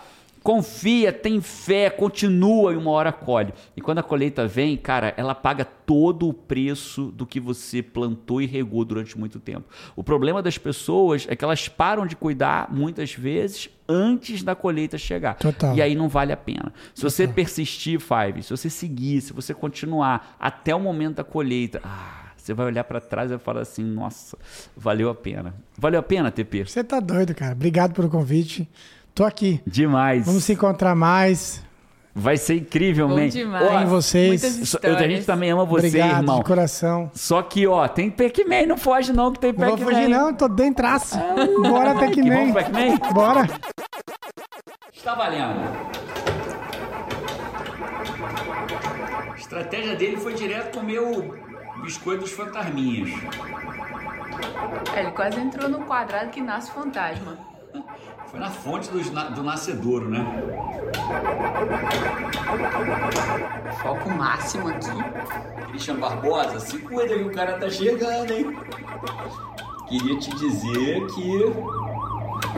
Confia, 0.43 1.11
tem 1.11 1.41
fé, 1.41 1.89
continua 1.89 2.73
e 2.73 2.77
uma 2.77 2.91
hora 2.91 3.11
colhe. 3.11 3.53
E 3.75 3.81
quando 3.81 3.99
a 3.99 4.03
colheita 4.03 4.47
vem, 4.47 4.77
cara, 4.77 5.13
ela 5.17 5.35
paga 5.35 5.65
todo 5.65 6.27
o 6.27 6.33
preço 6.33 7.05
do 7.11 7.25
que 7.25 7.39
você 7.39 7.81
plantou 7.81 8.41
e 8.41 8.45
regou 8.45 8.85
durante 8.85 9.17
muito 9.17 9.39
tempo. 9.39 9.65
O 9.95 10.03
problema 10.03 10.41
das 10.41 10.57
pessoas 10.57 11.25
é 11.29 11.35
que 11.35 11.43
elas 11.43 11.67
param 11.67 12.05
de 12.05 12.15
cuidar 12.15 12.71
muitas 12.71 13.13
vezes 13.13 13.69
antes 13.87 14.43
da 14.43 14.55
colheita 14.55 14.97
chegar. 14.97 15.35
Total. 15.35 15.75
E 15.75 15.81
aí 15.81 15.95
não 15.95 16.07
vale 16.07 16.31
a 16.31 16.37
pena. 16.37 16.71
Se 16.93 17.03
você 17.03 17.27
persistir, 17.27 17.99
Five, 17.99 18.43
se 18.43 18.51
você 18.51 18.69
seguir, 18.69 19.21
se 19.21 19.33
você 19.33 19.53
continuar 19.53 20.35
até 20.39 20.73
o 20.75 20.79
momento 20.79 21.17
da 21.17 21.23
colheita, 21.23 21.81
ah, 21.83 22.29
você 22.37 22.53
vai 22.53 22.65
olhar 22.65 22.83
para 22.83 22.99
trás 22.99 23.29
e 23.29 23.35
vai 23.35 23.39
falar 23.39 23.61
assim: 23.61 23.83
nossa, 23.83 24.37
valeu 24.75 25.09
a 25.09 25.15
pena. 25.15 25.53
Valeu 25.77 25.99
a 25.99 26.03
pena, 26.03 26.31
TP? 26.31 26.65
Você 26.65 26.83
tá 26.83 26.99
doido, 26.99 27.35
cara. 27.35 27.53
Obrigado 27.53 27.93
pelo 27.93 28.09
convite. 28.09 28.67
Tô 29.13 29.23
aqui. 29.25 29.61
Demais. 29.67 30.25
Vamos 30.25 30.43
se 30.43 30.53
encontrar 30.53 30.95
mais. 30.95 31.61
Vai 32.15 32.37
ser 32.37 32.55
incrivelmente. 32.55 33.37
Bom 33.37 33.43
demais. 33.45 33.67
Ó, 33.71 33.81
Em 33.81 33.85
vocês. 33.85 34.73
Eu- 34.83 34.95
a 34.97 35.07
gente 35.07 35.25
também 35.25 35.51
ama 35.51 35.63
você, 35.65 35.87
Obrigado 35.87 36.17
irmão. 36.21 36.39
de 36.39 36.45
coração. 36.45 37.11
Só 37.13 37.41
que, 37.41 37.67
ó, 37.67 37.87
tem 37.87 38.09
Pac-Man, 38.09 38.65
não 38.67 38.77
foge 38.77 39.13
não 39.13 39.31
que 39.31 39.39
tem 39.39 39.53
Não 39.53 39.59
vou 39.69 39.77
Pac-Man. 39.77 39.91
fugir, 39.93 40.07
não. 40.09 40.33
Tô 40.33 40.47
dentro 40.47 40.75
traço. 40.75 41.17
Bora, 41.61 41.93
Que 41.95 42.21
Pac-Man. 42.21 42.53
Pac-Man? 42.53 43.13
Bora. 43.13 43.47
Está 44.93 45.15
valendo. 45.15 45.59
A 49.31 49.35
estratégia 49.37 49.95
dele 49.95 50.17
foi 50.17 50.33
direto 50.33 50.77
comer 50.77 50.99
o 50.99 51.33
biscoito 51.83 52.21
dos 52.23 52.31
fantasminhas. 52.31 53.09
É, 54.95 55.01
Ele 55.01 55.11
quase 55.11 55.39
entrou 55.39 55.69
no 55.69 55.79
quadrado 55.85 56.29
que 56.31 56.41
nasce 56.41 56.71
fantasma. 56.71 57.37
Foi 58.29 58.39
na 58.39 58.49
fonte 58.49 58.89
na- 59.11 59.29
do 59.29 59.43
nascedouro, 59.43 60.09
né? 60.09 60.23
Foco 63.81 64.09
máximo 64.09 64.67
aqui. 64.69 64.89
Cristiano 65.69 65.99
Barbosa, 65.99 66.59
se 66.59 66.77
cuida 66.79 67.15
que 67.15 67.23
o 67.23 67.31
cara 67.31 67.57
tá 67.57 67.69
chegando, 67.69 68.31
hein? 68.31 68.57
Queria 69.87 70.19
te 70.19 70.29
dizer 70.35 71.07
que. 71.07 72.49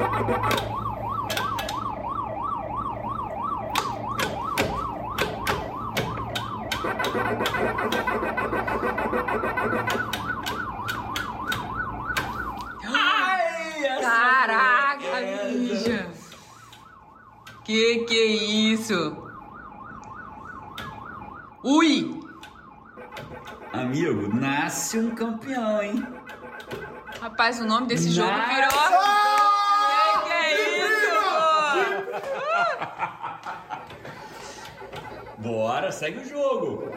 Ai, 12.84 13.86
essa 13.86 14.02
Caraca, 14.02 15.20
merda. 15.22 15.58
bicha! 15.58 16.08
Que 17.72 18.00
que 18.00 18.20
é 18.20 18.26
isso? 18.74 19.16
Ui! 21.64 22.20
Amigo, 23.72 24.28
nasce 24.28 25.00
um 25.00 25.16
campeão, 25.16 25.82
hein? 25.82 26.06
Rapaz, 27.22 27.62
o 27.62 27.66
nome 27.66 27.88
desse 27.88 28.12
jogo 28.12 28.30
Nossa! 28.30 28.50
virou. 28.50 28.68
Que 30.12 30.20
que 30.26 30.34
é 30.34 30.52
isso? 30.84 31.16
Bora, 35.40 35.94
segue 35.94 36.20
o 36.20 36.26
jogo. 36.26 36.92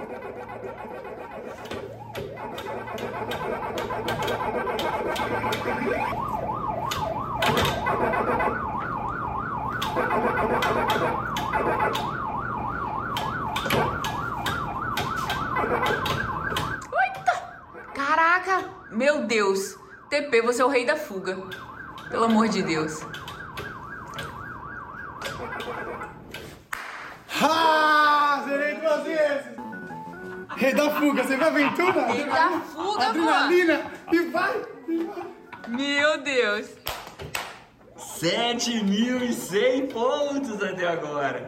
Caraca! 17.94 18.64
Meu 18.90 19.22
Deus! 19.22 19.76
TP, 20.10 20.42
você 20.42 20.62
é 20.62 20.64
o 20.64 20.68
rei 20.68 20.84
da 20.84 20.96
fuga. 20.96 21.38
Pelo 22.10 22.24
amor 22.24 22.48
de 22.48 22.62
Deus. 22.62 23.02
Ah, 27.40 28.42
zerei 28.44 28.74
duas 28.76 29.02
vezes. 29.04 29.46
Rei 30.56 30.74
da 30.74 30.90
fuga, 30.90 31.24
você 31.24 31.36
vai 31.36 31.48
aventura? 31.48 32.06
Rei 32.06 32.24
da 32.24 32.50
fuga, 32.60 33.06
Adrenalina. 33.06 33.80
E 34.12 34.20
vai, 34.30 34.62
e 34.88 35.04
vai. 35.04 35.24
Meu 35.68 36.18
Deus! 36.22 36.66
7.100 38.20 39.92
pontos 39.92 40.62
até 40.62 40.86
agora. 40.86 41.42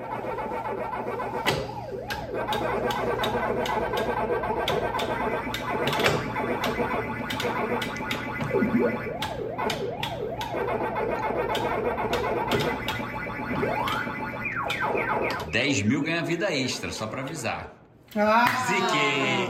Dez 15.50 15.82
mil 15.82 16.02
ganha 16.02 16.22
vida 16.22 16.52
extra, 16.52 16.92
só 16.92 17.06
pra 17.06 17.22
avisar. 17.22 17.72
Ah, 18.14 18.46
Ziquei. 18.66 19.48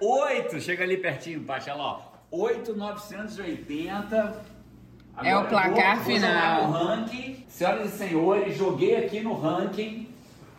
8, 0.00 0.60
chega 0.60 0.84
ali 0.84 0.96
pertinho, 0.96 1.40
baixa 1.40 1.74
lá, 1.74 1.98
ó. 1.98 2.02
8,980. 2.30 4.59
É 5.22 5.36
o 5.36 5.44
placar 5.44 5.96
vou, 5.96 6.04
vou 6.04 6.14
final. 6.14 6.68
no 6.68 6.72
ranking. 6.72 7.44
Senhoras 7.48 7.94
e 7.94 7.98
senhores, 7.98 8.56
joguei 8.56 8.96
aqui 8.96 9.20
no 9.20 9.34
ranking. 9.34 10.08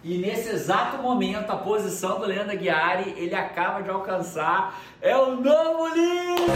E 0.04 0.18
nesse 0.18 0.50
exato 0.50 0.98
momento, 0.98 1.52
a 1.52 1.58
posição 1.58 2.20
do 2.20 2.26
Leandro 2.26 2.52
Aguiari, 2.52 3.14
ele 3.18 3.36
acaba 3.36 3.82
de 3.82 3.90
alcançar. 3.90 4.80
É 5.02 5.16
o 5.16 5.36
novo 5.36 5.88
líder! 5.90 6.52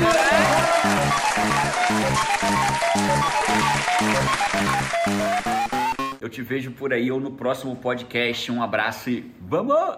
Eu 6.20 6.30
te 6.30 6.42
vejo 6.42 6.72
por 6.72 6.92
aí 6.92 7.12
ou 7.12 7.20
no 7.20 7.32
próximo 7.32 7.76
podcast. 7.76 8.52
Um 8.52 8.64
abraço 8.64 9.12
e 9.12 9.32
vamos! 9.40 9.96